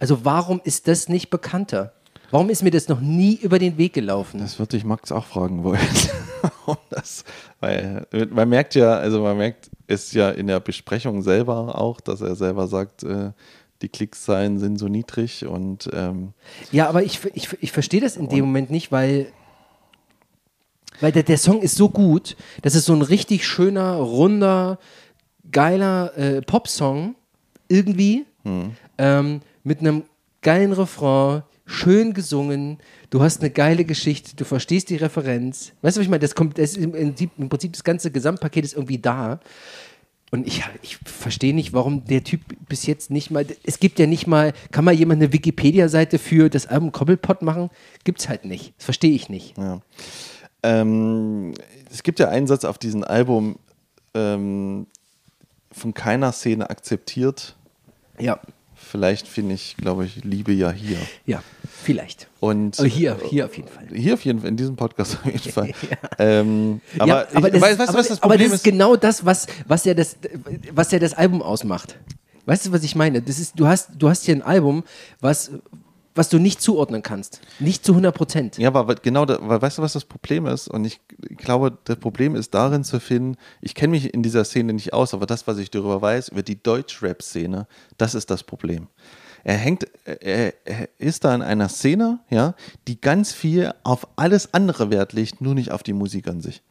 Also 0.00 0.24
warum 0.24 0.60
ist 0.64 0.88
das 0.88 1.08
nicht 1.08 1.30
bekannter? 1.30 1.92
Warum 2.30 2.50
ist 2.50 2.62
mir 2.62 2.70
das 2.70 2.88
noch 2.88 3.00
nie 3.00 3.34
über 3.34 3.58
den 3.58 3.78
Weg 3.78 3.94
gelaufen? 3.94 4.40
Das 4.40 4.58
würde 4.58 4.76
ich 4.76 4.84
Max 4.84 5.12
auch 5.12 5.24
fragen 5.24 5.64
wollen. 5.64 5.80
Das, 6.90 7.24
weil 7.60 8.06
man 8.30 8.48
merkt 8.48 8.74
ja, 8.74 8.94
also 8.94 9.22
man 9.22 9.36
merkt 9.36 9.70
es 9.86 10.12
ja 10.12 10.30
in 10.30 10.46
der 10.46 10.60
Besprechung 10.60 11.22
selber 11.22 11.76
auch, 11.76 12.00
dass 12.00 12.20
er 12.20 12.36
selber 12.36 12.68
sagt, 12.68 13.02
äh, 13.02 13.32
die 13.82 13.88
Klickszahlen 13.88 14.58
sind 14.58 14.78
so 14.78 14.88
niedrig 14.88 15.46
und 15.46 15.88
ähm, 15.92 16.32
Ja, 16.72 16.88
aber 16.88 17.02
ich, 17.04 17.20
ich, 17.34 17.48
ich 17.60 17.72
verstehe 17.72 18.00
das 18.00 18.16
in 18.16 18.28
dem 18.28 18.44
Moment 18.44 18.70
nicht, 18.70 18.90
weil, 18.90 19.32
weil 21.00 21.12
der, 21.12 21.22
der 21.22 21.38
Song 21.38 21.62
ist 21.62 21.76
so 21.76 21.88
gut. 21.88 22.36
Das 22.62 22.74
ist 22.74 22.86
so 22.86 22.92
ein 22.94 23.02
richtig 23.02 23.46
schöner, 23.46 23.94
runder, 23.94 24.78
geiler 25.50 26.16
äh, 26.16 26.42
Popsong 26.42 27.14
irgendwie 27.68 28.24
ähm, 28.98 29.40
mit 29.62 29.80
einem 29.80 30.04
geilen 30.40 30.72
Refrain, 30.72 31.42
schön 31.66 32.14
gesungen. 32.14 32.78
Du 33.10 33.20
hast 33.22 33.40
eine 33.40 33.50
geile 33.50 33.84
Geschichte, 33.84 34.34
du 34.36 34.44
verstehst 34.44 34.88
die 34.88 34.96
Referenz. 34.96 35.72
Weißt 35.82 35.96
du, 35.96 36.00
was 36.00 36.04
ich 36.04 36.08
meine? 36.10 36.20
Das 36.20 36.34
kommt, 36.34 36.56
das 36.58 36.74
im, 36.76 36.92
Prinzip- 36.92 37.30
im 37.38 37.48
Prinzip 37.50 37.72
das 37.74 37.84
ganze 37.84 38.10
Gesamtpaket 38.10 38.64
ist 38.64 38.74
irgendwie 38.74 38.98
da. 38.98 39.40
Und 40.30 40.46
ich, 40.46 40.62
ich 40.82 40.98
verstehe 41.04 41.54
nicht, 41.54 41.72
warum 41.72 42.04
der 42.04 42.22
Typ 42.22 42.40
bis 42.68 42.86
jetzt 42.86 43.10
nicht 43.10 43.30
mal. 43.30 43.46
Es 43.64 43.80
gibt 43.80 43.98
ja 43.98 44.06
nicht 44.06 44.26
mal. 44.26 44.52
Kann 44.70 44.84
mal 44.84 44.92
jemand 44.92 45.22
eine 45.22 45.32
Wikipedia-Seite 45.32 46.18
für 46.18 46.50
das 46.50 46.66
Album 46.66 46.92
Cobblepot 46.92 47.42
machen? 47.42 47.70
Gibt's 48.04 48.28
halt 48.28 48.44
nicht. 48.44 48.74
Das 48.76 48.84
verstehe 48.84 49.12
ich 49.12 49.28
nicht. 49.28 49.56
ja. 49.56 49.80
Ähm, 50.62 51.54
es 51.90 52.02
gibt 52.02 52.18
ja 52.18 52.28
einen 52.28 52.48
Satz 52.48 52.64
auf 52.64 52.78
diesem 52.78 53.04
Album, 53.04 53.58
ähm, 54.14 54.86
von 55.70 55.94
keiner 55.94 56.32
Szene 56.32 56.68
akzeptiert. 56.68 57.56
Ja. 58.18 58.40
Vielleicht 58.80 59.28
finde 59.28 59.54
ich, 59.54 59.76
glaube 59.76 60.06
ich, 60.06 60.24
Liebe 60.24 60.52
ja 60.52 60.70
hier. 60.70 60.98
Ja, 61.26 61.42
vielleicht. 61.68 62.28
Und 62.40 62.78
Aber 62.78 62.88
hier, 62.88 63.18
hier 63.28 63.46
auf 63.46 63.56
jeden 63.56 63.68
Fall. 63.68 63.86
Hier 63.92 64.14
auf 64.14 64.24
jeden 64.24 64.40
Fall, 64.40 64.48
in 64.48 64.56
diesem 64.56 64.76
Podcast 64.76 65.16
auf 65.16 65.26
jeden 65.26 65.38
Fall. 65.52 65.72
ähm, 66.18 66.80
aber 66.98 67.06
ja, 67.08 67.26
aber, 67.34 67.48
ich, 67.48 67.52
das, 67.54 67.62
weißt, 67.62 67.72
ist, 67.72 67.78
weißt 67.78 67.88
du, 67.88 67.92
aber, 67.92 67.98
was 67.98 68.08
das 68.08 68.22
aber 68.22 68.30
Problem 68.30 68.50
das 68.50 68.60
ist 68.60 68.66
ist? 68.66 68.70
genau 68.72 68.96
das, 68.96 69.24
was, 69.24 69.46
was, 69.66 69.84
ja 69.84 69.94
das, 69.94 70.16
was 70.72 70.90
ja 70.90 70.98
das 70.98 71.14
Album 71.14 71.42
ausmacht. 71.42 71.98
Weißt 72.46 72.66
du, 72.66 72.72
was 72.72 72.82
ich 72.82 72.94
meine? 72.94 73.20
Das 73.20 73.38
ist, 73.38 73.60
du, 73.60 73.66
hast, 73.66 73.90
du 73.98 74.08
hast 74.08 74.24
hier 74.24 74.36
ein 74.36 74.42
Album, 74.42 74.84
was, 75.20 75.50
was 76.18 76.28
du 76.28 76.38
nicht 76.38 76.60
zuordnen 76.60 77.02
kannst. 77.02 77.40
Nicht 77.60 77.84
zu 77.84 77.92
100 77.92 78.14
Prozent. 78.14 78.58
Ja, 78.58 78.74
aber 78.74 78.96
genau, 78.96 79.24
da, 79.24 79.38
weil 79.40 79.62
weißt 79.62 79.78
du, 79.78 79.82
was 79.82 79.92
das 79.92 80.04
Problem 80.04 80.46
ist? 80.46 80.68
Und 80.68 80.84
ich 80.84 81.00
glaube, 81.36 81.78
das 81.84 81.96
Problem 81.96 82.34
ist 82.34 82.52
darin 82.54 82.82
zu 82.82 82.98
finden, 82.98 83.36
ich 83.60 83.74
kenne 83.74 83.92
mich 83.92 84.12
in 84.12 84.22
dieser 84.22 84.44
Szene 84.44 84.72
nicht 84.72 84.92
aus, 84.92 85.14
aber 85.14 85.26
das, 85.26 85.46
was 85.46 85.58
ich 85.58 85.70
darüber 85.70 86.02
weiß, 86.02 86.30
über 86.30 86.42
die 86.42 86.60
Deutsch-Rap-Szene, 86.60 87.68
das 87.96 88.14
ist 88.14 88.30
das 88.30 88.42
Problem. 88.42 88.88
Er 89.44 89.56
hängt, 89.56 89.86
er, 90.04 90.54
er 90.66 90.88
ist 90.98 91.24
da 91.24 91.34
in 91.34 91.42
einer 91.42 91.68
Szene, 91.68 92.18
ja, 92.28 92.54
die 92.88 93.00
ganz 93.00 93.32
viel 93.32 93.72
auf 93.84 94.08
alles 94.16 94.52
andere 94.52 94.90
Wert 94.90 95.12
legt, 95.12 95.40
nur 95.40 95.54
nicht 95.54 95.70
auf 95.70 95.84
die 95.84 95.92
Musik 95.92 96.26
an 96.26 96.40
sich. 96.40 96.62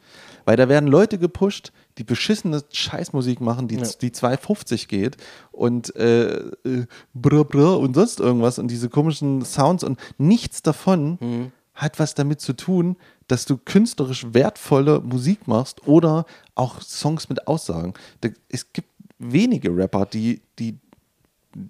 Weil 0.43 0.57
da 0.57 0.67
werden 0.67 0.87
Leute 0.87 1.17
gepusht, 1.17 1.71
die 1.97 2.03
beschissene 2.03 2.63
Scheißmusik 2.71 3.41
machen, 3.41 3.67
die, 3.67 3.81
die 4.01 4.11
250 4.11 4.87
geht 4.87 5.17
und 5.51 5.95
äh, 5.95 6.37
äh, 6.37 6.85
brr, 7.13 7.43
brr 7.43 7.79
und 7.79 7.95
sonst 7.95 8.19
irgendwas 8.19 8.59
und 8.59 8.69
diese 8.69 8.89
komischen 8.89 9.43
Sounds 9.43 9.83
und 9.83 9.99
nichts 10.17 10.61
davon 10.61 11.17
hat 11.77 11.99
was 11.99 12.15
damit 12.15 12.41
zu 12.41 12.53
tun, 12.53 12.97
dass 13.27 13.45
du 13.45 13.57
künstlerisch 13.57 14.25
wertvolle 14.33 14.99
Musik 14.99 15.47
machst 15.47 15.87
oder 15.87 16.25
auch 16.55 16.81
Songs 16.81 17.29
mit 17.29 17.47
Aussagen. 17.47 17.93
Es 18.49 18.73
gibt 18.73 18.89
wenige 19.19 19.75
Rapper, 19.75 20.05
die, 20.05 20.41
die, 20.59 20.77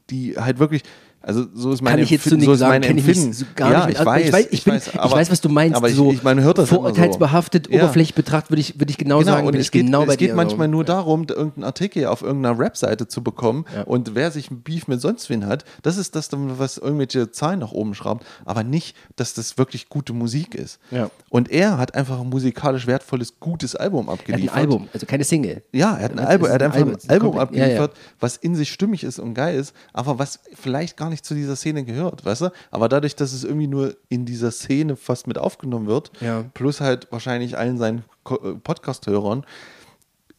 die 0.09 0.37
halt 0.37 0.59
wirklich 0.59 0.83
Also 1.21 1.45
so 1.53 1.73
ist 1.73 1.81
mein, 1.81 1.93
Kann 1.95 2.03
ich 2.03 2.09
jetzt 2.09 2.23
so 2.23 2.35
nicht 2.35 2.45
so 2.45 2.55
sagen, 2.55 2.71
mein 2.71 2.83
ich 2.83 2.89
Empfinden. 3.05 3.27
nicht 3.29 3.39
so 3.39 3.45
gar 3.55 3.71
ja, 3.71 3.85
nicht. 3.87 3.93
ich 3.95 3.99
Also 3.99 4.11
weiß, 4.11 4.25
ich 4.27 4.33
weiß, 4.33 4.47
ich, 4.51 4.63
bin, 4.63 4.73
weiß, 4.75 4.87
ich 4.87 4.99
aber- 4.99 5.11
weiß, 5.15 5.31
was 5.31 5.41
du 5.41 5.49
meinst. 5.49 5.75
Aber 5.75 5.89
ich, 5.89 5.95
so 5.95 6.11
ich, 6.11 6.23
man 6.23 6.39
hört 6.41 6.57
das 6.57 6.69
so. 6.69 6.75
vorurteilsbehaftet, 6.75 7.69
Ja. 7.69 7.81
oberflächlich 7.83 8.15
betrachtet, 8.15 8.51
würde 8.51 8.61
ich, 8.61 8.79
würde 8.79 8.91
ich 8.91 8.97
genau, 8.97 9.19
Genau, 9.19 9.31
sagen, 9.31 9.47
und 9.47 9.51
bin 9.51 9.59
es 9.59 9.67
ich 9.67 9.71
geht, 9.71 9.85
genau 9.85 10.05
bei 10.05 10.13
es 10.13 10.17
geht 10.17 10.35
manchmal 10.35 10.67
so. 10.67 10.71
nur 10.71 10.83
darum, 10.85 11.25
irgendeinen 11.27 11.63
Artikel 11.65 12.05
auf 12.05 12.21
irgendeiner 12.21 12.57
Webseite 12.59 13.07
zu 13.07 13.23
bekommen 13.23 13.65
Ja. 13.75 13.81
und 13.83 14.15
wer 14.15 14.31
sich 14.31 14.51
ein 14.51 14.61
Beef 14.61 14.87
mit 14.87 15.01
sonst 15.01 15.29
wen 15.29 15.45
hat, 15.45 15.65
das 15.81 15.97
ist 15.97 16.15
das, 16.15 16.29
was 16.31 16.77
irgendwelche 16.77 17.29
Zahlen 17.31 17.59
nach 17.59 17.71
oben 17.73 17.93
schraubt, 17.93 18.25
aber 18.45 18.63
nicht, 18.63 18.95
dass 19.17 19.33
das 19.33 19.57
wirklich 19.57 19.89
gute 19.89 20.13
Musik 20.13 20.55
ist. 20.55 20.79
Ja. 20.91 21.09
Und 21.29 21.51
er 21.51 21.77
hat 21.77 21.93
einfach 21.95 22.21
ein 22.21 22.29
musikalisch 22.29 22.87
wertvolles, 22.87 23.39
gutes 23.39 23.75
Album 23.75 24.07
Er 24.07 24.13
hat 24.13 24.19
abgeliefert. 24.19 24.55
ein 24.55 24.59
Album, 24.61 24.87
also 24.93 25.05
keine 25.05 25.23
Single. 25.25 25.61
Ja, 25.73 25.97
er 25.97 26.05
hat 26.05 26.11
ein 26.13 26.19
Album, 26.19 26.47
er 26.47 26.53
hat 26.53 26.61
ein 26.61 26.65
einfach 26.67 26.77
Album, 26.79 26.95
ein 27.03 27.09
Album 27.09 27.31
ja, 27.33 27.37
ja. 27.37 27.41
abgeliefert, 27.43 27.91
was 28.21 28.37
in 28.37 28.55
sich 28.55 28.71
stimmig 28.71 29.03
ist 29.03 29.19
und 29.19 29.33
geil 29.33 29.57
ist, 29.59 29.73
aber 29.93 30.19
was 30.19 30.39
vielleicht 30.53 30.95
gar 30.95 31.06
nicht 31.09 31.25
zu 31.25 31.33
dieser 31.35 31.55
Szene 31.55 31.83
gehört, 31.83 32.25
weißt 32.25 32.41
du? 32.41 32.49
Aber 32.71 32.89
dadurch, 32.89 33.15
dass 33.15 33.33
es 33.33 33.43
irgendwie 33.43 33.67
nur 33.67 33.95
in 34.09 34.25
dieser 34.25 34.51
Szene 34.51 34.95
fast 34.95 35.27
mit 35.27 35.37
aufgenommen 35.37 35.87
wird, 35.87 36.11
Ja. 36.21 36.43
plus 36.53 36.81
halt 36.81 37.07
wahrscheinlich 37.11 37.57
allen 37.57 37.77
seinen 37.77 38.03
äh, 38.29 38.53
Podcast-Hörern, 38.63 39.45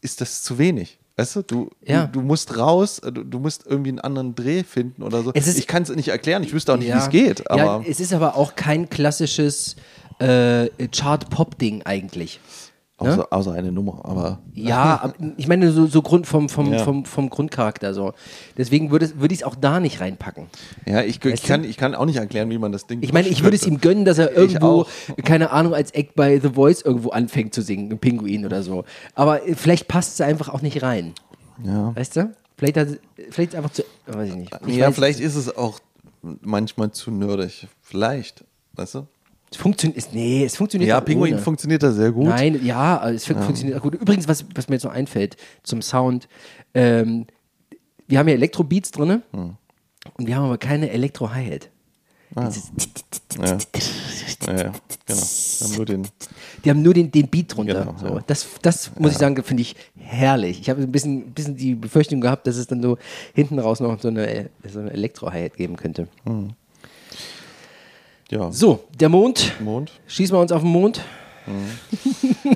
ist 0.01 0.21
das 0.21 0.43
zu 0.43 0.57
wenig. 0.57 0.97
Weißt 1.17 1.35
du, 1.35 1.41
du, 1.41 1.69
Ja. 1.85 2.05
du, 2.05 2.19
du 2.19 2.21
musst 2.25 2.57
raus, 2.57 2.99
äh, 2.99 3.11
du, 3.11 3.23
du 3.23 3.39
musst 3.39 3.65
irgendwie 3.65 3.89
einen 3.89 3.99
anderen 3.99 4.35
Dreh 4.35 4.63
finden 4.63 5.03
oder 5.03 5.21
so. 5.23 5.31
Ist- 5.31 5.57
ich 5.57 5.67
kann 5.67 5.83
es 5.83 5.89
nicht 5.89 6.07
erklären, 6.07 6.43
ich 6.43 6.53
wüsste 6.53 6.73
auch 6.73 6.77
nicht, 6.77 6.87
ja. 6.87 6.95
wie 6.95 6.99
es 6.99 7.09
geht. 7.09 7.49
Aber 7.51 7.61
ja, 7.61 7.83
es 7.85 7.99
ist 7.99 8.13
aber 8.13 8.35
auch 8.37 8.55
kein 8.55 8.89
klassisches 8.89 9.75
äh, 10.19 10.69
Chart-Pop-Ding 10.91 11.83
eigentlich. 11.83 12.39
Ne? 13.01 13.11
außer, 13.11 13.27
außer 13.31 13.53
eine 13.53 13.71
Nummer. 13.71 14.01
Aber 14.03 14.39
Ja, 14.53 15.13
ich 15.37 15.47
meine 15.47 15.71
so, 15.71 15.87
so 15.87 16.01
Grund 16.01 16.27
vom, 16.27 16.49
vom, 16.49 16.71
Ja. 16.73 16.79
vom, 16.83 17.05
vom 17.05 17.29
Grundcharakter 17.29 17.93
so. 17.93 18.13
Deswegen 18.57 18.91
würde, 18.91 19.19
würde 19.19 19.33
ich 19.33 19.41
es 19.41 19.43
auch 19.45 19.55
da 19.55 19.79
nicht 19.79 20.01
reinpacken. 20.01 20.47
ja, 20.85 21.01
ich, 21.01 21.23
ich, 21.23 21.43
kann, 21.43 21.63
ich 21.63 21.77
kann 21.77 21.95
auch 21.95 22.05
nicht 22.05 22.17
erklären, 22.17 22.49
wie 22.49 22.57
man 22.57 22.71
das 22.71 22.87
Ding. 22.87 22.99
Ich 23.01 23.13
meine, 23.13 23.27
ich 23.27 23.43
würde 23.43 23.55
es 23.55 23.65
ihm 23.65 23.79
gönnen, 23.81 24.05
dass 24.05 24.17
er 24.17 24.35
irgendwo, 24.35 24.85
keine 25.23 25.51
Ahnung, 25.51 25.73
als 25.73 25.91
Act 25.91 26.15
bei 26.15 26.39
The 26.39 26.49
Voice 26.49 26.81
irgendwo 26.81 27.09
anfängt 27.09 27.53
zu 27.53 27.61
singen, 27.61 27.91
ein 27.91 27.99
Pinguin 27.99 28.45
oder 28.45 28.63
so. 28.63 28.83
Aber 29.15 29.47
äh, 29.47 29.55
vielleicht 29.55 29.87
passt 29.87 30.13
es 30.19 30.21
einfach 30.21 30.49
auch 30.49 30.61
nicht 30.61 30.81
rein. 30.83 31.13
Ja. 31.63 31.95
Weißt 31.95 32.15
du? 32.15 32.33
Vielleicht, 32.57 32.75
hat, 32.77 32.87
vielleicht 33.29 33.53
ist 33.53 33.55
einfach 33.55 33.71
zu. 33.71 33.83
Weiß 34.07 34.29
ich 34.29 34.35
nicht. 34.35 34.51
Ich 34.67 34.75
ja, 34.75 34.87
weiß, 34.87 34.95
vielleicht 34.95 35.19
ist 35.21 35.35
es 35.35 35.55
auch 35.55 35.79
manchmal 36.41 36.91
zu 36.91 37.11
nerdig. 37.11 37.67
Vielleicht, 37.81 38.43
weißt 38.73 38.95
du? 38.95 39.07
Es 39.51 39.57
funktioniert. 39.57 40.09
Nee, 40.13 40.45
es 40.45 40.55
funktioniert. 40.55 40.89
Ja, 40.89 41.01
Pinguin 41.01 41.33
ohne. 41.33 41.41
funktioniert 41.41 41.81
da 41.81 41.91
sehr 41.91 42.11
gut. 42.11 42.27
Nein, 42.27 42.63
ja, 42.63 43.09
es 43.09 43.25
fun- 43.25 43.41
funktioniert 43.41 43.77
auch 43.79 43.81
gut. 43.83 43.95
Übrigens, 43.95 44.27
was, 44.27 44.45
was 44.53 44.69
mir 44.69 44.75
jetzt 44.75 44.83
noch 44.83 44.93
einfällt 44.93 45.37
zum 45.63 45.81
Sound, 45.81 46.27
ähm, 46.73 47.25
wir 48.07 48.19
haben 48.19 48.27
ja 48.27 48.35
Elektrobeats 48.35 48.91
drin 48.91 49.23
Hm. 49.31 49.55
und 50.17 50.27
wir 50.27 50.35
haben 50.35 50.45
aber 50.45 50.57
keine 50.59 50.89
Elektro-Hi-Hat. 50.91 51.69
Ah. 52.35 52.51
Ja. 53.39 53.45
ja, 53.45 54.55
ja, 54.55 54.71
genau. 55.07 55.21
Wir 55.57 55.67
haben 55.67 55.75
nur 55.75 55.85
den, 55.85 56.07
Die 56.63 56.69
haben 56.69 56.81
nur 56.83 56.93
den, 56.93 57.11
den 57.11 57.27
Beat 57.27 57.55
drunter. 57.55 57.73
Genau, 57.85 57.95
so. 57.97 58.05
ja. 58.05 58.23
Das, 58.27 58.45
das 58.61 58.91
muss 58.99 59.13
ich 59.13 59.17
sagen, 59.17 59.41
finde 59.43 59.61
ich 59.61 59.75
herrlich. 59.97 60.59
Ich 60.61 60.69
habe 60.69 60.81
ein 60.83 60.91
bisschen, 60.91 61.31
bisschen 61.31 61.55
die 61.57 61.73
Befürchtung 61.73 62.21
gehabt, 62.21 62.45
dass 62.45 62.55
es 62.57 62.67
dann 62.67 62.83
so 62.83 62.99
hinten 63.33 63.57
raus 63.57 63.79
noch 63.79 63.99
so 63.99 64.09
eine, 64.09 64.51
so 64.71 64.79
eine 64.79 64.91
Elektro-Hi-Hat 64.91 65.57
geben 65.57 65.75
könnte. 65.75 66.07
Ja, 68.31 68.51
So, 68.51 68.83
der 68.99 69.09
Mond. 69.09 69.53
Mond. 69.59 69.91
Schießen 70.07 70.35
wir 70.35 70.41
uns 70.41 70.51
auf 70.51 70.61
den 70.61 70.71
Mond. 70.71 71.01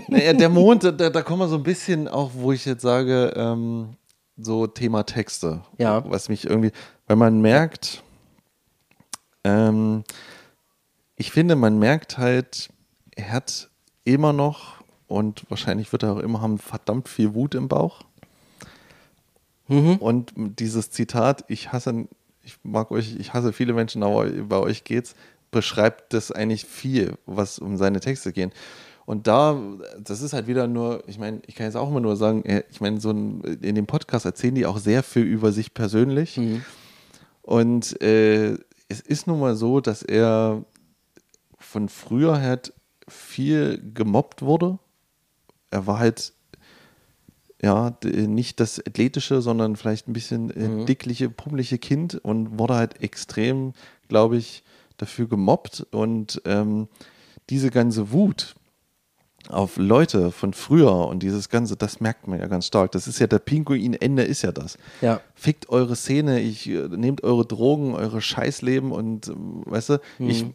Naja, 0.07 0.33
der 0.33 0.49
Mond, 0.49 0.83
da, 0.83 0.91
da 0.91 1.21
kommen 1.21 1.39
wir 1.39 1.47
so 1.47 1.55
ein 1.55 1.63
bisschen 1.63 2.07
auch, 2.07 2.31
wo 2.33 2.51
ich 2.51 2.65
jetzt 2.65 2.83
sage, 2.83 3.33
ähm, 3.35 3.95
so 4.37 4.67
Thema 4.67 5.03
Texte. 5.03 5.61
Ja. 5.79 6.03
Was 6.09 6.29
mich 6.29 6.45
irgendwie, 6.45 6.71
weil 7.07 7.15
man 7.15 7.41
merkt, 7.41 8.03
ähm, 9.43 10.03
ich 11.15 11.31
finde, 11.31 11.55
man 11.55 11.79
merkt 11.79 12.17
halt, 12.17 12.69
er 13.15 13.31
hat 13.31 13.69
immer 14.03 14.33
noch 14.33 14.83
und 15.07 15.43
wahrscheinlich 15.49 15.91
wird 15.91 16.03
er 16.03 16.13
auch 16.13 16.19
immer 16.19 16.41
haben 16.41 16.57
verdammt 16.57 17.09
viel 17.09 17.33
Wut 17.33 17.55
im 17.55 17.67
Bauch. 17.67 18.01
Und 19.67 20.33
dieses 20.35 20.91
Zitat, 20.91 21.45
ich 21.47 21.71
hasse, 21.71 22.07
ich 22.43 22.57
mag 22.63 22.91
euch, 22.91 23.15
ich 23.15 23.33
hasse 23.33 23.53
viele 23.53 23.73
Menschen, 23.73 24.03
aber 24.03 24.29
bei 24.29 24.57
euch 24.57 24.83
geht's, 24.83 25.15
beschreibt 25.53 26.11
das 26.13 26.31
eigentlich 26.31 26.65
viel, 26.65 27.13
was 27.25 27.59
um 27.59 27.77
seine 27.77 28.01
Texte 28.01 28.33
gehen. 28.33 28.51
Und 29.05 29.27
da, 29.27 29.57
das 29.99 30.21
ist 30.21 30.33
halt 30.33 30.47
wieder 30.47 30.67
nur, 30.67 31.03
ich 31.07 31.17
meine, 31.17 31.41
ich 31.47 31.55
kann 31.55 31.65
jetzt 31.65 31.75
auch 31.75 31.89
immer 31.89 31.99
nur 31.99 32.15
sagen, 32.15 32.43
äh, 32.45 32.63
ich 32.71 32.81
meine, 32.81 32.99
so 32.99 33.11
ein, 33.11 33.41
in 33.61 33.75
dem 33.75 33.85
Podcast 33.85 34.25
erzählen 34.25 34.55
die 34.55 34.65
auch 34.65 34.77
sehr 34.77 35.03
viel 35.03 35.23
über 35.23 35.51
sich 35.51 35.73
persönlich. 35.73 36.37
Und 37.41 38.01
äh, 38.01 38.57
es 38.87 39.01
ist 39.01 39.27
nun 39.27 39.39
mal 39.39 39.55
so, 39.55 39.79
dass 39.81 40.03
er 40.03 40.63
von 41.59 41.89
früher 41.89 42.41
halt 42.41 42.73
viel 43.07 43.81
gemobbt 43.93 44.41
wurde. 44.41 44.79
Er 45.69 45.87
war 45.87 45.99
halt 45.99 46.33
ja, 47.61 47.97
nicht 48.03 48.59
das 48.59 48.85
athletische, 48.85 49.41
sondern 49.41 49.77
vielleicht 49.77 50.07
ein 50.07 50.13
bisschen 50.13 50.49
äh, 50.51 50.85
dickliche, 50.85 51.29
pummelige 51.29 51.77
Kind 51.77 52.15
und 52.15 52.59
wurde 52.59 52.75
halt 52.75 53.01
extrem, 53.01 53.73
glaube 54.09 54.35
ich, 54.35 54.63
dafür 54.97 55.27
gemobbt. 55.27 55.85
Und 55.91 56.41
ähm, 56.45 56.87
diese 57.49 57.69
ganze 57.69 58.11
Wut 58.11 58.55
auf 59.49 59.77
Leute 59.77 60.31
von 60.31 60.53
früher 60.53 61.07
und 61.07 61.21
dieses 61.21 61.49
Ganze, 61.49 61.75
das 61.75 61.99
merkt 61.99 62.27
man 62.27 62.39
ja 62.39 62.47
ganz 62.47 62.67
stark. 62.67 62.91
Das 62.93 63.07
ist 63.07 63.19
ja 63.19 63.27
der 63.27 63.39
Pinguin-Ende, 63.39 64.23
ist 64.23 64.41
ja 64.41 64.51
das. 64.51 64.77
Ja. 65.01 65.19
Fickt 65.35 65.69
eure 65.69 65.95
Szene, 65.95 66.39
ich 66.39 66.69
äh, 66.69 66.87
nehmt 66.87 67.23
eure 67.23 67.45
Drogen, 67.45 67.93
eure 67.93 68.21
Scheißleben 68.21 68.91
und 68.91 69.27
äh, 69.27 69.33
weißt 69.35 69.89
du, 69.89 69.99
ich, 70.19 70.45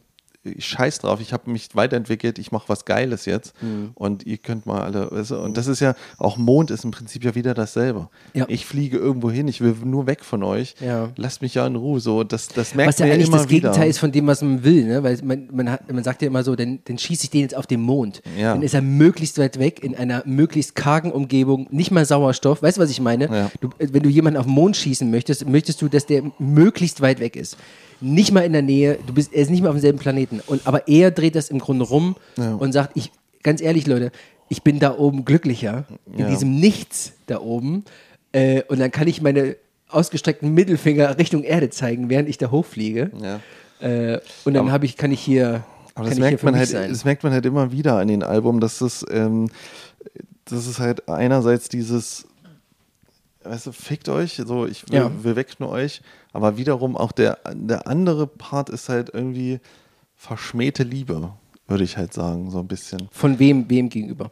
ich 0.57 0.67
scheiß 0.67 0.99
drauf, 1.01 1.21
ich 1.21 1.33
habe 1.33 1.51
mich 1.51 1.69
weiterentwickelt, 1.75 2.39
ich 2.39 2.53
mache 2.53 2.69
was 2.69 2.85
Geiles 2.85 3.25
jetzt 3.27 3.55
und 3.95 4.27
ihr 4.27 4.39
könnt 4.39 4.67
mal 4.67 4.83
alle, 4.83 5.11
weißt 5.11 5.31
du, 5.33 5.39
und 5.41 5.57
das 5.57 5.67
ist 5.67 5.81
ja, 5.81 5.95
auch 6.19 6.37
Mond 6.37 6.71
ist 6.71 6.85
im 6.85 6.91
Prinzip 6.91 7.25
ja 7.25 7.35
wieder 7.35 7.55
dasselbe. 7.55 8.09
Ja. 8.35 8.45
Ich 8.49 8.67
fliege 8.67 8.97
irgendwo 8.99 9.31
hin, 9.31 9.49
ich 9.49 9.61
will 9.61 9.75
nur 9.85 10.07
weg 10.07 10.25
von 10.25 10.43
euch, 10.43 10.75
Ja. 10.81 11.11
lasst 11.17 11.43
mich 11.43 11.55
ja 11.55 11.67
in 11.67 11.77
Ruhe, 11.77 12.01
so, 12.01 12.25
das, 12.25 12.49
das 12.49 12.75
merkt 12.75 12.89
Was 12.89 12.99
ja 12.99 13.07
eigentlich 13.07 13.31
das 13.31 13.47
Gegenteil 13.47 13.75
wieder. 13.77 13.87
ist 13.87 13.99
von 13.99 14.13
dem, 14.13 14.27
was 14.27 14.43
man 14.43 14.65
will, 14.65 14.85
ne? 14.87 15.03
Weil 15.03 15.19
man, 15.23 15.49
man, 15.53 15.71
hat, 15.71 15.93
man 15.93 16.03
sagt 16.05 16.23
ja 16.23 16.29
immer 16.29 16.43
so, 16.43 16.57
dann, 16.57 16.81
dann 16.85 16.99
schieße 16.99 17.25
ich 17.25 17.31
den 17.31 17.43
jetzt 17.43 17.57
auf 17.57 17.67
den 17.67 17.81
Mond. 17.81 18.23
Ja. 18.39 18.55
Dann 18.55 18.63
ist 18.63 18.75
er 18.75 18.83
möglichst 18.83 19.39
weit 19.39 19.59
weg, 19.59 19.83
in 19.83 19.95
einer 19.95 20.23
möglichst 20.27 20.75
kargen 20.75 21.13
Umgebung, 21.13 21.67
nicht 21.71 21.91
mal 21.91 22.05
Sauerstoff. 22.05 22.63
Weißt 22.63 22.77
du, 22.79 22.83
was 22.83 22.91
ich 22.91 23.01
meine? 23.01 23.51
Du, 23.61 23.69
äh, 23.79 23.89
wenn 23.93 24.03
du 24.03 24.09
jemanden 24.09 24.39
auf 24.39 24.47
den 24.47 24.55
Mond 24.55 24.77
schießen 24.77 25.11
möchtest, 25.11 25.49
möchtest 25.49 25.83
du, 25.83 25.89
dass 25.89 26.07
der 26.07 26.23
möglichst 26.39 27.01
weit 27.01 27.21
weg 27.21 27.37
ist. 27.37 27.57
Nicht 28.01 28.33
mal 28.33 28.41
in 28.45 28.53
der 28.53 28.63
Nähe, 28.63 28.99
du 29.07 29.13
bist, 29.13 29.33
er 29.33 29.43
ist 29.43 29.51
nicht 29.51 29.63
mal 29.63 29.69
auf 29.69 29.75
demselben 29.75 29.99
Planeten. 29.99 30.41
Und, 30.47 30.67
aber 30.67 30.87
er 30.89 31.11
dreht 31.11 31.35
das 31.35 31.51
im 31.51 31.59
Grunde 31.59 31.85
rum 31.85 32.17
Ja. 32.37 32.55
und 32.55 32.73
sagt, 32.73 32.93
ich, 32.97 33.11
ganz 33.43 33.61
ehrlich, 33.61 33.87
Leute, 33.87 34.13
ich 34.49 34.63
bin 34.63 34.79
da 34.79 34.97
oben 34.97 35.25
glücklicher, 35.25 35.85
in 36.13 36.21
Ja. 36.21 36.29
diesem 36.31 36.59
Nichts 36.61 37.13
da 37.27 37.41
oben. 37.41 37.85
Äh, 38.33 38.63
und 38.69 38.79
dann 38.79 38.91
kann 38.91 39.09
ich 39.09 39.21
meine 39.23 39.57
ausgestreckten 39.89 40.53
Mittelfinger 40.55 41.19
Richtung 41.19 41.43
Erde 41.45 41.71
zeigen, 41.71 42.09
während 42.11 42.29
ich 42.29 42.39
da 42.39 42.51
hochfliege. 42.51 43.11
Ja. 43.21 43.41
Äh, 43.87 44.21
und 44.45 44.55
dann 44.55 44.71
habe 44.71 44.87
ich, 44.87 44.97
kann 44.97 45.13
ich 45.13 45.21
hier, 45.21 45.65
Aber 45.95 46.09
das 46.09 46.19
merkt, 46.19 46.43
man 46.45 46.57
halt, 46.57 46.69
sein. 46.69 46.91
das 46.91 47.05
merkt 47.05 47.23
man 47.25 47.33
halt 47.33 47.47
immer 47.47 47.73
wieder 47.73 47.97
an 47.97 48.09
den 48.09 48.23
Album, 48.23 48.61
dass 48.61 48.79
das, 48.79 49.05
ähm, 49.11 49.49
das 50.45 50.67
ist 50.67 50.79
halt 50.79 51.09
einerseits 51.09 51.69
dieses, 51.69 52.27
weißt 53.49 53.67
du, 53.67 53.73
fickt 53.73 54.09
euch, 54.09 54.41
so 54.45 54.67
ich 54.67 54.89
will, 54.91 54.99
Ja. 54.99 55.25
will 55.25 55.37
weg 55.37 55.51
von 55.57 55.67
euch, 55.67 56.03
aber 56.33 56.57
wiederum 56.57 56.97
auch 56.97 57.13
der, 57.13 57.39
der 57.55 57.87
andere 57.87 58.27
Part 58.27 58.69
ist 58.71 58.89
halt 58.89 59.11
irgendwie 59.13 59.61
verschmähte 60.17 60.83
Liebe, 60.83 61.33
würde 61.67 61.85
ich 61.85 61.97
halt 61.97 62.13
sagen, 62.13 62.51
so 62.51 62.59
ein 62.59 62.69
bisschen. 62.69 63.09
Von 63.11 63.39
wem, 63.39 63.69
wem 63.71 63.89
gegenüber? 63.89 64.31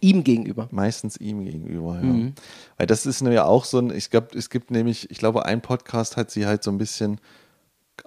Ihm 0.00 0.24
gegenüber. 0.24 0.68
Meistens 0.70 1.16
ihm 1.18 1.44
gegenüber, 1.44 1.96
ja. 1.96 2.02
Mhm. 2.02 2.34
Weil 2.78 2.86
das 2.86 3.04
ist 3.06 3.20
ja 3.20 3.44
auch 3.44 3.64
so 3.64 3.78
ein, 3.78 3.90
ich 3.94 4.10
glaube, 4.10 4.28
es 4.38 4.48
gibt 4.48 4.70
nämlich, 4.70 5.10
ich 5.10 5.18
glaube, 5.18 5.44
ein 5.44 5.60
Podcast 5.60 6.16
hat 6.16 6.30
sie 6.30 6.46
halt 6.46 6.62
so 6.62 6.70
ein 6.70 6.78
bisschen 6.78 7.20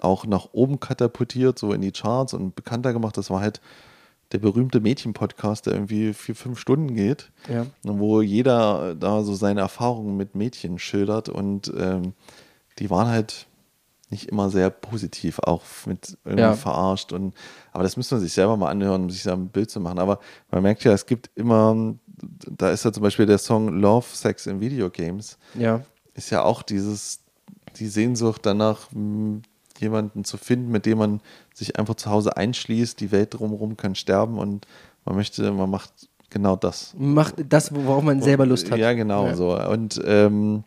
auch 0.00 0.26
nach 0.26 0.48
oben 0.52 0.80
katapultiert, 0.80 1.58
so 1.58 1.72
in 1.72 1.80
die 1.82 1.92
Charts 1.92 2.34
und 2.34 2.56
bekannter 2.56 2.92
gemacht. 2.92 3.16
Das 3.16 3.30
war 3.30 3.40
halt 3.40 3.60
der 4.32 4.38
berühmte 4.38 4.80
Mädchen-Podcast, 4.80 5.66
der 5.66 5.74
irgendwie 5.74 6.12
vier, 6.14 6.34
fünf 6.34 6.58
Stunden 6.58 6.94
geht, 6.94 7.30
Ja. 7.48 7.66
wo 7.82 8.20
jeder 8.22 8.94
da 8.94 9.22
so 9.22 9.34
seine 9.34 9.60
Erfahrungen 9.60 10.16
mit 10.16 10.34
Mädchen 10.34 10.78
schildert 10.78 11.28
und 11.28 11.72
ähm, 11.76 12.14
die 12.78 12.90
waren 12.90 13.08
halt 13.08 13.46
nicht 14.10 14.28
immer 14.28 14.50
sehr 14.50 14.70
positiv, 14.70 15.38
auch 15.40 15.62
mit 15.86 16.18
irgendwie 16.24 16.40
Ja. 16.42 16.52
verarscht 16.54 17.12
und 17.12 17.34
aber 17.72 17.82
das 17.84 17.96
müsste 17.96 18.14
man 18.16 18.22
sich 18.22 18.32
selber 18.32 18.56
mal 18.56 18.70
anhören, 18.70 19.04
um 19.04 19.10
sich 19.10 19.22
da 19.22 19.32
ein 19.32 19.48
Bild 19.48 19.70
zu 19.70 19.80
machen. 19.80 19.98
Aber 19.98 20.20
man 20.50 20.62
merkt 20.62 20.84
ja, 20.84 20.92
es 20.92 21.06
gibt 21.06 21.30
immer, 21.34 21.94
da 22.06 22.70
ist 22.70 22.84
ja 22.84 22.92
zum 22.92 23.02
Beispiel 23.02 23.26
der 23.26 23.38
Song 23.38 23.68
Love, 23.80 24.06
Sex 24.12 24.46
in 24.46 24.60
Video 24.60 24.90
Games, 24.90 25.38
Ja. 25.54 25.80
ist 26.14 26.30
ja 26.30 26.42
auch 26.42 26.62
dieses, 26.62 27.20
die 27.76 27.86
Sehnsucht 27.88 28.44
danach, 28.46 28.88
jemanden 29.84 30.24
zu 30.24 30.36
finden, 30.36 30.70
mit 30.72 30.84
dem 30.86 30.98
man 30.98 31.20
sich 31.54 31.78
einfach 31.78 31.94
zu 31.94 32.10
Hause 32.10 32.36
einschließt, 32.36 32.98
die 33.00 33.12
Welt 33.12 33.34
drumherum 33.38 33.76
kann 33.76 33.94
sterben 33.94 34.38
und 34.38 34.66
man 35.04 35.14
möchte, 35.16 35.50
man 35.52 35.70
macht 35.70 35.92
genau 36.30 36.56
das. 36.56 36.94
Macht 36.98 37.34
das, 37.48 37.72
worauf 37.74 38.02
man 38.02 38.20
selber 38.20 38.44
Lust 38.46 38.70
hat. 38.70 38.78
Ja, 38.78 38.92
genau 38.92 39.26
Ja. 39.26 39.34
so. 39.36 39.56
Und, 39.70 40.00
ähm, 40.04 40.64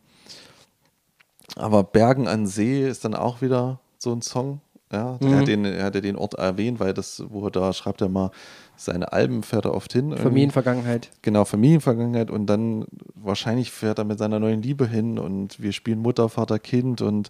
Aber 1.56 1.84
Bergen 1.84 2.28
an 2.28 2.46
See 2.46 2.88
ist 2.88 3.04
dann 3.06 3.16
auch 3.16 3.42
wieder 3.42 3.80
so 3.98 4.14
ein 4.14 4.22
Song. 4.22 4.62
Ja, 4.92 5.18
Mhm. 5.20 5.28
er, 5.34 5.38
hat 5.40 5.48
den, 5.48 5.66
er 5.66 5.84
hat 5.86 5.96
ja 5.96 6.02
den 6.02 6.16
Ort 6.16 6.36
erwähnt, 6.36 6.80
weil 6.80 6.94
das, 6.94 7.24
wo 7.30 7.44
er 7.46 7.52
da 7.52 7.74
schreibt 7.74 8.00
er 8.02 8.08
mal, 8.10 8.32
seine 8.78 9.12
Alben 9.12 9.44
fährt 9.44 9.66
er 9.66 9.74
oft 9.74 9.92
hin. 9.92 10.16
Familienvergangenheit. 10.16 11.10
Genau, 11.24 11.44
Familienvergangenheit 11.46 12.30
und 12.32 12.46
dann 12.46 12.86
wahrscheinlich 13.16 13.72
fährt 13.72 13.98
er 14.00 14.06
mit 14.06 14.18
seiner 14.20 14.40
neuen 14.40 14.62
Liebe 14.62 14.88
hin 14.88 15.20
und 15.20 15.60
wir 15.62 15.74
spielen 15.74 16.00
Mutter, 16.00 16.30
Vater, 16.30 16.60
Kind 16.60 17.02
und 17.02 17.30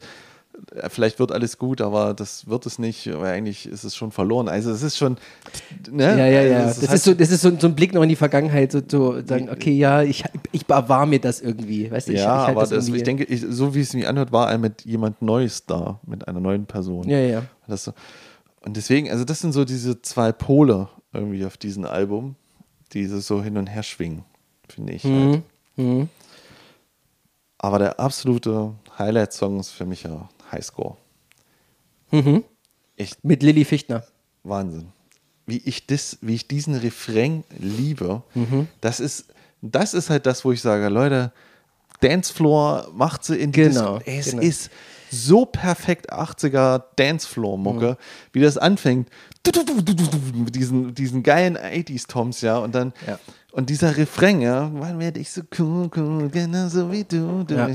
vielleicht 0.89 1.19
wird 1.19 1.31
alles 1.31 1.57
gut, 1.57 1.81
aber 1.81 2.13
das 2.13 2.47
wird 2.47 2.65
es 2.65 2.79
nicht, 2.79 3.07
weil 3.07 3.33
eigentlich 3.33 3.67
ist 3.67 3.83
es 3.83 3.95
schon 3.95 4.11
verloren. 4.11 4.47
Also 4.49 4.71
es 4.71 4.81
ist 4.83 4.97
schon, 4.97 5.17
ne? 5.89 6.17
Ja, 6.17 6.25
ja, 6.27 6.41
ja. 6.41 6.57
Also 6.65 6.81
Das 6.81 6.89
hat- 6.89 6.95
ist 6.97 7.03
so, 7.03 7.13
das 7.13 7.31
ist 7.31 7.41
so, 7.41 7.57
so 7.59 7.67
ein 7.67 7.75
Blick 7.75 7.93
noch 7.93 8.01
in 8.03 8.09
die 8.09 8.15
Vergangenheit, 8.15 8.71
so, 8.71 8.81
so 8.89 9.21
sagen, 9.25 9.49
okay, 9.49 9.71
ja, 9.71 10.01
ich, 10.03 10.23
ich 10.51 10.65
bewahr 10.65 11.05
mir 11.05 11.19
das 11.19 11.41
irgendwie. 11.41 11.89
Weißt 11.91 12.07
du, 12.09 12.13
ich, 12.13 12.19
ja, 12.19 12.41
ich 12.41 12.47
halt 12.47 12.57
aber 12.57 12.61
das, 12.67 12.71
irgendwie- 12.87 12.97
ich 12.97 13.03
denke, 13.03 13.23
ich, 13.25 13.41
so 13.47 13.73
wie 13.75 13.81
es 13.81 13.93
mich 13.93 14.07
anhört, 14.07 14.31
war 14.31 14.51
er 14.51 14.57
mit 14.57 14.83
jemand 14.85 15.21
Neues 15.21 15.65
da, 15.65 15.99
mit 16.05 16.27
einer 16.27 16.39
neuen 16.39 16.65
Person. 16.65 17.07
Ja, 17.07 17.19
ja. 17.19 17.43
Das, 17.67 17.83
so- 17.85 17.93
und 18.65 18.75
deswegen, 18.75 19.09
also 19.09 19.23
das 19.23 19.39
sind 19.39 19.53
so 19.53 19.63
diese 19.65 20.01
zwei 20.01 20.31
Pole 20.31 20.89
irgendwie 21.13 21.45
auf 21.45 21.57
diesem 21.57 21.85
Album, 21.85 22.35
die 22.93 23.05
so- 23.05 23.41
hin 23.43 23.57
und 23.57 23.67
her 23.67 23.83
schwingen, 23.83 24.23
finde 24.67 24.93
ich. 24.93 25.03
Halt. 25.03 25.41
Mhm. 25.77 26.09
Aber 27.59 27.79
der 27.79 27.99
absolute 27.99 28.73
Highlight-Song 28.99 29.59
ist 29.59 29.71
für 29.71 29.85
mich 29.85 30.03
ja 30.03 30.29
Highscore. 30.51 30.97
Mhm. 32.11 32.43
Echt 32.95 33.23
Mit 33.23 33.43
Lilly 33.43 33.65
Fichtner. 33.65 34.03
Wahnsinn. 34.43 34.87
Wie 35.45 35.57
ich, 35.65 35.87
das, 35.87 36.17
wie 36.21 36.35
ich 36.35 36.47
diesen 36.47 36.75
Refrain 36.75 37.43
liebe, 37.57 38.23
Mhm. 38.33 38.67
das, 38.81 38.99
ist, 38.99 39.25
das 39.61 39.93
ist 39.93 40.09
halt 40.09 40.25
das, 40.25 40.43
wo 40.45 40.51
ich 40.51 40.61
sage, 40.61 40.89
Leute, 40.89 41.31
Dancefloor 42.01 42.89
macht 42.93 43.23
sie 43.23 43.35
in 43.37 43.51
Genau, 43.51 43.97
Disco. 43.99 44.11
Es 44.11 44.29
genau. 44.31 44.41
ist 44.43 44.69
so 45.09 45.45
perfekt 45.45 46.11
80er 46.11 46.83
Dancefloor-Mucke, 46.97 47.97
wie 48.33 48.41
das 48.41 48.57
anfängt. 48.57 49.09
Mit 50.35 50.53
diesen, 50.55 50.93
diesen 50.93 51.23
geilen 51.23 51.57
80s-Toms, 51.57 52.41
ja. 52.41 52.57
Und 52.57 52.75
dann, 52.75 52.93
Ja. 53.07 53.17
und 53.53 53.69
dieser 53.69 53.95
Refrain, 53.95 54.41
ja, 54.41 54.69
wann 54.73 54.99
werde 54.99 55.19
ich 55.21 55.31
so 55.31 55.41
cool, 55.57 55.89
cool, 55.95 56.29
genauso 56.29 56.91
wie 56.91 57.05
du. 57.05 57.43
du 57.45 57.55
Ja. 57.55 57.69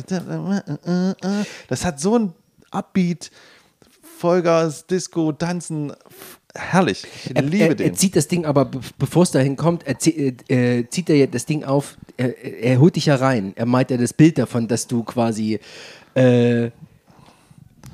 Das 1.69 1.85
hat 1.87 1.99
so 2.01 2.19
ein 2.19 2.35
Upbeat, 2.73 3.31
Vollgas, 4.19 4.87
Disco, 4.87 5.33
Tanzen, 5.33 5.93
herrlich. 6.55 7.05
Ich 7.25 7.35
Er, 7.37 7.43
liebe 7.43 7.65
er, 7.65 7.75
den. 7.75 7.87
er 7.89 7.93
zieht 7.95 8.15
das 8.17 8.29
Ding 8.29 8.45
aber, 8.47 8.67
be- 8.67 8.81
bevor 8.99 9.23
es 9.25 9.31
dahin 9.33 9.57
kommt, 9.57 9.87
er, 9.87 9.99
zie- 9.99 10.35
äh, 10.49 10.79
äh, 10.81 10.89
zieht 10.89 11.11
er 11.11 11.17
ja 11.17 11.27
das 11.27 11.47
Ding 11.47 11.65
auf, 11.65 11.97
er, 12.17 12.37
er 12.63 12.79
holt 12.79 12.97
dich 12.97 13.07
ja 13.07 13.17
rein. 13.17 13.53
Er 13.57 13.67
meint 13.67 13.91
ja 13.91 13.97
das 13.97 14.13
Bild 14.13 14.39
davon, 14.39 14.69
dass 14.69 14.87
du 14.87 15.03
quasi 15.03 15.59
äh, 16.15 16.71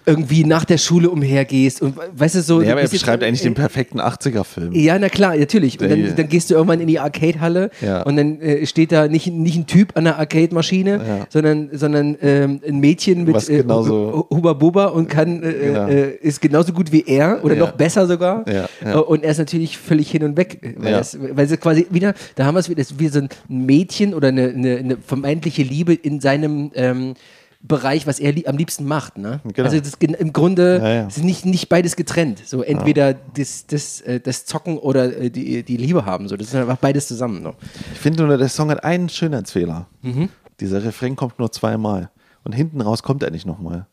irgendwie 0.08 0.44
nach 0.44 0.64
der 0.64 0.78
Schule 0.78 1.10
umhergehst 1.10 1.82
und 1.82 1.94
weißt 2.14 2.36
du 2.36 2.42
so. 2.42 2.62
ja, 2.62 2.72
aber 2.72 2.80
er 2.80 2.88
beschreibt 2.88 3.22
eigentlich 3.22 3.42
den 3.42 3.52
äh, 3.52 3.56
perfekten 3.56 4.00
80er-Film. 4.00 4.72
Ja, 4.72 4.98
na 4.98 5.08
klar, 5.08 5.36
natürlich. 5.36 5.78
Und 5.80 5.90
dann, 5.90 6.16
dann 6.16 6.28
gehst 6.28 6.48
du 6.50 6.54
irgendwann 6.54 6.80
in 6.80 6.86
die 6.88 6.98
Arcade-Halle 6.98 7.70
Ja. 7.80 8.02
und 8.02 8.16
dann 8.16 8.40
äh, 8.40 8.64
steht 8.66 8.90
da 8.92 9.06
nicht, 9.06 9.26
nicht 9.28 9.56
ein 9.56 9.66
Typ 9.66 9.96
an 9.96 10.04
der 10.04 10.18
Arcade-Maschine, 10.18 10.90
Ja. 10.96 11.26
sondern, 11.28 11.68
sondern 11.72 12.16
ähm, 12.22 12.60
ein 12.66 12.80
Mädchen 12.80 13.24
mit 13.24 13.34
Was 13.34 13.48
äh, 13.48 13.58
genauso- 13.58 14.26
Hu- 14.30 14.36
Huba 14.36 14.54
Buba 14.54 14.86
und 14.86 15.08
kann, 15.08 15.42
äh, 15.42 15.52
Genau. 15.52 15.86
äh, 15.88 16.10
ist 16.16 16.40
genauso 16.40 16.72
gut 16.72 16.90
wie 16.90 17.04
er 17.06 17.44
oder 17.44 17.54
Ja. 17.54 17.60
noch 17.60 17.72
besser 17.72 18.06
sogar. 18.06 18.44
Ja, 18.48 18.68
ja. 18.84 18.94
Äh, 18.94 18.98
Und 18.98 19.22
er 19.24 19.30
ist 19.32 19.38
natürlich 19.38 19.76
völlig 19.78 20.10
hin 20.10 20.24
und 20.24 20.36
weg, 20.36 20.58
äh, 20.62 20.72
weil, 20.78 20.92
Ja. 20.92 20.98
das, 20.98 21.18
weil 21.20 21.46
sie 21.46 21.56
quasi 21.58 21.86
wieder, 21.90 22.14
da 22.34 22.46
haben 22.46 22.54
wir 22.54 22.60
es 22.60 22.68
wieder, 22.68 22.82
das 22.82 22.90
ist 22.92 23.12
so 23.14 23.20
ein 23.20 23.28
Mädchen 23.48 24.14
oder 24.14 24.28
eine, 24.28 24.48
eine, 24.48 24.76
eine 24.78 24.96
vermeintliche 24.96 25.62
Liebe 25.62 25.92
in 25.94 26.20
seinem 26.20 26.70
ähm, 26.74 27.14
Bereich, 27.60 28.06
was 28.06 28.20
er 28.20 28.32
li 28.32 28.46
am 28.46 28.56
liebsten 28.56 28.84
macht. 28.84 29.18
Ne? 29.18 29.40
Genau. 29.52 29.68
Also 29.68 29.80
das, 29.80 29.94
im 29.94 30.32
Grunde 30.32 30.78
Ja, 30.80 30.88
ja. 30.94 31.10
sind 31.10 31.24
nicht, 31.24 31.44
nicht 31.44 31.68
beides 31.68 31.96
getrennt. 31.96 32.40
So 32.46 32.62
entweder 32.62 33.14
das, 33.14 33.66
das, 33.66 34.00
äh, 34.02 34.20
das 34.20 34.46
Zocken 34.46 34.78
oder 34.78 35.16
äh, 35.16 35.28
die, 35.30 35.64
die 35.64 35.76
Liebe 35.76 36.04
haben. 36.06 36.28
So. 36.28 36.36
Das 36.36 36.46
ist 36.48 36.54
einfach 36.54 36.76
beides 36.76 37.08
zusammen. 37.08 37.42
So. 37.42 37.54
Ich 37.92 37.98
finde 37.98 38.24
nur, 38.24 38.36
der 38.38 38.48
Song 38.48 38.70
hat 38.70 38.84
einen 38.84 39.08
Schönheitsfehler. 39.08 39.88
Mhm. 40.02 40.28
Dieser 40.60 40.84
Refrain 40.84 41.16
kommt 41.16 41.38
nur 41.40 41.50
zweimal. 41.50 42.10
Und 42.44 42.52
hinten 42.52 42.80
raus 42.80 43.02
kommt 43.02 43.22
er 43.24 43.30
nicht 43.32 43.44
nochmal. 43.46 43.86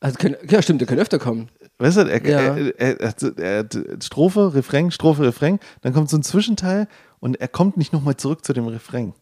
Also 0.00 0.18
können, 0.18 0.36
ja, 0.48 0.60
stimmt, 0.62 0.80
der 0.80 0.88
kann 0.88 0.98
öfter 0.98 1.18
kommen. 1.18 1.48
Weißt 1.78 1.96
du, 1.98 2.00
er, 2.00 2.26
Ja. 2.26 2.56
er, 2.56 3.00
er, 3.00 3.38
er, 3.38 3.66
Strophe, 4.02 4.54
Refrain, 4.54 4.90
Strophe, 4.90 5.22
Refrain, 5.22 5.60
dann 5.82 5.92
kommt 5.92 6.10
so 6.10 6.16
ein 6.16 6.22
Zwischenteil 6.22 6.88
und 7.20 7.40
er 7.40 7.46
kommt 7.48 7.76
nicht 7.76 7.92
nochmal 7.92 8.16
zurück 8.16 8.44
zu 8.44 8.52
dem 8.52 8.66
Refrain. 8.66 9.12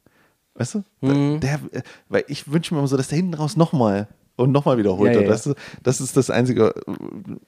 Weißt 0.61 0.75
du? 0.75 0.85
Mhm. 1.01 1.41
Der, 1.41 1.55
äh, 1.73 1.81
weil 2.11 2.25
ich 2.29 2.53
wünsche 2.53 2.75
mir 2.75 2.81
immer 2.81 2.87
so, 2.87 2.99
dass 2.99 3.09
der 3.09 3.17
hinten 3.17 3.33
raus 3.33 3.57
nochmal 3.57 4.09
und 4.37 4.53
nochmal 4.53 4.77
wiederholt 4.77 5.15
Ja, 5.15 5.23
ja, 5.23 5.27
Das, 5.27 5.47
ist, 5.47 5.57
das 5.83 6.03
ist 6.03 6.19
das 6.19 6.29
einzige 6.29 6.75
äh, 6.87 6.93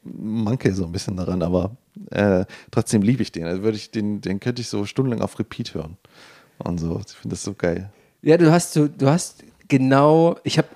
Manke 0.03 0.73
so 0.75 0.87
ein 0.87 0.93
bisschen 0.93 1.19
daran, 1.19 1.43
aber 1.43 1.77
äh, 2.11 2.47
trotzdem 2.71 3.03
liebe 3.03 3.21
ich 3.21 3.31
den. 3.31 3.45
Also 3.45 3.63
würde 3.63 3.77
ich 3.77 3.91
den, 3.91 4.23
den 4.23 4.41
könnte 4.41 4.63
ich 4.63 4.69
so 4.69 4.87
stundenlang 4.87 5.21
auf 5.21 5.39
Repeat 5.39 5.75
hören. 5.75 5.99
Und 6.57 6.79
so. 6.79 7.03
Ich 7.07 7.13
finde 7.13 7.35
das 7.35 7.43
so 7.43 7.53
geil. 7.53 7.93
Ja, 8.23 8.39
du 8.39 8.51
hast 8.51 8.73
so, 8.73 8.89
du 8.89 9.07
hast 9.07 9.45
genau, 9.69 10.37
ich 10.43 10.57
habe 10.57 10.69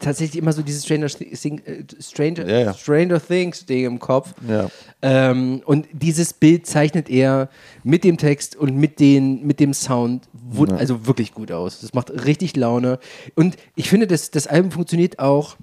tatsächlich 0.00 0.42
immer 0.42 0.52
so 0.52 0.62
dieses 0.62 0.84
Stranger, 0.84 1.06
äh, 1.06 1.84
Stranger, 2.00 2.48
Ja, 2.48 2.60
ja. 2.60 2.74
Stranger 2.74 3.20
Things 3.20 3.64
Ding 3.66 3.84
im 3.84 3.98
Kopf. 3.98 4.34
Ja. 4.48 4.68
Ähm, 5.02 5.62
und 5.64 5.86
dieses 5.92 6.32
Bild 6.32 6.66
zeichnet 6.66 7.08
er 7.08 7.48
mit 7.82 8.04
dem 8.04 8.16
Text 8.16 8.56
und 8.56 8.76
mit, 8.76 9.00
den, 9.00 9.46
mit 9.46 9.60
dem 9.60 9.74
Sound 9.74 10.28
Ja. 10.52 10.76
also 10.76 11.06
wirklich 11.06 11.32
gut 11.32 11.52
aus. 11.52 11.80
Das 11.80 11.94
macht 11.94 12.10
richtig 12.24 12.56
Laune. 12.56 12.98
Und 13.34 13.56
ich 13.76 13.88
finde, 13.88 14.06
das, 14.06 14.30
das 14.30 14.46
Album 14.46 14.70
funktioniert 14.70 15.18
auch 15.18 15.56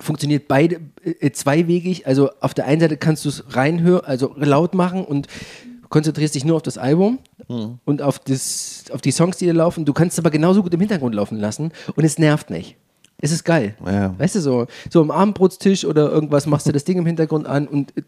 funktioniert 0.00 0.46
beide 0.46 0.80
äh, 1.02 1.32
zweiwegig. 1.32 2.06
Also 2.06 2.30
auf 2.40 2.54
der 2.54 2.66
einen 2.66 2.80
Seite 2.80 2.96
kannst 2.96 3.24
du 3.24 3.28
es 3.28 3.44
reinhören, 3.56 4.04
also 4.04 4.34
laut 4.36 4.74
machen 4.74 5.04
und 5.04 5.26
konzentrierst 5.88 6.36
dich 6.36 6.44
nur 6.44 6.56
auf 6.56 6.62
das 6.62 6.78
Album 6.78 7.18
und 7.84 8.00
auf, 8.00 8.20
das, 8.20 8.84
auf 8.92 9.00
die 9.00 9.10
Songs, 9.10 9.38
die 9.38 9.46
da 9.46 9.52
laufen. 9.52 9.84
Du 9.84 9.92
kannst 9.92 10.14
es 10.14 10.18
aber 10.20 10.30
genauso 10.30 10.62
gut 10.62 10.72
im 10.72 10.78
Hintergrund 10.80 11.16
laufen 11.16 11.36
lassen 11.36 11.72
und 11.96 12.04
es 12.04 12.16
nervt 12.18 12.48
nicht. 12.50 12.76
Es 13.18 13.32
ist 13.32 13.44
geil. 13.44 13.74
Ja. 13.84 14.14
Weißt 14.18 14.36
du, 14.36 14.40
so, 14.40 14.66
so 14.88 15.00
am 15.00 15.10
Abendbrotstisch 15.10 15.84
oder 15.84 16.10
irgendwas 16.10 16.46
machst 16.46 16.68
du 16.68 16.72
das 16.72 16.84
Ding 16.84 16.96
im 16.96 17.06
Hintergrund 17.06 17.46
an 17.46 17.66
und 17.66 17.96
äh, 17.96 18.02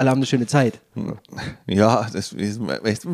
alle 0.00 0.10
haben 0.10 0.18
eine 0.18 0.26
schöne 0.26 0.46
Zeit. 0.46 0.80
Ja, 1.66 2.06
das 2.12 2.32
ist, 2.32 2.58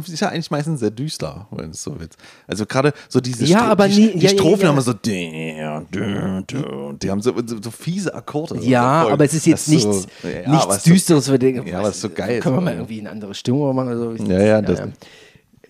ist 0.08 0.20
ja 0.20 0.28
eigentlich 0.28 0.50
meistens 0.52 0.78
sehr 0.80 0.90
düster, 0.92 1.48
wenn 1.50 1.70
es 1.70 1.82
so 1.82 1.98
wird. 1.98 2.12
Also 2.46 2.64
gerade 2.64 2.92
so 3.08 3.20
diese 3.20 3.44
Ja, 3.44 3.64
aber 3.66 3.88
die, 3.88 4.06
nie- 4.06 4.12
die 4.12 4.18
ja, 4.26 4.30
ja, 4.30 4.38
Strophen 4.38 4.62
ja. 4.62 4.68
haben 4.68 4.80
so, 4.80 4.92
die 4.92 7.10
haben 7.10 7.22
so, 7.22 7.34
so, 7.44 7.60
so 7.62 7.70
fiese 7.72 8.14
Akkorde. 8.14 8.60
so 8.60 8.68
Ja, 8.68 9.02
voll. 9.02 9.12
aber 9.14 9.24
es 9.24 9.34
ist 9.34 9.46
jetzt 9.46 9.66
Das 9.72 9.82
so- 9.82 9.88
nichts, 9.90 10.06
ja, 10.22 10.48
nichts 10.48 10.64
aber 10.64 10.78
so- 10.78 10.90
Düsteres 10.90 11.28
für 11.28 11.38
den. 11.40 11.66
Ja, 11.66 11.80
aber 11.80 11.88
es 11.88 11.96
ist 11.96 12.02
so 12.02 12.10
geil. 12.10 12.38
Können 12.40 12.54
wir 12.54 12.60
so. 12.60 12.64
mal 12.64 12.74
irgendwie 12.74 13.00
eine 13.00 13.10
andere 13.10 13.34
Stimmung 13.34 13.74
machen? 13.74 13.88
Oder 13.88 14.16
so? 14.16 14.24
Ja, 14.32 14.40
ja, 14.42 14.62
das- 14.62 14.80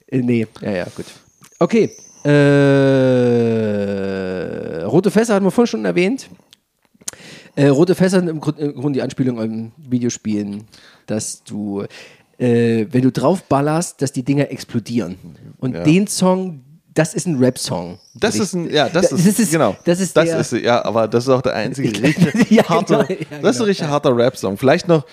Äh, 0.09 0.19
Nee, 0.23 0.47
ja, 0.61 0.71
ja, 0.71 0.85
gut. 0.95 1.07
Okay. 1.59 1.91
Äh, 3.47 4.83
Rote 4.85 5.11
Fässer 5.11 5.35
hatten 5.35 5.45
wir 5.45 5.51
vorhin 5.51 5.69
schon 5.71 5.85
erwähnt. 5.85 6.29
Äh, 7.57 7.69
Rote 7.69 7.95
Fässer 7.95 8.19
sind 8.21 8.29
im, 8.29 8.41
Grund, 8.41 8.59
im 8.59 8.75
Grunde 8.75 8.99
die 8.99 9.03
Anspielung 9.03 9.41
an 9.41 9.73
Videospielen, 9.79 10.65
dass 11.07 11.43
du, 11.45 11.85
äh, 12.39 12.87
wenn 12.91 13.03
du 13.03 13.11
drauf 13.13 13.43
ballerst, 13.45 14.03
dass 14.03 14.13
die 14.13 14.23
Dinger 14.23 14.51
explodieren. 14.51 15.17
Und 15.59 15.75
Ja. 15.75 15.83
den 15.85 16.07
Song, 16.07 16.61
das 16.95 17.13
ist 17.15 17.27
ein 17.27 17.37
Rap-Song. 17.39 17.99
Das 18.15 18.37
ist 18.39 18.55
ein, 18.55 18.71
ja, 18.73 18.89
das, 18.89 19.11
Da- 19.11 19.17
ist, 19.17 19.27
das 19.27 19.39
ist- 19.39 19.51
genau. 19.51 19.77
das 19.85 20.01
ist 20.01 20.17
das 20.17 20.53
ist, 20.53 20.63
ja, 20.65 20.83
aber 20.85 21.07
das 21.09 21.25
ist 21.25 21.29
auch 21.31 21.43
der 21.43 21.55
einzige 21.55 21.89
Ich- 21.89 22.03
richtig 22.03 22.51
Ja, 22.51 22.65
harte, 22.69 23.05
genau, 23.07 23.11
ja, 23.11 23.17
das 23.19 23.19
ist 23.21 23.33
ein 23.33 23.53
genau, 23.53 23.65
richtig 23.65 23.87
harter 23.89 24.17
Rap-Song. 24.17 24.57
Vielleicht 24.57 24.89
noch 24.89 25.05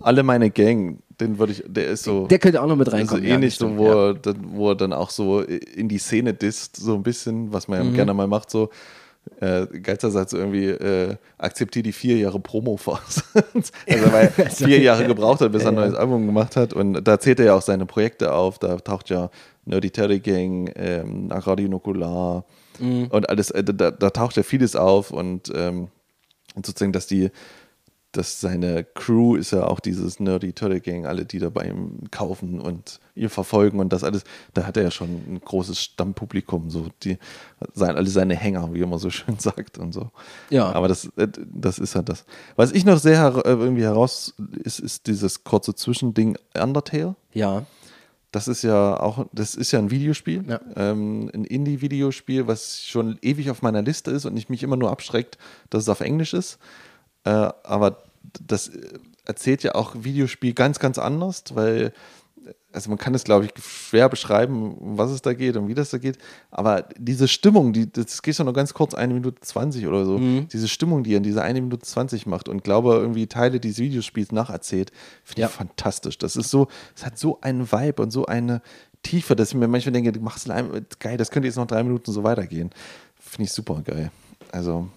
alle 0.00 0.22
meine 0.22 0.50
Gang, 0.50 0.98
den 1.20 1.38
würde 1.38 1.52
ich, 1.52 1.62
der 1.66 1.86
ist 1.88 2.04
so. 2.04 2.26
Der 2.26 2.38
könnte 2.38 2.62
auch 2.62 2.66
noch 2.66 2.76
mit 2.76 2.86
so 2.90 2.92
reinkommen. 2.96 3.24
ja, 3.24 3.34
ähnlich, 3.34 3.54
das 3.54 3.60
so, 3.60 3.66
stimmt, 3.66 3.78
wo, 3.78 3.90
er 3.90 4.14
dann, 4.14 4.36
wo 4.50 4.68
er 4.70 4.74
dann 4.76 4.92
auch 4.92 5.08
so 5.10 5.40
in 5.40 5.88
die 5.88 5.98
Szene 5.98 6.34
disst, 6.34 6.76
so 6.76 6.94
ein 6.94 7.02
bisschen, 7.02 7.50
was 7.52 7.66
man 7.68 7.78
ja 7.78 7.84
Mhm. 7.84 7.94
gerne 7.94 8.12
mal 8.14 8.26
macht, 8.26 8.50
so. 8.50 8.68
Äh, 9.40 9.66
Geilster 9.80 10.10
Satz 10.10 10.32
irgendwie, 10.32 10.66
äh, 10.66 11.16
akzeptiere 11.38 11.82
die 11.82 11.92
vier 11.92 12.16
Jahre 12.16 12.40
Promo-Phase. 12.40 13.22
also, 13.54 14.12
weil 14.12 14.32
er 14.36 14.50
vier 14.50 14.80
Jahre 14.80 15.06
gebraucht 15.06 15.40
hat, 15.40 15.52
bis 15.52 15.62
er 15.62 15.68
ein 15.68 15.74
neues 15.74 15.94
Album 15.94 16.26
gemacht 16.26 16.56
hat. 16.56 16.72
Und 16.72 17.04
da 17.04 17.18
zählt 17.20 17.40
er 17.40 17.46
ja 17.46 17.54
auch 17.54 17.62
seine 17.62 17.86
Projekte 17.86 18.32
auf. 18.32 18.58
Da 18.58 18.76
taucht 18.76 19.10
ja 19.10 19.30
Nerdy 19.64 19.90
Terry 19.90 20.20
Gang, 20.20 20.70
ähm, 20.76 21.30
Radio 21.30 21.68
Nukular 21.68 22.44
Mhm. 22.78 23.06
und 23.06 23.28
alles, 23.28 23.50
äh, 23.50 23.64
da, 23.64 23.90
da 23.90 24.10
taucht 24.10 24.36
ja 24.36 24.42
vieles 24.42 24.76
auf. 24.76 25.10
Und, 25.10 25.52
ähm, 25.54 25.88
und 26.54 26.66
sozusagen, 26.66 26.92
dass 26.92 27.06
die, 27.06 27.30
dass 28.12 28.40
seine 28.40 28.84
Crew 28.84 29.36
ist 29.36 29.52
ja 29.52 29.66
auch 29.66 29.80
dieses 29.80 30.20
Nerdy 30.20 30.52
Turtle 30.52 30.80
Gang, 30.80 31.06
alle, 31.06 31.24
die 31.24 31.38
da 31.38 31.50
bei 31.50 31.64
ihm 31.66 32.10
kaufen 32.10 32.60
und 32.60 33.00
ihn 33.16 33.28
verfolgen 33.28 33.80
und 33.80 33.92
das 33.92 34.04
alles, 34.04 34.24
da 34.54 34.64
hat 34.66 34.76
er 34.76 34.84
ja 34.84 34.90
schon 34.90 35.08
ein 35.08 35.40
großes 35.44 35.80
Stammpublikum, 35.80 36.70
so 36.70 36.88
die 37.02 37.18
sein, 37.74 37.96
alle 37.96 38.08
seine 38.08 38.36
Hänger, 38.36 38.72
wie 38.74 38.80
immer 38.80 38.98
so 38.98 39.10
schön 39.10 39.38
sagt 39.38 39.78
und 39.78 39.92
so. 39.92 40.10
Ja. 40.50 40.70
Aber 40.72 40.86
das, 40.88 41.06
äh, 41.16 41.28
das 41.52 41.78
ist 41.78 41.96
halt 41.96 42.08
das. 42.08 42.24
Was 42.56 42.72
ich 42.72 42.84
noch 42.84 42.98
sehr 42.98 43.42
äh, 43.44 43.50
irgendwie 43.50 43.82
heraus 43.84 44.34
ist, 44.62 44.78
ist 44.78 45.06
dieses 45.06 45.42
kurze 45.44 45.74
Zwischending 45.74 46.36
Undertale. 46.54 47.16
Ja. 47.32 47.64
Das 48.32 48.48
ist 48.48 48.62
ja 48.62 49.00
auch, 49.00 49.26
das 49.32 49.54
ist 49.54 49.72
ja 49.72 49.78
ein 49.78 49.90
Videospiel, 49.90 50.44
Ja. 50.46 50.60
ähm, 50.76 51.30
ein 51.32 51.44
Indie-Videospiel, 51.44 52.46
was 52.46 52.82
schon 52.82 53.18
ewig 53.22 53.50
auf 53.50 53.62
meiner 53.62 53.80
Liste 53.80 54.10
ist 54.10 54.26
und 54.26 54.36
ich 54.36 54.50
mich 54.50 54.62
immer 54.62 54.76
nur 54.76 54.90
abschreckt, 54.90 55.38
dass 55.70 55.84
es 55.84 55.88
auf 55.88 56.00
Englisch 56.00 56.34
ist. 56.34 56.58
Äh, 57.24 57.30
aber 57.30 58.02
das 58.46 58.68
äh, 58.68 58.98
erzählt 59.24 59.62
ja 59.62 59.74
auch 59.74 59.94
Videospiel 59.98 60.52
ganz, 60.52 60.78
ganz 60.78 60.98
anders, 60.98 61.44
weil 61.54 61.92
also 62.76 62.90
man 62.90 62.98
kann 62.98 63.14
es, 63.14 63.24
glaube 63.24 63.46
ich, 63.46 63.50
schwer 63.64 64.08
beschreiben, 64.08 64.74
um 64.76 64.98
was 64.98 65.10
es 65.10 65.22
da 65.22 65.32
geht 65.32 65.56
und 65.56 65.66
wie 65.66 65.74
das 65.74 65.90
da 65.90 65.98
geht. 65.98 66.18
Aber 66.50 66.84
diese 66.98 67.26
Stimmung, 67.26 67.72
die, 67.72 67.90
das 67.90 68.22
geht 68.22 68.36
schon 68.36 68.44
nur 68.46 68.52
ganz 68.54 68.74
kurz, 68.74 68.94
eine 68.94 69.14
Minute 69.14 69.40
20 69.40 69.86
oder 69.86 70.04
so, 70.04 70.20
diese 70.52 70.68
Stimmung, 70.68 71.02
die 71.02 71.14
er 71.14 71.16
in 71.16 71.22
dieser 71.22 71.42
eine 71.42 71.60
Minute 71.62 71.84
20 71.86 72.26
macht 72.26 72.48
und 72.48 72.62
glaube 72.62 72.92
irgendwie 72.94 73.26
Teile 73.26 73.58
dieses 73.60 73.78
Videospiels 73.78 74.30
nacherzählt, 74.30 74.92
finde 75.24 75.40
Ja. 75.40 75.46
ich 75.48 75.54
fantastisch. 75.54 76.18
Das 76.18 76.36
ist 76.36 76.50
so, 76.50 76.68
es 76.94 77.04
hat 77.04 77.18
so 77.18 77.40
einen 77.40 77.72
Vibe 77.72 78.02
und 78.02 78.10
so 78.10 78.26
eine 78.26 78.60
Tiefe, 79.02 79.34
dass 79.34 79.48
ich 79.48 79.54
mir 79.54 79.68
manchmal 79.68 79.92
denke, 79.94 80.12
du 80.12 80.20
machst 80.20 80.50
ein- 80.50 80.86
geil, 80.98 81.16
das 81.16 81.30
könnte 81.30 81.46
jetzt 81.48 81.56
noch 81.56 81.66
drei 81.66 81.82
Minuten 81.82 82.12
so 82.12 82.22
weitergehen. 82.24 82.70
Finde 83.18 83.44
ich 83.46 83.52
super 83.52 83.80
geil. 83.84 84.10
Also, 84.52 84.88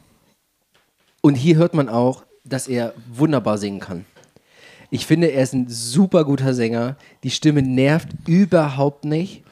Und 1.21 1.35
hier 1.35 1.55
hört 1.57 1.73
man 1.73 1.89
auch, 1.89 2.23
dass 2.43 2.67
er 2.67 2.93
wunderbar 3.11 3.57
singen 3.57 3.79
kann. 3.79 4.05
Ich 4.91 5.05
finde, 5.05 5.27
er 5.27 5.43
ist 5.43 5.53
ein 5.53 5.67
super 5.69 6.23
guter 6.25 6.53
Sänger. 6.53 6.97
Die 7.23 7.29
Stimme 7.29 7.61
nervt 7.61 8.09
überhaupt 8.27 9.05
nicht. 9.05 9.43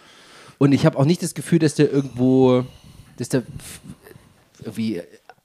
Und 0.57 0.71
ich 0.71 0.85
habe 0.85 0.97
auch 0.97 1.05
nicht 1.05 1.21
das 1.21 1.35
Gefühl, 1.35 1.59
dass 1.59 1.75
der 1.75 1.91
irgendwo, 1.91 2.65
dass 3.17 3.29
der 3.29 3.43
irgendwie 4.59 5.01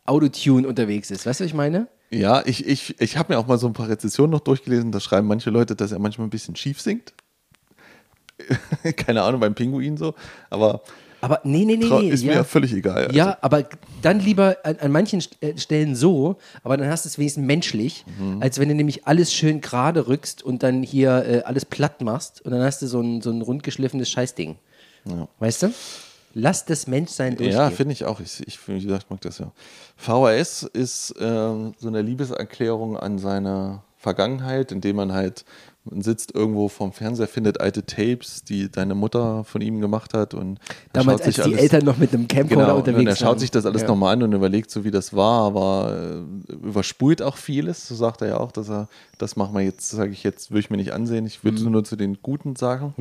Autotune 0.06 0.66
unterwegs 0.66 1.10
ist. 1.10 1.26
Weißt 1.26 1.40
du, 1.40 1.44
was 1.44 1.50
ich 1.50 1.54
meine? 1.54 1.88
ja, 2.12 2.42
ich, 2.44 2.66
ich, 2.66 3.00
ich 3.00 3.16
habe 3.16 3.32
mir 3.32 3.38
auch 3.38 3.46
mal 3.46 3.58
so 3.58 3.66
ein 3.66 3.72
paar 3.72 3.88
Rezensionen 3.88 4.30
noch 4.30 4.40
durchgelesen, 4.40 4.92
da 4.92 5.00
schreiben 5.00 5.26
manche 5.26 5.48
Leute, 5.48 5.74
dass 5.74 5.92
er 5.92 5.98
manchmal 5.98 6.26
ein 6.26 6.30
bisschen 6.30 6.54
schief 6.56 6.80
singt. 6.80 7.14
Keine 8.96 9.22
Ahnung, 9.22 9.40
beim 9.40 9.54
Pinguin 9.54 9.96
so, 9.96 10.14
aber 10.50 10.82
Aber 11.22 11.40
nee, 11.44 11.64
nee, 11.64 11.76
nee, 11.76 11.86
nee. 11.88 12.08
ist 12.10 12.24
mir 12.24 12.32
ja. 12.32 12.36
ja 12.38 12.44
völlig 12.44 12.72
egal. 12.74 13.04
Also, 13.06 13.16
Ja, 13.16 13.38
aber 13.40 13.64
dann 14.02 14.18
lieber 14.20 14.56
an, 14.64 14.76
an 14.80 14.90
manchen 14.92 15.22
äh, 15.40 15.56
Stellen 15.56 15.94
so, 15.94 16.36
aber 16.64 16.76
dann 16.76 16.88
hast 16.90 17.04
du 17.04 17.08
es 17.08 17.16
wenigstens 17.16 17.46
menschlich, 17.46 18.04
Mhm. 18.18 18.42
als 18.42 18.58
wenn 18.58 18.68
du 18.68 18.74
nämlich 18.74 19.06
alles 19.06 19.32
schön 19.32 19.60
gerade 19.60 20.08
rückst 20.08 20.42
und 20.42 20.62
dann 20.64 20.82
hier 20.82 21.24
äh, 21.24 21.42
alles 21.44 21.64
platt 21.64 22.02
machst 22.02 22.44
und 22.44 22.50
dann 22.50 22.60
hast 22.62 22.82
du 22.82 22.86
so 22.88 23.00
ein, 23.00 23.22
so 23.22 23.30
ein 23.30 23.40
rundgeschliffenes 23.40 24.10
Scheißding. 24.10 24.56
Weißt 25.38 25.62
du? 25.62 25.72
Lass 26.34 26.64
das 26.64 26.86
Menschsein 26.86 27.36
durchgehen. 27.36 27.56
Ja, 27.58 27.70
finde 27.70 27.92
ich 27.92 28.04
auch. 28.04 28.18
Ich, 28.18 28.46
ich 28.46 28.58
wie 28.68 28.82
gesagt, 28.82 29.10
mag 29.10 29.20
das 29.20 29.38
ja. 29.38 29.52
VHS 29.96 30.62
ist 30.72 31.14
ähm, 31.20 31.74
so 31.78 31.88
eine 31.88 32.02
Liebeserklärung 32.02 32.96
an 32.96 33.18
seine 33.18 33.82
Vergangenheit, 33.98 34.72
indem 34.72 34.96
man 34.96 35.12
halt 35.12 35.44
man 35.84 36.00
sitzt 36.02 36.34
irgendwo 36.34 36.68
vorm 36.68 36.92
Fernseher, 36.92 37.26
findet 37.26 37.60
alte 37.60 37.84
Tapes, 37.84 38.44
die 38.44 38.70
deine 38.70 38.94
Mutter 38.94 39.42
von 39.44 39.60
ihm 39.60 39.80
gemacht 39.80 40.14
hat 40.14 40.32
und 40.32 40.60
Damals, 40.92 41.22
als 41.22 41.34
die 41.36 41.54
Eltern 41.54 41.84
noch 41.84 41.96
mit 41.98 42.14
einem 42.14 42.28
Camcorder 42.28 42.62
Genau, 42.66 42.76
unterwegs 42.78 42.98
und 43.00 43.06
er 43.06 43.10
waren. 43.10 43.16
schaut 43.16 43.40
sich 43.40 43.50
das 43.50 43.66
alles 43.66 43.82
ja. 43.82 43.88
nochmal 43.88 44.14
an 44.14 44.22
und 44.22 44.32
überlegt 44.32 44.70
so, 44.70 44.84
wie 44.84 44.92
das 44.92 45.12
war, 45.14 45.44
aber 45.46 46.22
äh, 46.48 46.52
überspult 46.52 47.20
auch 47.20 47.36
vieles, 47.36 47.88
so 47.88 47.94
sagt 47.96 48.22
er 48.22 48.28
ja 48.28 48.36
auch, 48.38 48.52
dass 48.52 48.68
er, 48.70 48.88
das 49.18 49.34
machen 49.36 49.54
wir 49.54 49.62
jetzt, 49.62 49.90
sage 49.90 50.12
ich 50.12 50.22
jetzt, 50.22 50.50
würde 50.52 50.60
ich 50.60 50.70
mir 50.70 50.76
nicht 50.76 50.92
ansehen, 50.92 51.26
ich 51.26 51.42
Mhm. 51.42 51.48
würde 51.48 51.70
nur 51.70 51.84
zu 51.84 51.96
den 51.96 52.18
guten 52.22 52.54
Sachen. 52.54 52.94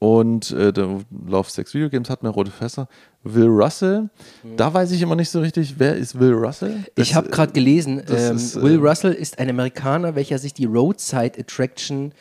Und 0.00 0.52
äh, 0.52 0.72
der 0.72 1.00
Love 1.26 1.50
Sex 1.50 1.74
Video 1.74 1.90
Games 1.90 2.08
hat 2.08 2.22
mir 2.22 2.28
rote 2.28 2.52
Fässer. 2.52 2.86
Will 3.24 3.48
Russell, 3.48 4.10
da 4.56 4.72
weiß 4.72 4.92
ich 4.92 5.02
immer 5.02 5.16
nicht 5.16 5.28
so 5.28 5.40
richtig, 5.40 5.74
wer 5.78 5.96
ist 5.96 6.18
Will 6.20 6.34
Russell? 6.34 6.70
Mhm. 6.76 6.84
Ich 6.94 7.16
habe 7.16 7.28
gerade 7.30 7.52
gelesen, 7.52 8.02
das 8.06 8.30
ähm, 8.30 8.36
ist, 8.36 8.56
äh, 8.56 8.62
Will 8.62 8.78
Russell 8.78 9.12
ist 9.12 9.40
ein 9.40 9.50
Amerikaner, 9.50 10.14
welcher 10.14 10.38
sich 10.38 10.54
die 10.54 10.66
Roadside 10.66 11.32
Attraction 11.38 12.12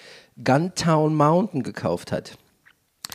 Guntown 0.44 1.14
Mountain 1.16 1.62
gekauft 1.62 2.12
hat. 2.12 2.38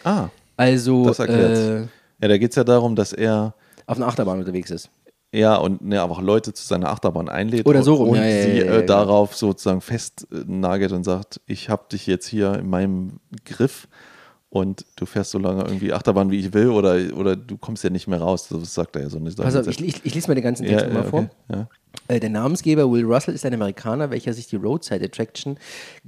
Ah, 0.05 0.29
Also 0.57 1.07
das 1.07 1.19
erklärt. 1.19 1.59
äh, 1.59 1.81
ja, 2.21 2.29
da 2.29 2.39
geht 2.39 2.51
es 2.51 2.57
ja 2.57 2.65
darum, 2.65 2.95
dass 2.95 3.13
er 3.13 3.55
auf 3.87 3.97
einer 3.97 4.07
Achterbahn 4.07 4.39
unterwegs 4.39 4.71
ist. 4.71 4.91
Ja, 5.35 5.57
und 5.57 5.81
ne, 5.83 6.01
aber 6.01 6.13
auch 6.13 6.21
Leute 6.21 6.53
zu 6.53 6.65
seiner 6.65 6.91
Achterbahn 6.91 7.29
einlädt 7.31 7.67
Oder 7.67 7.83
so 7.83 7.95
und, 7.95 8.01
rum, 8.01 8.09
und 8.11 8.17
ja, 8.17 8.27
ja, 8.27 8.43
sie 8.43 8.59
äh, 8.59 8.65
genau. 8.65 8.87
darauf 8.87 9.35
sozusagen 9.35 9.81
festnagelt 9.81 10.93
und 10.93 11.05
sagt, 11.05 11.41
ich 11.47 11.71
habe 11.71 11.85
dich 11.91 12.07
jetzt 12.07 12.27
hier 12.27 12.55
in 12.55 12.69
meinem 12.69 13.19
Griff 13.47 13.89
und 14.53 14.85
du 14.97 15.07
fährst 15.07 15.31
so 15.31 15.39
lange 15.39 15.63
irgendwie 15.63 15.95
Achterbahn, 15.95 16.31
wie 16.31 16.39
ich 16.39 16.53
will 16.53 16.69
oder, 16.69 16.99
oder 17.17 17.37
du 17.37 17.57
kommst 17.57 17.85
ja 17.85 17.89
nicht 17.89 18.07
mehr 18.07 18.21
raus. 18.21 18.49
Das 18.51 18.75
sagt 18.75 18.95
er 18.97 19.03
ja 19.03 19.09
so. 19.09 19.19
Pass 19.19 19.57
auf, 19.57 19.67
ich, 19.67 19.81
ich, 19.81 20.05
ich 20.05 20.15
lese 20.15 20.29
mal 20.29 20.35
den 20.35 20.45
ganzen 20.45 20.67
Text 20.67 20.87
ja, 20.89 20.93
mal 20.93 21.05
ja, 21.05 21.09
vor. 21.09 21.21
okay, 21.21 21.31
ja. 21.49 21.69
Äh, 22.09 22.21
Der 22.21 22.29
Namensgeber 22.29 22.93
Will 22.93 23.07
Russell 23.07 23.35
ist 23.35 23.47
ein 23.47 23.55
Amerikaner, 23.55 24.11
welcher 24.11 24.35
sich 24.35 24.49
die 24.49 24.57
Roadside 24.57 25.03
Attraction 25.07 25.57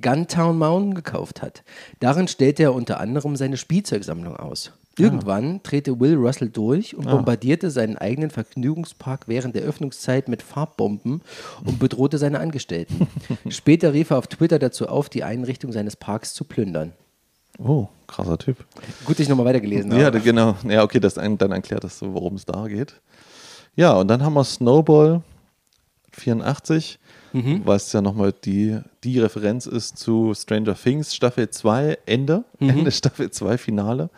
Guntown 0.02 0.58
Mountain 0.58 0.94
gekauft 0.94 1.40
hat. 1.40 1.62
Darin 2.00 2.28
stellte 2.28 2.64
er 2.64 2.74
unter 2.74 3.00
anderem 3.00 3.34
seine 3.36 3.56
Spielzeugsammlung 3.56 4.36
aus. 4.36 4.72
Irgendwann 4.98 5.60
drehte 5.62 5.98
Will 5.98 6.16
Russell 6.16 6.50
durch 6.50 6.94
und 6.94 7.06
bombardierte 7.06 7.70
seinen 7.70 7.96
eigenen 7.96 8.28
Vergnügungspark 8.28 9.26
während 9.26 9.56
der 9.56 9.62
Öffnungszeit 9.62 10.28
mit 10.28 10.42
Farbbomben 10.42 11.22
und 11.64 11.78
bedrohte 11.78 12.18
seine 12.18 12.40
Angestellten. 12.40 13.08
Später 13.48 13.94
rief 13.94 14.10
er 14.10 14.18
auf 14.18 14.26
Twitter 14.26 14.58
dazu 14.58 14.86
auf, 14.86 15.08
die 15.08 15.24
Einrichtung 15.24 15.72
seines 15.72 15.96
Parks 15.96 16.34
zu 16.34 16.44
plündern. 16.44 16.92
Oh, 17.58 17.88
krasser 18.06 18.36
Typ. 18.38 18.56
Gut, 19.04 19.16
dass 19.16 19.20
ich 19.20 19.28
nochmal 19.28 19.46
weitergelesen 19.46 19.92
Ja, 19.92 20.06
habe. 20.06 20.18
da- 20.18 20.24
genau. 20.24 20.56
Ja, 20.68 20.82
okay, 20.82 21.00
das 21.00 21.14
dann 21.14 21.38
erklärt 21.38 21.84
das 21.84 21.98
so, 21.98 22.12
worum 22.14 22.34
es 22.34 22.44
da 22.44 22.66
geht. 22.66 23.00
Ja, 23.76 23.92
und 23.94 24.08
dann 24.08 24.22
haben 24.22 24.34
wir 24.34 24.44
Snowball 24.44 25.22
84, 26.12 26.98
Mhm. 27.32 27.62
was 27.64 27.92
ja 27.92 28.00
nochmal 28.00 28.32
die, 28.44 28.78
die 29.02 29.18
Referenz 29.18 29.66
ist 29.66 29.98
zu 29.98 30.32
Stranger 30.34 30.74
Things 30.76 31.14
Staffel 31.14 31.50
2 31.50 31.98
Ende, 32.06 32.44
Mhm. 32.60 32.70
Ende 32.70 32.90
Staffel 32.92 33.30
2 33.30 33.58
Finale, 33.58 34.10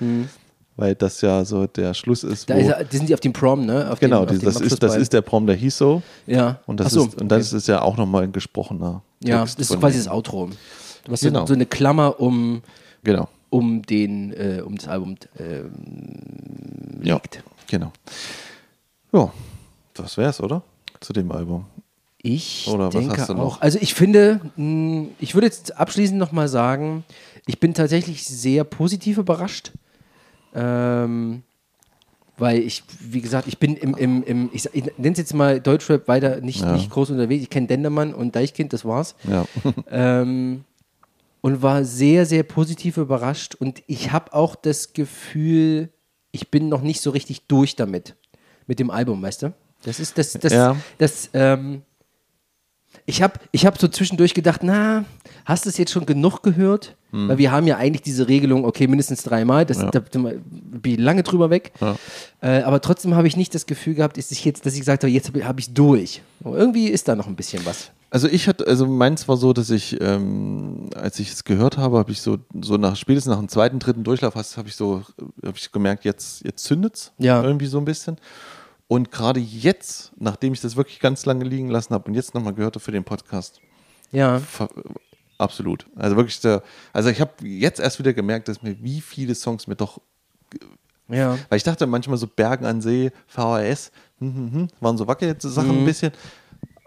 weil 0.77 0.95
das 0.95 1.23
ja 1.23 1.43
so 1.47 1.67
der 1.67 1.95
Schluss 1.95 2.23
ist, 2.25 2.51
Da 2.51 2.55
ist 2.55 2.69
er, 2.69 2.85
die 2.85 2.97
sind 2.99 3.09
die 3.09 3.15
auf 3.15 3.21
dem 3.21 3.33
Prom, 3.33 3.65
ne? 3.65 3.91
Auf 3.91 3.99
genau, 4.01 4.25
auf 4.25 4.27
die, 4.31 4.39
das, 4.39 4.61
ist, 4.61 4.83
das 4.83 4.97
ist 4.97 5.13
der 5.15 5.23
Prom, 5.23 5.47
der 5.47 5.57
hieß 5.57 5.79
so 5.79 6.03
Ja. 6.27 6.61
und 6.67 6.79
das, 6.81 6.93
so, 6.93 7.07
ist, 7.07 7.19
und 7.21 7.29
das 7.29 7.49
okay. 7.49 7.57
ist 7.57 7.69
ja 7.69 7.81
auch 7.81 7.97
nochmal 7.97 8.25
ein 8.25 8.33
gesprochener 8.33 9.03
Ja, 9.25 9.41
Text 9.41 9.59
das 9.59 9.71
ist 9.71 9.81
quasi 9.81 9.97
das 9.99 10.09
Outro. 10.09 10.51
Du 11.05 11.13
hast 11.13 11.23
Genau. 11.23 11.47
so 11.47 11.55
eine 11.55 11.65
Klammer 11.67 12.21
um, 12.21 12.63
Genau, 13.07 13.29
um, 13.51 13.83
den, 13.83 14.33
äh, 14.33 14.61
um 14.67 14.75
das 14.77 14.89
Album 14.89 15.15
ähm, 15.39 17.01
ja, 17.05 17.15
liegt. 17.15 17.43
genau. 17.69 17.93
Ja, 19.13 19.33
das 19.95 20.17
wär's, 20.17 20.41
oder? 20.41 20.63
Zu 21.01 21.13
dem 21.13 21.31
Album. 21.31 21.67
Ich 22.21 22.67
Oder 22.69 22.87
was 22.87 22.95
denke 22.95 23.17
hast 23.17 23.29
du 23.29 23.35
noch? 23.35 23.59
auch. 23.59 23.61
Also 23.61 23.79
ich 23.81 23.95
finde, 23.95 24.41
mh, 24.57 25.11
ich 25.21 25.35
würde 25.35 25.47
jetzt 25.47 25.77
abschließend 25.79 26.19
nochmal 26.19 26.49
sagen, 26.49 27.05
ich 27.47 27.61
bin 27.61 27.75
tatsächlich 27.75 28.25
sehr 28.25 28.65
positiv 28.65 29.19
überrascht. 29.19 29.71
Ähm, 30.53 31.43
weil 32.39 32.59
ich, 32.59 32.83
wie 33.01 33.21
gesagt, 33.21 33.47
ich 33.47 33.59
bin 33.59 33.77
im, 33.77 33.95
im, 33.95 34.25
im 34.25 34.51
ich, 34.53 34.69
ich 34.73 34.85
nenne 34.99 35.13
es 35.13 35.19
jetzt 35.19 35.33
mal 35.35 35.61
Deutschrap 35.61 36.09
weiter 36.09 36.41
nicht, 36.41 36.61
Ja. 36.63 36.73
nicht 36.73 36.91
groß 36.91 37.11
unterwegs. 37.11 37.45
Ich 37.45 37.51
kenne 37.51 37.69
Dendermann 37.69 38.13
und 38.13 38.35
Deichkind, 38.35 38.73
das 38.73 38.85
war's. 38.85 39.15
Ja. 39.25 39.45
ähm, 39.91 40.65
und 41.47 41.63
war 41.63 41.85
sehr, 41.85 42.27
sehr 42.27 42.43
positiv 42.43 42.97
überrascht. 42.97 43.55
Und 43.55 43.81
ich 43.87 44.11
habe 44.11 44.35
auch 44.35 44.57
das 44.57 44.95
Gefühl, 44.95 45.91
ich 46.33 46.51
bin 46.51 46.69
noch 46.69 46.83
nicht 46.83 47.01
so 47.01 47.11
richtig 47.11 47.47
durch 47.47 47.77
damit, 47.77 48.17
mit 48.67 48.81
dem 48.81 48.91
Album, 48.91 49.23
weißt 49.23 49.43
du? 49.45 49.55
Das 49.85 50.01
ist 50.01 50.19
das, 50.19 50.33
das, 50.33 50.53
Ja. 50.53 50.77
das, 50.99 51.31
ähm, 51.35 51.83
ich 53.05 53.23
habe 53.23 53.39
ich 53.53 53.65
hab 53.65 53.79
so 53.79 53.87
zwischendurch 53.87 54.35
gedacht, 54.35 54.65
na, 54.65 55.05
hast 55.45 55.65
du 55.65 55.69
es 55.71 55.79
jetzt 55.79 55.93
schon 55.93 56.07
genug 56.07 56.43
gehört? 56.43 56.95
Weil 57.13 57.39
wir 57.39 57.51
haben 57.51 57.67
ja 57.67 57.79
eigentlich 57.79 58.03
diese 58.03 58.29
Regelung, 58.29 58.67
okay, 58.67 58.87
mindestens 58.89 59.23
dreimal, 59.23 59.65
das, 59.65 59.79
Ja. 59.79 59.91
da 59.91 60.01
bin 60.01 60.81
ich 60.85 60.99
lange 60.99 61.23
drüber 61.23 61.49
weg. 61.49 61.73
Äh, 62.43 62.61
aber 62.61 62.83
trotzdem 62.83 63.15
habe 63.15 63.27
ich 63.27 63.39
nicht 63.39 63.55
das 63.55 63.65
Gefühl 63.65 63.95
gehabt, 63.95 64.19
dass 64.19 64.31
ich 64.31 64.45
jetzt, 64.45 64.67
dass 64.67 64.75
ich 64.75 64.81
gesagt 64.81 65.03
habe, 65.03 65.11
jetzt 65.11 65.33
habe 65.43 65.59
ich 65.61 65.69
es 65.69 65.73
durch. 65.73 66.21
Aber 66.45 66.59
irgendwie 66.59 66.89
ist 66.89 67.09
da 67.09 67.15
noch 67.17 67.27
ein 67.27 67.35
bisschen 67.37 67.65
was. 67.65 67.91
Also 68.11 68.29
ich 68.29 68.49
hatte, 68.49 68.67
also 68.67 68.87
meins 68.87 69.27
war 69.29 69.39
so, 69.39 69.55
dass 69.55 69.71
ich, 69.71 69.99
ähm, 70.01 70.91
als 70.95 71.19
ich 71.19 71.33
es 71.33 71.45
gehört 71.45 71.79
habe, 71.79 71.97
habe 71.99 72.13
ich 72.13 72.21
so, 72.21 72.37
so 72.61 72.77
nach 72.77 72.97
spätestens 72.97 73.31
nach 73.31 73.39
dem 73.41 73.49
zweiten, 73.49 73.79
dritten 73.79 74.05
Durchlauf 74.05 74.35
habe 74.35 74.69
ich 74.69 74.77
so, 74.77 75.03
habe 75.43 75.57
ich 75.57 75.73
gemerkt, 75.73 76.05
jetzt, 76.05 76.45
jetzt 76.45 76.65
zündet's 76.65 77.13
Ja. 77.19 77.43
irgendwie 77.43 77.67
so 77.67 77.79
ein 77.79 77.85
bisschen. 77.87 78.19
Und 78.89 79.11
gerade 79.11 79.41
jetzt, 79.41 80.13
nachdem 80.19 80.53
ich 80.53 80.61
das 80.61 80.77
wirklich 80.77 81.01
ganz 81.01 81.25
lange 81.25 81.45
liegen 81.45 81.71
lassen 81.71 81.95
habe 81.95 82.09
und 82.09 82.15
jetzt 82.15 82.35
nochmal 82.35 82.53
gehört 82.53 82.75
habe 82.75 82.85
für 82.85 82.93
den 82.93 83.05
Podcast, 83.05 83.61
Ja. 84.13 84.41
Absolut. 85.39 85.87
Also 85.97 86.17
wirklich 86.17 86.41
der, 86.41 86.63
also 86.93 87.09
ich 87.11 87.21
habe 87.21 87.33
jetzt 87.43 87.81
erst 87.81 87.99
wieder 87.99 88.13
gemerkt, 88.13 88.49
dass 88.49 88.63
mir 88.63 88.77
wie 88.83 89.01
viele 89.01 89.35
Songs 89.35 89.67
mir 89.67 89.77
doch 89.77 90.01
Ja. 91.09 91.39
weil 91.49 91.57
ich 91.59 91.63
dachte 91.65 91.87
manchmal 91.87 92.17
so 92.19 92.27
Bergen 92.27 92.65
an 92.67 92.81
See, 92.81 93.11
VHS, 93.27 93.93
hm, 94.19 94.35
hm, 94.35 94.53
hm, 94.53 94.69
waren 94.81 94.97
so 94.99 95.07
wackelige 95.07 95.49
Sachen 95.49 95.73
Mhm. 95.73 95.79
ein 95.79 95.85
bisschen. 95.85 96.13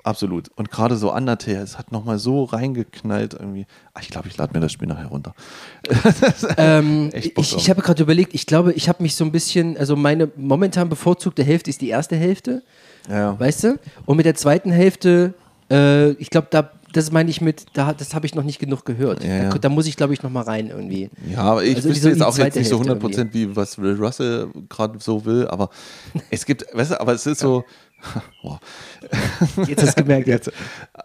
Absolut. 0.04 0.50
Und 0.56 0.72
gerade 0.72 0.96
so 0.96 1.14
Undertale, 1.14 1.58
es 1.60 1.78
hat 1.78 1.92
nochmal 1.92 2.20
so 2.20 2.46
reingeknallt 2.46 3.34
irgendwie. 3.34 3.68
Ach, 3.94 4.02
ich 4.02 4.10
glaube, 4.10 4.30
ich 4.30 4.38
lade 4.38 4.54
mir 4.54 4.62
das 4.62 4.72
Spiel 4.72 4.88
nachher 4.88 5.08
runter. 5.08 5.36
Ähm, 6.58 7.10
ich 7.14 7.38
ich 7.38 7.70
habe 7.70 7.82
gerade 7.82 8.02
überlegt, 8.02 8.34
ich 8.34 8.46
glaube, 8.46 8.74
ich 8.74 8.88
habe 8.88 9.04
mich 9.04 9.16
so 9.16 9.26
ein 9.26 9.32
bisschen, 9.32 9.78
also 9.78 9.96
meine 9.98 10.32
momentan 10.38 10.88
bevorzugte 10.90 11.44
Hälfte 11.44 11.70
ist 11.70 11.82
die 11.82 11.90
erste 11.90 12.16
Hälfte, 12.16 12.64
Ja. 13.10 13.38
weißt 13.40 13.64
du? 13.66 13.80
Und 14.06 14.18
mit 14.18 14.26
der 14.26 14.36
zweiten 14.36 14.72
Hälfte, 14.72 15.34
äh, 15.70 16.12
ich 16.12 16.30
glaube, 16.30 16.48
da, 16.50 16.72
das 16.94 17.12
meine 17.12 17.30
ich 17.30 17.42
mit, 17.42 17.66
da, 17.74 17.94
das 17.94 18.14
habe 18.14 18.26
ich 18.26 18.36
noch 18.36 18.44
nicht 18.44 18.60
genug 18.60 18.86
gehört. 18.86 19.24
Ja, 19.24 19.36
ja. 19.44 19.50
Da, 19.50 19.58
da 19.58 19.70
muss 19.70 19.86
ich, 19.88 19.96
glaube 19.98 20.14
ich, 20.14 20.24
noch 20.24 20.30
mal 20.30 20.42
rein 20.44 20.68
irgendwie. 20.70 21.10
Ja, 21.30 21.42
aber 21.44 21.64
ich 21.64 21.76
Also 21.76 21.90
wüsste 21.90 22.04
so 22.04 22.10
jetzt 22.10 22.22
auch 22.22 22.38
jetzt 22.38 22.56
nicht 22.56 22.68
so 22.70 22.78
Hälfte 22.78 22.92
100 22.92 23.00
Prozent, 23.00 23.34
wie 23.34 23.56
was 23.56 23.78
Will 23.78 23.96
Russell 23.96 24.50
gerade 24.70 25.00
so 25.00 25.26
will, 25.26 25.48
aber 25.48 25.70
es 26.32 26.46
gibt, 26.46 26.66
weißt 26.74 26.92
du, 26.92 27.00
aber 27.02 27.14
es 27.14 27.26
ist 27.26 27.40
so, 27.40 27.64
wow. 28.44 28.60
Jetzt 29.68 29.84
hast 29.84 29.98
du 30.00 30.04
gemerkt, 30.04 30.28
jetzt. 30.30 30.52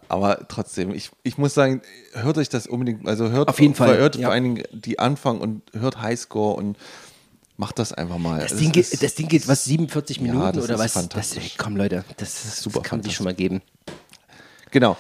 aber 0.09 0.47
trotzdem, 0.49 0.95
ich, 0.95 1.11
ich 1.23 1.39
muss 1.39 1.55
sagen, 1.55 1.83
hört 2.13 2.39
euch 2.39 2.49
das 2.49 2.67
unbedingt, 2.67 3.07
also 3.09 3.31
hört 3.31 3.49
Auf 3.49 3.61
jeden 3.61 3.75
Fall, 3.75 3.99
hört 3.99 4.17
ja. 4.17 4.27
vor 4.27 4.33
allen 4.33 4.45
Dingen 4.45 4.63
die 4.73 4.99
Anfang 4.99 5.41
und 5.41 5.63
hört 5.73 6.01
Highscore 6.01 6.55
und 6.57 6.77
macht 7.57 7.79
das 7.79 7.93
einfach 7.93 8.19
mal. 8.19 8.41
Das 8.41 8.53
Es 8.53 8.59
Ding, 8.59 8.73
ist- 8.75 8.93
geht, 8.93 9.03
das 9.03 9.15
Ding 9.17 9.29
geht, 9.29 9.47
was, 9.49 9.65
47 9.65 10.17
Ja, 10.19 10.23
Minuten 10.23 10.53
das 10.57 10.65
oder 10.65 10.79
was? 10.79 10.93
Das, 11.09 11.37
komm, 11.59 11.77
Leute, 11.77 12.05
das, 12.17 12.45
ist 12.45 12.63
Super 12.63 12.81
das 12.81 12.89
kann 12.89 12.99
man 13.01 13.05
sich 13.05 13.15
schon 13.15 13.25
mal 13.25 13.35
geben. 13.35 13.61
Genau. 14.71 14.97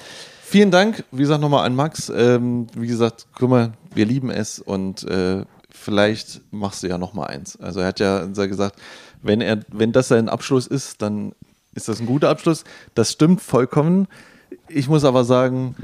Vielen 0.46 0.70
Dank, 0.70 1.04
wie 1.10 1.22
gesagt, 1.22 1.40
nochmal 1.40 1.66
an 1.66 1.74
Max. 1.74 2.12
Ähm, 2.14 2.68
wie 2.76 2.86
gesagt, 2.86 3.26
guck 3.34 3.50
mal, 3.50 3.72
wir 3.92 4.04
lieben 4.04 4.30
es 4.30 4.60
und 4.60 5.02
äh, 5.04 5.44
vielleicht 5.70 6.42
machst 6.52 6.82
du 6.82 6.86
ja 6.86 6.98
nochmal 6.98 7.28
eins. 7.28 7.58
Also 7.58 7.80
er 7.80 7.86
hat 7.88 7.98
ja 7.98 8.26
gesagt, 8.26 8.78
wenn 9.22 9.40
er, 9.40 9.60
wenn 9.72 9.90
das 9.90 10.08
sein 10.08 10.28
Abschluss 10.28 10.66
ist, 10.66 11.02
dann 11.02 11.32
ist 11.74 11.88
das 11.88 11.98
ein 11.98 12.06
guter 12.06 12.28
Abschluss. 12.28 12.62
Das 12.94 13.10
stimmt 13.10 13.40
vollkommen. 13.40 14.06
Ich 14.68 14.86
muss 14.86 15.04
aber 15.04 15.24
sagen, 15.24 15.74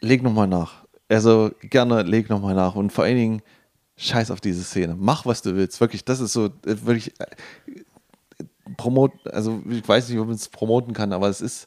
leg 0.00 0.22
nochmal 0.22 0.46
nach. 0.46 0.84
Also 1.08 1.50
gerne 1.62 2.02
leg 2.02 2.28
nochmal 2.28 2.54
nach 2.54 2.76
und 2.76 2.92
vor 2.92 3.04
allen 3.04 3.16
Dingen 3.16 3.42
scheiß 3.96 4.30
auf 4.30 4.40
diese 4.42 4.62
Szene. 4.62 4.94
Mach, 4.96 5.26
was 5.26 5.42
du 5.42 5.56
willst. 5.56 5.80
Wirklich, 5.80 6.04
das 6.04 6.20
ist 6.20 6.34
so, 6.34 6.46
äh, 6.46 6.76
wirklich 6.84 7.18
äh, 7.18 7.74
promot, 8.76 9.12
also 9.26 9.62
ich 9.68 9.88
weiß 9.88 10.10
nicht, 10.10 10.18
ob 10.18 10.26
man 10.26 10.36
es 10.36 10.48
promoten 10.48 10.92
kann, 10.92 11.12
aber 11.12 11.28
es 11.28 11.40
ist, 11.40 11.66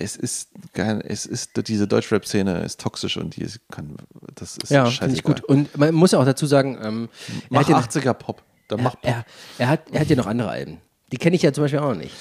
es 0.00 0.16
ist 0.16 0.50
geil, 0.74 1.02
es 1.06 1.26
ist, 1.26 1.50
diese 1.68 1.88
Deutschrap-Szene 1.88 2.62
ist 2.62 2.80
toxisch 2.80 3.16
und 3.16 3.36
die 3.36 3.42
ist, 3.42 3.60
kann, 3.70 3.96
das 4.34 4.56
ist 4.56 4.70
Ja, 4.70 4.86
finde 4.86 5.14
ich 5.14 5.22
gut. 5.24 5.42
Und 5.44 5.76
man 5.76 5.94
muss 5.94 6.12
ja 6.12 6.20
auch 6.20 6.24
dazu 6.24 6.46
sagen, 6.46 6.78
ähm, 6.80 7.08
er, 7.28 7.34
Mach 7.50 7.60
hat 7.60 7.68
ja, 7.68 7.78
80er 7.78 8.14
Pop. 8.14 8.42
Dann 8.68 8.82
mach 8.82 8.92
Pop. 8.92 9.00
er, 9.02 9.24
er, 9.58 9.68
hat, 9.68 9.90
er 9.90 10.00
hat 10.00 10.08
ja 10.08 10.16
noch 10.16 10.26
andere 10.26 10.50
Alben. 10.50 10.78
Die 11.10 11.16
kenne 11.16 11.36
ich 11.36 11.42
ja 11.42 11.52
zum 11.52 11.64
Beispiel 11.64 11.80
auch 11.80 11.94
nicht. 11.94 12.14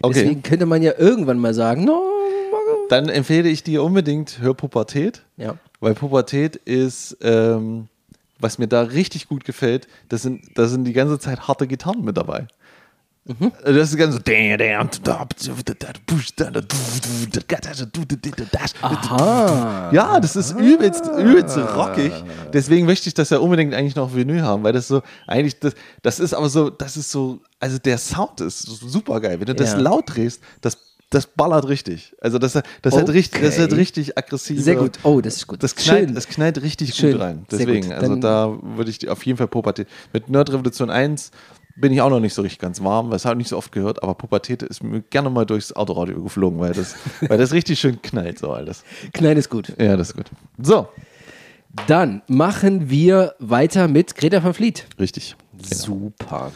Okay. 0.00 0.20
Deswegen 0.20 0.42
könnte 0.42 0.66
man 0.66 0.82
ja 0.82 0.92
irgendwann 0.96 1.38
mal 1.38 1.54
sagen, 1.54 1.84
no, 1.84 2.00
Dann 2.88 3.08
empfehle 3.08 3.48
ich 3.48 3.64
dir 3.64 3.82
unbedingt, 3.82 4.38
hör 4.40 4.54
Pubertät. 4.54 5.24
ja. 5.36 5.56
Weil 5.80 5.94
Pubertät 5.94 6.56
ist, 6.56 7.16
ähm, 7.22 7.86
was 8.40 8.58
mir 8.58 8.66
da 8.66 8.82
richtig 8.82 9.28
gut 9.28 9.44
gefällt, 9.44 9.86
das 10.08 10.22
sind, 10.22 10.42
da 10.56 10.66
sind 10.66 10.84
die 10.84 10.92
ganze 10.92 11.20
Zeit 11.20 11.46
harte 11.46 11.68
Gitarren 11.68 12.04
mit 12.04 12.16
dabei. 12.16 12.48
Das 13.64 13.90
ist 13.90 13.96
ganz 13.96 14.14
so. 14.14 14.20
Aha. 18.82 19.90
Ja, 19.92 20.20
das 20.20 20.36
ist 20.36 20.52
übelst, 20.58 21.04
übelst 21.18 21.56
rockig. 21.58 22.12
Deswegen 22.52 22.86
möchte 22.86 23.08
ich 23.08 23.14
das 23.14 23.30
ja 23.30 23.38
unbedingt 23.38 23.74
eigentlich 23.74 23.96
noch 23.96 24.04
auf 24.04 24.14
Vinyl 24.14 24.42
haben, 24.42 24.62
weil 24.62 24.72
das 24.72 24.88
so, 24.88 25.02
eigentlich, 25.26 25.58
das, 25.60 25.74
das 26.02 26.20
ist 26.20 26.34
aber 26.34 26.48
so, 26.48 26.70
das 26.70 26.96
ist 26.96 27.10
so, 27.10 27.40
also 27.60 27.78
der 27.78 27.98
Sound 27.98 28.40
ist 28.40 28.60
super 28.62 29.20
geil. 29.20 29.38
Wenn 29.40 29.46
du 29.46 29.54
das 29.54 29.72
Ja. 29.72 29.78
laut 29.78 30.04
drehst, 30.06 30.42
das, 30.60 30.78
das 31.10 31.26
ballert 31.26 31.68
richtig. 31.68 32.14
Also 32.20 32.38
das, 32.38 32.52
das, 32.82 32.94
hat, 32.96 33.08
richtig, 33.10 33.42
das 33.42 33.58
hat 33.58 33.66
Okay. 33.66 33.74
richtig 33.76 34.16
aggressiv. 34.18 34.62
Sehr 34.62 34.76
gut. 34.76 34.98
Oh, 35.02 35.20
das 35.20 35.36
ist 35.36 35.46
gut. 35.46 35.62
Das 35.62 35.74
knallt, 35.74 36.06
Schön. 36.06 36.14
das 36.14 36.28
knallt 36.28 36.62
richtig 36.62 36.94
Schön. 36.94 37.12
gut 37.12 37.20
rein. 37.20 37.46
Deswegen, 37.50 37.88
gut. 37.88 37.92
also 37.96 38.16
da 38.16 38.58
würde 38.62 38.90
ich 38.90 39.08
auf 39.08 39.24
jeden 39.24 39.38
Fall 39.38 39.48
Pubertät. 39.48 39.88
Mit 40.12 40.28
Nerd 40.28 40.50
Revolution 40.50 40.90
1 40.90 41.30
bin 41.80 41.92
ich 41.92 42.00
auch 42.00 42.10
noch 42.10 42.20
nicht 42.20 42.34
so 42.34 42.42
richtig 42.42 42.58
ganz 42.58 42.82
warm, 42.82 43.08
weil 43.10 43.16
es 43.16 43.24
habe 43.24 43.34
ich 43.34 43.38
nicht 43.38 43.48
so 43.48 43.56
oft 43.56 43.70
gehört, 43.72 44.02
aber 44.02 44.14
Pubertät 44.14 44.62
ist 44.62 44.82
mir 44.82 45.00
gerne 45.02 45.30
mal 45.30 45.46
durchs 45.46 45.72
Autoradio 45.72 46.22
geflogen, 46.22 46.58
weil 46.58 46.72
das, 46.72 46.96
weil 47.28 47.38
das 47.38 47.52
richtig 47.52 47.78
schön 47.78 48.02
knallt, 48.02 48.38
so 48.38 48.52
alles. 48.52 48.84
Klein 49.12 49.36
ist 49.36 49.48
gut. 49.48 49.72
Ja, 49.78 49.96
das 49.96 50.10
ist 50.10 50.16
gut. 50.16 50.26
So, 50.60 50.88
Dann 51.86 52.22
machen 52.26 52.90
wir 52.90 53.34
weiter 53.38 53.86
mit 53.88 54.14
Greta 54.16 54.42
van 54.42 54.54
Vliet. 54.54 54.86
richtig. 54.98 55.36
Super. 55.60 56.52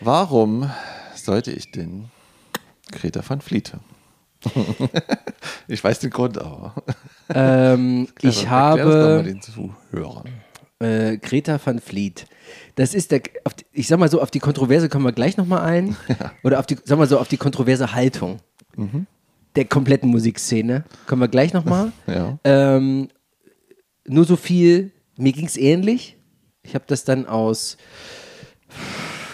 Warum 0.00 0.70
sollte 1.14 1.50
ich 1.52 1.70
denn 1.72 2.06
Greta 2.90 3.22
van 3.26 3.40
Vliet? 3.40 3.72
ich 5.68 5.84
weiß 5.84 5.98
den 5.98 6.10
Grund, 6.10 6.38
aber 6.38 6.74
Ähm, 7.34 8.08
ich 8.22 8.44
Erklär 8.46 8.76
das 8.76 8.86
mal 8.86 9.16
habe 9.18 9.22
den 9.24 9.42
Zuhörern. 9.42 10.28
Äh, 10.80 11.16
Greta 11.18 11.60
van 11.64 11.78
Vliet. 11.78 12.26
Das 12.74 12.94
ist 12.94 13.10
der, 13.12 13.20
die, 13.20 13.64
ich 13.72 13.86
sag 13.86 13.98
mal 14.00 14.10
so, 14.10 14.20
auf 14.20 14.30
die 14.30 14.38
Kontroverse 14.40 14.88
kommen 14.88 15.04
wir 15.04 15.12
gleich 15.12 15.36
nochmal 15.36 15.60
ein. 15.60 15.96
Oder 16.42 16.58
auf 16.58 16.66
die, 16.66 16.76
sag 16.84 16.98
mal 16.98 17.06
so, 17.08 17.18
auf 17.18 17.28
die 17.28 17.36
kontroverse 17.36 17.92
Haltung 17.94 18.38
Mhm. 18.76 19.06
der 19.56 19.64
kompletten 19.64 20.08
Musikszene 20.10 20.84
kommen 21.06 21.20
wir 21.22 21.28
gleich 21.28 21.52
nochmal. 21.52 21.92
Ja. 22.06 22.38
Ähm, 22.44 23.08
nur 24.06 24.24
so 24.24 24.36
viel, 24.36 24.92
mir 25.16 25.32
ging 25.32 25.46
es 25.46 25.56
ähnlich. 25.56 26.16
Ich 26.62 26.74
habe 26.74 26.84
das 26.86 27.04
dann 27.04 27.26
aus, 27.26 27.76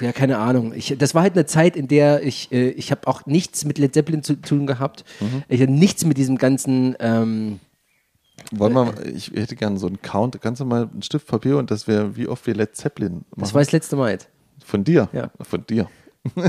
ja, 0.00 0.12
keine 0.12 0.38
Ahnung. 0.38 0.72
Ich, 0.74 0.94
das 0.98 1.14
war 1.14 1.22
halt 1.22 1.34
eine 1.34 1.46
Zeit, 1.46 1.76
in 1.76 1.86
der 1.88 2.22
ich, 2.22 2.50
äh, 2.52 2.70
ich 2.70 2.90
habe 2.90 3.06
auch 3.06 3.26
nichts 3.26 3.64
mit 3.64 3.78
Led 3.78 3.94
Zeppelin 3.94 4.22
zu 4.22 4.34
tun 4.36 4.66
gehabt. 4.66 5.04
Mhm. 5.20 5.42
Ich 5.48 5.60
habe 5.60 5.72
nichts 5.72 6.04
mit 6.04 6.16
diesem 6.18 6.38
ganzen, 6.38 6.96
ähm, 6.98 7.60
Wollen 8.52 8.74
wir, 8.74 9.06
ich 9.06 9.30
hätte 9.32 9.56
gerne 9.56 9.78
so 9.78 9.86
einen 9.86 10.00
Count. 10.02 10.40
Kannst 10.40 10.60
du 10.60 10.64
mal 10.64 10.88
einen 10.92 11.02
Stift 11.02 11.26
Papier 11.26 11.58
und 11.58 11.70
das 11.70 11.86
wäre, 11.88 12.16
wie 12.16 12.28
oft 12.28 12.46
wir 12.46 12.54
Led 12.54 12.76
Zeppelin 12.76 13.12
machen? 13.14 13.24
das 13.36 13.54
war 13.54 13.60
das 13.62 13.72
letzte 13.72 13.96
Mal 13.96 14.12
jetzt. 14.12 14.28
Von 14.64 14.84
dir? 14.84 15.08
Ja. 15.12 15.30
Von 15.42 15.64
dir. 15.66 15.88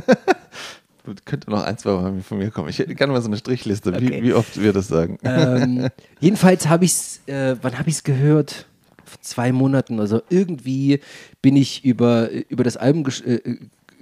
Könnte 1.24 1.50
noch 1.50 1.64
ein, 1.64 1.78
zwei 1.78 1.92
Mal 1.94 2.22
von 2.22 2.38
mir 2.38 2.52
kommen. 2.52 2.68
Ich 2.68 2.80
hätte 2.80 2.94
gerne 2.94 3.14
mal 3.14 3.22
so 3.22 3.30
eine 3.30 3.38
Strichliste, 3.38 3.92
Okay. 3.94 4.22
wie, 4.22 4.24
wie 4.24 4.34
oft 4.34 4.60
wir 4.62 4.74
das 4.74 4.90
sagen. 4.90 5.18
ähm, 5.24 5.88
jedenfalls 6.20 6.68
habe 6.68 6.84
ich 6.84 6.92
es, 6.92 7.22
äh, 7.28 7.56
wann 7.62 7.80
habe 7.80 7.88
ich 7.90 7.96
es 7.96 8.04
gehört? 8.04 8.66
Vor 9.06 9.22
zwei 9.22 9.54
Monaten. 9.54 10.02
Also 10.02 10.22
irgendwie 10.30 11.00
bin 11.42 11.56
ich 11.56 11.86
über, 11.86 12.30
über 12.50 12.66
das 12.66 12.76
Album 12.76 13.06
ges 13.06 13.22
äh, 13.22 13.36
äh, 13.36 13.58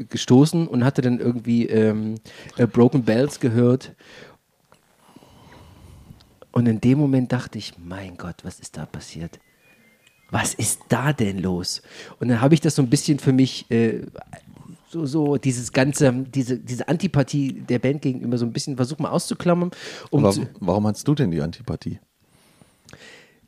gestoßen 0.09 0.67
und 0.67 0.83
hatte 0.83 1.03
dann 1.03 1.19
irgendwie 1.19 1.67
ähm, 1.67 2.15
äh, 2.57 2.65
Broken 2.65 3.03
Bells 3.03 3.39
gehört. 3.39 3.93
Und 6.55 6.67
in 6.67 6.79
dem 6.79 6.97
Moment 6.97 7.33
dachte 7.33 7.57
ich, 7.57 7.73
mein 7.77 8.15
Gott, 8.15 8.37
was 8.43 8.61
ist 8.61 8.77
da 8.77 8.85
passiert? 8.85 9.39
Was 10.31 10.53
ist 10.53 10.79
da 10.87 11.11
denn 11.11 11.37
los? 11.37 11.81
Und 12.21 12.29
dann 12.29 12.39
habe 12.39 12.53
ich 12.53 12.61
das 12.61 12.75
so 12.75 12.81
ein 12.81 12.89
bisschen 12.89 13.19
für 13.19 13.33
mich, 13.33 13.69
äh, 13.69 14.03
so, 14.89 15.05
so 15.05 15.35
dieses 15.35 15.73
ganze, 15.73 16.13
diese, 16.13 16.57
diese 16.57 16.87
Antipathie 16.87 17.61
der 17.67 17.79
Band 17.79 18.01
gegenüber 18.01 18.37
so 18.37 18.45
ein 18.45 18.53
bisschen 18.53 18.77
versucht 18.77 19.01
mal 19.01 19.09
auszuklammern. 19.09 19.71
Um 20.11 20.31
zu, 20.31 20.47
warum 20.61 20.87
hast 20.87 21.05
du 21.05 21.13
denn 21.13 21.29
die 21.29 21.41
Antipathie? 21.41 21.99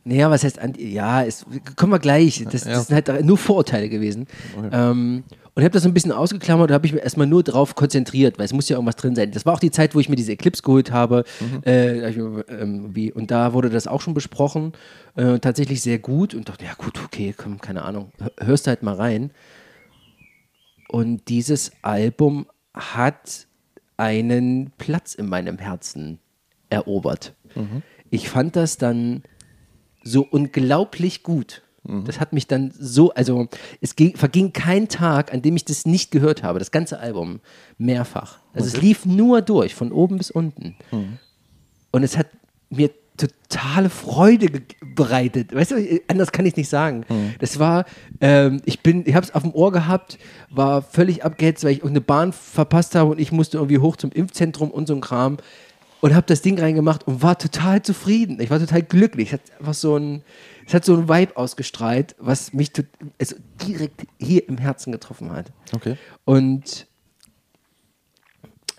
Naja, 0.07 0.29
was 0.31 0.43
heißt, 0.43 0.59
Anti 0.59 0.89
ja, 0.91 1.23
es, 1.23 1.45
kommen 1.75 1.91
wir 1.91 1.99
gleich. 1.99 2.43
Das, 2.51 2.63
Ja. 2.65 2.71
das 2.75 2.87
sind 2.87 2.95
halt 3.09 3.25
nur 3.25 3.37
Vorurteile 3.37 3.89
gewesen. 3.89 4.27
Ähm, 4.71 5.23
und 5.53 5.61
ich 5.61 5.65
habe 5.65 5.73
das 5.73 5.83
so 5.83 5.89
ein 5.89 5.93
bisschen 5.93 6.11
ausgeklammert 6.11 6.69
und 6.69 6.73
habe 6.75 6.85
ich 6.85 6.93
mir 6.93 6.99
erstmal 6.99 7.25
nur 7.25 7.41
drauf 7.43 7.73
konzentriert, 7.75 8.37
weil 8.37 8.45
es 8.45 8.53
muss 8.53 8.69
ja 8.69 8.75
irgendwas 8.77 8.95
drin 8.95 9.15
sein. 9.15 9.31
Das 9.31 9.45
war 9.45 9.53
auch 9.53 9.59
die 9.59 9.71
Zeit, 9.71 9.95
wo 9.95 9.99
ich 9.99 10.07
mir 10.07 10.15
diese 10.15 10.31
Eclipse 10.33 10.61
geholt 10.61 10.91
habe. 10.91 11.23
Äh, 11.63 12.01
hab 12.03 12.09
ich 12.11 12.17
mir, 12.17 12.45
ähm, 12.49 12.93
und 13.15 13.31
da 13.31 13.53
wurde 13.53 13.69
das 13.69 13.87
auch 13.87 14.01
schon 14.01 14.13
besprochen. 14.13 14.73
Äh, 15.15 15.39
tatsächlich 15.39 15.81
sehr 15.81 15.97
gut. 15.97 16.33
Und 16.35 16.47
dachte, 16.49 16.65
ja 16.65 16.73
gut, 16.77 16.99
okay, 17.03 17.33
komm, 17.35 17.59
keine 17.59 17.81
Ahnung. 17.83 18.11
Hör- 18.19 18.31
Hörst 18.47 18.67
halt 18.67 18.83
mal 18.83 18.93
rein. 18.95 19.31
Und 20.89 21.27
dieses 21.27 21.71
Album 21.81 22.47
hat 22.73 23.47
einen 23.97 24.71
Platz 24.77 25.15
in 25.15 25.27
meinem 25.27 25.57
Herzen 25.57 26.19
erobert. 26.69 27.33
Ich 28.11 28.29
fand 28.29 28.55
das 28.55 28.77
dann 28.77 29.23
so 30.03 30.25
unglaublich 30.29 31.23
gut. 31.23 31.61
Das 32.05 32.19
hat 32.19 32.33
mich 32.33 32.47
dann 32.47 32.73
so, 32.77 33.13
also 33.13 33.47
es 33.79 33.95
ging, 33.95 34.15
verging 34.17 34.51
kein 34.51 34.89
Tag, 34.89 35.33
an 35.33 35.41
dem 35.41 35.55
ich 35.55 35.63
das 35.63 35.85
nicht 35.85 36.11
gehört 36.11 36.43
habe, 36.43 36.59
das 36.59 36.71
ganze 36.71 36.99
Album, 36.99 37.39
mehrfach. 37.77 38.39
Also 38.53 38.67
es 38.67 38.81
lief 38.81 39.05
nur 39.05 39.41
durch, 39.41 39.73
von 39.73 39.93
oben 39.93 40.17
bis 40.17 40.29
unten. 40.29 40.75
Und 41.91 42.03
es 42.03 42.17
hat 42.17 42.27
mir 42.69 42.89
totale 43.15 43.89
Freude 43.89 44.47
bereitet. 44.95 45.55
Weißt 45.55 45.71
du, 45.71 46.01
anders 46.07 46.31
kann 46.31 46.45
ich 46.45 46.55
nicht 46.57 46.69
sagen. 46.69 47.05
Das 47.39 47.57
war, 47.57 47.85
ähm, 48.21 48.61
ich 48.65 48.81
bin, 48.81 49.03
ich 49.07 49.15
habe 49.15 49.25
es 49.25 49.33
auf 49.33 49.43
dem 49.43 49.53
Ohr 49.53 49.71
gehabt, 49.71 50.19
war 50.49 50.81
völlig 50.81 51.23
abgehetzt, 51.23 51.63
weil 51.63 51.71
ich 51.71 51.77
irgendeine 51.79 52.01
Bahn 52.01 52.33
verpasst 52.33 52.95
habe 52.95 53.11
und 53.11 53.19
ich 53.19 53.31
musste 53.31 53.57
irgendwie 53.57 53.79
hoch 53.79 53.95
zum 53.95 54.11
Impfzentrum 54.11 54.69
und 54.71 54.87
so 54.87 54.93
ein 54.93 55.01
Kram 55.01 55.37
und 56.01 56.15
habe 56.15 56.25
das 56.27 56.41
Ding 56.41 56.59
reingemacht 56.59 57.07
und 57.07 57.21
war 57.21 57.37
total 57.37 57.81
zufrieden. 57.81 58.39
Ich 58.39 58.49
war 58.49 58.59
total 58.59 58.83
glücklich. 58.83 59.29
Es 59.29 59.33
hat 59.33 59.41
einfach 59.59 59.73
so 59.73 59.97
ein, 59.97 60.23
es 60.65 60.73
hat 60.73 60.85
so 60.85 60.95
ein 60.95 61.09
Vibe 61.09 61.35
ausgestrahlt, 61.37 62.15
was 62.19 62.53
mich 62.53 62.71
also 63.19 63.35
direkt 63.65 64.03
hier 64.19 64.47
im 64.47 64.57
Herzen 64.57 64.91
getroffen 64.91 65.31
hat. 65.31 65.51
Okay. 65.73 65.97
Und 66.25 66.87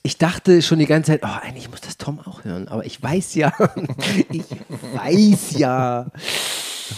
ich 0.02 0.16
dachte 0.16 0.62
schon 0.62 0.78
die 0.78 0.86
ganze 0.86 1.12
Zeit, 1.12 1.20
oh, 1.24 1.38
eigentlich 1.42 1.70
muss 1.70 1.80
das 1.80 1.98
Tom 1.98 2.20
auch 2.20 2.44
hören. 2.44 2.68
Aber 2.68 2.86
ich 2.86 3.02
weiß 3.02 3.34
ja, 3.34 3.52
ich 4.30 4.46
weiß 4.94 5.58
ja. 5.58 6.06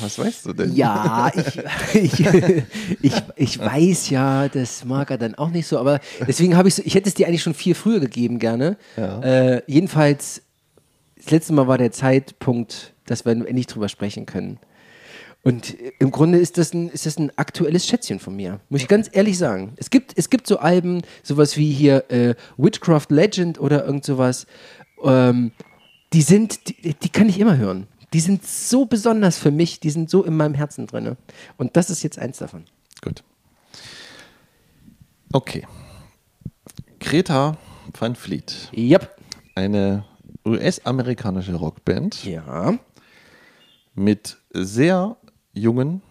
Was 0.00 0.18
weißt 0.18 0.46
du 0.46 0.52
denn? 0.52 0.74
Ja, 0.74 1.30
ich, 1.34 2.20
ich, 2.20 2.26
ich, 3.02 3.14
ich 3.36 3.58
weiß 3.58 4.10
ja, 4.10 4.48
das 4.48 4.84
mag 4.84 5.10
er 5.10 5.18
dann 5.18 5.34
auch 5.34 5.50
nicht 5.50 5.66
so, 5.66 5.78
aber 5.78 6.00
deswegen 6.26 6.56
habe 6.56 6.68
ich 6.68 6.74
so, 6.74 6.82
ich 6.84 6.94
hätte 6.94 7.08
es 7.08 7.14
dir 7.14 7.26
eigentlich 7.26 7.42
schon 7.42 7.54
viel 7.54 7.74
früher 7.74 8.00
gegeben, 8.00 8.38
gerne. 8.38 8.76
Ja. 8.96 9.20
Äh, 9.20 9.62
jedenfalls, 9.66 10.42
das 11.16 11.30
letzte 11.30 11.52
Mal 11.52 11.66
war 11.68 11.78
der 11.78 11.92
Zeitpunkt, 11.92 12.94
dass 13.06 13.24
wir 13.24 13.32
endlich 13.32 13.66
drüber 13.66 13.88
sprechen 13.88 14.26
können. 14.26 14.58
Und 15.42 15.74
im 15.98 16.10
Grunde 16.10 16.38
ist 16.38 16.58
das, 16.58 16.74
ein, 16.74 16.90
ist 16.90 17.06
das 17.06 17.18
ein 17.18 17.32
aktuelles 17.36 17.86
Schätzchen 17.86 18.20
von 18.20 18.36
mir, 18.36 18.60
muss 18.68 18.82
ich 18.82 18.88
ganz 18.88 19.08
ehrlich 19.10 19.38
sagen. 19.38 19.72
Es 19.76 19.88
gibt, 19.88 20.12
es 20.16 20.28
gibt 20.28 20.46
so 20.46 20.58
Alben, 20.58 21.02
sowas 21.22 21.56
wie 21.56 21.72
hier 21.72 22.10
äh, 22.10 22.34
Witchcraft 22.58 23.06
Legend 23.08 23.58
oder 23.58 23.86
irgend 23.86 24.04
sowas, 24.04 24.46
ähm, 25.02 25.52
die 26.12 26.22
sind, 26.22 26.68
die, 26.68 26.94
die 26.94 27.08
kann 27.08 27.28
ich 27.28 27.38
immer 27.38 27.56
hören. 27.56 27.86
Die 28.12 28.20
sind 28.20 28.44
so 28.44 28.86
besonders 28.86 29.38
für 29.38 29.50
mich, 29.50 29.78
die 29.80 29.90
sind 29.90 30.10
so 30.10 30.24
in 30.24 30.36
meinem 30.36 30.54
Herzen 30.54 30.86
drin. 30.86 31.16
Und 31.56 31.76
das 31.76 31.90
ist 31.90 32.02
jetzt 32.02 32.18
eins 32.18 32.38
davon. 32.38 32.64
Gut. 33.02 33.22
Okay. 35.32 35.66
Greta 36.98 37.56
Van 37.98 38.14
Fleet, 38.14 38.68
Yep. 38.76 39.16
eine 39.54 40.04
US-amerikanische 40.44 41.54
Rockband 41.54 42.24
Ja. 42.24 42.78
mit 43.94 44.38
sehr 44.52 45.16
jungen 45.52 46.02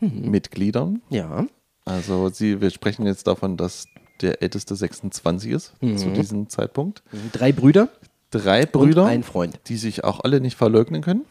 Mitgliedern. 0.00 1.02
Ja. 1.10 1.46
Also 1.84 2.28
sie, 2.30 2.60
wir 2.60 2.70
sprechen 2.70 3.06
jetzt 3.06 3.26
davon, 3.26 3.56
dass 3.56 3.86
der 4.20 4.42
älteste 4.42 4.76
26 4.76 5.50
ist 5.50 5.74
zu 5.80 6.10
diesem 6.12 6.48
Zeitpunkt. 6.48 7.02
Drei 7.32 7.52
Brüder 7.52 7.88
Drei 8.30 8.62
und 8.62 8.72
Brüder, 8.72 9.06
ein 9.06 9.22
Freund. 9.24 9.58
die 9.66 9.76
sich 9.76 10.04
auch 10.04 10.20
alle 10.20 10.40
nicht 10.40 10.56
verleugnen 10.56 11.02
können. 11.02 11.24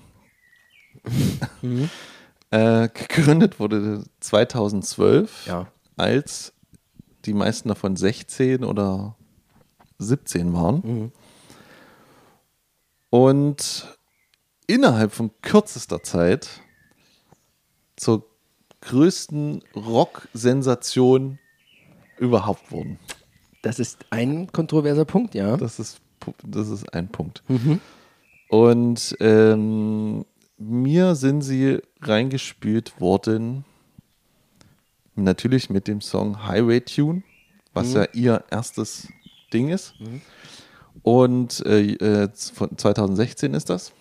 Äh, 2.52 2.90
gegründet 2.90 3.60
wurde 3.60 4.04
2012, 4.20 5.48
Ja. 5.48 5.68
als 5.98 6.54
die 7.26 7.34
meisten 7.34 7.70
davon 7.70 7.96
16 7.96 8.64
oder 8.64 9.16
17 9.98 10.54
waren. 10.54 10.82
Mhm. 10.84 11.12
Und 13.10 13.98
innerhalb 14.68 15.12
von 15.12 15.32
kürzester 15.42 16.04
Zeit 16.04 16.62
zur 17.96 18.26
größten 18.82 19.64
Rock-Sensation 19.76 21.40
überhaupt 22.18 22.72
wurden. 22.72 23.00
Das 23.62 23.80
ist 23.80 24.06
ein 24.10 24.52
kontroverser 24.52 25.06
Punkt, 25.06 25.36
ja. 25.36 25.58
Das 25.58 25.80
ist, 25.80 26.00
das 26.46 26.70
ist 26.70 26.94
ein 26.94 27.10
Punkt. 27.10 27.44
Und 28.50 29.18
ähm, 29.20 30.19
sind 31.16 31.42
sie 31.42 31.80
reingespült 32.02 33.00
worden, 33.00 33.66
natürlich 35.16 35.70
mit 35.70 35.88
dem 35.88 36.02
Song 36.02 36.48
Highway 36.48 36.82
Tune, 36.82 37.24
was 37.74 37.94
ja 37.94 38.06
ihr 38.14 38.44
erstes 38.50 39.08
Ding 39.54 39.70
ist. 39.70 39.94
Und 41.04 41.66
äh, 41.66 41.94
äh, 41.94 42.30
von 42.54 42.78
2016 42.78 43.54
ist 43.54 43.70
das. 43.70 43.94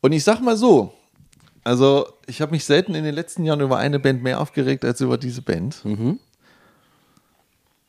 Und 0.00 0.12
ich 0.12 0.22
sag 0.24 0.40
mal 0.40 0.56
so, 0.56 0.92
also 1.64 2.08
ich 2.26 2.40
habe 2.40 2.52
mich 2.52 2.64
selten 2.64 2.94
in 2.94 3.04
den 3.04 3.14
letzten 3.14 3.44
Jahren 3.44 3.60
über 3.60 3.78
eine 3.78 3.98
Band 3.98 4.22
mehr 4.22 4.40
aufgeregt 4.40 4.84
als 4.84 5.00
über 5.00 5.18
diese 5.18 5.42
Band. 5.42 5.82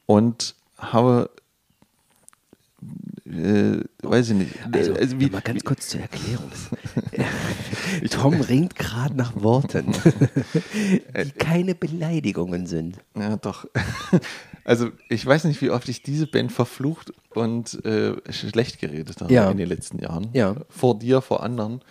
Und 0.06 0.56
habe, 0.78 1.30
äh, 3.30 3.84
weiß 4.02 4.30
ich 4.30 4.36
nicht, 4.36 4.52
Also, 4.72 4.94
also 4.94 5.20
wie, 5.20 5.24
nur 5.26 5.34
mal 5.34 5.42
ganz 5.42 5.64
kurz 5.64 5.88
zur 5.90 6.02
Erklärung. 6.02 6.50
Tom 8.10 8.34
ringt 8.42 8.76
gerade 8.76 9.16
nach 9.16 9.34
Worten, 9.36 9.92
die 11.24 11.32
keine 11.32 11.76
Beleidigungen 11.76 12.66
sind. 12.68 12.98
Ja, 13.18 13.38
doch. 13.38 13.66
Also 14.66 14.90
ich 15.10 15.26
weiß 15.26 15.46
nicht, 15.46 15.62
wie 15.64 15.72
oft 15.72 15.90
ich 15.90 16.04
diese 16.04 16.28
Band 16.28 16.52
verflucht 16.52 17.12
und 17.34 17.84
äh, 17.86 18.14
schlecht 18.32 18.80
geredet 18.80 19.20
habe 19.20 19.34
Ja. 19.34 19.50
in 19.50 19.58
den 19.58 19.68
letzten 19.68 19.98
Jahren. 19.98 20.28
Ja. 20.34 20.52
Mhm. 20.54 20.58
Vor 20.70 21.00
dir, 21.00 21.22
vor 21.22 21.42
anderen. 21.42 21.82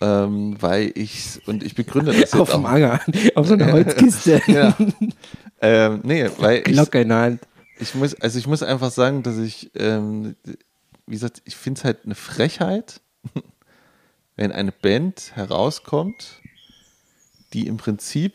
Ähm, 0.00 0.56
weil 0.60 0.92
ich, 0.94 1.40
und 1.46 1.64
ich 1.64 1.74
begründe 1.74 2.12
das 2.12 2.20
jetzt 2.20 2.36
Auf 2.36 2.52
dem. 2.52 2.66
Anger, 2.66 3.00
auf 3.34 3.48
so 3.48 3.54
einer 3.54 3.72
Holzkiste. 3.72 4.40
Ja. 4.46 4.76
ähm, 5.60 6.00
nee, 6.04 6.28
weil 6.38 6.58
ich, 6.58 6.64
Glocke 6.74 7.00
in 7.00 7.08
der 7.08 7.18
Hand. 7.18 7.40
Ich 7.80 7.94
muss, 7.94 8.14
also 8.14 8.38
ich 8.38 8.46
muss 8.46 8.62
einfach 8.62 8.90
sagen, 8.90 9.22
dass 9.22 9.38
ich, 9.38 9.70
ähm, 9.74 10.36
wie 11.06 11.14
gesagt, 11.14 11.42
ich 11.44 11.56
finde 11.56 11.78
es 11.78 11.84
halt 11.84 12.04
eine 12.04 12.14
Frechheit, 12.14 13.00
wenn 14.36 14.52
eine 14.52 14.72
Band 14.72 15.32
herauskommt, 15.34 16.40
die 17.52 17.66
im 17.66 17.76
Prinzip 17.76 18.34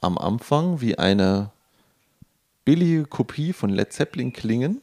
am 0.00 0.18
Anfang 0.18 0.80
wie 0.80 0.98
eine 0.98 1.50
billige 2.64 3.04
Kopie 3.04 3.52
von 3.52 3.70
Led 3.70 3.92
Zeppelin 3.92 4.32
klingen, 4.32 4.80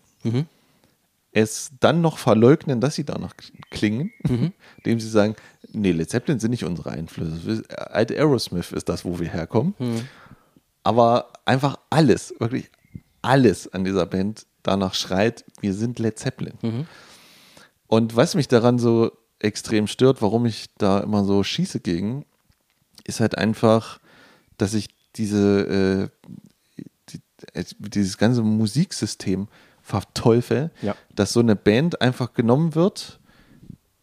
es 1.32 1.72
dann 1.80 2.02
noch 2.02 2.18
verleugnen, 2.18 2.82
dass 2.82 2.96
sie 2.96 3.04
danach 3.04 3.34
klingen, 3.70 4.12
indem 4.78 5.00
sie 5.00 5.10
sagen, 5.10 5.36
nee, 5.72 5.92
Led 5.92 6.10
Zeppelin 6.10 6.40
sind 6.40 6.52
nicht 6.52 6.66
unsere 6.66 6.92
Einflüsse. 6.92 7.64
Alte 7.70 8.16
Aerosmith 8.16 8.72
ist 8.72 8.90
das, 8.90 9.06
wo 9.06 9.20
wir 9.20 9.30
herkommen. 9.30 9.76
Aber 10.84 11.34
einfach 11.46 11.78
alles, 11.90 12.34
wirklich 12.40 12.70
alles 13.22 13.68
an 13.72 13.84
dieser 13.84 14.06
Band 14.06 14.46
danach 14.64 14.94
schreit, 14.94 15.46
wir 15.62 15.74
sind 15.74 16.00
Led 16.00 16.18
Zeppelin. 16.20 16.88
Und 17.88 18.16
was 18.16 18.36
mich 18.36 18.48
daran 18.48 18.80
so 18.80 19.12
extrem 19.40 19.88
stört, 19.88 20.22
warum 20.22 20.46
ich 20.46 20.68
da 20.78 21.00
immer 21.00 21.24
so 21.24 21.44
schieße 21.44 21.80
gegen, 21.80 22.26
ist 23.06 23.20
halt 23.20 23.38
einfach, 23.38 24.00
dass 24.58 24.74
ich 24.74 24.90
diese, 25.16 26.10
äh, 26.78 26.82
die, 27.10 27.22
äh, 27.54 27.64
dieses 27.80 28.18
ganze 28.18 28.42
Musiksystem 28.42 29.48
verteufel, 29.82 30.72
Ja. 30.82 30.96
dass 31.16 31.32
so 31.34 31.40
eine 31.40 31.56
Band 31.56 32.02
einfach 32.02 32.34
genommen 32.34 32.76
wird, 32.76 33.20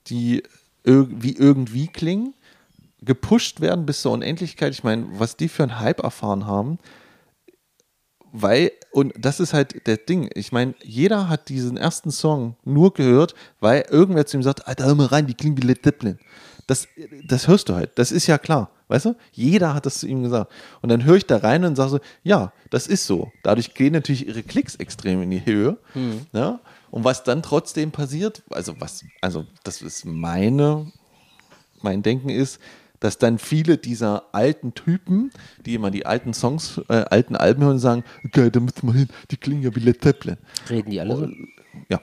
die 0.07 0.43
ir 0.87 1.09
wie 1.11 1.37
irgendwie 1.37 1.89
klingen, 1.89 2.35
gepusht 3.03 3.61
werden 3.61 3.85
bis 3.85 4.01
zur 4.03 4.13
Unendlichkeit. 4.13 4.73
Ich 4.73 4.83
meine, 4.85 5.07
was 5.19 5.37
die 5.37 5.49
für 5.49 5.63
einen 5.65 5.79
Hype 5.81 6.03
erfahren 6.03 6.47
haben, 6.47 6.79
weil, 8.37 8.73
und 8.91 9.15
das 9.17 9.39
ist 9.39 9.55
halt 9.55 9.87
der 9.87 9.97
Ding, 9.97 10.29
ich 10.35 10.51
meine, 10.51 10.75
jeder 10.83 11.29
hat 11.29 11.49
diesen 11.49 11.77
ersten 11.77 12.11
Song 12.11 12.57
nur 12.65 12.93
gehört, 12.93 13.37
weil 13.61 13.87
irgendwer 13.89 14.27
zu 14.27 14.37
ihm 14.37 14.43
sagt, 14.43 14.67
Alter, 14.67 14.87
hör 14.87 14.97
mal 14.97 15.07
rein, 15.07 15.29
die 15.29 15.35
klingen 15.35 15.57
wie 15.57 15.65
Led 15.65 15.85
Zeppelin. 15.85 16.19
Das, 16.67 16.89
das 17.29 17.47
hörst 17.47 17.69
du 17.69 17.77
halt, 17.77 17.93
das 17.95 18.11
ist 18.11 18.27
ja 18.27 18.37
klar, 18.37 18.71
weißt 18.89 19.05
du? 19.05 19.15
Jeder 19.31 19.73
hat 19.73 19.87
das 19.87 20.01
zu 20.01 20.09
ihm 20.09 20.25
gesagt. 20.25 20.51
Und 20.83 20.89
dann 20.89 21.05
höre 21.05 21.15
ich 21.15 21.27
da 21.27 21.37
rein 21.37 21.65
und 21.65 21.77
sage 21.77 21.91
so, 21.91 22.01
ja, 22.25 22.53
das 22.71 22.89
ist 22.89 23.07
so. 23.07 23.31
Dadurch 23.45 23.73
gehen 23.73 23.93
natürlich 23.93 24.27
ihre 24.27 24.43
Klicks 24.43 24.75
extrem 24.75 25.23
in 25.23 25.31
die 25.31 25.47
Höhe. 25.47 25.79
Ja? 26.33 26.59
Und 26.91 27.05
was 27.05 27.23
dann 27.23 27.41
trotzdem 27.41 27.93
passiert, 27.93 28.43
also 28.51 28.75
was, 28.81 29.05
also 29.21 29.47
das 29.63 29.81
ist 29.81 30.07
meine, 30.07 30.91
mein 31.83 32.03
Denken 32.03 32.31
ist, 32.31 32.59
dass 33.05 33.19
dann 33.19 33.39
viele 33.39 33.77
dieser 33.77 34.25
alten 34.33 34.73
Typen, 34.73 35.31
die 35.67 35.75
immer 35.75 35.91
die 35.91 36.07
alten 36.07 36.33
Songs, 36.33 36.81
äh, 36.89 37.05
alten 37.11 37.37
Alben 37.37 37.63
hören, 37.63 37.79
sagen, 37.79 38.03
geil, 38.33 38.51
da 38.51 38.61
müssen 38.61 38.87
wir 38.87 38.95
hin, 38.95 39.09
die 39.31 39.37
klingen 39.37 39.63
ja 39.63 39.77
wie 39.77 39.81
Led 39.81 40.03
Zeppelin. 40.03 40.39
Reden 40.71 40.91
die 40.91 40.99
alle 41.01 41.15
so? 41.19 41.29
Ja. 41.91 42.01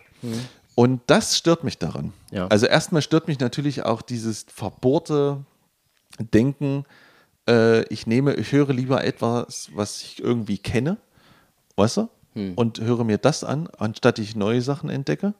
Und 0.76 1.02
das 1.08 1.36
stört 1.36 1.64
mich 1.64 1.80
daran. 1.80 2.14
Ja. 2.30 2.45
Also 2.49 2.68
erstmal 2.68 3.02
stört 3.02 3.28
mich 3.28 3.39
natürlich 3.39 3.84
auch 3.84 4.04
dieses 4.04 4.45
verbohrte 4.54 5.43
Denken, 6.20 6.86
äh, 7.49 7.82
ich 7.86 8.06
nehme, 8.06 8.36
ich 8.36 8.52
höre 8.52 8.72
lieber 8.72 9.04
etwas, 9.04 9.72
was 9.74 10.04
ich 10.04 10.22
irgendwie 10.22 10.60
kenne, 10.60 10.97
weißt 11.78 11.97
du? 11.97 12.10
Und 12.56 12.80
höre 12.80 13.04
mir 13.06 13.18
das 13.18 13.43
an, 13.43 13.70
anstatt 13.80 14.20
ich 14.20 14.36
neue 14.36 14.62
Sachen 14.62 14.91
entdecke. 14.91 15.34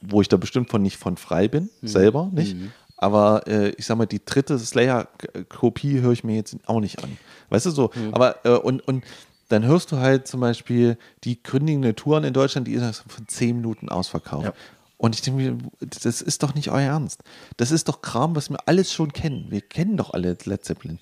Wo 0.00 0.22
ich 0.22 0.28
da 0.28 0.36
bestimmt 0.36 0.70
von 0.70 0.80
nicht 0.80 0.96
von 0.96 1.16
frei 1.16 1.48
bin, 1.48 1.70
selber 1.82 2.30
nicht. 2.32 2.54
Aber 3.02 3.46
äh, 3.46 3.70
ich 3.70 3.86
sag 3.86 3.96
mal, 3.96 4.04
die 4.04 4.22
dritte 4.22 4.58
Slayer-Kopie 4.58 6.00
höre 6.00 6.12
ich 6.12 6.22
mir 6.22 6.36
jetzt 6.36 6.54
auch 6.66 6.80
nicht 6.80 7.02
an. 7.02 7.16
Weißt 7.48 7.64
du 7.64 7.70
so? 7.70 7.90
Aber 8.12 8.44
äh, 8.44 8.50
und, 8.50 8.86
und 8.86 9.04
dann 9.48 9.64
hörst 9.64 9.90
du 9.90 9.96
halt 9.96 10.28
zum 10.28 10.40
Beispiel 10.40 10.98
die 11.24 11.42
gründigende 11.42 11.94
Touren 11.94 12.24
in 12.24 12.34
Deutschland, 12.34 12.68
die 12.68 12.74
ist 12.74 13.04
von 13.08 13.26
zehn 13.26 13.56
Minuten 13.56 13.88
ausverkauft. 13.88 14.44
Ja. 14.44 14.52
Und 14.98 15.14
ich 15.14 15.22
denke 15.22 15.42
mir, 15.42 15.58
das 15.80 16.20
ist 16.20 16.42
doch 16.42 16.54
nicht 16.54 16.70
euer 16.70 16.82
Ernst. 16.82 17.22
Das 17.56 17.70
ist 17.70 17.88
doch 17.88 18.02
Kram, 18.02 18.36
was 18.36 18.50
wir 18.50 18.58
alles 18.66 18.92
schon 18.92 19.14
kennen. 19.14 19.46
Wir 19.48 19.62
kennen 19.62 19.96
doch 19.96 20.12
alle 20.12 20.36
Led 20.44 20.62
Zeppelin. 20.62 20.98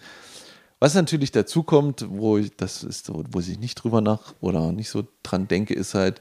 Was 0.79 0.95
natürlich 0.95 1.33
dazu 1.33 1.65
kommt, 1.65 2.07
wo 2.09 2.39
ich, 2.39 2.57
das 2.57 2.85
ist 2.85 3.11
wo 3.13 3.41
ich 3.41 3.59
nicht 3.59 3.75
drüber 3.75 4.01
nach 4.01 4.35
oder 4.41 4.71
nicht 4.71 4.89
so 4.89 5.05
dran 5.25 5.49
denke, 5.49 5.75
ist 5.75 5.95
halt, 5.95 6.21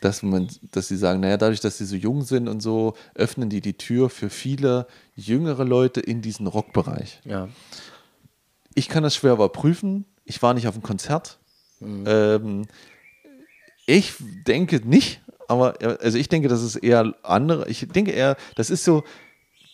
dass 0.00 0.22
man, 0.22 0.48
dass 0.72 0.88
sie 0.88 0.96
sagen, 0.96 1.20
naja, 1.20 1.36
dadurch, 1.36 1.60
dass 1.60 1.78
sie 1.78 1.86
so 1.86 1.96
jung 1.96 2.22
sind 2.22 2.48
und 2.48 2.60
so, 2.60 2.94
öffnen 3.14 3.48
die 3.48 3.60
die 3.60 3.76
Tür 3.76 4.10
für 4.10 4.30
viele 4.30 4.86
jüngere 5.14 5.64
Leute 5.64 6.00
in 6.00 6.22
diesen 6.22 6.46
Rockbereich. 6.46 7.20
Ja. 7.24 7.48
Ich 8.74 8.88
kann 8.88 9.02
das 9.02 9.14
schwer 9.14 9.32
überprüfen. 9.32 10.04
Ich 10.24 10.42
war 10.42 10.54
nicht 10.54 10.68
auf 10.68 10.74
dem 10.74 10.82
Konzert. 10.82 11.38
Ähm, 11.80 12.66
ich 13.86 14.14
denke 14.46 14.76
nicht, 14.84 15.20
aber 15.48 15.74
also 16.00 16.18
ich 16.18 16.28
denke, 16.28 16.48
das 16.48 16.62
ist 16.62 16.76
eher 16.76 17.14
andere. 17.22 17.68
Ich 17.68 17.86
denke 17.88 18.10
eher, 18.10 18.36
das 18.56 18.70
ist 18.70 18.84
so 18.84 19.04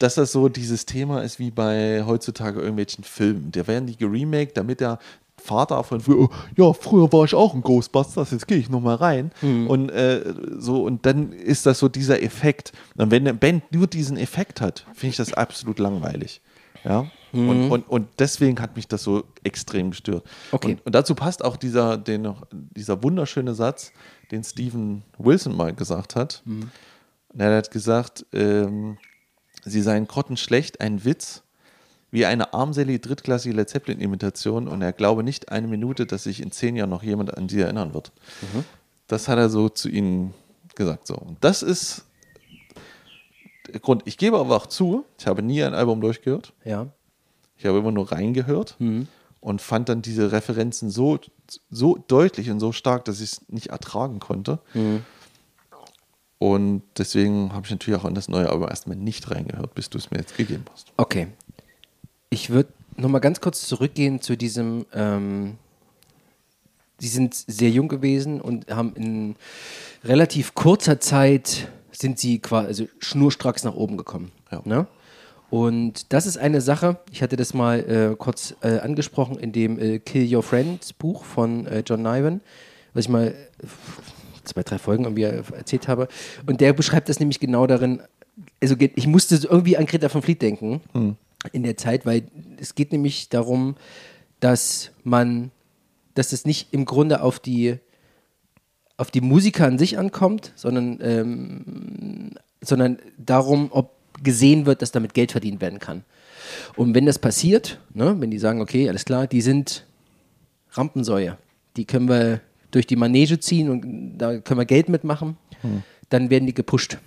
dass 0.00 0.14
das 0.14 0.32
so 0.32 0.48
dieses 0.48 0.86
Thema 0.86 1.22
ist 1.22 1.38
wie 1.38 1.50
bei 1.50 2.02
heutzutage 2.06 2.58
irgendwelchen 2.58 3.04
Filmen. 3.04 3.52
Da 3.52 3.66
werden 3.66 3.86
die 3.86 3.98
geremaked, 3.98 4.56
damit 4.56 4.80
der 4.80 4.98
Vater 5.41 5.82
von 5.82 6.01
früher, 6.01 6.20
oh, 6.20 6.28
ja, 6.57 6.72
früher 6.72 7.12
war 7.12 7.24
ich 7.24 7.34
auch 7.34 7.55
ein 7.55 7.62
Ghostbusters, 7.62 8.30
jetzt 8.30 8.47
gehe 8.47 8.59
ich 8.59 8.70
nochmal 8.70 8.97
rein. 8.97 9.32
Und 9.68 9.88
äh, 9.91 10.34
so, 10.59 10.84
und 10.84 11.07
dann 11.07 11.32
ist 11.32 11.66
das 11.66 11.78
so 11.78 11.88
dieser 11.88 12.22
Effekt. 12.22 12.72
Und 12.97 13.11
wenn 13.11 13.26
eine 13.26 13.34
Band 13.34 13.72
nur 13.72 13.86
diesen 13.86 14.16
Effekt 14.16 14.61
hat, 14.61 14.86
finde 14.95 15.11
ich 15.11 15.16
das 15.16 15.32
absolut 15.32 15.78
langweilig. 15.78 16.41
Ja. 16.84 17.11
Und, 17.32 17.70
und, 17.70 17.88
und 17.88 18.09
deswegen 18.18 18.61
hat 18.61 18.74
mich 18.74 18.88
das 18.88 19.05
so 19.05 19.22
extrem 19.45 19.91
gestört. 19.91 20.24
Okay. 20.51 20.72
Und, 20.72 20.86
und 20.86 20.95
dazu 20.95 21.14
passt 21.14 21.45
auch 21.45 21.57
dieser, 21.57 21.97
den, 21.97 22.34
dieser 22.51 23.03
wunderschöne 23.05 23.55
Satz, 23.55 23.93
den 24.32 24.43
Steven 24.43 25.03
Wilson 25.16 25.57
mal 25.57 25.72
gesagt 25.72 26.16
hat. 26.16 26.43
Und 27.32 27.41
er 27.41 27.57
hat 27.57 27.70
gesagt, 27.70 28.26
ähm, 28.32 28.99
sie 29.64 29.80
seien 29.80 30.09
grottenschlecht, 30.09 30.80
ein 30.80 31.05
Witz, 31.05 31.43
wie 32.11 32.26
eine 32.26 32.52
armselige 32.52 32.98
drittklassige 32.98 33.54
Led 33.54 33.68
Zeppelin-Imitation 33.68 34.68
und 34.68 34.82
er 34.82 34.92
glaube 34.92 35.22
nicht 35.22 35.50
eine 35.50 35.68
Minute, 35.68 36.06
dass 36.06 36.24
sich 36.24 36.42
in 36.42 36.50
zehn 36.50 36.76
Jahren 36.76 36.90
noch 36.90 37.02
jemand 37.02 37.36
an 37.36 37.48
sie 37.48 37.61
erinnern 37.61 37.94
wird. 37.94 38.12
Das 39.06 39.28
hat 39.28 39.38
er 39.38 39.48
so 39.48 39.68
zu 39.68 39.88
ihnen 39.88 40.34
gesagt. 40.74 41.06
So. 41.06 41.14
Und 41.14 41.36
das 41.40 41.62
ist 41.62 42.04
der 43.72 43.80
Grund. 43.80 44.02
Ich 44.06 44.18
gebe 44.18 44.38
aber 44.38 44.56
auch 44.56 44.66
zu, 44.66 45.04
ich 45.18 45.26
habe 45.26 45.42
nie 45.42 45.62
ein 45.62 45.74
Album 45.74 46.00
durchgehört. 46.00 46.52
Ja. 46.64 46.88
Ich 47.56 47.66
habe 47.66 47.78
immer 47.78 47.92
nur 47.92 48.11
reingehört 48.11 48.76
und 49.40 49.62
fand 49.62 49.88
dann 49.88 50.02
diese 50.02 50.32
Referenzen 50.32 50.90
so, 50.90 51.18
so 51.70 51.98
deutlich 52.08 52.50
und 52.50 52.58
so 52.58 52.72
stark, 52.72 53.04
dass 53.04 53.20
ich 53.20 53.32
es 53.32 53.48
nicht 53.48 53.68
ertragen 53.68 54.18
konnte. 54.18 54.58
Und 56.38 56.82
deswegen 56.96 57.52
habe 57.52 57.66
ich 57.66 57.70
natürlich 57.70 58.00
auch 58.00 58.06
in 58.06 58.14
das 58.14 58.28
neue 58.28 58.48
Album 58.48 58.66
erstmal 58.66 58.96
nicht 58.96 59.30
reingehört, 59.30 59.74
bis 59.74 59.90
du 59.90 59.98
es 59.98 60.11
mir 60.11 60.18
jetzt 60.18 60.38
gegeben 60.38 60.64
hast. 60.72 60.90
Okay. 60.96 61.28
Ich 62.33 62.51
würde 62.51 62.72
nochmal 62.97 63.20
ganz 63.20 63.41
kurz 63.41 63.66
zurückgehen 63.66 64.20
zu 64.20 64.37
diesem, 64.37 64.87
ähm, 64.95 65.57
sie 66.99 67.09
sind 67.09 67.35
sehr 67.35 67.70
jung 67.70 67.89
gewesen 67.89 68.41
und 68.41 68.70
haben 68.70 68.95
in 68.95 69.37
relativ 70.05 70.55
kurzer 70.55 71.01
Zeit 71.01 71.68
sind 71.91 72.20
sie 72.20 72.39
quasi 72.39 72.66
also 72.68 72.87
schnurstracks 73.01 73.64
nach 73.64 73.74
oben 73.74 73.97
gekommen. 73.97 74.31
Ja. 74.53 74.62
Ne? 74.64 74.87
Und 75.51 76.12
das 76.12 76.26
ist 76.26 76.39
eine 76.39 76.61
Sache, 76.61 77.01
ich 77.11 77.20
hatte 77.20 77.35
das 77.35 77.53
mal 77.53 77.81
äh, 77.81 78.16
kurz 78.16 78.55
äh, 78.61 78.78
angesprochen 78.78 79.37
in 79.37 79.51
dem 79.51 79.81
äh, 79.81 79.99
Kill 79.99 80.33
Your 80.33 80.45
Friends 80.45 80.93
Buch 80.93 81.24
von 81.24 81.66
äh, 81.66 81.83
John 81.85 82.03
Niven, 82.03 82.41
was 82.95 83.07
ich 83.07 83.09
mal 83.09 83.35
zwei, 84.45 84.62
drei 84.62 84.78
Folgen 84.78 85.03
irgendwie 85.03 85.24
äh, 85.24 85.43
erzählt 85.57 85.89
habe. 85.89 86.07
Und 86.47 86.61
der 86.61 86.74
beschreibt 86.74 87.09
das 87.09 87.18
nämlich 87.18 87.41
genau 87.41 87.66
darin, 87.66 88.03
also 88.62 88.76
ich 88.78 89.09
musste 89.09 89.35
irgendwie 89.35 89.76
an 89.76 89.87
Greta 89.87 90.09
von 90.09 90.22
Fleet 90.22 90.41
denken 90.41 90.81
in 91.53 91.62
der 91.62 91.76
Zeit, 91.76 92.07
weil 92.07 92.24
es 92.59 92.74
geht 92.74 92.93
nämlich 92.93 93.28
darum, 93.28 93.76
dass 94.41 94.91
man, 95.05 95.51
dass 96.14 96.32
es 96.32 96.45
nicht 96.45 96.72
im 96.72 96.84
Grunde 96.84 97.22
auf 97.22 97.38
die 97.38 97.78
auf 99.01 99.11
die 99.11 99.22
Musiker 99.22 99.64
an 99.66 99.78
sich 99.78 99.97
ankommt, 99.97 100.53
sondern, 100.57 100.99
ähm, 101.01 102.32
sondern 102.61 102.99
darum, 103.16 103.68
ob 103.70 103.97
gesehen 104.22 104.66
wird, 104.66 104.82
dass 104.82 104.93
damit 104.93 105.14
Geld 105.14 105.32
verdient 105.32 105.62
werden 105.62 105.78
kann. 105.78 106.05
Und 106.76 106.95
wenn 106.95 107.07
das 107.07 107.18
passiert, 107.18 107.80
ne, 107.95 108.14
wenn 108.18 108.30
die 108.30 108.38
sagen, 108.38 108.61
okay, 108.61 108.91
alles 108.91 109.07
klar, 109.07 109.26
die 109.26 109.41
sind 109.41 109.86
Rampensäue, 110.72 111.38
die 111.78 111.86
können 111.86 112.11
wir 112.11 112.43
durch 112.72 112.86
die 112.86 112.97
Manege 112.97 113.41
ziehen 113.41 113.70
und 113.70 114.18
da 114.18 114.38
können 114.38 114.61
wir 114.61 114.66
Geld 114.66 114.91
mitmachen, 114.91 115.38
dann 116.11 116.28
werden 116.28 116.45
die 116.45 116.55
gepusht. 116.55 116.99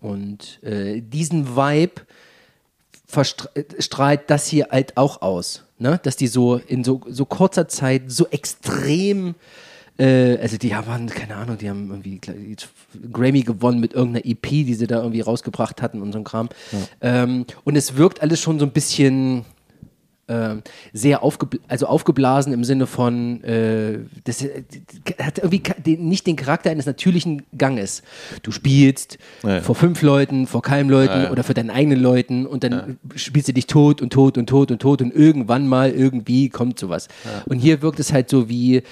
Und 0.00 0.62
äh, 0.62 1.02
diesen 1.02 1.54
Vibe 1.54 2.00
strahlt 3.78 4.30
das 4.30 4.46
hier 4.46 4.68
halt 4.70 4.96
auch 4.96 5.22
aus. 5.22 5.64
Ne? 5.78 5.98
Dass 6.02 6.16
die 6.16 6.26
so 6.26 6.56
in 6.56 6.84
so, 6.84 7.00
so 7.08 7.24
kurzer 7.24 7.68
Zeit 7.68 8.04
so 8.08 8.26
extrem, 8.28 9.34
äh, 9.98 10.36
also 10.38 10.58
die 10.58 10.74
haben, 10.74 11.06
keine 11.06 11.36
Ahnung, 11.36 11.58
die 11.58 11.68
haben 11.68 11.90
irgendwie 11.90 12.20
Grammy 13.12 13.42
gewonnen 13.42 13.80
mit 13.80 13.94
irgendeiner 13.94 14.26
EP, 14.26 14.42
die 14.42 14.74
sie 14.74 14.86
da 14.86 14.98
irgendwie 14.98 15.20
rausgebracht 15.20 15.82
hatten 15.82 16.02
und 16.02 16.12
so 16.12 16.18
ein 16.18 16.24
Kram. 16.24 16.48
Ähm, 17.00 17.46
und 17.64 17.76
es 17.76 17.96
wirkt 17.96 18.22
alles 18.22 18.40
schon 18.40 18.58
so 18.58 18.66
ein 18.66 18.72
bisschen 18.72 19.44
ähm, 20.30 20.62
sehr 20.92 21.24
aufgebl 21.24 21.58
also 21.66 21.86
aufgeblasen 21.86 22.52
im 22.52 22.62
Sinne 22.62 22.86
von, 22.86 23.42
äh, 23.42 23.98
das 24.22 24.42
äh, 24.42 24.62
hat 25.20 25.38
irgendwie 25.38 25.62
den, 25.84 26.08
nicht 26.08 26.26
den 26.26 26.36
Charakter 26.36 26.70
eines 26.70 26.86
natürlichen 26.86 27.42
Ganges. 27.58 28.02
Du 28.44 28.52
spielst 28.52 29.18
Ja, 29.42 29.60
vor 29.60 29.74
fünf 29.74 30.02
Leuten, 30.02 30.46
vor 30.46 30.62
keinem 30.62 30.88
Leuten 30.88 31.22
Ja, 31.22 31.30
oder 31.32 31.42
für 31.42 31.54
deinen 31.54 31.70
eigenen 31.70 32.00
Leuten 32.00 32.46
und 32.46 32.62
dann 32.62 32.98
spielst 33.16 33.48
du 33.48 33.52
dich 33.52 33.66
tot 33.66 34.00
und 34.00 34.12
tot 34.12 34.38
und 34.38 34.46
tot 34.46 34.70
und 34.70 34.80
tot 34.80 35.02
und 35.02 35.12
irgendwann 35.12 35.66
mal 35.66 35.90
irgendwie 35.90 36.48
kommt 36.48 36.78
sowas. 36.78 37.08
Und 37.46 37.58
hier 37.58 37.82
wirkt 37.82 37.98
es 37.98 38.12
halt 38.12 38.30
so 38.30 38.48
wie, 38.48 38.82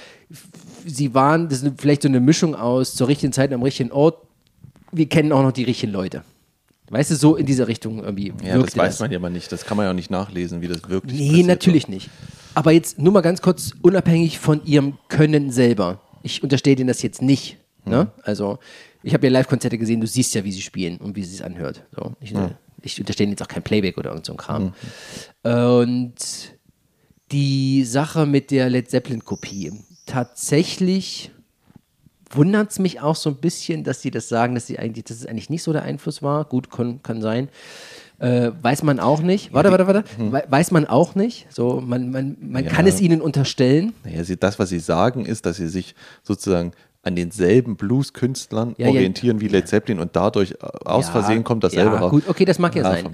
sie 0.84 1.14
waren, 1.14 1.48
das 1.48 1.62
ist 1.62 1.80
vielleicht 1.80 2.02
so 2.02 2.08
eine 2.08 2.18
Mischung 2.20 2.56
aus 2.56 2.94
zur 2.94 3.06
richtigen 3.06 3.32
Zeit 3.32 3.52
am 3.52 3.62
richtigen 3.62 3.92
Ort. 3.92 4.16
Wir 4.90 5.08
kennen 5.08 5.30
auch 5.30 5.42
noch 5.42 5.52
die 5.52 5.64
richtigen 5.64 5.92
Leute. 5.92 6.24
Weißt 6.90 7.10
du, 7.10 7.16
so 7.16 7.36
in 7.36 7.44
dieser 7.46 7.68
Richtung 7.68 8.02
irgendwie. 8.02 8.32
Ja, 8.42 8.58
das 8.58 8.76
weiß 8.76 9.00
man 9.00 9.10
ja 9.10 9.18
mal 9.18 9.30
nicht. 9.30 9.52
Das 9.52 9.64
kann 9.64 9.76
man 9.76 9.84
ja 9.84 9.90
auch 9.90 9.94
nicht 9.94 10.10
nachlesen, 10.10 10.60
wie 10.62 10.68
das 10.68 10.88
wirklich 10.88 11.18
Nee, 11.20 11.42
natürlich 11.42 11.84
ist. 11.84 11.88
nicht. 11.88 12.10
Aber 12.54 12.72
jetzt 12.72 12.98
nur 12.98 13.12
mal 13.12 13.20
ganz 13.20 13.42
kurz, 13.42 13.72
unabhängig 13.82 14.38
von 14.38 14.64
ihrem 14.64 14.98
Können 15.08 15.50
selber. 15.50 16.00
Ich 16.22 16.42
unterstehe 16.42 16.76
denen 16.76 16.88
das 16.88 17.02
jetzt 17.02 17.22
nicht. 17.22 17.58
Ne? 17.84 18.10
Also, 18.22 18.58
ich 19.02 19.14
habe 19.14 19.26
ja 19.26 19.32
Live-Konzerte 19.32 19.78
gesehen, 19.78 20.00
du 20.00 20.06
siehst 20.06 20.34
ja, 20.34 20.44
wie 20.44 20.52
sie 20.52 20.60
spielen 20.62 20.96
und 20.98 21.14
wie 21.16 21.24
sie 21.24 21.36
es 21.36 21.42
anhört. 21.42 21.84
So, 21.94 22.12
ich, 22.20 22.34
ich 22.82 22.98
unterstehe 23.00 23.26
denen 23.26 23.32
jetzt 23.32 23.42
auch 23.42 23.48
kein 23.48 23.62
Playback 23.62 23.96
oder 23.98 24.10
irgend 24.10 24.26
so 24.26 24.32
ein 24.32 24.36
Kram. 24.38 24.74
Und 25.42 26.14
die 27.32 27.84
Sache 27.84 28.26
mit 28.26 28.50
der 28.50 28.68
Led 28.70 28.90
Zeppelin-Kopie. 28.90 29.72
Tatsächlich 30.06 31.30
wundert 32.30 32.70
es 32.70 32.78
mich 32.78 33.00
auch 33.00 33.16
so 33.16 33.30
ein 33.30 33.36
bisschen, 33.36 33.84
dass 33.84 34.02
sie 34.02 34.10
das 34.10 34.28
sagen, 34.28 34.54
dass, 34.54 34.66
sie 34.66 34.78
eigentlich, 34.78 35.04
dass 35.04 35.18
es 35.18 35.26
eigentlich 35.26 35.50
nicht 35.50 35.62
so 35.62 35.72
der 35.72 35.82
Einfluss 35.82 36.22
war. 36.22 36.44
Gut, 36.44 36.70
kann, 36.70 37.02
kann 37.02 37.20
sein. 37.22 37.48
Äh, 38.18 38.50
weiß 38.60 38.82
man 38.82 38.98
auch 38.98 39.20
nicht. 39.22 39.52
Warte, 39.52 39.70
warte, 39.70 39.86
warte. 39.86 40.04
We 40.18 40.42
weiß 40.48 40.72
man 40.72 40.86
auch 40.86 41.14
nicht. 41.14 41.46
So, 41.50 41.80
man 41.80 42.10
man, 42.10 42.36
man 42.40 42.64
Ja. 42.64 42.70
kann 42.70 42.86
es 42.86 43.00
ihnen 43.00 43.20
unterstellen. 43.20 43.92
Naja, 44.04 44.24
sie, 44.24 44.36
das, 44.36 44.58
was 44.58 44.70
sie 44.70 44.80
sagen, 44.80 45.24
ist, 45.24 45.46
dass 45.46 45.56
sie 45.56 45.68
sich 45.68 45.94
sozusagen 46.24 46.72
an 47.04 47.14
denselben 47.14 47.76
Blues-Künstlern 47.76 48.74
Ja, 48.76 48.86
ja. 48.86 48.92
orientieren 48.92 49.40
wie 49.40 49.46
Led 49.48 49.68
Zeppelin 49.68 50.00
und 50.00 50.16
dadurch 50.16 50.60
aus 50.62 51.06
Ja, 51.06 51.12
Versehen 51.12 51.44
kommt 51.44 51.62
dasselbe 51.62 51.92
ja, 51.94 52.00
raus. 52.00 52.10
Gut, 52.10 52.24
okay, 52.28 52.44
das 52.44 52.58
mag 52.58 52.74
ja, 52.74 52.82
Ja, 52.82 52.90
sein. 52.90 53.08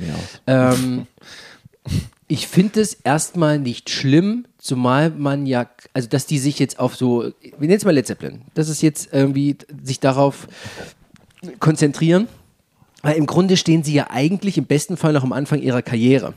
Ähm, 0.47 1.07
ich 2.27 2.49
finde 2.49 2.81
es 2.81 2.95
erstmal 2.95 3.59
nicht 3.59 3.91
schlimm, 3.91 4.47
zumal 4.65 5.11
man 5.11 5.45
ja, 5.45 5.69
also 5.93 6.09
dass 6.09 6.25
die 6.25 6.39
sich 6.39 6.59
jetzt 6.59 6.79
auf 6.79 6.97
so, 6.97 7.23
wir 7.23 7.33
nennen 7.61 7.75
es 7.75 7.85
mal 7.85 7.91
Led 7.91 8.07
Zeppelin, 8.07 8.41
dass 8.55 8.71
es 8.71 8.81
jetzt 8.81 9.11
irgendwie 9.13 9.59
sich 9.83 10.01
darauf 10.01 10.49
konzentrieren, 11.61 12.29
weil 13.03 13.17
im 13.17 13.27
Grunde 13.27 13.59
stehen 13.59 13.85
sie 13.85 13.93
ja 13.93 14.07
eigentlich 14.09 14.57
im 14.57 14.65
besten 14.65 14.97
Fall 14.97 15.13
noch 15.13 15.23
am 15.23 15.35
Anfang 15.35 15.61
ihrer 15.61 15.83
Karriere. 15.83 16.33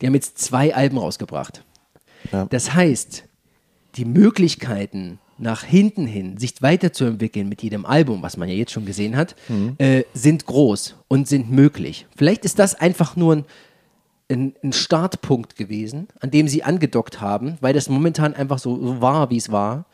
Die 0.00 0.06
haben 0.06 0.14
jetzt 0.14 0.38
zwei 0.38 0.74
Alben 0.74 0.96
rausgebracht. 0.96 1.62
Ja. 2.32 2.46
Das 2.46 2.72
heißt, 2.72 3.24
die 3.96 4.06
Möglichkeiten 4.06 5.18
nach 5.36 5.62
hinten 5.62 6.06
hin, 6.06 6.38
sich 6.38 6.62
weiterzuentwickeln 6.62 7.46
mit 7.46 7.62
jedem 7.62 7.84
Album, 7.84 8.22
was 8.22 8.38
man 8.38 8.48
ja 8.48 8.54
jetzt 8.54 8.72
schon 8.72 8.86
gesehen 8.86 9.16
hat, 9.16 9.36
äh, 9.76 10.04
sind 10.14 10.46
groß 10.46 10.96
und 11.08 11.28
sind 11.28 11.50
möglich. 11.50 12.06
Vielleicht 12.16 12.46
ist 12.46 12.58
das 12.58 12.74
einfach 12.74 13.16
nur 13.16 13.36
ein, 13.36 13.44
ein, 14.30 14.54
ein 14.62 14.72
Startpunkt 14.72 15.56
gewesen, 15.56 16.08
an 16.20 16.30
dem 16.30 16.48
sie 16.48 16.62
angedockt 16.62 17.20
haben, 17.20 17.58
weil 17.60 17.74
das 17.74 17.88
momentan 17.88 18.34
einfach 18.34 18.58
so, 18.58 18.76
so 18.80 19.00
war, 19.00 19.30
wie 19.30 19.36
es 19.36 19.50
war, 19.50 19.86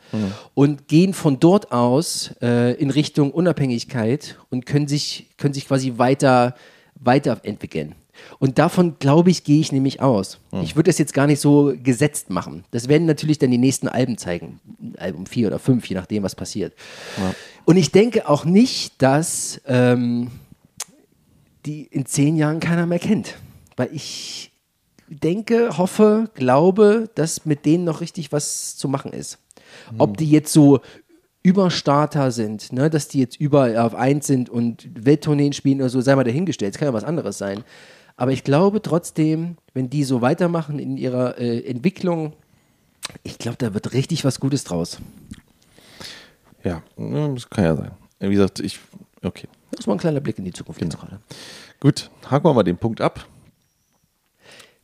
und 0.53 0.87
gehen 0.87 1.13
von 1.13 1.39
dort 1.39 1.71
aus 1.71 2.33
äh, 2.41 2.73
in 2.75 2.89
Richtung 2.89 3.31
Unabhängigkeit 3.31 4.37
und 4.49 4.65
können 4.65 4.87
sich, 4.87 5.27
können 5.37 5.53
sich 5.53 5.67
quasi 5.67 5.97
weiter, 5.97 6.55
weiterentwickeln. 6.95 7.95
Und 8.39 8.57
davon, 8.57 8.95
glaube 8.99 9.29
ich, 9.29 9.43
gehe 9.43 9.59
ich 9.59 9.71
nämlich 9.71 10.01
aus. 10.01 10.39
Ich 10.63 10.75
würde 10.75 10.89
das 10.89 10.97
jetzt 10.97 11.13
gar 11.13 11.27
nicht 11.27 11.39
so 11.39 11.73
gesetzt 11.81 12.29
machen. 12.29 12.63
Das 12.71 12.87
werden 12.87 13.05
natürlich 13.05 13.37
dann 13.37 13.51
die 13.51 13.57
nächsten 13.59 13.87
Alben 13.87 14.17
zeigen. 14.17 14.59
Album 14.97 15.25
4 15.27 15.47
oder 15.47 15.59
5, 15.59 15.85
je 15.85 15.95
nachdem, 15.95 16.23
was 16.23 16.35
passiert. 16.35 16.73
Und 17.65 17.77
ich 17.77 17.91
denke 17.91 18.27
auch 18.27 18.45
nicht, 18.45 19.01
dass 19.01 19.61
ähm, 19.67 20.31
die 21.65 21.83
in 21.83 22.05
zehn 22.05 22.37
Jahren 22.37 22.59
keiner 22.59 22.85
mehr 22.85 22.99
kennt. 22.99 23.35
Weil 23.77 23.89
ich 23.93 24.51
denke, 25.07 25.77
hoffe, 25.77 26.29
glaube, 26.33 27.09
dass 27.15 27.45
mit 27.45 27.65
denen 27.65 27.85
noch 27.85 28.01
richtig 28.01 28.31
was 28.33 28.75
zu 28.75 28.89
machen 28.89 29.13
ist. 29.13 29.39
Ob 29.97 30.17
die 30.17 30.29
jetzt 30.29 30.51
so 30.51 30.81
Überstarter 31.43 32.31
sind, 32.31 32.73
ne, 32.73 32.89
dass 32.89 33.07
die 33.07 33.19
jetzt 33.19 33.39
überall 33.39 33.77
auf 33.77 33.95
eins 33.95 34.27
sind 34.27 34.49
und 34.49 34.89
Welttourneen 35.05 35.53
spielen 35.53 35.79
oder 35.79 35.89
so, 35.89 36.01
sei 36.01 36.15
mal 36.15 36.23
dahingestellt. 36.25 36.73
Es 36.73 36.79
kann 36.79 36.87
ja 36.87 36.93
was 36.93 37.05
anderes 37.05 37.37
sein. 37.37 37.63
Aber 38.17 38.31
ich 38.31 38.43
glaube 38.43 38.81
trotzdem, 38.81 39.57
wenn 39.73 39.89
die 39.89 40.03
so 40.03 40.21
weitermachen 40.21 40.79
in 40.79 40.97
ihrer 40.97 41.37
äh, 41.37 41.59
Entwicklung, 41.69 42.33
ich 43.23 43.37
glaube, 43.37 43.57
da 43.57 43.73
wird 43.73 43.93
richtig 43.93 44.25
was 44.25 44.39
Gutes 44.39 44.63
draus. 44.65 44.97
Ja, 46.63 46.81
ja, 46.97 47.27
das 47.29 47.49
kann 47.49 47.63
ja 47.63 47.75
sein. 47.75 47.91
Wie 48.19 48.29
gesagt, 48.33 48.59
ich, 48.59 48.79
okay. 49.23 49.47
Das 49.71 49.87
war 49.87 49.95
ein 49.95 49.99
kleiner 49.99 50.19
Blick 50.19 50.39
in 50.39 50.45
die 50.45 50.51
Zukunft 50.51 50.81
jetzt 50.81 50.95
Genau. 50.95 51.05
gerade. 51.05 51.21
Gut, 51.79 52.09
haken 52.29 52.45
wir 52.45 52.53
mal 52.53 52.63
den 52.63 52.77
Punkt 52.77 52.99
ab 52.99 53.25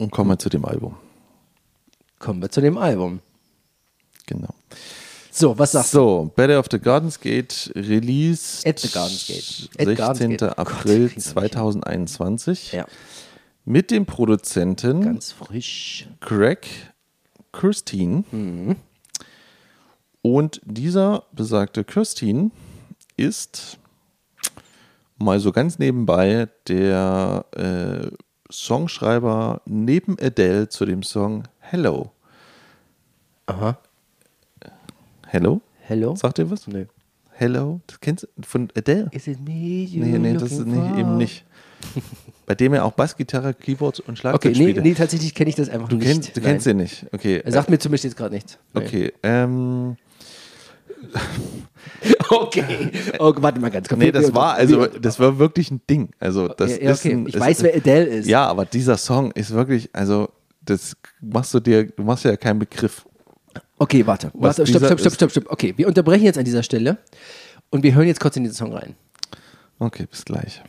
und 0.04 0.12
kommen 0.12 0.30
wir 0.30 0.40
zu 0.40 0.50
dem 0.50 0.66
Album. 0.66 0.96
Kommen 2.20 2.42
wir 2.42 2.50
zu 2.50 2.62
dem 2.62 2.78
Album. 2.78 3.20
Genau. 4.26 4.54
So, 5.32 5.58
was 5.58 5.72
sagst 5.72 5.94
du? 5.94 5.98
So, 5.98 6.32
Battle 6.36 6.60
of 6.60 6.68
the 6.72 6.80
Gardens 6.80 7.20
Gate 7.20 7.72
Release 7.76 8.68
At 8.68 8.80
the 8.80 8.88
Gardens 8.90 9.26
Gate. 9.28 9.70
At 9.80 9.98
Gardens 9.98 10.20
16. 10.20 10.30
Gate. 10.30 10.44
Oh 10.44 10.48
Gott, 10.48 10.60
April 10.60 11.10
hin. 11.10 11.22
2021 11.22 12.72
Ja, 12.74 12.86
mit 13.66 13.92
dem 13.92 14.06
Produzenten 14.06 15.02
ganz 15.02 15.32
frisch. 15.32 16.08
Greg 16.20 16.68
Kirstein. 17.52 18.26
Mhm. 18.32 18.76
Und 20.22 20.62
dieser 20.66 21.24
besagte 21.32 21.84
Kirstein 21.84 22.52
ist 23.18 23.78
mal 25.18 25.40
so 25.40 25.52
ganz 25.52 25.80
nebenbei 25.80 26.48
der 26.68 27.46
äh, 27.56 28.12
Songschreiber 28.54 29.62
neben 29.66 30.16
Adele 30.22 30.70
zu 30.70 30.86
dem 30.86 31.02
Song 31.02 31.44
Hello. 31.60 32.12
Aha. 33.48 33.78
Hello? 35.28 35.62
Hello? 35.82 36.16
Sagt 36.16 36.38
ihr 36.38 36.50
was? 36.52 36.68
Nö. 36.68 36.86
Hello? 37.32 37.82
Das 37.88 38.00
kennst 38.00 38.24
du 38.24 38.44
von 38.44 38.70
Adele? 38.78 39.10
Is 39.12 39.26
it 39.28 39.40
me 39.42 39.84
you 39.86 40.04
Nee, 40.06 40.20
nee, 40.20 40.34
das 40.34 40.52
ist 40.52 40.60
for? 40.70 40.98
eben 40.98 41.18
nicht. 41.18 41.44
Bei 42.46 42.54
dem 42.54 42.74
er 42.76 42.86
auch 42.86 42.92
Bassgitarre, 42.92 43.56
Keyboard 43.56 44.02
und 44.02 44.20
Schlagzeug 44.20 44.52
Okay, 44.52 44.58
nee, 44.60 44.64
spielte. 44.66 44.82
nee, 44.82 44.94
tatsächlich 44.94 45.34
kenne 45.34 45.50
ich 45.50 45.56
das 45.56 45.70
einfach 45.70 45.90
du 45.90 45.96
nicht. 45.96 46.06
kennst, 46.08 46.38
du 46.38 46.42
Nein. 46.42 46.52
kennst 46.52 46.68
ihn 46.68 46.78
nicht. 46.78 47.06
Okay. 47.12 47.42
Er 47.44 47.52
sagt 47.52 47.70
mir 47.72 47.80
zumindest 47.80 48.04
jetzt 48.04 48.16
gerade 48.18 48.36
nichts. 48.36 48.60
Nee. 48.74 48.82
Okay. 48.86 49.14
Ähm, 49.24 49.98
Okay. 52.30 52.92
Oh, 53.20 53.34
warte 53.38 53.60
mal 53.60 53.70
ganz 53.70 53.88
kurz. 53.88 54.00
nee, 54.00 54.12
das 54.12 54.34
war 54.34 54.56
also 54.56 54.88
das 54.88 55.20
war 55.20 55.38
wirklich 55.38 55.70
ein 55.70 55.82
Ding. 55.90 56.10
Also 56.20 56.48
das 56.48 56.72
ja, 56.72 56.78
ja, 56.84 56.92
ist 56.92 57.06
okay. 57.06 57.14
ein, 57.14 57.28
ich 57.28 57.40
weiß, 57.40 57.58
ist, 57.58 57.64
wer 57.64 57.76
Adele 57.76 58.06
ist. 58.06 58.28
Ja, 58.28 58.48
aber 58.48 58.66
dieser 58.66 58.98
Song 58.98 59.32
ist 59.32 59.52
wirklich, 59.52 59.90
also 59.94 60.30
das 60.62 60.96
machst 61.22 61.54
du 61.54 61.60
dir, 61.60 61.86
du 61.86 62.04
machst 62.04 62.26
ja 62.26 62.36
keinen 62.36 62.60
Begriff. 62.60 63.06
Okay, 63.78 64.06
warte. 64.08 64.32
Was 64.34 64.58
warte 64.58 64.68
stopp, 64.68 64.86
stopp, 64.86 65.00
stopp, 65.00 65.14
stopp, 65.14 65.32
stopp. 65.32 65.52
Okay, 65.52 65.74
wir 65.78 65.88
unterbrechen 65.88 66.24
jetzt 66.24 66.38
an 66.38 66.46
dieser 66.46 66.64
Stelle 66.64 66.98
und 67.70 67.84
wir 67.84 67.94
hören 67.94 68.08
jetzt 68.08 68.20
kurz 68.20 68.36
in 68.38 68.44
diesen 68.44 68.56
Song 68.56 68.74
rein. 68.74 68.96
Okay, 69.80 70.06
bis 70.10 70.26
gleich. 70.26 70.62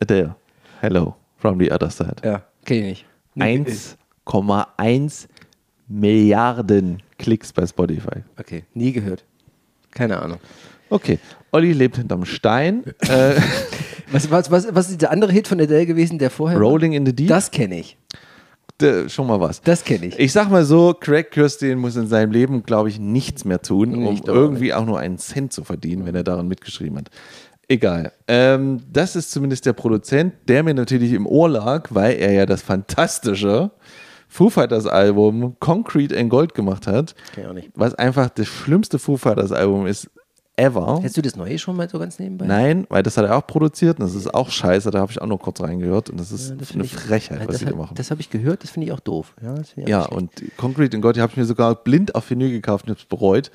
Adele, 0.00 0.36
hello 0.80 1.16
from 1.38 1.58
the 1.58 1.72
other 1.72 1.90
side. 1.90 2.16
Ja, 2.22 2.42
kenne 2.64 2.90
ich 2.90 3.06
nicht. 3.34 3.96
1,1 4.16 5.28
Milliarden 5.88 7.02
Klicks 7.18 7.52
bei 7.52 7.66
Spotify. 7.66 8.22
Okay, 8.38 8.64
nie 8.74 8.92
gehört. 8.92 9.24
Keine 9.90 10.20
Ahnung. 10.20 10.38
Okay, 10.90 11.18
Olli 11.50 11.72
lebt 11.72 11.96
hinterm 11.96 12.24
Stein. 12.24 12.84
äh, 13.08 13.34
Was, 14.10 14.30
was, 14.30 14.50
was, 14.50 14.74
was 14.74 14.90
ist 14.90 15.02
der 15.02 15.10
andere 15.10 15.32
Hit 15.32 15.48
von 15.48 15.60
Adele 15.60 15.84
gewesen, 15.84 16.18
der 16.18 16.30
vorher? 16.30 16.58
Rolling 16.58 16.92
in 16.94 17.04
the 17.04 17.12
Deep. 17.14 17.28
Das 17.28 17.50
kenne 17.50 17.78
ich. 17.80 17.98
D- 18.80 19.06
schon 19.08 19.26
mal 19.26 19.38
was. 19.40 19.60
Das 19.60 19.84
kenne 19.84 20.06
ich. 20.06 20.18
Ich 20.18 20.32
sag 20.32 20.50
mal 20.50 20.64
so, 20.64 20.94
Craig 20.98 21.30
Kirsten 21.30 21.78
muss 21.78 21.96
in 21.96 22.06
seinem 22.06 22.32
Leben, 22.32 22.62
glaube 22.62 22.88
ich, 22.88 22.98
nichts 22.98 23.44
mehr 23.44 23.60
tun, 23.60 23.94
um 23.94 24.14
Ich 24.14 24.22
glaube 24.22 24.38
irgendwie 24.38 24.72
auch 24.72 24.86
nur 24.86 24.98
einen 24.98 25.18
Cent 25.18 25.52
zu 25.52 25.62
verdienen, 25.64 26.06
wenn 26.06 26.14
er 26.14 26.22
daran 26.24 26.48
mitgeschrieben 26.48 26.96
hat. 26.98 27.10
Egal. 27.68 28.12
Ähm, 28.28 28.80
das 28.90 29.14
ist 29.14 29.30
zumindest 29.30 29.66
der 29.66 29.74
Produzent, 29.74 30.32
der 30.48 30.62
mir 30.62 30.72
natürlich 30.72 31.12
im 31.12 31.26
Ohr 31.26 31.50
lag, 31.50 31.88
weil 31.90 32.16
er 32.16 32.32
ja 32.32 32.46
das 32.46 32.62
fantastische 32.62 33.72
Foo 34.28 34.50
Fighters 34.50 34.86
Album 34.86 35.56
Concrete 35.58 36.14
in 36.14 36.28
Gold 36.28 36.54
gemacht 36.54 36.86
hat, 36.86 37.14
Kenn 37.34 37.44
ich 37.44 37.50
auch 37.50 37.54
nicht. 37.54 37.70
was 37.74 37.94
einfach 37.94 38.28
das 38.30 38.46
schlimmste 38.46 38.98
Foo 38.98 39.16
Fighters 39.16 39.52
Album 39.52 39.86
ist 39.86 40.10
ever. 40.56 40.98
Hättest 40.98 41.16
du 41.16 41.22
das 41.22 41.36
neue 41.36 41.56
schon 41.58 41.76
mal 41.76 41.88
so 41.88 41.98
ganz 42.00 42.18
nebenbei? 42.18 42.44
Nein, 42.46 42.84
weil 42.88 43.02
das 43.04 43.16
hat 43.16 43.24
er 43.24 43.36
auch 43.36 43.46
produziert 43.46 44.00
und 44.00 44.04
das 44.06 44.14
ist 44.16 44.34
auch 44.34 44.50
scheiße, 44.50 44.90
da 44.90 44.98
habe 44.98 45.12
ich 45.12 45.22
auch 45.22 45.26
nur 45.26 45.38
kurz 45.38 45.60
reingehört 45.60 46.10
und 46.10 46.18
das 46.18 46.32
ist 46.32 46.50
Ja, 46.50 46.56
das 46.56 46.72
eine 46.72 46.82
ich- 46.84 46.94
Frechheit, 46.94 47.46
was 47.46 47.58
sie 47.60 47.64
da 47.64 47.70
hat- 47.70 47.78
machen. 47.78 47.94
Das 47.94 48.10
habe 48.10 48.20
ich 48.20 48.28
gehört, 48.28 48.64
das 48.64 48.70
finde 48.70 48.86
ich 48.88 48.92
auch 48.92 48.98
doof. 49.00 49.34
Ja, 49.40 49.54
ich 49.60 49.88
Ja, 49.88 50.06
auch 50.06 50.10
und 50.10 50.30
Concrete 50.56 50.96
in 50.96 51.00
Gold, 51.00 51.14
die 51.16 51.20
habe 51.20 51.30
ich 51.30 51.36
mir 51.36 51.44
sogar 51.44 51.76
blind 51.76 52.14
auf 52.16 52.28
Vinyl 52.28 52.50
gekauft 52.50 52.86
und 52.86 52.90
habe 52.90 52.98
es 53.00 53.06
bereut. 53.06 53.52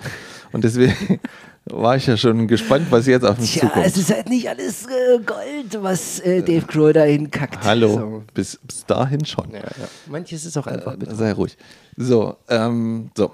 Und 0.54 0.64
deswegen 0.64 0.94
war 1.66 1.96
ich 1.96 2.08
ja 2.08 2.18
schon 2.18 2.48
gespannt, 2.48 2.88
was 2.90 3.06
jetzt 3.08 3.24
auf 3.26 3.40
mich 3.40 3.54
Tja, 3.54 3.62
zukommt. 3.68 3.86
es 3.86 3.98
ist 3.98 4.12
halt 4.14 4.30
nicht 4.30 4.50
alles 4.50 4.86
äh, 4.86 5.20
Gold, 5.26 5.82
was 5.82 6.20
äh, 6.20 6.42
Dave 6.42 6.66
Grohl 6.66 6.94
da 6.94 7.04
hinkackt. 7.04 7.64
Hallo, 7.64 7.94
So. 7.94 8.24
bis, 8.34 8.60
bis 8.64 8.86
dahin 8.86 9.26
schon. 9.26 9.50
Ja, 9.52 9.60
ja. 9.60 9.88
Manches 10.08 10.46
ist 10.46 10.58
auch 10.58 10.68
einfach 10.68 10.96
bitter. 10.98 11.16
Sei 11.16 11.32
ruhig. 11.32 11.58
So, 11.98 12.36
ähm, 12.50 13.10
so. 13.16 13.32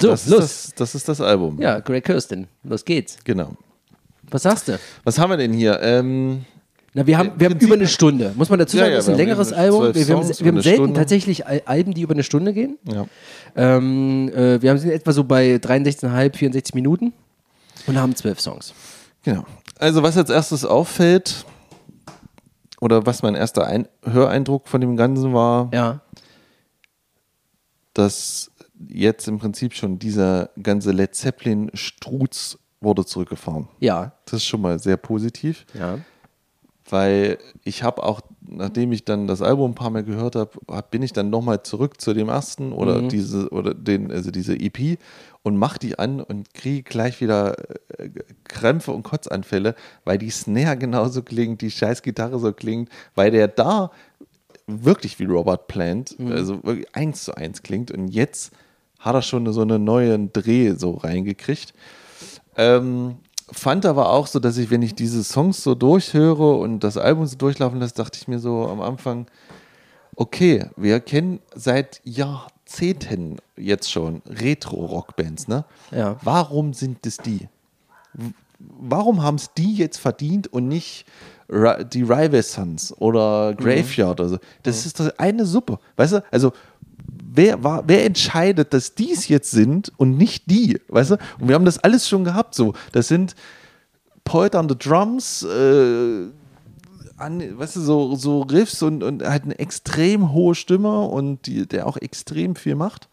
So, 0.00 0.08
das, 0.10 0.24
ist 0.26 0.30
los. 0.30 0.40
das, 0.40 0.72
das 0.76 0.94
ist 0.96 1.08
das 1.08 1.20
Album. 1.20 1.60
Ja, 1.60 1.78
Greg 1.78 2.04
Kirsten, 2.04 2.48
los 2.64 2.84
geht's. 2.84 3.16
Genau. 3.24 3.52
Was 4.30 4.42
sagst 4.42 4.66
du? 4.68 4.78
Was 5.04 5.18
haben 5.18 5.30
wir 5.30 5.36
denn 5.36 5.52
hier? 5.52 5.80
Ähm, 5.80 6.44
Na, 6.96 7.06
wir 7.06 7.18
haben, 7.18 7.32
wir 7.36 7.50
haben 7.50 7.58
über 7.58 7.74
eine 7.74 7.88
Stunde. 7.88 8.32
Muss 8.36 8.48
man 8.50 8.58
dazu 8.60 8.76
Ja, 8.76 8.82
sagen, 8.84 8.92
ja, 8.92 8.96
das 8.98 9.06
ist 9.06 9.10
ein 9.10 9.16
längeres 9.16 9.52
Album. 9.52 9.82
Wir, 9.94 9.94
wir, 10.06 10.16
haben, 10.16 10.28
wir 10.28 10.46
haben 10.46 10.60
selten 10.60 10.62
Stunde. 10.84 11.00
tatsächlich 11.00 11.46
Al- 11.46 11.62
Alben, 11.64 11.92
die 11.92 12.02
über 12.02 12.14
eine 12.14 12.22
Stunde 12.22 12.52
gehen. 12.52 12.78
ja. 12.84 13.06
Ähm, 13.56 14.28
äh, 14.34 14.62
wir 14.62 14.76
sind 14.78 14.90
etwa 14.90 15.12
so 15.12 15.24
bei 15.24 15.56
63,5, 15.56 16.36
64 16.36 16.74
Minuten 16.74 17.12
und 17.86 17.98
haben 17.98 18.14
zwölf 18.16 18.40
Songs. 18.40 18.72
Genau. 19.24 19.44
Also, 19.78 20.02
was 20.02 20.16
als 20.16 20.30
erstes 20.30 20.64
auffällt, 20.64 21.44
oder 22.80 23.06
was 23.06 23.22
mein 23.22 23.34
erster 23.34 23.66
Ein 23.66 23.88
Höreindruck 24.04 24.68
von 24.68 24.80
dem 24.80 24.96
Ganzen 24.96 25.32
war, 25.34 25.70
Ja. 25.72 26.00
dass 27.92 28.50
jetzt 28.88 29.28
im 29.28 29.38
Prinzip 29.38 29.74
schon 29.74 29.98
dieser 29.98 30.50
ganze 30.62 30.90
Led 30.92 31.14
Zeppelin-Struz 31.14 32.58
wurde 32.80 33.04
zurückgefahren. 33.06 33.68
Ja. 33.80 34.12
Das 34.26 34.34
ist 34.34 34.46
schon 34.46 34.60
mal 34.60 34.78
sehr 34.78 34.96
positiv, 34.96 35.64
Ja. 35.74 35.98
Weil 36.88 37.38
ich 37.64 37.82
habe 37.82 38.02
auch, 38.02 38.20
nachdem 38.46 38.92
ich 38.92 39.04
dann 39.04 39.26
das 39.26 39.40
Album 39.40 39.70
ein 39.70 39.74
paar 39.74 39.90
Mal 39.90 40.04
gehört 40.04 40.36
habe, 40.36 40.50
hab, 40.68 40.90
bin 40.90 41.02
ich 41.02 41.12
dann 41.12 41.30
nochmal 41.30 41.62
zurück 41.62 42.00
zu 42.00 42.12
dem 42.12 42.28
ersten 42.28 42.72
oder 42.72 43.02
diese 43.02 43.48
oder 43.50 43.72
den 43.72 44.10
also 44.10 44.30
diese 44.30 44.54
EP 44.54 44.98
und 45.42 45.56
mach 45.56 45.78
die 45.78 45.98
an 45.98 46.20
und 46.20 46.52
kriege 46.52 46.82
gleich 46.82 47.20
wieder 47.20 47.56
äh, 47.98 48.10
Krämpfe 48.44 48.92
und 48.92 49.02
Kotzanfälle, 49.02 49.74
weil 50.04 50.18
die 50.18 50.30
Snare 50.30 50.76
genauso 50.76 51.22
klingt, 51.22 51.62
die 51.62 51.70
scheiß 51.70 52.02
Gitarre 52.02 52.38
so 52.38 52.52
klingt, 52.52 52.90
weil 53.14 53.30
der 53.30 53.48
da 53.48 53.90
wirklich 54.66 55.18
wie 55.18 55.24
Robert 55.24 55.66
Plant, 55.68 56.16
also 56.18 56.62
wirklich 56.64 56.94
eins 56.94 57.24
zu 57.24 57.34
eins 57.34 57.62
klingt. 57.62 57.90
Und 57.90 58.08
jetzt 58.08 58.52
hat 58.98 59.14
er 59.14 59.22
schon 59.22 59.50
so 59.52 59.60
einen 59.60 59.84
neuen 59.84 60.32
Dreh 60.32 60.72
so 60.72 60.92
reingekriegt. 60.92 61.74
Ähm, 62.56 63.16
fand 63.52 63.86
aber 63.86 64.10
auch 64.10 64.26
so, 64.26 64.38
dass 64.38 64.56
ich, 64.56 64.70
wenn 64.70 64.82
ich 64.82 64.94
diese 64.94 65.22
Songs 65.24 65.62
so 65.62 65.74
durchhöre 65.74 66.54
und 66.54 66.80
das 66.80 66.96
Album 66.96 67.26
so 67.26 67.36
durchlaufen 67.36 67.80
lasse, 67.80 67.94
dachte 67.94 68.18
ich 68.20 68.28
mir 68.28 68.38
so 68.38 68.66
am 68.66 68.80
Anfang, 68.80 69.26
okay, 70.16 70.66
wir 70.76 71.00
kennen 71.00 71.40
seit 71.54 72.00
Jahrzehnten 72.04 73.36
jetzt 73.56 73.90
schon 73.90 74.22
Retro-Rockbands, 74.26 75.48
ne? 75.48 75.64
Ja. 75.90 76.16
Warum 76.22 76.72
sind 76.72 77.04
es 77.06 77.18
die? 77.18 77.48
Warum 78.58 79.22
haben 79.22 79.34
es 79.36 79.52
die 79.54 79.74
jetzt 79.74 79.98
verdient 79.98 80.46
und 80.52 80.68
nicht 80.68 81.04
die 81.48 82.02
Rival 82.02 82.42
Sons 82.42 82.94
oder 82.98 83.54
Graveyard 83.54 84.20
oder 84.20 84.28
so? 84.28 84.38
Das 84.62 84.86
ist 84.86 84.98
doch 84.98 85.10
eine 85.18 85.44
Suppe, 85.44 85.78
weißt 85.96 86.14
du? 86.14 86.24
Also 86.30 86.52
wer, 87.34 87.62
war, 87.64 87.84
wer 87.86 88.04
entscheidet, 88.04 88.72
dass 88.72 88.94
dies 88.94 89.28
jetzt 89.28 89.50
sind 89.50 89.92
und 89.96 90.16
nicht 90.16 90.50
die, 90.50 90.80
weißt 90.88 91.12
du? 91.12 91.14
Und 91.38 91.48
wir 91.48 91.54
haben 91.54 91.64
das 91.64 91.78
alles 91.78 92.08
schon 92.08 92.24
gehabt, 92.24 92.54
so. 92.54 92.74
Das 92.92 93.08
sind 93.08 93.34
Poet 94.24 94.54
on 94.54 94.68
the 94.68 94.76
Drums, 94.78 95.42
äh, 95.42 96.26
an, 97.16 97.58
weißt 97.58 97.76
du, 97.76 97.80
so, 97.80 98.14
so 98.16 98.42
Riffs 98.42 98.82
und, 98.82 99.02
und 99.02 99.22
halt 99.22 99.44
eine 99.44 99.58
extrem 99.58 100.32
hohe 100.32 100.54
Stimme 100.54 101.00
und 101.02 101.46
die, 101.46 101.66
der 101.66 101.86
auch 101.86 101.96
extrem 101.96 102.56
viel 102.56 102.74
macht. 102.74 103.08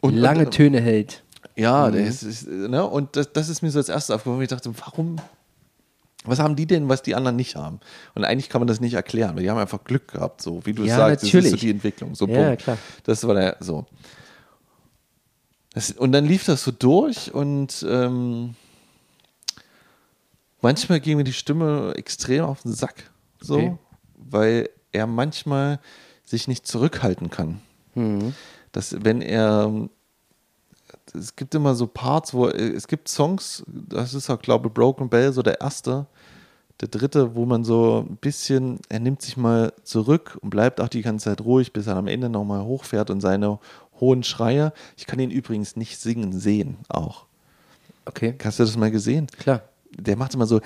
Und, 0.00 0.16
Lange 0.16 0.46
und, 0.46 0.50
Töne 0.52 0.80
hält. 0.80 1.24
ja, 1.56 1.90
das 1.90 2.22
ist, 2.22 2.48
ne? 2.48 2.84
und 2.84 3.16
das, 3.16 3.32
das 3.32 3.48
ist 3.48 3.62
mir 3.62 3.70
so 3.70 3.78
als 3.78 3.88
erstes 3.88 4.14
aufgefallen, 4.14 4.42
ich 4.42 4.48
dachte, 4.48 4.70
warum, 4.78 5.16
was 6.28 6.38
haben 6.38 6.56
die 6.56 6.66
denn, 6.66 6.88
was 6.88 7.02
die 7.02 7.14
anderen 7.14 7.36
nicht 7.36 7.56
haben? 7.56 7.80
Und 8.14 8.24
eigentlich 8.24 8.48
kann 8.48 8.60
man 8.60 8.68
das 8.68 8.80
nicht 8.80 8.94
erklären, 8.94 9.34
weil 9.36 9.42
die 9.42 9.50
haben 9.50 9.58
einfach 9.58 9.84
Glück 9.84 10.08
gehabt, 10.12 10.42
so 10.42 10.64
wie 10.66 10.72
du 10.72 10.84
Ja, 10.84 10.96
sagst, 10.96 11.22
das 11.22 11.22
ist 11.24 11.30
so 11.32 11.38
natürlich. 11.38 11.60
die 11.60 11.70
Entwicklung. 11.70 12.14
So, 12.14 12.26
Ja, 12.26 12.46
Punkt. 12.48 12.62
klar. 12.62 12.78
Das 13.04 13.26
war 13.26 13.34
der, 13.34 13.56
so. 13.60 13.86
Das, 15.74 15.90
und 15.92 16.12
dann 16.12 16.24
lief 16.24 16.44
das 16.44 16.62
so 16.64 16.70
durch 16.72 17.32
und 17.34 17.84
ähm, 17.88 18.54
manchmal 20.60 21.00
ging 21.00 21.16
mir 21.16 21.24
die 21.24 21.32
Stimme 21.32 21.92
extrem 21.96 22.44
auf 22.44 22.62
den 22.62 22.72
Sack, 22.72 23.10
so, 23.40 23.54
Okay. 23.56 23.76
weil 24.16 24.70
er 24.92 25.06
manchmal 25.06 25.78
sich 26.24 26.48
nicht 26.48 26.66
zurückhalten 26.66 27.30
kann. 27.30 27.60
Dass 28.72 28.96
wenn 29.04 29.22
er 29.22 29.88
es 31.14 31.36
gibt 31.36 31.54
immer 31.54 31.74
so 31.74 31.86
Parts, 31.86 32.34
wo 32.34 32.48
es 32.48 32.86
gibt 32.86 33.08
Songs, 33.08 33.62
das 33.66 34.14
ist 34.14 34.30
auch, 34.30 34.40
glaube 34.40 34.68
ich, 34.68 34.74
Broken 34.74 35.08
Bell, 35.08 35.32
so 35.32 35.42
der 35.42 35.60
erste, 35.60 36.06
der 36.80 36.88
dritte, 36.88 37.34
wo 37.34 37.44
man 37.44 37.64
so 37.64 38.06
ein 38.08 38.16
bisschen, 38.16 38.78
er 38.88 39.00
nimmt 39.00 39.22
sich 39.22 39.36
mal 39.36 39.72
zurück 39.82 40.38
und 40.42 40.50
bleibt 40.50 40.80
auch 40.80 40.88
die 40.88 41.02
ganze 41.02 41.24
Zeit 41.24 41.40
ruhig, 41.40 41.72
bis 41.72 41.86
er 41.86 41.96
am 41.96 42.06
Ende 42.06 42.28
nochmal 42.28 42.62
hochfährt 42.62 43.10
und 43.10 43.20
seine 43.20 43.58
hohen 44.00 44.22
Schreie. 44.22 44.72
Ich 44.96 45.06
kann 45.06 45.18
ihn 45.18 45.30
übrigens 45.30 45.76
nicht 45.76 45.98
singen 45.98 46.32
sehen, 46.32 46.76
auch. 46.88 47.24
Okay, 48.04 48.34
Hast 48.42 48.58
du 48.58 48.64
das 48.64 48.76
mal 48.76 48.90
gesehen? 48.90 49.26
klar. 49.26 49.62
Der 49.90 50.16
macht 50.16 50.34
immer 50.34 50.46
so, 50.46 50.60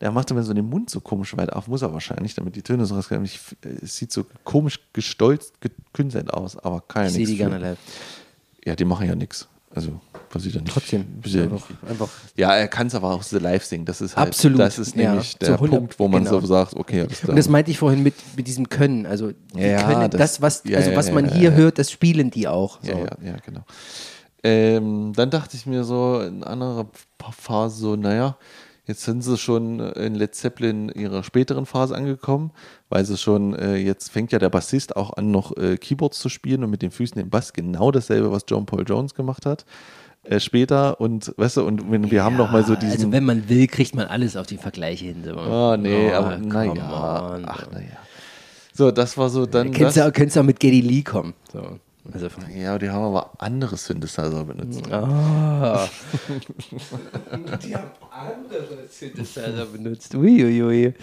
der 0.00 0.10
macht 0.10 0.30
immer 0.32 0.42
so 0.42 0.52
den 0.52 0.68
Mund 0.68 0.90
so 0.90 1.00
komisch 1.00 1.34
weit 1.36 1.52
auf, 1.52 1.68
muss 1.68 1.82
er 1.82 1.92
wahrscheinlich, 1.92 2.34
damit 2.34 2.56
die 2.56 2.62
Töne 2.62 2.84
so 2.86 2.96
rauskommen. 2.96 3.24
Ich, 3.24 3.40
es 3.82 3.96
sieht 3.96 4.12
so 4.12 4.26
komisch 4.42 4.80
gestolzt, 4.92 5.54
gekünstelt 5.60 6.34
aus, 6.34 6.56
aber 6.58 6.80
kann 6.80 7.04
ja 7.04 7.08
Ich 7.08 7.14
sehe 7.14 7.26
die 7.26 7.36
gerne 7.36 7.58
live. 7.58 7.78
Ja, 8.64 8.74
die 8.74 8.84
machen 8.84 9.06
ja 9.06 9.14
nichts. 9.14 9.48
Also 9.74 10.00
passiert 10.30 10.54
ja 10.56 10.60
nicht. 10.62 10.72
Trotzdem. 10.72 11.06
Ja 11.24 11.46
nicht. 11.46 11.64
einfach 11.88 12.08
Ja, 12.36 12.54
er 12.56 12.68
kann 12.68 12.86
es 12.86 12.94
aber 12.94 13.10
auch 13.14 13.22
so 13.22 13.38
live 13.38 13.64
singen. 13.64 13.84
Das 13.84 14.00
ist 14.00 14.16
halt, 14.16 14.28
Absolut, 14.28 14.58
Das 14.60 14.78
ist 14.78 14.96
ja. 14.96 15.10
nämlich 15.10 15.32
Zu 15.32 15.38
der 15.40 15.54
100 15.54 15.78
Punkt, 15.78 15.98
wo 15.98 16.08
man 16.08 16.24
genau. 16.24 16.40
so 16.40 16.46
sagt, 16.46 16.74
okay, 16.74 17.06
klar. 17.06 17.30
Und 17.30 17.36
das 17.36 17.48
meinte 17.48 17.70
ich 17.70 17.78
vorhin 17.78 18.02
mit, 18.02 18.14
mit 18.36 18.46
diesem 18.46 18.68
Können. 18.68 19.04
Also, 19.06 19.32
die 19.54 19.60
Ja, 19.60 19.82
können, 19.82 20.10
das- 20.10 20.18
das, 20.18 20.42
was, 20.42 20.62
ja, 20.64 20.78
also 20.78 20.90
ja, 20.92 20.96
was 20.96 21.08
ja, 21.08 21.14
man 21.14 21.26
ja, 21.26 21.32
hier 21.34 21.50
ja. 21.50 21.56
hört, 21.56 21.78
das 21.78 21.90
spielen 21.90 22.30
die 22.30 22.48
auch. 22.48 22.78
So. 22.82 22.90
Ja, 22.92 22.98
ja, 22.98 23.06
ja, 23.22 23.36
genau. 23.44 23.64
Ähm, 24.42 25.12
dann 25.14 25.30
dachte 25.30 25.56
ich 25.56 25.66
mir 25.66 25.84
so 25.84 26.20
in 26.20 26.44
anderer 26.44 26.86
Phase 27.36 27.76
so, 27.76 27.96
naja, 27.96 28.36
jetzt 28.88 29.04
sind 29.04 29.22
sie 29.22 29.36
schon 29.36 29.80
in 29.80 30.14
Led 30.14 30.34
Zeppelin 30.34 30.88
in 30.88 31.02
ihrer 31.02 31.22
späteren 31.22 31.66
Phase 31.66 31.94
angekommen, 31.94 32.50
weil 32.88 33.04
sie 33.04 33.16
schon, 33.16 33.54
äh, 33.54 33.76
jetzt 33.76 34.10
fängt 34.10 34.32
ja 34.32 34.38
der 34.38 34.48
Bassist 34.48 34.96
auch 34.96 35.12
an, 35.16 35.30
noch 35.30 35.56
äh, 35.56 35.76
Keyboards 35.76 36.18
zu 36.18 36.28
spielen 36.28 36.64
und 36.64 36.70
mit 36.70 36.82
den 36.82 36.90
Füßen 36.90 37.16
den 37.16 37.30
Bass, 37.30 37.52
genau 37.52 37.92
dasselbe, 37.92 38.32
was 38.32 38.44
John 38.48 38.66
Paul 38.66 38.84
Jones 38.86 39.14
gemacht 39.14 39.46
hat. 39.46 39.64
Äh, 40.24 40.40
später 40.40 41.00
und 41.00 41.32
weißt 41.36 41.58
du, 41.58 41.64
und 41.64 41.90
wenn, 41.90 42.10
wir 42.10 42.24
haben 42.24 42.36
noch 42.36 42.50
mal 42.50 42.64
so 42.64 42.74
diesen. 42.74 42.92
Also, 42.92 43.12
wenn 43.12 43.24
man 43.24 43.48
will, 43.48 43.66
kriegt 43.66 43.94
man 43.94 44.06
alles 44.06 44.36
auf 44.36 44.46
die 44.46 44.56
Vergleiche 44.56 45.06
hin. 45.06 45.22
So. 45.24 45.36
oh, 45.36 45.76
nee, 45.76 46.10
Oh, 46.10 46.14
aber 46.14 46.38
naja. 46.38 47.40
Ach, 47.46 47.70
naja. 47.70 47.86
So, 48.74 48.90
das 48.90 49.16
war 49.16 49.28
so 49.28 49.46
dann. 49.46 49.70
Könntest 49.72 49.96
das, 49.96 50.04
du 50.04 50.08
auch, 50.08 50.12
könntest 50.12 50.36
du 50.36 50.40
auch 50.40 50.44
mit 50.44 50.60
Geddy 50.60 50.80
Lee 50.80 51.02
kommen. 51.02 51.34
So. 51.52 51.78
Also, 52.12 52.28
von- 52.30 52.44
ja, 52.56 52.78
die 52.78 52.88
haben 52.88 53.04
aber 53.04 53.32
andere 53.38 53.76
Synthesizer 53.76 54.44
benutzt. 54.44 54.90
Ah. 54.90 55.86
die 57.62 57.76
haben 57.76 57.90
andere 58.10 58.88
Synthesizer 58.88 59.66
benutzt. 59.66 60.14
Uiuiui. 60.14 60.94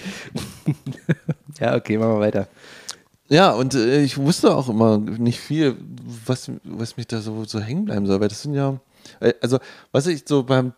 ja, 1.59 1.75
okay, 1.75 1.97
machen 1.97 2.13
wir 2.13 2.19
weiter. 2.19 2.47
Ja, 3.27 3.51
und 3.53 3.73
äh, 3.75 4.01
ich 4.03 4.17
wusste 4.17 4.55
auch 4.55 4.69
immer 4.69 4.97
nicht 4.97 5.39
viel, 5.39 5.75
was, 6.25 6.51
was 6.63 6.97
mich 6.97 7.07
da 7.07 7.21
so, 7.21 7.43
so 7.45 7.59
hängen 7.59 7.85
bleiben 7.85 8.05
soll, 8.05 8.19
weil 8.19 8.27
das 8.29 8.41
sind 8.43 8.53
ja, 8.53 8.79
äh, 9.19 9.33
also, 9.41 9.59
was 9.91 10.07
ich 10.07 10.23
so 10.27 10.43
beim, 10.43 10.73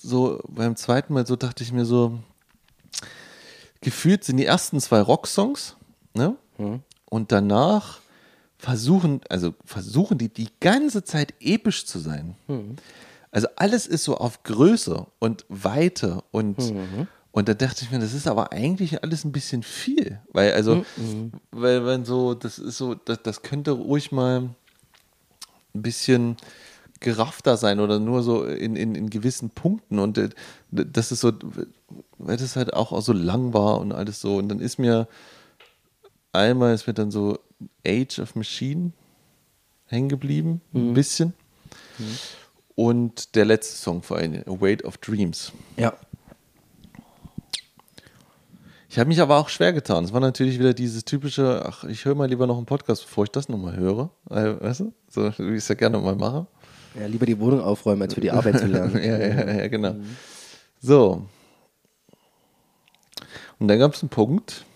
so 0.00 0.40
beim 0.48 0.76
zweiten 0.76 1.12
Mal 1.14 1.26
so 1.26 1.36
dachte 1.36 1.62
ich 1.64 1.72
mir 1.72 1.84
so, 1.84 2.18
gefühlt 3.80 4.24
sind 4.24 4.36
die 4.36 4.46
ersten 4.46 4.80
zwei 4.80 5.00
Rocksongs, 5.00 5.76
ne? 6.14 6.36
Und 7.10 7.32
danach 7.32 8.00
versuchen, 8.62 9.20
also 9.28 9.54
versuchen 9.64 10.18
die 10.18 10.28
die 10.28 10.48
ganze 10.60 11.02
Zeit 11.02 11.34
episch 11.40 11.84
zu 11.84 11.98
sein. 11.98 12.36
Also 13.32 13.48
alles 13.56 13.88
ist 13.88 14.04
so 14.04 14.16
auf 14.16 14.44
Größe 14.44 15.06
und 15.18 15.44
Weite 15.48 16.22
und 16.30 16.58
und 17.32 17.48
da 17.48 17.54
dachte 17.54 17.84
ich 17.84 17.90
mir, 17.90 17.98
das 17.98 18.12
ist 18.14 18.28
aber 18.28 18.52
eigentlich 18.52 19.02
alles 19.02 19.24
ein 19.24 19.32
bisschen 19.32 19.64
viel, 19.64 20.20
weil 20.32 20.52
also 20.52 20.84
weil 21.50 21.84
wenn 21.84 22.04
so 22.04 22.34
das 22.34 22.60
ist 22.60 22.78
so 22.78 22.94
das, 22.94 23.18
das 23.24 23.42
könnte 23.42 23.72
ruhig 23.72 24.12
mal 24.12 24.50
ein 25.74 25.82
bisschen 25.82 26.36
geraffter 27.00 27.56
sein 27.56 27.80
oder 27.80 27.98
nur 27.98 28.22
so 28.22 28.44
in, 28.44 28.76
in, 28.76 28.94
in 28.94 29.10
gewissen 29.10 29.50
Punkten 29.50 29.98
und 29.98 30.18
äh, 30.18 30.28
das 30.70 31.10
ist 31.10 31.20
so, 31.20 31.32
weil 32.18 32.36
das 32.36 32.54
halt 32.54 32.74
auch, 32.74 32.92
auch 32.92 33.02
so 33.02 33.12
lang 33.12 33.52
war 33.52 33.80
und 33.80 33.90
alles 33.90 34.20
so. 34.20 34.36
Und 34.36 34.48
dann 34.48 34.60
ist 34.60 34.78
mir 34.78 35.08
einmal 36.32 36.72
ist 36.74 36.86
mir 36.86 36.94
dann 36.94 37.10
so 37.10 37.40
Age 37.86 38.18
of 38.20 38.34
Machine 38.34 38.92
hängen 39.86 40.08
geblieben, 40.08 40.60
ein 40.72 40.94
bisschen 40.94 41.34
und 42.74 43.34
der 43.34 43.44
letzte 43.44 43.76
Song 43.76 44.02
vor 44.02 44.16
allem, 44.18 44.42
A 44.46 44.60
Weight 44.60 44.84
of 44.84 44.98
Dreams. 44.98 45.52
Ja. 45.76 45.94
Ich 48.88 48.98
habe 48.98 49.08
mich 49.08 49.20
aber 49.20 49.38
auch 49.38 49.48
schwer 49.48 49.72
getan. 49.72 50.04
Es 50.04 50.12
war 50.12 50.20
natürlich 50.20 50.58
wieder 50.58 50.74
dieses 50.74 51.04
typische, 51.04 51.62
ach, 51.64 51.84
ich 51.84 52.04
höre 52.04 52.14
mal 52.14 52.28
lieber 52.28 52.46
noch 52.46 52.58
einen 52.58 52.66
Podcast, 52.66 53.04
bevor 53.04 53.24
ich 53.24 53.30
das 53.30 53.48
nochmal 53.48 53.76
höre. 53.76 54.10
Äh, 54.30 54.60
weißt 54.60 54.80
du? 54.80 54.92
So, 55.08 55.32
wie 55.38 55.52
ich 55.52 55.58
es 55.58 55.68
ja 55.68 55.74
gerne 55.74 55.98
mal 55.98 56.14
mache. 56.14 56.46
ja, 56.98 57.06
lieber 57.06 57.24
die 57.24 57.38
Wohnung 57.40 57.60
aufräumen, 57.60 58.02
als 58.02 58.14
für 58.14 58.20
die 58.20 58.30
Arbeit 58.30 58.58
zu 58.58 58.66
lernen. 58.66 58.94
ja, 59.02 59.18
ja, 59.18 59.50
ja, 59.60 59.68
genau. 59.68 59.96
So. 60.80 61.26
Und 63.58 63.68
dann 63.68 63.78
gab 63.78 63.94
es 63.94 64.02
einen 64.02 64.10
Punkt, 64.10 64.66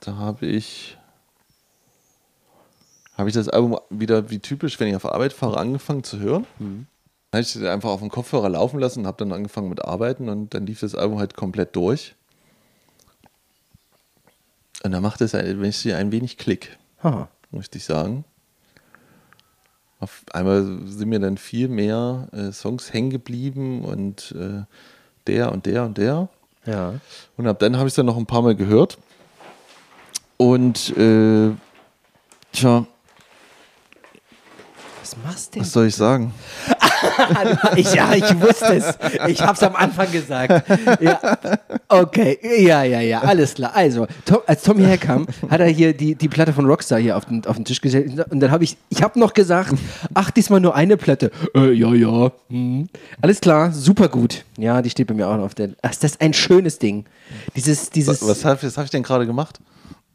da 0.00 0.16
habe 0.16 0.46
ich, 0.46 0.97
habe 3.18 3.28
ich 3.28 3.34
das 3.34 3.48
Album 3.48 3.78
wieder 3.90 4.30
wie 4.30 4.38
typisch, 4.38 4.78
wenn 4.78 4.88
ich 4.88 4.96
auf 4.96 5.04
Arbeit 5.04 5.32
fahre, 5.32 5.58
angefangen 5.58 6.04
zu 6.04 6.20
hören. 6.20 6.46
Dann 6.60 6.86
habe 7.32 7.42
ich 7.42 7.54
es 7.54 7.62
einfach 7.62 7.90
auf 7.90 8.00
dem 8.00 8.10
Kopfhörer 8.10 8.48
laufen 8.48 8.78
lassen 8.78 9.00
und 9.00 9.06
habe 9.06 9.18
dann 9.18 9.32
angefangen 9.32 9.68
mit 9.68 9.84
Arbeiten 9.84 10.28
und 10.28 10.54
dann 10.54 10.66
lief 10.66 10.80
das 10.80 10.94
Album 10.94 11.18
halt 11.18 11.34
komplett 11.34 11.74
durch. 11.76 12.14
Und 14.84 14.92
dann 14.92 15.02
macht 15.02 15.20
es 15.20 15.34
ein, 15.34 15.60
ein 15.60 16.12
wenig 16.12 16.38
Klick 16.38 16.78
Ha. 17.02 17.28
möchte 17.50 17.78
ich 17.78 17.84
sagen. 17.84 18.24
Auf 20.00 20.22
einmal 20.32 20.62
sind 20.86 21.08
mir 21.08 21.18
dann 21.18 21.38
viel 21.38 21.66
mehr 21.68 22.28
äh, 22.32 22.52
Songs 22.52 22.92
hängen 22.92 23.10
geblieben 23.10 23.84
und 23.84 24.32
äh, 24.38 24.62
der 25.26 25.50
und 25.50 25.66
der 25.66 25.84
und 25.84 25.98
der. 25.98 26.28
Ja. 26.64 26.94
Und 27.36 27.48
ab 27.48 27.58
dann 27.58 27.76
habe 27.76 27.88
ich 27.88 27.92
es 27.92 27.96
dann 27.96 28.06
noch 28.06 28.16
ein 28.16 28.26
paar 28.26 28.42
Mal 28.42 28.54
gehört. 28.54 28.98
Und 30.36 30.96
äh, 30.96 31.50
tja, 32.52 32.86
Was 35.08 35.16
machst 35.24 35.56
du 35.56 35.60
was 35.60 35.72
soll 35.72 35.86
ich 35.86 35.96
sagen? 35.96 36.34
Ich, 37.76 37.94
ja, 37.94 38.12
ich 38.12 38.40
wusste 38.42 38.74
es. 38.74 38.98
Ich 39.28 39.40
habe 39.40 39.54
es 39.54 39.62
am 39.62 39.74
Anfang 39.74 40.12
gesagt. 40.12 40.68
Ja, 41.00 41.38
okay. 41.88 42.38
Ja, 42.62 42.82
ja, 42.82 43.00
ja, 43.00 43.20
alles 43.20 43.54
klar. 43.54 43.74
Also, 43.74 44.06
Tom, 44.26 44.40
als 44.46 44.62
Tom 44.62 44.76
hierher 44.76 44.98
kam, 44.98 45.26
hat 45.48 45.60
er 45.60 45.68
hier 45.68 45.94
die, 45.94 46.14
die 46.14 46.28
Platte 46.28 46.52
von 46.52 46.66
Rockstar 46.66 46.98
hier 46.98 47.16
auf 47.16 47.24
den, 47.24 47.46
auf 47.46 47.56
den 47.56 47.64
Tisch 47.64 47.80
gestellt. 47.80 48.26
Und 48.30 48.40
dann 48.40 48.50
habe 48.50 48.64
ich, 48.64 48.76
ich 48.90 49.02
habe 49.02 49.18
noch 49.18 49.32
gesagt, 49.32 49.72
ach, 50.12 50.30
diesmal 50.30 50.60
nur 50.60 50.74
eine 50.74 50.98
Platte. 50.98 51.30
Äh, 51.54 51.72
ja, 51.72 51.94
ja. 51.94 52.30
Hm. 52.50 52.90
Alles 53.22 53.40
klar, 53.40 53.72
super 53.72 54.08
gut. 54.08 54.44
Ja, 54.58 54.82
die 54.82 54.90
steht 54.90 55.06
bei 55.06 55.14
mir 55.14 55.26
auch 55.26 55.36
noch 55.36 55.44
auf 55.44 55.54
der. 55.54 55.70
Ach, 55.80 55.90
ist 55.90 56.04
das 56.04 56.20
ein 56.20 56.34
schönes 56.34 56.78
Ding. 56.78 57.06
Dieses, 57.56 57.88
dieses. 57.88 58.20
Was, 58.20 58.28
was 58.28 58.44
habe 58.44 58.62
was 58.62 58.76
hab 58.76 58.84
ich 58.84 58.90
denn 58.90 59.02
gerade 59.02 59.26
gemacht? 59.26 59.58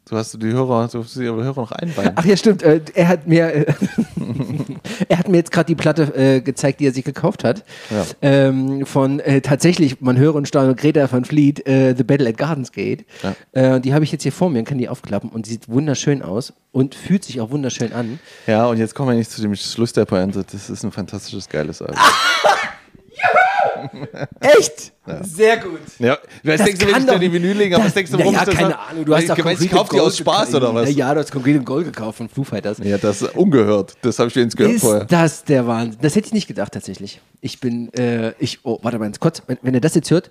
Du 0.06 0.16
hast 0.16 0.34
die 0.34 0.52
Hörer, 0.52 0.86
du 0.88 1.02
hast 1.02 1.16
die 1.16 1.22
Hörer 1.22 1.54
noch 1.54 1.72
einweihen. 1.72 2.12
Ach 2.14 2.24
ja, 2.26 2.36
stimmt. 2.36 2.62
Äh, 2.62 2.82
er 2.92 3.08
hat 3.08 3.26
mir, 3.26 3.54
äh, 3.54 3.74
er 5.08 5.18
hat 5.18 5.28
mir 5.28 5.38
jetzt 5.38 5.52
gerade 5.52 5.66
die 5.66 5.74
Platte 5.74 6.14
äh, 6.14 6.40
gezeigt, 6.40 6.80
die 6.80 6.86
er 6.86 6.92
sich 6.92 7.04
gekauft 7.04 7.44
hat. 7.44 7.64
Ja. 7.90 8.04
Ähm, 8.22 8.86
von 8.86 9.20
äh, 9.20 9.40
tatsächlich, 9.40 10.00
man 10.00 10.16
höre 10.16 10.34
und 10.34 10.48
staune, 10.48 10.74
Greta 10.74 11.10
van 11.10 11.24
Fleet, 11.24 11.66
äh, 11.66 11.94
The 11.96 12.04
Battle 12.04 12.28
at 12.28 12.36
Gardens 12.36 12.72
Gate. 12.72 13.04
Ja. 13.22 13.76
Äh, 13.76 13.80
die 13.80 13.94
habe 13.94 14.04
ich 14.04 14.12
jetzt 14.12 14.22
hier 14.22 14.32
vor 14.32 14.50
mir 14.50 14.60
und 14.60 14.64
kann 14.64 14.78
die 14.78 14.88
aufklappen 14.88 15.30
und 15.30 15.46
sieht 15.46 15.68
wunderschön 15.68 16.22
aus 16.22 16.52
und 16.72 16.94
fühlt 16.94 17.24
sich 17.24 17.40
auch 17.40 17.50
wunderschön 17.50 17.92
an. 17.92 18.18
Ja, 18.46 18.66
und 18.66 18.78
jetzt 18.78 18.94
kommen 18.94 19.10
wir 19.10 19.16
nicht 19.16 19.30
zu 19.30 19.40
dem 19.40 19.54
Schluss 19.54 19.92
der 19.92 20.04
Pointe. 20.04 20.44
Das 20.50 20.70
ist 20.70 20.82
ein 20.84 20.92
fantastisches, 20.92 21.48
geiles 21.48 21.80
Album. 21.80 21.96
Echt? 24.40 24.92
Sehr 25.22 25.58
gut. 25.58 25.80
Ja, 25.98 26.18
was 26.42 26.56
Das 26.58 26.66
denkst 26.66 26.80
du, 26.84 26.92
wenn 26.92 27.00
ich 27.00 27.06
da 27.06 27.18
die 27.18 27.32
Vinyl 27.32 27.56
lege? 27.56 27.76
Was 27.76 27.84
Das- 27.84 27.94
denkst 27.94 28.10
du, 28.12 28.18
warum 28.18 28.34
ja, 28.34 28.40
ich 28.40 28.46
das 28.46 28.54
keine? 28.54 28.78
Ahnung. 28.78 29.04
Du 29.04 29.14
hast 29.14 29.22
ich, 29.22 29.28
doch 29.28 29.36
ich 29.38 29.44
Concrete 29.44 29.68
kauf 29.74 29.88
die 29.90 30.00
aus 30.00 30.18
Spaß 30.18 30.54
oder 30.54 30.74
was? 30.74 30.94
Ja, 30.94 31.12
du 31.14 31.20
hast 31.20 31.30
Concrete 31.32 31.60
Gold 31.60 31.86
gekauft 31.86 32.18
von 32.18 32.28
Foo 32.28 32.44
Fighters. 32.44 32.78
Ja, 32.82 32.98
das 32.98 33.22
ist 33.22 33.34
ungehört. 33.36 33.94
Das 34.02 34.18
habe 34.18 34.28
ich 34.28 34.34
jetzt 34.34 34.56
gehört 34.56 34.74
Ist 34.74 34.82
vorher. 34.82 35.04
das 35.04 35.44
der 35.44 35.66
Wahnsinn? 35.66 35.98
Das 36.02 36.16
hätte 36.16 36.26
ich 36.28 36.32
nicht 36.32 36.46
gedacht, 36.46 36.72
tatsächlich. 36.72 37.20
Ich 37.40 37.60
bin, 37.60 37.92
äh, 37.94 38.32
ich, 38.38 38.64
oh, 38.64 38.78
warte 38.82 38.98
mal 38.98 39.10
kurz. 39.20 39.42
Wenn, 39.46 39.58
wenn 39.62 39.74
ihr 39.74 39.80
das 39.80 39.94
jetzt 39.94 40.10
hört. 40.10 40.30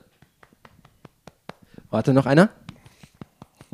Warte, 1.89 2.13
noch 2.13 2.25
einer? 2.25 2.49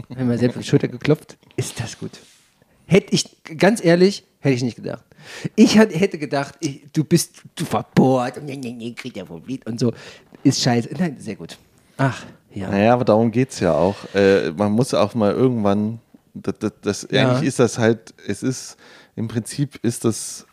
Wenn 0.09 0.27
man 0.27 0.37
selbst 0.37 0.57
auf 0.57 0.63
die 0.63 0.69
Schulter 0.69 0.87
geklopft. 0.87 1.37
Ist 1.55 1.79
das 1.79 1.97
gut? 1.97 2.11
Hätte 2.85 3.13
ich, 3.13 3.37
ganz 3.57 3.83
ehrlich, 3.83 4.23
hätte 4.39 4.55
ich 4.55 4.63
nicht 4.63 4.75
gedacht. 4.75 5.03
Ich 5.55 5.77
hätte 5.77 6.17
gedacht, 6.17 6.55
ich, 6.59 6.83
du 6.93 7.03
bist 7.03 7.41
du 7.55 7.65
verbohrt 7.65 8.37
und 8.37 8.45
nee, 8.45 8.57
nee, 8.57 8.71
nee, 8.73 8.93
kriegt 8.93 9.17
ja 9.17 9.25
vom 9.25 9.43
Lied 9.45 9.65
und 9.67 9.79
so. 9.79 9.93
Ist 10.43 10.61
scheiße. 10.61 10.89
Nein, 10.97 11.17
sehr 11.19 11.35
gut. 11.35 11.57
Ach, 11.97 12.25
ja. 12.53 12.69
Naja, 12.69 12.93
aber 12.93 13.05
darum 13.05 13.31
geht 13.31 13.51
es 13.51 13.59
ja 13.59 13.73
auch. 13.73 13.95
Äh, 14.15 14.51
man 14.51 14.71
muss 14.71 14.93
auch 14.93 15.13
mal 15.13 15.33
irgendwann, 15.33 15.99
das, 16.33 16.55
das, 16.59 16.71
das, 16.81 17.07
Ja. 17.11 17.29
eigentlich 17.31 17.47
ist 17.49 17.59
das 17.59 17.77
halt, 17.77 18.13
es 18.25 18.41
ist, 18.41 18.77
im 19.15 19.27
Prinzip 19.27 19.77
ist 19.83 20.05
das, 20.05 20.45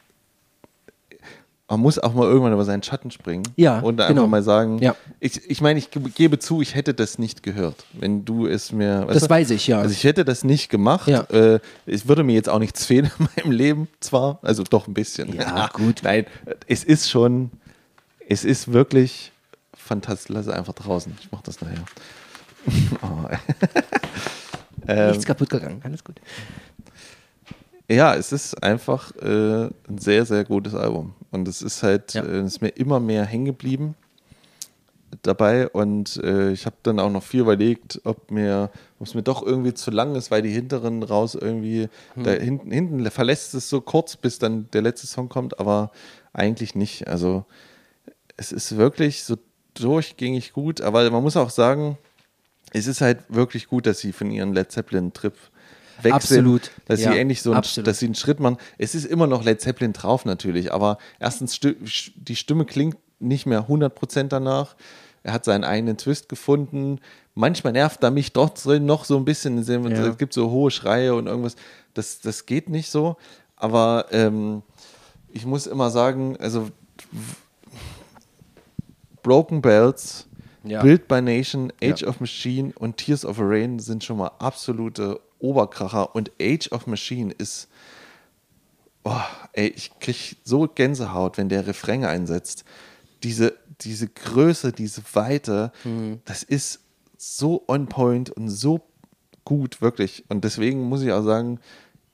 man 1.69 1.81
muss 1.81 1.99
auch 1.99 2.15
mal 2.15 2.25
irgendwann 2.29 2.53
über 2.53 2.65
seinen 2.65 2.83
Schatten 2.85 3.11
springen 3.11 3.43
Ja, 3.57 3.81
und 3.81 4.01
einfach 4.01 4.15
genau. 4.15 4.27
mal 4.29 4.43
sagen, 4.43 4.79
Ja. 4.79 4.95
ich, 5.19 5.51
ich 5.51 5.61
meine, 5.61 5.79
ich 5.81 5.91
ge- 5.91 6.11
gebe 6.15 6.39
zu, 6.39 6.63
ich 6.63 6.75
hätte 6.77 6.95
das 6.95 7.19
nicht 7.19 7.43
gehört, 7.43 7.85
wenn 7.93 8.25
du 8.25 8.47
es 8.47 8.71
mir, 8.71 9.05
Das 9.07 9.25
du? 9.25 9.31
weiß 9.31 9.51
ich, 9.51 9.67
ja. 9.67 9.81
Also 9.81 9.91
ich 9.93 10.05
hätte 10.05 10.25
das 10.25 10.45
nicht 10.45 10.69
gemacht. 10.69 11.09
Ja. 11.09 11.23
Äh, 11.23 11.59
es 11.87 12.07
würde 12.07 12.23
mir 12.23 12.35
jetzt 12.35 12.49
auch 12.49 12.61
nichts 12.61 12.85
fehlen 12.87 13.11
in 13.19 13.29
meinem 13.37 13.51
Leben, 13.53 13.89
zwar, 13.99 14.39
also 14.43 14.63
doch 14.63 14.87
ein 14.87 14.95
bisschen. 14.95 15.35
Ja, 15.35 15.69
gut. 15.73 16.03
Nein, 16.05 16.27
es 16.69 16.85
ist 16.85 17.11
schon, 17.11 17.51
es 18.29 18.45
ist 18.45 18.73
wirklich 18.73 19.33
fantastisch. 19.77 20.29
Lass 20.35 20.47
es 20.47 20.53
einfach 20.53 20.75
draußen. 20.75 21.17
Ich 21.21 21.29
mach 21.33 21.43
das 21.43 21.61
nachher. 21.61 21.85
oh. 23.03 23.29
ähm, 24.89 25.09
Nichts 25.11 25.25
kaputt 25.25 25.51
gegangen. 25.51 25.81
Alles 25.85 26.03
gut. 26.05 26.21
ja, 27.89 28.15
es 28.15 28.33
ist 28.33 28.63
einfach 28.63 29.13
äh, 29.17 29.65
ein 29.67 29.99
sehr, 29.99 30.25
sehr 30.27 30.45
gutes 30.45 30.75
Album. 30.75 31.15
Und 31.37 31.49
es 31.49 31.63
ist 31.63 31.83
halt, 31.83 32.15
Ja. 32.15 32.23
äh, 32.25 32.45
ist 32.45 32.61
mir 32.63 32.69
immer 32.71 32.99
mehr 33.01 33.25
hängen 33.25 33.45
geblieben 33.45 33.95
dabei 35.23 35.69
und 35.69 36.17
äh, 36.23 36.51
ich 36.51 36.67
habe 36.67 36.77
dann 36.83 36.99
auch 36.99 37.11
noch 37.11 37.23
viel 37.23 37.41
überlegt, 37.41 38.01
ob 38.05 38.31
mir, 38.31 38.71
ob 38.99 39.07
es 39.07 39.15
mir 39.15 39.23
doch 39.23 39.45
irgendwie 39.45 39.73
zu 39.73 39.91
lang 39.91 40.15
ist, 40.17 40.31
weil 40.31 40.43
die 40.43 40.51
hinteren 40.51 41.03
raus 41.03 41.35
irgendwie, 41.35 41.89
da 42.17 42.33
hinten, 42.33 42.71
hinten 42.71 43.11
verlässt 43.11 43.55
es 43.55 43.71
so 43.71 43.81
kurz, 43.81 44.17
bis 44.17 44.39
dann 44.39 44.69
der 44.73 44.83
letzte 44.83 45.07
Song 45.07 45.29
kommt, 45.29 45.59
aber 45.61 45.91
eigentlich 46.33 46.75
nicht. 46.75 47.07
Also 47.09 47.45
es 48.37 48.53
ist 48.53 48.77
wirklich 48.77 49.23
so 49.25 49.37
durchgängig 49.75 50.53
gut, 50.53 50.81
aber 50.81 51.09
man 51.11 51.23
muss 51.23 51.37
auch 51.37 51.51
sagen, 51.51 51.97
es 52.73 52.87
ist 52.87 53.01
halt 53.01 53.21
wirklich 53.29 53.69
gut, 53.69 53.87
dass 53.87 54.01
sie 54.01 54.13
von 54.13 54.31
ihren 54.31 54.53
Led 54.53 54.73
Zeppelin 54.73 55.13
Weg 56.03 56.13
Absolut. 56.13 56.71
dass 56.87 57.01
Ja, 57.01 57.13
sie 57.13 57.19
endlich 57.19 57.43
so, 57.43 57.53
ein, 57.53 57.63
dass 57.85 57.99
sie 57.99 58.07
einen 58.07 58.15
Schritt 58.15 58.41
machen. 58.41 58.59
Es 58.79 58.95
ist 58.95 59.05
immer 59.07 59.27
noch 59.27 59.45
Led 59.45 59.61
Zeppelin 59.61 59.93
drauf 59.93 60.25
natürlich, 60.25 60.73
aber 60.73 60.99
erstens 61.19 61.59
die 61.61 62.37
Stimme 62.37 62.65
klingt 62.65 62.97
nicht 63.19 63.47
mehr 63.47 63.67
100% 63.69 64.25
danach. 64.29 64.77
Er 65.23 65.33
hat 65.33 65.45
seinen 65.45 65.65
eigenen 65.65 65.97
Twist 65.97 66.29
gefunden. 66.29 67.01
Manchmal 67.35 67.73
nervt 67.73 68.03
er 68.03 68.11
mich 68.11 68.33
trotzdem 68.33 68.87
noch 68.87 69.05
so 69.05 69.17
ein 69.17 69.25
bisschen. 69.25 69.59
Es 69.59 69.69
Ja. 69.69 70.11
gibt 70.11 70.33
so 70.35 70.51
hohe 70.51 70.71
Schreie 70.71 71.15
und 71.15 71.27
irgendwas. 71.27 71.57
Das, 71.95 72.21
das 72.21 72.47
geht 72.47 72.69
nicht 72.69 72.91
so. 72.91 73.17
Aber 73.57 74.07
ähm, 74.13 74.63
ich 75.33 75.45
muss 75.47 75.67
immer 75.67 75.91
sagen, 75.91 76.37
also 76.39 76.69
Broken 79.23 79.61
Bells, 79.63 80.27
Ja. 80.63 80.83
Build 80.83 81.09
by 81.09 81.21
Nation, 81.23 81.73
Age 81.83 82.03
Ja. 82.03 82.09
of 82.09 82.21
Machine 82.21 82.73
und 82.79 82.97
Tears 82.97 83.25
of 83.25 83.39
a 83.41 83.43
Rain 83.45 83.79
sind 83.79 84.05
schon 84.05 84.19
mal 84.19 84.31
absolute 84.39 85.21
Oberkracher. 85.39 86.15
Und 86.15 86.31
Age 86.41 86.71
of 86.73 86.87
Machine 86.87 87.33
ist, 87.37 87.69
oh, 89.05 89.13
ey, 89.53 89.69
ich 89.69 89.99
krieg 90.01 90.37
so 90.45 90.69
Gänsehaut, 90.69 91.39
wenn 91.39 91.49
der 91.49 91.67
Refrain 91.67 92.05
einsetzt. 92.05 92.65
Diese, 93.23 93.55
diese 93.81 94.09
Größe, 94.09 94.73
diese 94.73 95.03
Weite, 95.15 95.73
Mhm. 95.85 96.21
das 96.25 96.43
ist 96.43 96.81
so 97.17 97.65
on 97.69 97.87
point 97.87 98.31
und 98.31 98.49
so 98.51 98.81
gut, 99.45 99.81
wirklich. 99.81 100.25
Und 100.29 100.45
deswegen 100.45 100.83
muss 100.89 101.03
ich 101.03 101.13
auch 101.13 101.23
sagen, 101.23 101.61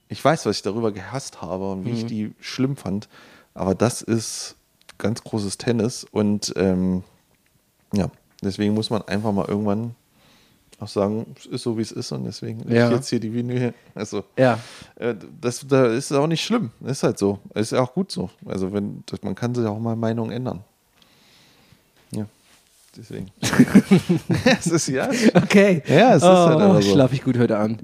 ich 0.08 0.22
weiß, 0.22 0.44
was 0.46 0.56
ich 0.56 0.62
darüber 0.62 0.92
gehasst 0.92 1.40
habe 1.42 1.70
und 1.72 1.84
wie 1.86 1.90
Mhm. 1.90 1.96
ich 1.96 2.06
die 2.06 2.34
schlimm 2.40 2.76
fand. 2.76 3.08
Aber 3.54 3.74
das 3.74 4.02
ist 4.02 4.56
ganz 4.98 5.24
großes 5.24 5.58
Tennis 5.58 6.04
und 6.04 6.52
ähm, 6.56 7.02
ja, 7.92 8.10
deswegen 8.42 8.74
muss 8.74 8.90
man 8.90 9.02
einfach 9.02 9.32
mal 9.32 9.46
irgendwann 9.48 9.94
auch 10.82 10.88
sagen, 10.88 11.26
es 11.38 11.46
ist 11.46 11.62
so, 11.62 11.76
wie 11.78 11.82
es 11.82 11.92
ist 11.92 12.12
und 12.12 12.24
deswegen 12.24 12.70
Ja. 12.70 12.88
ich 12.88 12.94
jetzt 12.96 13.08
hier 13.08 13.20
die 13.20 13.32
Vinyl. 13.32 13.72
Also, 13.94 14.24
Ja. 14.38 14.58
äh, 14.96 15.14
das, 15.40 15.66
da 15.66 15.86
ist 15.86 16.12
auch 16.12 16.26
nicht 16.26 16.44
schlimm. 16.44 16.70
Ist 16.84 17.02
halt 17.02 17.18
so. 17.18 17.38
Ist 17.54 17.72
ja 17.72 17.80
auch 17.80 17.92
gut 17.94 18.10
so. 18.12 18.30
Also, 18.46 18.72
wenn, 18.72 19.02
das, 19.06 19.22
man 19.22 19.34
kann 19.34 19.54
sich 19.54 19.64
auch 19.66 19.78
mal 19.78 19.96
Meinung 19.96 20.30
ändern. 20.30 20.60
Ja, 22.10 22.26
deswegen. 22.96 23.28
es 24.44 24.66
ist 24.66 24.88
ja. 24.88 25.08
Okay. 25.34 25.82
Ja, 25.86 26.10
es 26.10 26.16
ist 26.22 26.28
oh, 26.28 26.28
halt 26.28 26.60
aber 26.60 26.82
so. 26.82 26.92
Schlaf 26.92 27.12
ich 27.12 27.22
gut 27.24 27.38
heute 27.38 27.58
an. 27.58 27.78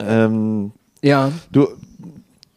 Ähm, 0.00 0.72
Ja. 1.02 1.30
Du, 1.50 1.68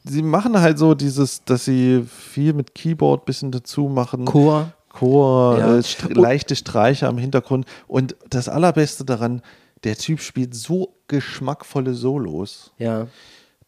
sie 0.04 0.22
machen 0.22 0.60
halt 0.60 0.78
so 0.80 0.94
dieses, 0.96 1.44
dass 1.46 1.66
sie 1.66 2.04
viel 2.04 2.54
mit 2.54 2.76
Keyboard 2.76 3.26
bisschen 3.26 3.52
dazu 3.52 3.88
machen. 3.90 4.26
Chor. 4.26 4.72
Chor, 4.90 5.58
Ja. 5.60 5.76
äh, 5.78 5.84
st 5.84 6.16
leichte 6.16 6.56
Streicher 6.56 7.10
am 7.10 7.18
Hintergrund. 7.18 7.66
Und 7.88 8.16
das 8.30 8.48
Allerbeste 8.48 9.04
daran, 9.04 9.42
der 9.86 9.96
Typ 9.96 10.20
spielt 10.20 10.54
so 10.54 10.98
geschmackvolle 11.08 11.94
Solos. 11.94 12.72
Ja. 12.78 13.08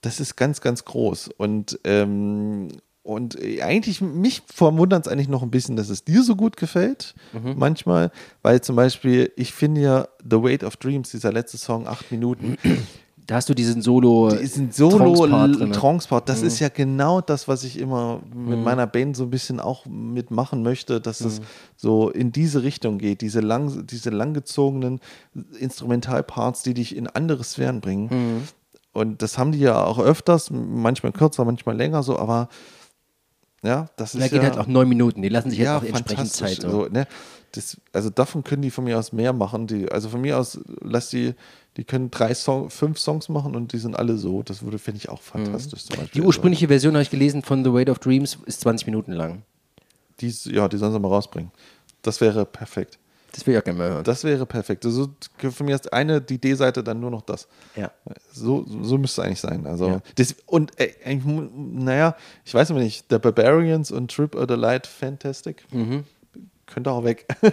Das 0.02 0.20
ist 0.20 0.36
ganz, 0.36 0.62
ganz 0.62 0.84
groß. 0.84 1.30
Und, 1.38 1.80
ähm, 1.84 2.70
und 3.04 3.42
äh, 3.42 3.62
eigentlich, 3.62 4.02
mich 4.02 4.42
verwundert 4.48 5.06
es 5.06 5.12
eigentlich 5.12 5.30
noch 5.30 5.44
ein 5.44 5.52
bisschen, 5.52 5.76
dass 5.76 5.90
es 5.90 6.04
dir 6.04 6.24
so 6.24 6.36
gut 6.36 6.58
gefällt. 6.58 7.16
Mhm. 7.34 7.54
Manchmal, 7.58 8.12
weil 8.42 8.62
zum 8.62 8.76
Beispiel, 8.76 9.32
ich 9.36 9.54
finde 9.54 9.82
ja 9.82 10.08
The 10.30 10.42
Weight 10.42 10.64
of 10.64 10.76
Dreams, 10.78 11.12
dieser 11.12 11.32
letzte 11.32 11.58
Song, 11.58 11.88
acht 11.88 12.12
Minuten, 12.12 12.58
Da 13.28 13.36
hast 13.36 13.50
du 13.50 13.54
diesen 13.54 13.82
Solo. 13.82 14.30
diesen 14.30 14.72
Solo. 14.72 15.28
Trance-Part, 15.72 16.30
das 16.30 16.42
ist 16.42 16.60
ja 16.60 16.70
genau 16.70 17.20
das, 17.20 17.50
was 17.50 17.66
ich 17.66 17.78
immer 17.78 18.22
mit 18.34 18.64
meiner 18.64 18.88
Band 18.88 19.18
so 19.18 19.24
ein 19.24 19.30
bisschen 19.30 19.60
auch 19.60 19.86
mitmachen 19.86 20.64
möchte, 20.64 21.02
dass 21.02 21.20
es 21.20 21.42
so 21.76 22.10
in 22.10 22.32
diese 22.32 22.64
Richtung 22.64 22.98
geht, 22.98 23.20
diese, 23.20 23.42
lang, 23.42 23.86
diese 23.86 24.12
langgezogenen 24.12 25.02
Instrumentalparts, 25.60 26.64
die 26.64 26.74
dich 26.74 26.96
in 26.96 27.08
andere 27.08 27.44
Sphären 27.44 27.82
bringen. 27.82 28.48
Und 28.94 29.22
das 29.22 29.38
haben 29.38 29.52
die 29.52 29.60
ja 29.60 29.84
auch 29.84 30.00
öfters, 30.00 30.50
manchmal 30.50 31.12
kürzer, 31.12 31.44
manchmal 31.44 31.76
länger 31.76 32.04
so, 32.04 32.18
aber 32.18 32.48
ja, 33.62 33.88
das 33.98 34.16
ist 34.16 34.22
Da 34.22 34.28
geht 34.28 34.38
ja, 34.38 34.44
halt 34.44 34.58
auch 34.58 34.68
neun 34.68 34.88
Minuten. 34.88 35.22
Die 35.22 35.30
lassen 35.30 35.50
sich 35.50 35.60
ja, 35.60 35.76
jetzt 35.76 35.84
auch 35.84 35.98
entsprechend. 35.98 36.32
Zeit. 36.32 36.62
So. 36.62 36.70
So, 36.70 36.88
ne? 36.88 37.08
das, 37.52 37.78
also 37.92 38.10
davon 38.10 38.44
können 38.44 38.62
die 38.62 38.72
von 38.72 38.84
mir 38.84 38.98
aus 38.98 39.12
mehr 39.12 39.34
machen. 39.34 39.68
Die, 39.68 39.92
also 39.92 40.10
von 40.10 40.22
mir 40.22 40.38
aus, 40.38 40.60
lass 40.82 41.10
die, 41.10 41.34
die 41.78 41.84
können 41.84 42.10
drei 42.12 42.34
Song, 42.34 42.70
fünf 42.70 42.98
Songs 43.00 43.30
machen 43.30 43.56
und 43.56 43.72
die 43.72 43.78
sind 43.78 43.96
alle 43.96 44.18
so. 44.18 44.42
Das 44.44 44.64
würde, 44.64 44.80
finde 44.80 44.98
ich, 44.98 45.10
auch 45.10 45.22
fantastisch. 45.22 45.86
Zum 45.86 45.98
Beispiel. 45.98 46.22
Die 46.22 46.26
ursprüngliche 46.28 46.68
Version 46.68 46.94
habe 46.96 47.04
ich 47.04 47.10
gelesen 47.12 47.44
von 47.44 47.64
The 47.64 47.72
Weight 47.72 47.90
of 47.90 48.00
Dreams, 48.00 48.38
ist 48.46 48.62
20 48.62 48.88
Minuten 48.88 49.12
lang. 49.14 49.30
Also, 49.32 49.42
dies, 50.20 50.46
ja, 50.46 50.68
die 50.68 50.78
sollen 50.78 50.92
sie 50.94 51.00
mal 51.00 51.10
rausbringen. 51.10 51.52
Das 52.02 52.20
wäre 52.20 52.46
perfekt. 52.46 52.98
Das 53.34 53.46
will 53.46 53.54
ich 53.54 53.60
auch 53.60 53.64
gerne 53.64 53.78
mal 53.78 53.90
hören. 53.90 54.04
Das 54.04 54.24
wäre 54.24 54.48
perfekt. 54.48 54.84
Also 54.86 55.10
von 55.52 55.66
mir 55.68 55.76
ist 55.76 55.94
eine, 55.94 56.20
die 56.22 56.40
D-Seite, 56.40 56.84
dann 56.84 57.00
nur 57.00 57.12
noch 57.12 57.22
das. 57.22 57.48
ja. 57.76 57.92
So, 58.32 58.66
so 58.82 58.98
müsste 58.98 59.22
es 59.22 59.28
eigentlich 59.28 59.42
sein. 59.42 59.68
Also, 59.68 59.88
Ja. 59.90 60.02
das, 60.16 60.36
und 60.48 60.72
äh, 60.80 60.94
naja, 61.56 62.16
ich 62.46 62.54
weiß 62.56 62.72
immer 62.72 62.80
nicht, 62.80 63.06
The 63.12 63.20
Barbarians 63.20 63.92
und 63.92 64.10
Trip 64.12 64.34
of 64.34 64.46
the 64.50 64.56
Light 64.56 64.88
Fantastic. 64.88 65.66
Mhm. 65.72 66.06
Könnte 66.66 66.90
auch 66.90 67.04
weg. 67.04 67.28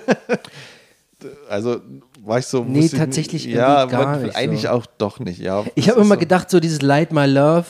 also 1.48 1.80
war 2.24 2.38
ich 2.38 2.46
so. 2.46 2.64
Nee, 2.64 2.86
ich 2.86 2.92
tatsächlich 2.92 3.46
nicht. 3.46 3.54
Ja, 3.56 3.84
gar 3.86 4.18
nicht 4.18 4.34
eigentlich 4.36 4.62
so. 4.62 4.68
auch 4.68 4.86
doch 4.98 5.18
nicht. 5.20 5.38
Ja, 5.40 5.64
Ich 5.74 5.88
habe 5.88 6.00
immer 6.00 6.14
so. 6.14 6.20
gedacht, 6.20 6.50
so 6.50 6.60
dieses 6.60 6.82
Light 6.82 7.12
My 7.12 7.26
Love 7.26 7.66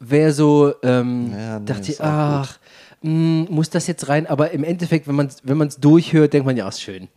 wäre 0.00 0.32
so, 0.32 0.74
ähm, 0.82 1.32
Ja, 1.32 1.58
nee, 1.58 1.64
dachte 1.66 1.90
ich, 1.92 2.00
ach, 2.00 2.58
mh, 3.02 3.46
muss 3.50 3.70
das 3.70 3.86
jetzt 3.86 4.08
rein? 4.08 4.26
Aber 4.26 4.50
im 4.50 4.64
Endeffekt, 4.64 5.06
wenn 5.08 5.14
man 5.14 5.26
es 5.26 5.38
wenn 5.42 5.56
man's 5.56 5.76
durchhört, 5.78 6.32
denkt 6.32 6.46
man, 6.46 6.56
ja, 6.56 6.68
ist 6.68 6.82
schön. 6.82 7.08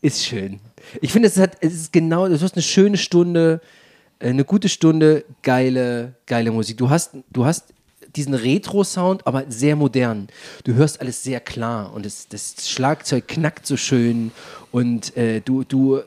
Ist 0.00 0.24
schön. 0.24 0.60
Ich 1.00 1.12
finde, 1.12 1.28
es, 1.28 1.36
hat- 1.38 1.56
es 1.60 1.74
ist 1.74 1.92
genau, 1.92 2.28
du 2.28 2.40
hast 2.40 2.54
eine 2.54 2.62
schöne 2.62 2.96
Stunde, 2.96 3.60
äh, 4.20 4.28
eine 4.30 4.44
gute 4.44 4.68
Stunde, 4.68 5.24
geile, 5.42 6.14
geile 6.26 6.50
Musik. 6.52 6.76
Du 6.78 6.88
hast, 6.88 7.12
du 7.32 7.44
hast 7.44 7.74
diesen 8.18 8.34
Retro-Sound, 8.34 9.26
aber 9.26 9.44
sehr 9.48 9.76
modern. 9.76 10.28
Du 10.64 10.74
hörst 10.74 11.00
alles 11.00 11.22
sehr 11.22 11.40
klar 11.40 11.92
und 11.94 12.04
es, 12.04 12.28
das 12.28 12.68
Schlagzeug 12.68 13.28
knackt 13.28 13.66
so 13.66 13.76
schön 13.76 14.32
und 14.72 15.16
äh, 15.16 15.40
du, 15.40 15.64
du 15.64 16.02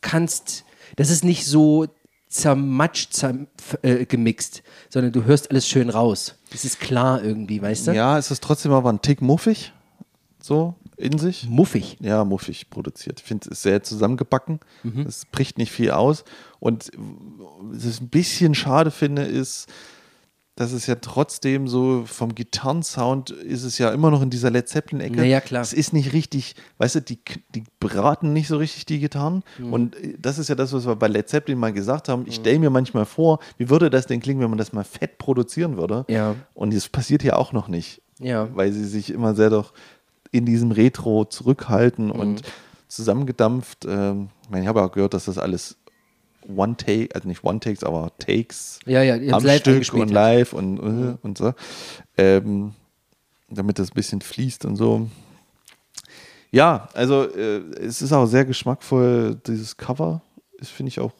kannst, 0.00 0.64
das 0.96 1.10
ist 1.10 1.24
nicht 1.24 1.46
so 1.46 1.86
zermatscht, 2.28 3.12
zerm, 3.12 3.46
äh, 3.82 4.04
gemixt, 4.06 4.62
sondern 4.88 5.12
du 5.12 5.24
hörst 5.24 5.50
alles 5.50 5.66
schön 5.66 5.90
raus. 5.90 6.36
Das 6.50 6.64
ist 6.64 6.78
klar 6.78 7.22
irgendwie, 7.22 7.60
weißt 7.60 7.88
du? 7.88 7.92
Ja, 7.92 8.18
es 8.18 8.30
ist 8.30 8.42
trotzdem 8.42 8.72
aber 8.72 8.92
ein 8.92 9.02
Tick 9.02 9.20
muffig. 9.22 9.72
So 10.40 10.74
in 10.96 11.18
sich. 11.18 11.48
Muffig. 11.48 11.96
Ja, 12.00 12.24
muffig 12.24 12.68
produziert. 12.70 13.20
Ich 13.20 13.26
finde, 13.26 13.46
es 13.46 13.58
ist 13.58 13.62
sehr 13.62 13.82
zusammengebacken. 13.82 14.60
Mhm. 14.82 15.02
Es 15.02 15.24
bricht 15.26 15.58
nicht 15.58 15.72
viel 15.72 15.90
aus. 15.90 16.24
Und 16.60 16.90
was 16.96 17.84
ich 17.84 18.00
ein 18.00 18.08
bisschen 18.08 18.54
schade 18.54 18.90
finde, 18.90 19.22
ist, 19.22 19.68
dass 20.54 20.72
es 20.72 20.86
ja 20.86 20.96
trotzdem 20.96 21.66
so 21.66 22.04
vom 22.04 22.34
Gitarrensound 22.34 23.30
ist 23.30 23.62
es 23.64 23.78
ja 23.78 23.90
immer 23.90 24.10
noch 24.10 24.20
in 24.20 24.28
dieser 24.28 24.50
Led 24.50 24.68
Zeppelin-Ecke. 24.68 25.16
Na 25.16 25.24
ja, 25.24 25.40
klar. 25.40 25.62
Es 25.62 25.72
ist 25.72 25.92
nicht 25.94 26.12
richtig, 26.12 26.56
weißt 26.76 26.96
du, 26.96 27.00
die, 27.00 27.18
die 27.54 27.64
braten 27.80 28.34
nicht 28.34 28.48
so 28.48 28.58
richtig 28.58 28.84
die 28.84 28.98
Gitarren. 29.00 29.44
Mhm. 29.58 29.72
Und 29.72 29.96
äh, 29.96 30.14
das 30.20 30.38
ist 30.38 30.48
ja 30.48 30.54
das, 30.54 30.72
was 30.74 30.86
wir 30.86 30.94
bei 30.96 31.08
Led 31.08 31.28
Zeppelin 31.28 31.58
mal 31.58 31.72
gesagt 31.72 32.08
haben. 32.10 32.24
Ich 32.26 32.34
stelle 32.34 32.58
mir 32.58 32.68
manchmal 32.70 33.06
vor, 33.06 33.38
wie 33.56 33.70
würde 33.70 33.88
das 33.88 34.06
denn 34.06 34.20
klingen, 34.20 34.40
wenn 34.42 34.50
man 34.50 34.58
das 34.58 34.74
mal 34.74 34.84
fett 34.84 35.16
produzieren 35.16 35.78
würde? 35.78 36.04
Ja. 36.08 36.34
Und 36.54 36.74
das 36.74 36.86
passiert 36.88 37.22
hier 37.22 37.38
auch 37.38 37.52
noch 37.52 37.68
nicht 37.68 38.02
Ja. 38.18 38.48
weil 38.54 38.72
sie 38.72 38.84
sich 38.84 39.10
immer 39.10 39.34
sehr 39.34 39.48
doch 39.48 39.72
in 40.32 40.44
diesem 40.44 40.70
Retro 40.70 41.24
zurückhalten 41.24 42.06
Mhm. 42.06 42.12
und 42.12 42.42
zusammengedampft. 42.88 43.86
Ähm, 43.88 44.28
ich, 44.42 44.50
meine, 44.50 44.64
ich 44.64 44.68
habe 44.68 44.82
auch 44.82 44.92
gehört, 44.92 45.14
dass 45.14 45.24
das 45.24 45.38
alles 45.38 45.76
One 46.48 46.76
Take, 46.76 47.14
also 47.14 47.28
nicht 47.28 47.44
One 47.44 47.60
Takes, 47.60 47.84
aber 47.84 48.12
Takes 48.18 48.80
Ja, 48.86 49.02
ja, 49.02 49.14
am 49.34 49.44
live 49.44 49.60
Stück 49.60 49.94
und 49.94 50.10
live 50.10 50.52
und, 50.52 50.78
äh, 50.78 51.16
und 51.22 51.38
so. 51.38 51.54
Ähm, 52.16 52.72
damit 53.48 53.78
das 53.78 53.90
ein 53.90 53.94
bisschen 53.94 54.20
fließt 54.20 54.64
und 54.64 54.76
so. 54.76 55.08
Ja, 56.50 56.88
also 56.92 57.24
äh, 57.24 57.62
es 57.80 58.02
ist 58.02 58.12
auch 58.12 58.26
sehr 58.26 58.44
geschmackvoll, 58.44 59.40
dieses 59.46 59.76
Cover. 59.76 60.20
Das 60.58 60.68
finde 60.68 60.88
ich 60.90 61.00
auch. 61.00 61.12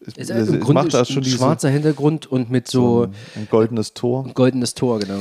Es, 0.00 0.14
Es 0.16 0.30
ist 0.30 0.30
es, 0.30 0.48
im 0.48 0.54
es 0.54 0.60
Grunde 0.60 0.82
macht 0.82 0.94
da 0.94 1.00
ein 1.00 1.06
schon 1.06 1.22
diese, 1.22 1.36
schwarzer 1.36 1.68
Hintergrund 1.68 2.26
und 2.26 2.50
mit 2.50 2.66
so, 2.68 3.04
so 3.04 3.10
ein 3.36 3.48
goldenes 3.50 3.92
Tor. 3.92 4.24
ein 4.24 4.34
goldenes 4.34 4.74
Tor, 4.74 4.98
genau. 4.98 5.20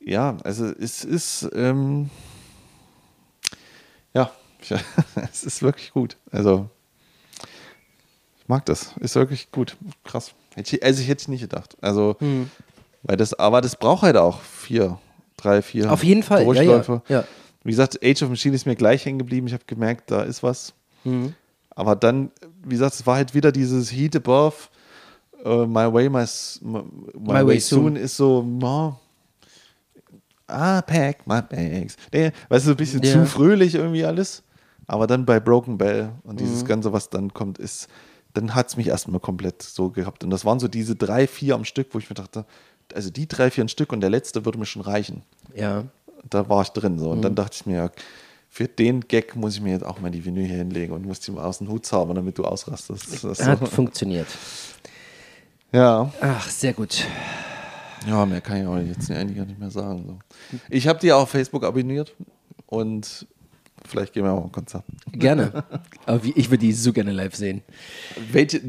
Ja, 0.00 0.36
also 0.44 0.66
es 0.66 1.04
ist, 1.04 1.48
ähm, 1.54 2.10
ja, 4.12 4.30
es 5.32 5.44
ist 5.44 5.62
wirklich 5.62 5.92
gut. 5.92 6.18
Also, 6.30 6.68
mag 8.48 8.64
das. 8.66 8.94
Ist 9.00 9.14
wirklich 9.14 9.50
gut. 9.52 9.76
Krass. 10.04 10.32
Also, 10.56 10.76
ich 11.02 11.08
hätte 11.08 11.20
es 11.22 11.28
nicht 11.28 11.40
gedacht. 11.42 11.76
Also, 11.80 12.16
weil 13.04 13.16
das, 13.16 13.32
aber 13.34 13.60
das 13.60 13.76
braucht 13.76 14.02
halt 14.02 14.16
auch 14.16 14.40
vier, 14.40 14.98
drei, 15.36 15.62
vier 15.62 15.92
Auf 15.92 16.02
jeden 16.02 16.22
Fall. 16.24 16.40
Ja, 16.42 16.46
ja. 16.46 16.52
Durchläufe. 16.54 17.02
ja. 17.08 17.24
Wie 17.64 17.70
gesagt, 17.70 17.98
Age 18.02 18.22
of 18.22 18.30
Machine 18.30 18.54
ist 18.56 18.66
mir 18.66 18.76
gleich 18.76 19.04
hängen 19.04 19.18
geblieben. 19.18 19.46
Ich 19.46 19.52
habe 19.52 19.64
gemerkt, 19.66 20.10
da 20.10 20.22
ist 20.22 20.42
was. 20.42 20.72
Mhm. 21.04 21.34
Aber 21.70 21.94
dann, 21.96 22.30
wie 22.64 22.70
gesagt, 22.70 22.94
es 22.94 23.06
war 23.06 23.16
halt 23.16 23.34
wieder 23.34 23.52
dieses 23.52 23.92
Heat 23.92 24.16
Above, 24.16 24.54
äh, 25.44 25.66
My 25.66 25.92
Way, 25.92 26.08
My, 26.08 26.24
My, 26.62 26.82
My 27.14 27.28
Way, 27.34 27.46
Way 27.46 27.60
Soon 27.60 27.94
ist 27.96 28.16
so, 28.16 28.42
no, 28.42 28.98
ah, 30.46 30.82
pack 30.82 31.26
my 31.26 31.42
bags. 31.42 31.96
Nee, 32.12 32.32
weißt 32.48 32.64
du, 32.64 32.68
so 32.68 32.70
ein 32.72 32.76
bisschen 32.76 33.02
Ja. 33.02 33.12
zu 33.12 33.26
fröhlich 33.26 33.74
irgendwie 33.74 34.04
alles. 34.04 34.42
Aber 34.86 35.06
dann 35.06 35.26
bei 35.26 35.38
Broken 35.38 35.76
Bell 35.78 36.10
und 36.24 36.34
Mhm. 36.34 36.38
dieses 36.38 36.64
Ganze, 36.64 36.92
was 36.92 37.10
dann 37.10 37.32
kommt, 37.34 37.58
ist, 37.58 37.88
dann 38.40 38.54
hat 38.54 38.68
es 38.68 38.76
mich 38.76 38.86
erstmal 38.88 39.20
komplett 39.20 39.62
so 39.62 39.90
gehabt. 39.90 40.24
Und 40.24 40.30
das 40.30 40.44
waren 40.44 40.60
so 40.60 40.68
diese 40.68 40.94
drei, 40.96 41.26
vier 41.26 41.54
am 41.54 41.64
Stück, 41.64 41.88
wo 41.92 41.98
ich 41.98 42.08
mir 42.08 42.14
dachte, 42.14 42.44
also 42.94 43.10
die 43.10 43.26
drei, 43.28 43.50
vier 43.50 43.62
am 43.62 43.68
Stück 43.68 43.92
und 43.92 44.00
der 44.00 44.10
letzte 44.10 44.44
würde 44.44 44.58
mir 44.58 44.66
schon 44.66 44.82
reichen 44.82 45.22
ja. 45.54 45.84
da 46.30 46.48
war 46.48 46.62
ich 46.62 46.70
drin. 46.70 46.98
So. 46.98 47.10
Und 47.10 47.18
Mhm. 47.18 47.22
dann 47.22 47.34
dachte 47.34 47.56
ich 47.60 47.66
mir, 47.66 47.76
ja, 47.76 47.90
für 48.50 48.66
den 48.66 49.02
Gag 49.02 49.36
muss 49.36 49.54
ich 49.56 49.60
mir 49.60 49.72
jetzt 49.72 49.84
auch 49.84 50.00
mal 50.00 50.10
die 50.10 50.24
Vinyl 50.24 50.46
hier 50.46 50.56
hinlegen 50.56 50.92
und 50.94 51.04
muss 51.06 51.20
die 51.20 51.30
mal 51.30 51.44
aus 51.44 51.58
dem 51.58 51.68
Hut 51.68 51.84
zaubern, 51.84 52.16
damit 52.16 52.38
du 52.38 52.44
ausrastest. 52.44 53.22
Das 53.24 53.46
Hat 53.46 53.60
so. 53.60 53.66
funktioniert. 53.66 54.26
Ja, 55.72 56.10
Ach, 56.20 56.48
sehr 56.48 56.72
gut. 56.72 57.04
ja, 58.06 58.24
mehr 58.24 58.40
kann 58.40 58.56
ich 58.62 58.66
auch 58.66 58.78
jetzt 58.78 59.10
eigentlich 59.10 59.36
gar 59.36 59.44
nicht 59.44 59.58
mehr 59.58 59.70
sagen. 59.70 60.04
So. 60.06 60.58
Ich 60.70 60.88
habe 60.88 60.98
die 60.98 61.12
auch 61.12 61.22
auf 61.22 61.30
Facebook 61.30 61.62
abonniert 61.64 62.14
und 62.66 63.26
vielleicht 63.86 64.12
gehen 64.12 64.24
wir 64.24 64.32
auch 64.32 64.44
ein 64.44 64.52
Konzert. 64.52 64.84
Gerne. 65.12 65.64
Aber 66.06 66.24
wie, 66.24 66.32
ich 66.32 66.50
würde 66.50 66.60
die 66.60 66.72
so 66.72 66.92
gerne 66.92 67.12
live 67.12 67.34
sehen. 67.34 67.62
Welche 68.32 68.60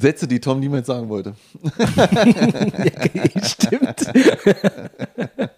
Sätze, 0.00 0.26
die 0.26 0.40
Tom 0.40 0.60
niemals 0.60 0.86
sagen 0.86 1.08
wollte? 1.08 1.34
Stimmt. 3.44 4.06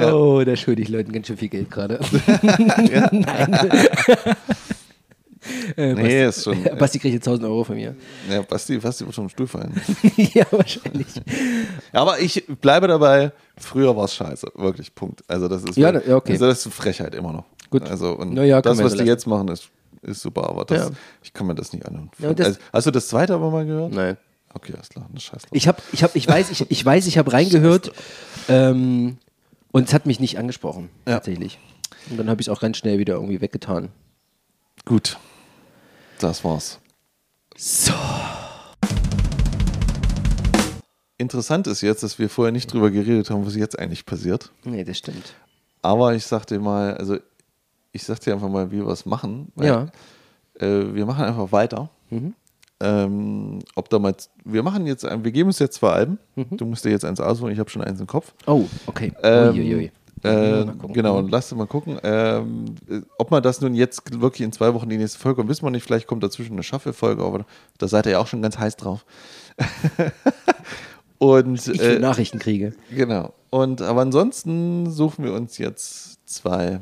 Oh, 0.00 0.42
da 0.44 0.56
schulde 0.56 0.82
ich 0.82 0.88
Leuten 0.88 1.12
ganz 1.12 1.26
schön 1.26 1.36
viel 1.36 1.48
Geld 1.48 1.70
gerade. 1.70 1.98
Nein. 3.10 3.26
äh, 5.76 5.94
Nee, 5.94 6.26
ist 6.26 6.44
schon. 6.44 6.62
Basti, 6.78 6.98
kriegt 6.98 7.14
jetzt 7.14 7.26
1000 7.26 7.48
Euro 7.48 7.64
von 7.64 7.76
mir. 7.76 7.94
Ja, 8.30 8.42
Basti, 8.42 8.78
Basti 8.78 9.04
wird 9.04 9.14
vom 9.14 9.28
Stuhl 9.28 9.46
fallen. 9.46 9.72
ja, 10.16 10.44
wahrscheinlich. 10.50 11.08
Aber 11.92 12.20
ich 12.20 12.44
bleibe 12.60 12.86
dabei, 12.88 13.32
früher 13.56 13.96
war 13.96 14.04
es 14.04 14.14
scheiße. 14.14 14.52
Wirklich, 14.54 14.94
Punkt. 14.94 15.22
Also 15.28 15.48
das 15.48 15.64
ist, 15.64 15.76
Ja, 15.76 15.90
ja, 15.90 16.16
okay. 16.16 16.32
also 16.32 16.46
das 16.46 16.64
ist 16.64 16.72
Frechheit 16.72 17.14
immer 17.14 17.32
noch. 17.32 17.44
Gut. 17.70 17.82
Also, 17.88 18.12
und 18.12 18.36
ja, 18.36 18.62
das, 18.62 18.78
was 18.82 18.94
die 18.94 19.04
jetzt 19.04 19.26
machen, 19.26 19.48
ist, 19.48 19.68
ist 20.02 20.20
super, 20.22 20.48
aber 20.48 20.64
das, 20.64 20.88
Ja. 20.90 20.96
ich 21.22 21.32
kann 21.32 21.46
mir 21.46 21.54
das 21.54 21.72
nicht 21.72 21.84
anhören. 21.86 22.10
Ja, 22.18 22.32
das- 22.32 22.46
also, 22.46 22.58
hast 22.72 22.86
du 22.86 22.90
das 22.92 23.08
zweite 23.08 23.34
aber 23.34 23.50
mal 23.50 23.66
gehört? 23.66 23.92
Nein. 23.92 24.16
Okay, 24.54 24.72
alles 24.74 24.88
klar, 24.88 25.06
das 25.12 25.22
scheiß 25.24 25.42
drauf. 25.42 25.50
Ich 25.52 25.68
habe, 25.68 25.82
ich 25.92 26.02
habe, 26.02 26.16
ich 26.16 26.26
weiß, 26.26 26.50
ich, 26.50 26.70
ich 26.70 26.84
weiß, 26.84 27.06
ich 27.06 27.18
habe 27.18 27.32
reingehört 27.32 27.92
ähm, 28.48 29.18
und 29.72 29.86
es 29.88 29.92
hat 29.94 30.06
mich 30.06 30.20
nicht 30.20 30.38
angesprochen, 30.38 30.88
tatsächlich. 31.04 31.58
Und 32.10 32.16
dann 32.16 32.30
habe 32.30 32.40
ich 32.40 32.46
es 32.48 32.52
auch 32.52 32.60
ganz 32.60 32.78
schnell 32.78 32.98
wieder 32.98 33.14
irgendwie 33.14 33.40
weggetan. 33.42 33.90
Gut, 34.86 35.18
das 36.18 36.42
war's. 36.44 36.78
So. 37.56 37.92
Interessant 41.18 41.66
ist 41.66 41.80
jetzt, 41.80 42.02
dass 42.02 42.18
wir 42.18 42.30
vorher 42.30 42.52
nicht 42.52 42.72
drüber 42.72 42.90
geredet 42.90 43.28
haben, 43.30 43.44
was 43.44 43.56
jetzt 43.56 43.78
eigentlich 43.78 44.06
passiert. 44.06 44.52
Nee, 44.64 44.84
das 44.84 44.98
stimmt. 44.98 45.34
Aber 45.82 46.14
ich 46.14 46.24
sag 46.24 46.46
dir 46.46 46.60
mal, 46.60 46.96
also 46.96 47.18
ich 47.92 48.04
sag 48.04 48.20
dir 48.20 48.34
einfach 48.34 48.48
mal, 48.48 48.70
wie 48.70 48.78
wir 48.78 48.86
was 48.86 49.06
machen. 49.06 49.52
weil, 49.54 49.66
Ja. 49.66 49.86
Äh, 50.60 50.94
wir 50.94 51.06
machen 51.06 51.24
einfach 51.24 51.52
weiter. 51.52 51.90
Mhm. 52.10 52.34
Ähm, 52.80 53.58
ob 53.74 53.88
da 53.88 53.98
mal, 53.98 54.14
wir 54.44 54.62
machen 54.62 54.86
jetzt, 54.86 55.02
wir 55.04 55.32
geben 55.32 55.48
uns 55.48 55.58
jetzt 55.58 55.76
zwei 55.76 55.90
Alben. 55.90 56.18
Mhm. 56.36 56.56
Du 56.56 56.64
musst 56.64 56.84
dir 56.84 56.90
jetzt 56.90 57.04
eins 57.04 57.20
aussuchen. 57.20 57.50
Ich 57.50 57.58
habe 57.58 57.70
schon 57.70 57.82
eins 57.82 58.00
im 58.00 58.06
Kopf. 58.06 58.34
Oh, 58.46 58.64
okay. 58.86 59.12
Ähm, 59.22 59.54
Uiuiui. 59.54 59.90
Äh, 60.22 60.66
genau, 60.92 61.18
und 61.18 61.30
lass 61.30 61.54
mal 61.54 61.66
gucken. 61.66 61.98
Ähm, 62.02 62.64
äh, 62.88 63.00
ob 63.18 63.30
man 63.30 63.42
das 63.42 63.60
nun 63.60 63.74
jetzt 63.74 64.20
wirklich 64.20 64.44
in 64.44 64.52
zwei 64.52 64.74
Wochen 64.74 64.88
die 64.88 64.96
nächste 64.96 65.18
Folge, 65.18 65.40
und 65.40 65.48
wissen 65.48 65.64
wir 65.64 65.70
nicht, 65.70 65.84
vielleicht 65.84 66.06
kommt 66.06 66.22
dazwischen 66.22 66.52
eine 66.54 66.62
Shuffle-Folge, 66.62 67.22
aber 67.22 67.46
da 67.78 67.88
seid 67.88 68.06
ihr 68.06 68.12
ja 68.12 68.18
auch 68.18 68.26
schon 68.26 68.42
ganz 68.42 68.58
heiß 68.58 68.76
drauf. 68.76 69.04
und 71.18 71.66
Ich 71.68 71.80
äh, 71.80 71.98
Nachrichten 71.98 72.38
kriege. 72.38 72.74
Genau. 72.90 73.32
Und 73.50 73.80
aber 73.82 74.02
ansonsten 74.02 74.90
suchen 74.90 75.24
wir 75.24 75.32
uns 75.32 75.58
jetzt 75.58 76.28
zwei 76.28 76.80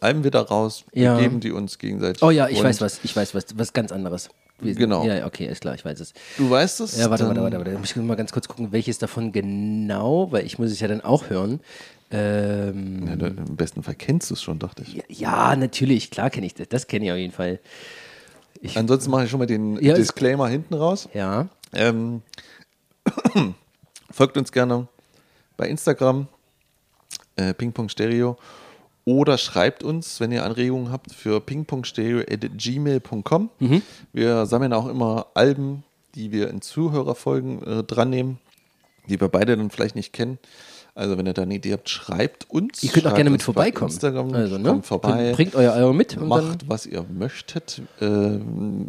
Alben 0.00 0.24
wieder 0.24 0.40
raus, 0.42 0.84
Ja. 0.92 1.16
wir 1.16 1.22
geben 1.24 1.40
die 1.40 1.50
uns 1.52 1.78
gegenseitig. 1.78 2.22
Oh 2.22 2.30
ja, 2.30 2.48
ich 2.48 2.62
weiß 2.62 2.80
was, 2.80 3.00
ich 3.02 3.14
weiß 3.16 3.34
was, 3.34 3.46
was 3.56 3.72
ganz 3.72 3.92
anderes. 3.92 4.28
Wir 4.60 4.74
Genau. 4.74 5.04
Ja, 5.04 5.24
okay, 5.26 5.46
ist 5.46 5.60
klar, 5.60 5.74
ich 5.76 5.84
weiß 5.84 6.00
es. 6.00 6.12
Du 6.36 6.50
weißt 6.50 6.80
es? 6.80 6.96
Ja, 6.98 7.10
warte, 7.10 7.26
warte, 7.26 7.40
warte, 7.42 7.58
warte. 7.58 7.72
Da 7.72 7.78
muss 7.78 7.90
ich 7.90 7.96
mal 7.96 8.16
ganz 8.16 8.32
kurz 8.32 8.48
gucken, 8.48 8.72
welches 8.72 8.98
davon 8.98 9.30
genau, 9.32 10.32
weil 10.32 10.44
ich 10.44 10.58
muss 10.58 10.70
es 10.72 10.80
ja 10.80 10.88
dann 10.88 11.00
auch 11.00 11.30
hören. 11.30 11.60
Ähm, 12.10 13.06
Ja, 13.06 13.26
Im 13.28 13.56
besten 13.56 13.82
Fall 13.82 13.94
kennst 13.94 14.30
du 14.30 14.34
es 14.34 14.42
schon, 14.42 14.58
dachte 14.58 14.82
ich. 14.82 14.94
ja, 14.94 15.02
ja, 15.08 15.56
natürlich, 15.56 16.10
klar 16.10 16.30
kenne 16.30 16.46
ich 16.46 16.54
das. 16.54 16.68
Das 16.68 16.86
kenne 16.88 17.04
ich 17.06 17.12
auf 17.12 17.18
jeden 17.18 17.32
Fall. 17.32 17.60
Ich, 18.60 18.76
Ansonsten 18.76 19.10
mache 19.12 19.24
ich 19.24 19.30
schon 19.30 19.38
mal 19.38 19.46
den 19.46 19.80
Ja, 19.80 19.94
Disclaimer 19.94 20.48
hinten 20.48 20.74
raus. 20.74 21.08
ja, 21.14 21.48
Ähm, 21.72 22.22
folgt 24.10 24.36
uns 24.36 24.50
gerne 24.52 24.88
bei 25.56 25.68
Instagram, 25.68 26.26
äh, 27.36 27.54
Pingpong 27.54 27.88
Stereo, 27.88 28.36
oder 29.08 29.38
schreibt 29.38 29.82
uns, 29.82 30.20
wenn 30.20 30.30
ihr 30.32 30.44
Anregungen 30.44 30.92
habt, 30.92 31.14
für 31.14 31.40
pingpongstereo.gmail.com. 31.40 33.48
Mhm. 33.58 33.80
Wir 34.12 34.44
sammeln 34.44 34.74
auch 34.74 34.86
immer 34.86 35.28
Alben, 35.32 35.82
die 36.14 36.30
wir 36.30 36.50
in 36.50 36.60
Zuhörerfolgen 36.60 37.62
äh, 37.62 37.84
dran 37.84 38.10
nehmen, 38.10 38.38
die 39.08 39.18
wir 39.18 39.28
beide 39.28 39.56
dann 39.56 39.70
vielleicht 39.70 39.96
nicht 39.96 40.12
kennen. 40.12 40.38
Also 40.94 41.16
wenn 41.16 41.24
ihr 41.24 41.32
da 41.32 41.40
eine 41.42 41.54
Idee 41.54 41.72
habt, 41.72 41.88
schreibt 41.88 42.50
uns. 42.50 42.82
ihr 42.82 42.90
könnt 42.90 43.06
auch 43.06 43.14
gerne 43.14 43.30
mit 43.30 43.42
vorbeikommen. 43.42 43.90
Instagram, 43.90 44.34
also, 44.34 44.58
ne? 44.58 44.68
kommt 44.68 44.84
vorbei. 44.84 45.32
Bringt 45.32 45.54
euer 45.54 45.72
Album 45.72 45.96
mit 45.96 46.20
Macht, 46.20 46.68
was 46.68 46.84
ihr 46.84 47.02
möchtet. 47.10 47.80
Ähm, 48.02 48.88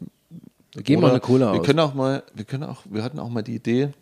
geben 0.75 1.01
wir 1.01 1.05
oder 1.05 1.11
eine 1.11 1.21
Cola 1.21 1.53
wir 1.53 1.61
aus. 1.61 1.65
können 1.65 1.79
auch 1.79 1.93
mal, 1.93 2.23
wir 2.33 2.43
können 2.43 2.63
auch, 2.63 2.81
wir 2.89 3.03
hatten 3.03 3.19
auch 3.19 3.29
mal 3.29 3.43
die 3.43 3.55
Idee, 3.55 3.93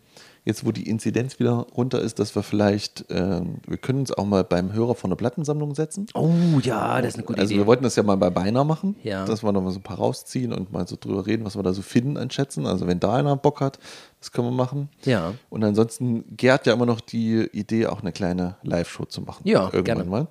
jetzt 0.48 0.64
wo 0.66 0.72
die 0.72 0.88
Inzidenz 0.88 1.38
wieder 1.38 1.66
runter 1.76 2.00
ist, 2.00 2.18
dass 2.18 2.34
wir 2.34 2.42
vielleicht, 2.42 3.04
ähm, 3.10 3.56
wir 3.66 3.76
können 3.76 4.00
uns 4.00 4.12
auch 4.12 4.24
mal 4.24 4.42
beim 4.44 4.72
Hörer 4.72 4.94
von 4.94 5.10
der 5.10 5.16
Plattensammlung 5.16 5.74
setzen. 5.74 6.06
Oh 6.14 6.30
ja, 6.62 7.00
das 7.02 7.10
ist 7.10 7.14
eine 7.16 7.24
gute 7.24 7.38
also 7.40 7.52
Idee. 7.52 7.60
wir 7.60 7.66
wollten 7.66 7.84
das 7.84 7.94
ja 7.96 8.02
mal 8.02 8.16
bei 8.16 8.30
Beiner 8.30 8.64
machen, 8.64 8.96
Ja. 9.02 9.24
dass 9.26 9.42
wir 9.44 9.52
noch 9.52 9.62
mal 9.62 9.70
so 9.72 9.78
ein 9.78 9.82
paar 9.82 9.98
rausziehen 9.98 10.52
und 10.54 10.72
mal 10.72 10.88
so 10.88 10.96
drüber 10.98 11.26
reden, 11.26 11.44
was 11.44 11.54
wir 11.56 11.62
da 11.62 11.72
so 11.74 11.82
finden, 11.82 12.16
einschätzen. 12.16 12.66
Also 12.66 12.86
wenn 12.86 12.98
da 12.98 13.14
einer 13.14 13.36
Bock 13.36 13.60
hat, 13.60 13.78
das 14.20 14.32
können 14.32 14.48
wir 14.48 14.52
machen. 14.56 14.88
Ja. 15.04 15.34
Und 15.50 15.62
ansonsten 15.62 16.24
gärt 16.36 16.66
ja 16.66 16.72
immer 16.72 16.86
noch 16.86 17.00
die 17.02 17.46
Idee, 17.52 17.86
auch 17.86 18.00
eine 18.00 18.12
kleine 18.12 18.56
Live-Show 18.62 19.04
zu 19.04 19.20
machen. 19.20 19.42
Ja, 19.44 19.64
Irgendwann 19.66 19.84
gerne. 19.84 20.04
mal. 20.04 20.26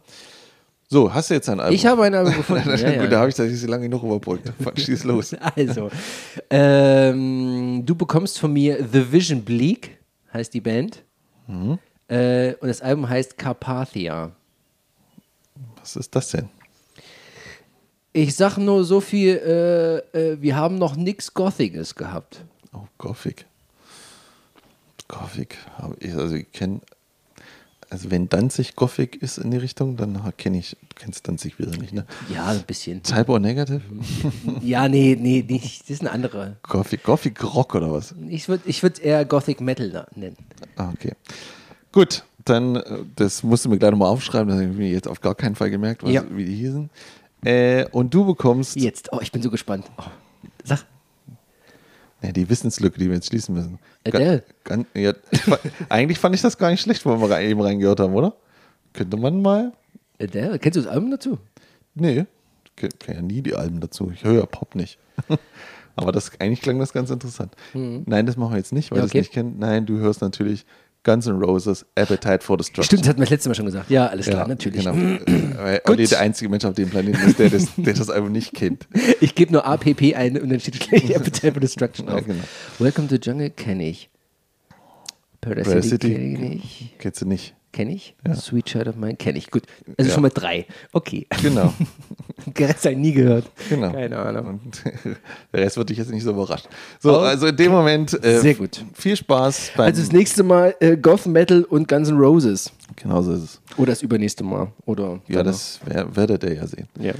So, 0.89 1.14
hast 1.14 1.30
du 1.30 1.34
jetzt 1.34 1.49
ein 1.49 1.60
Album? 1.60 1.76
Ich 1.76 1.85
habe 1.85 2.02
ein 2.03 2.15
Album 2.15 2.34
gefunden. 2.38 2.69
ja, 2.69 2.76
ja. 2.89 3.02
Gut, 3.02 3.11
da 3.11 3.19
habe 3.19 3.30
ich 3.30 3.35
das 3.35 3.61
lange 3.68 3.84
genug 3.89 4.03
überbrückt. 4.03 4.52
Schieß 4.80 5.03
los. 5.03 5.35
Also, 5.56 5.89
ähm, 6.49 7.84
du 7.85 7.95
bekommst 7.95 8.39
von 8.39 8.53
mir 8.53 8.77
The 8.91 9.11
Vision 9.11 9.41
Bleak, 9.44 9.97
heißt 10.34 10.54
die 10.54 10.62
Band. 10.62 11.04
Mhm. 11.48 11.80
Äh, 12.08 12.54
und 12.56 12.68
das 12.68 12.82
Album 12.82 13.10
heißt 13.10 13.38
Carpathia. 13.38 14.32
Was 15.80 15.95
ist 15.95 16.16
das 16.16 16.30
denn? 16.30 16.49
Ich 18.14 18.36
sag 18.36 18.58
nur 18.58 18.84
so 18.84 18.99
viel, 18.99 19.38
äh, 19.38 20.32
äh, 20.32 20.41
wir 20.41 20.56
haben 20.56 20.78
noch 20.78 20.95
nichts 20.95 21.34
Gothiges 21.34 21.95
gehabt. 21.95 22.44
Oh, 22.74 22.88
Gothic. 22.98 23.45
Gothic 25.08 25.58
ich, 25.99 26.14
also 26.14 26.36
ich 26.36 26.52
kenne, 26.52 26.82
also 27.89 28.11
wenn 28.11 28.27
Danzig 28.30 28.76
Gothic 28.76 29.22
ist 29.22 29.38
in 29.38 29.51
die 29.51 29.57
Richtung, 29.57 29.95
dann 29.97 30.19
kenne 30.38 30.57
ich, 30.59 30.72
du 30.89 30.95
kennst 30.95 31.27
Danzig 31.27 31.57
wieder 31.59 31.72
nicht, 31.77 31.93
ne? 31.93 32.05
Ja, 32.34 32.47
ein 32.47 32.64
bisschen. 32.64 33.01
Type 33.03 33.31
or 33.31 33.39
Negative? 33.39 33.81
Ja, 34.61 34.88
nee, 34.89 35.18
nee, 35.19 35.45
nicht. 35.47 35.81
Das 35.84 35.89
ist 35.91 36.01
eine 36.01 36.11
andere. 36.11 36.57
Gothic, 36.64 37.03
Gothic 37.03 37.41
Rock 37.43 37.76
oder 37.76 37.91
was? 37.91 38.14
Ich 38.30 38.49
würde 38.49 38.64
ich 38.65 38.84
würd 38.84 38.99
eher 38.99 39.23
Gothic 39.26 39.61
Metal 39.61 40.05
nennen. 40.15 40.35
Ah, 40.76 40.89
okay. 40.93 41.14
Gut, 41.91 42.23
dann, 42.45 42.76
äh, 42.77 42.99
das 43.15 43.43
musst 43.43 43.65
du 43.65 43.69
mir 43.69 43.77
gleich 43.77 43.91
nochmal 43.91 44.09
aufschreiben, 44.09 44.49
das 44.49 44.57
habe 44.59 44.69
ich 44.72 44.77
mir 44.77 44.89
jetzt 44.89 45.07
auf 45.07 45.22
gar 45.22 45.35
keinen 45.35 45.55
Fall 45.55 45.69
gemerkt, 45.69 46.03
was, 46.03 46.11
Ja. 46.11 46.23
wie 46.30 46.45
die 46.45 46.55
hießen. 46.55 46.89
Äh, 47.45 47.85
und 47.91 48.14
du 48.14 48.26
bekommst 48.26 48.76
Jetzt, 48.76 49.14
oh, 49.14 49.19
ich 49.22 49.31
bin 49.31 49.41
so 49.41 49.49
gespannt. 49.51 49.85
Oh, 49.97 50.03
sag, 50.64 50.84
Ja, 52.22 52.31
die 52.31 52.49
Wissenslücke, 52.49 52.98
die 52.99 53.07
wir 53.07 53.15
jetzt 53.15 53.27
schließen 53.27 53.53
müssen. 53.53 53.77
Adele. 54.06 54.44
Gan- 54.64 54.85
ja, 54.95 55.14
ich 55.31 55.41
fa- 55.41 55.60
eigentlich 55.89 56.18
fand 56.18 56.34
ich 56.35 56.41
das 56.41 56.57
gar 56.57 56.72
nicht 56.72 56.81
schlecht, 56.81 57.06
wo 57.06 57.15
wir 57.19 57.39
eben 57.41 57.61
reingehört 57.61 57.99
haben, 57.99 58.14
oder? 58.15 58.35
Könnte 58.94 59.18
man 59.18 59.41
mal. 59.41 59.72
Adele, 60.19 60.57
kennst 60.57 60.77
du 60.77 60.81
das 60.81 60.89
Album 60.91 61.11
dazu? 61.11 61.38
Nee, 61.94 62.26
ich 62.65 62.76
kenn 62.76 62.89
kenn 62.99 63.15
ja 63.15 63.22
nie 63.22 63.41
die 63.44 63.56
Alben 63.56 63.80
dazu. 63.80 64.11
Ich 64.14 64.23
höre 64.23 64.34
ja 64.39 64.45
Pop 64.48 64.73
nicht. 64.76 64.98
Aber 65.95 66.11
das 66.11 66.39
eigentlich 66.39 66.61
klang 66.61 66.80
das 66.80 66.94
ganz 66.94 67.10
interessant. 67.10 67.56
Nein, 67.73 68.26
das 68.27 68.38
machen 68.38 68.52
wir 68.53 68.57
jetzt 68.57 68.73
nicht, 68.73 68.91
weil 68.91 68.99
Ja, 68.99 69.06
okay. 69.06 69.18
es 69.19 69.23
nicht 69.26 69.34
kennen. 69.34 69.56
Nein, 69.60 69.85
du 69.85 69.98
hörst 69.98 70.22
natürlich 70.22 70.65
Guns 71.03 71.26
N' 71.26 71.40
Roses, 71.41 71.86
Appetite 71.95 72.40
for 72.44 72.57
Destruction. 72.57 72.84
Stimmt, 72.84 73.03
das 73.03 73.10
hatten 73.10 73.19
wir 73.19 73.26
das 73.26 73.30
letzte 73.32 73.49
Mal 73.49 73.56
schon 73.56 73.65
gesagt. 73.65 73.90
Ja, 73.90 74.07
alles 74.07 74.26
klar, 74.26 74.41
ja, 74.41 74.48
natürlich. 74.48 74.84
Genau. 74.84 74.94
Weil 75.57 75.82
Olli 75.86 76.06
der 76.06 76.19
einzige 76.19 76.49
Mensch 76.49 76.65
auf 76.65 76.74
dem 76.76 76.90
Planeten 76.90 77.18
ist, 77.28 77.40
der 77.40 77.49
das, 77.49 77.68
der 77.78 77.94
das 77.94 78.10
Album 78.10 78.32
nicht 78.32 78.53
kennt. 78.53 78.88
Ich 79.22 79.34
gebe 79.36 79.53
nur 79.53 79.65
APP 79.65 80.15
ein 80.15 80.40
und 80.40 80.49
dann 80.49 80.60
steht 80.60 80.80
gleich 80.80 81.15
Appetite 81.15 81.53
for 81.53 81.61
Destruction 81.61 82.07
Ja, 82.07 82.15
auf. 82.15 82.26
genau. 82.26 82.44
Welcome 82.80 83.07
to 83.07 83.15
Jungle 83.15 83.49
kenne 83.52 83.88
ich. 83.88 84.10
Paradise 85.41 85.69
City 85.82 85.90
City 85.90 86.11
kenne 86.14 86.26
ich 86.26 86.40
nicht. 86.40 86.99
Kennst 86.99 87.22
du 87.22 87.26
nicht? 87.26 87.56
Kenne 87.78 87.94
ich. 87.94 88.16
Sweet 88.36 88.66
Child 88.66 88.88
of 88.88 88.95
Mine 88.95 89.16
kenne 89.16 89.38
ich. 89.38 89.52
Gut, 89.52 89.64
also 89.98 90.10
Ja. 90.10 90.14
schon 90.16 90.24
mal 90.24 90.30
drei. 90.30 90.66
Okay. 90.94 91.28
Genau. 91.44 91.74
Den 92.45 92.66
Rest 92.66 92.86
habe 92.86 92.94
ich 92.94 92.98
nie 92.99 93.12
gehört. 93.14 93.45
Genau. 93.70 93.91
Keine 93.91 94.18
Ahnung. 94.18 94.60
Und 94.64 94.84
der 95.54 95.62
Rest 95.62 95.78
wird 95.78 95.90
dich 95.90 95.98
jetzt 95.99 96.10
nicht 96.10 96.24
so 96.24 96.32
überrascht. 96.32 96.68
So, 96.99 97.20
also 97.20 97.45
in 97.48 97.56
dem 97.56 97.72
Moment. 97.72 98.14
Äh, 98.26 98.40
Sehr 98.40 98.56
gut. 98.56 98.84
Viel 98.94 99.16
Spaß 99.16 99.72
beim. 99.78 99.86
Also 99.88 100.02
das 100.02 100.12
nächste 100.12 100.41
Mal 100.44 100.76
äh, 100.80 100.98
Goth 100.98 101.28
Metal 101.28 101.64
und 101.66 101.88
Guns 101.88 102.10
N' 102.10 102.18
Roses. 102.18 102.72
genau 102.95 103.22
so 103.22 103.34
ist 103.34 103.44
es. 103.44 103.62
Oder 103.78 103.91
das 103.91 104.02
übernächste 104.02 104.44
Mal. 104.44 104.72
Oder 104.86 105.20
Ja, 105.28 105.44
das 105.44 105.80
wer, 105.86 106.16
werdet 106.16 106.44
ihr 106.45 106.56
ja 106.56 106.66
sehen. 106.68 106.88
Ja. 106.99 107.14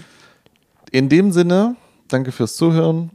In 0.92 1.08
dem 1.08 1.32
Sinne, 1.32 1.76
danke 2.08 2.32
fürs 2.32 2.56
Zuhören. 2.56 3.12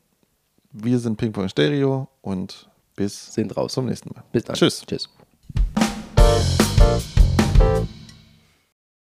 Wir 0.71 0.99
sind 1.01 1.17
Ping 1.17 1.33
Pong 1.33 1.49
Stereo 1.49 2.09
und 2.21 2.69
bis 2.95 3.35
Sind 3.35 3.57
raus. 3.57 3.73
zum 3.73 3.87
nächsten 3.87 4.11
Mal. 4.15 4.23
Bis 4.33 4.45
dann. 4.45 4.55
Tschüss. 4.55 4.85
Tschüss. 4.87 5.09